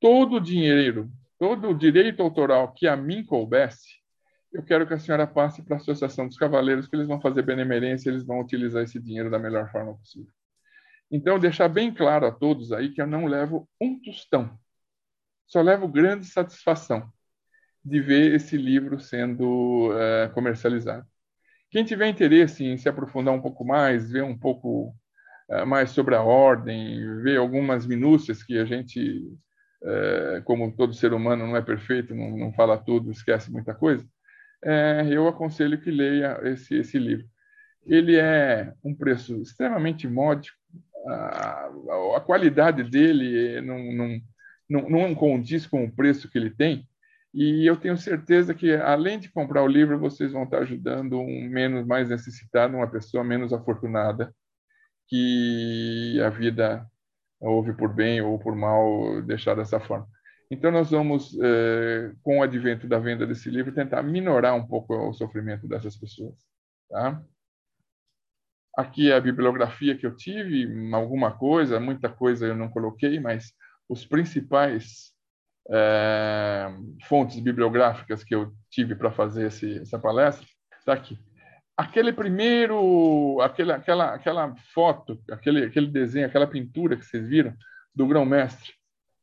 Todo 0.00 0.34
o 0.34 0.40
dinheiro, 0.40 1.08
todo 1.38 1.68
o 1.68 1.78
direito 1.78 2.20
autoral 2.20 2.74
que 2.74 2.88
a 2.88 2.96
mim 2.96 3.24
coubesse, 3.24 4.00
eu 4.52 4.64
quero 4.64 4.84
que 4.84 4.92
a 4.92 4.98
senhora 4.98 5.28
passe 5.28 5.62
para 5.62 5.76
a 5.76 5.78
Associação 5.78 6.26
dos 6.26 6.36
Cavaleiros, 6.36 6.88
que 6.88 6.96
eles 6.96 7.06
vão 7.06 7.20
fazer 7.20 7.42
benemerência, 7.42 8.10
eles 8.10 8.26
vão 8.26 8.40
utilizar 8.40 8.82
esse 8.82 8.98
dinheiro 8.98 9.30
da 9.30 9.38
melhor 9.38 9.70
forma 9.70 9.96
possível. 9.96 10.32
Então, 11.08 11.38
deixar 11.38 11.68
bem 11.68 11.94
claro 11.94 12.26
a 12.26 12.32
todos 12.32 12.72
aí 12.72 12.92
que 12.92 13.00
eu 13.00 13.06
não 13.06 13.26
levo 13.26 13.70
um 13.80 13.96
tostão. 14.02 14.58
Só 15.46 15.62
levo 15.62 15.86
grande 15.86 16.24
satisfação 16.24 17.08
de 17.84 18.00
ver 18.00 18.34
esse 18.34 18.56
livro 18.56 18.98
sendo 18.98 19.92
uh, 19.92 20.34
comercializado. 20.34 21.06
Quem 21.70 21.84
tiver 21.84 22.08
interesse 22.08 22.64
em 22.64 22.76
se 22.76 22.88
aprofundar 22.88 23.32
um 23.32 23.40
pouco 23.40 23.64
mais, 23.64 24.10
ver 24.10 24.24
um 24.24 24.36
pouco 24.36 24.92
uh, 25.48 25.64
mais 25.64 25.90
sobre 25.90 26.16
a 26.16 26.22
ordem, 26.22 27.22
ver 27.22 27.38
algumas 27.38 27.86
minúcias 27.86 28.42
que 28.42 28.58
a 28.58 28.64
gente, 28.64 29.20
uh, 29.82 30.42
como 30.44 30.74
todo 30.74 30.92
ser 30.92 31.12
humano 31.12 31.46
não 31.46 31.56
é 31.56 31.62
perfeito, 31.62 32.12
não, 32.12 32.52
fala 32.54 32.76
tudo, 32.76 33.12
esquece 33.12 33.52
muita 33.52 33.72
coisa, 33.72 34.04
uh, 34.64 35.08
eu 35.08 35.28
aconselho 35.28 35.80
que 35.80 35.92
leia 35.92 36.40
esse, 36.42 36.74
esse 36.74 36.98
livro. 36.98 37.26
Ele 37.86 38.16
é 38.16 38.74
um 38.84 38.92
preço 38.92 39.40
extremamente 39.40 40.08
módico, 40.08 40.58
a, 41.06 41.70
a 42.16 42.20
qualidade 42.20 42.82
dele 42.82 43.60
não, 43.62 43.92
não, 43.92 44.20
não, 44.68 44.90
não 44.90 45.14
condiz 45.14 45.66
com 45.66 45.84
o 45.84 45.90
preço 45.90 46.28
que 46.28 46.36
ele 46.36 46.50
tem, 46.50 46.86
e 47.32 47.64
eu 47.68 47.76
tenho 47.76 47.96
certeza 47.96 48.54
que, 48.54 48.72
além 48.74 49.18
de 49.18 49.30
comprar 49.30 49.62
o 49.62 49.68
livro, 49.68 49.98
vocês 49.98 50.32
vão 50.32 50.44
estar 50.44 50.58
ajudando 50.58 51.18
um 51.18 51.48
menos 51.48 51.86
mais 51.86 52.08
necessitado, 52.08 52.76
uma 52.76 52.90
pessoa 52.90 53.22
menos 53.22 53.52
afortunada 53.52 54.34
que 55.06 56.20
a 56.24 56.28
vida 56.28 56.86
houve 57.40 57.72
por 57.72 57.92
bem 57.92 58.20
ou 58.20 58.38
por 58.38 58.54
mal 58.56 59.22
deixar 59.22 59.54
dessa 59.54 59.78
forma. 59.80 60.08
Então, 60.50 60.72
nós 60.72 60.90
vamos, 60.90 61.38
eh, 61.40 62.12
com 62.22 62.38
o 62.38 62.42
advento 62.42 62.88
da 62.88 62.98
venda 62.98 63.24
desse 63.26 63.48
livro, 63.48 63.72
tentar 63.72 64.02
minorar 64.02 64.54
um 64.56 64.66
pouco 64.66 64.94
o 64.94 65.12
sofrimento 65.12 65.68
dessas 65.68 65.96
pessoas. 65.96 66.34
Tá? 66.88 67.22
Aqui 68.76 69.10
é 69.12 69.14
a 69.14 69.20
bibliografia 69.20 69.96
que 69.96 70.04
eu 70.06 70.16
tive, 70.16 70.66
alguma 70.92 71.36
coisa, 71.36 71.78
muita 71.78 72.08
coisa 72.08 72.46
eu 72.46 72.56
não 72.56 72.68
coloquei, 72.68 73.20
mas 73.20 73.52
os 73.88 74.04
principais 74.04 75.09
é, 75.72 76.68
fontes 77.04 77.38
bibliográficas 77.40 78.24
que 78.24 78.34
eu 78.34 78.52
tive 78.70 78.94
para 78.94 79.10
fazer 79.10 79.46
esse, 79.46 79.78
essa 79.78 79.98
palestra 79.98 80.46
está 80.78 80.92
aqui. 80.92 81.18
Aquele 81.76 82.12
primeiro, 82.12 83.40
aquele, 83.40 83.72
aquela, 83.72 84.14
aquela 84.14 84.54
foto, 84.74 85.18
aquele, 85.30 85.64
aquele 85.64 85.86
desenho, 85.86 86.26
aquela 86.26 86.46
pintura 86.46 86.96
que 86.96 87.04
vocês 87.04 87.26
viram 87.26 87.54
do 87.94 88.06
grão-mestre 88.06 88.72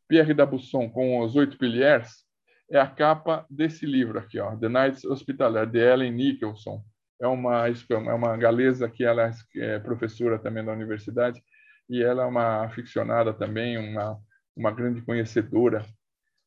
Pierre 0.08 0.34
Dabusson 0.34 0.90
com 0.90 1.20
os 1.20 1.36
oito 1.36 1.58
piliers 1.58 2.26
é 2.72 2.80
a 2.80 2.88
capa 2.88 3.46
desse 3.50 3.86
livro 3.86 4.18
aqui, 4.20 4.40
ó, 4.40 4.56
The 4.56 4.68
Knights 4.68 5.06
Hospitaller, 5.06 5.68
de 5.68 5.80
Ellen 5.80 6.12
Nicholson. 6.12 6.84
É 7.20 7.28
uma, 7.28 7.68
é 7.68 8.14
uma 8.14 8.38
galesa 8.38 8.90
que 8.90 9.04
ela 9.04 9.32
é 9.56 9.80
professora 9.80 10.38
também 10.38 10.64
da 10.64 10.74
universidade 10.74 11.42
e 11.90 12.04
ela 12.04 12.24
é 12.24 12.26
uma 12.26 12.66
aficionada 12.66 13.34
também, 13.34 13.78
uma, 13.78 14.18
uma 14.56 14.72
grande 14.72 15.02
conhecedora 15.02 15.86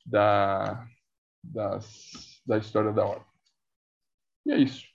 da, 0.05 0.87
das, 1.43 2.41
da 2.47 2.59
história 2.59 2.93
da 2.93 3.05
ordem. 3.05 3.27
E 4.47 4.53
é 4.53 4.59
isso. 4.59 4.87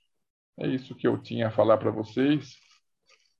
É 0.57 0.67
isso 0.67 0.95
que 0.95 1.07
eu 1.07 1.21
tinha 1.21 1.47
a 1.47 1.51
falar 1.51 1.77
para 1.77 1.91
vocês. 1.91 2.55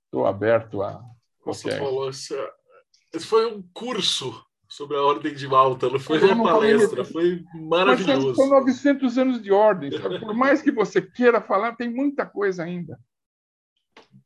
Estou 0.04 0.26
aberto 0.26 0.82
a 0.82 1.02
qualquer... 1.42 1.72
Você 1.72 1.78
falou, 1.78 2.10
esse 2.10 3.26
foi 3.26 3.46
um 3.46 3.62
curso 3.72 4.44
sobre 4.68 4.96
a 4.96 5.02
Ordem 5.02 5.34
de 5.34 5.46
Malta, 5.46 5.88
não 5.88 5.98
foi 5.98 6.20
uma 6.20 6.52
palestra, 6.52 7.04
foi 7.04 7.44
maravilhoso. 7.54 8.28
Mas 8.28 8.36
são 8.36 8.48
900 8.48 9.18
anos 9.18 9.42
de 9.42 9.52
ordem, 9.52 9.90
sabe? 9.92 10.18
por 10.18 10.34
mais 10.34 10.60
que 10.60 10.72
você 10.72 11.00
queira 11.00 11.40
falar, 11.40 11.76
tem 11.76 11.88
muita 11.88 12.26
coisa 12.26 12.64
ainda. 12.64 12.98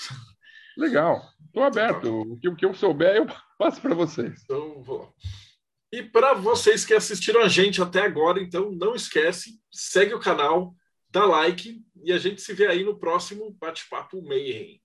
Legal. 0.77 1.21
Estou 1.45 1.63
aberto. 1.63 2.21
O 2.21 2.39
que, 2.39 2.47
o 2.47 2.55
que 2.55 2.65
eu 2.65 2.73
souber, 2.73 3.17
eu 3.17 3.27
passo 3.61 3.79
para 3.79 3.93
vocês. 3.93 4.41
Então, 4.43 4.81
vou. 4.81 5.13
E 5.93 6.01
para 6.01 6.33
vocês 6.33 6.83
que 6.83 6.95
assistiram 6.95 7.41
a 7.41 7.47
gente 7.47 7.79
até 7.79 8.01
agora, 8.01 8.41
então 8.41 8.71
não 8.71 8.95
esquece, 8.95 9.61
segue 9.71 10.15
o 10.15 10.19
canal, 10.19 10.73
dá 11.11 11.25
like 11.25 11.79
e 12.03 12.11
a 12.11 12.17
gente 12.17 12.41
se 12.41 12.53
vê 12.53 12.65
aí 12.65 12.83
no 12.83 12.97
próximo 12.97 13.55
Bate-Papo 13.59 14.19
Mayhem. 14.23 14.80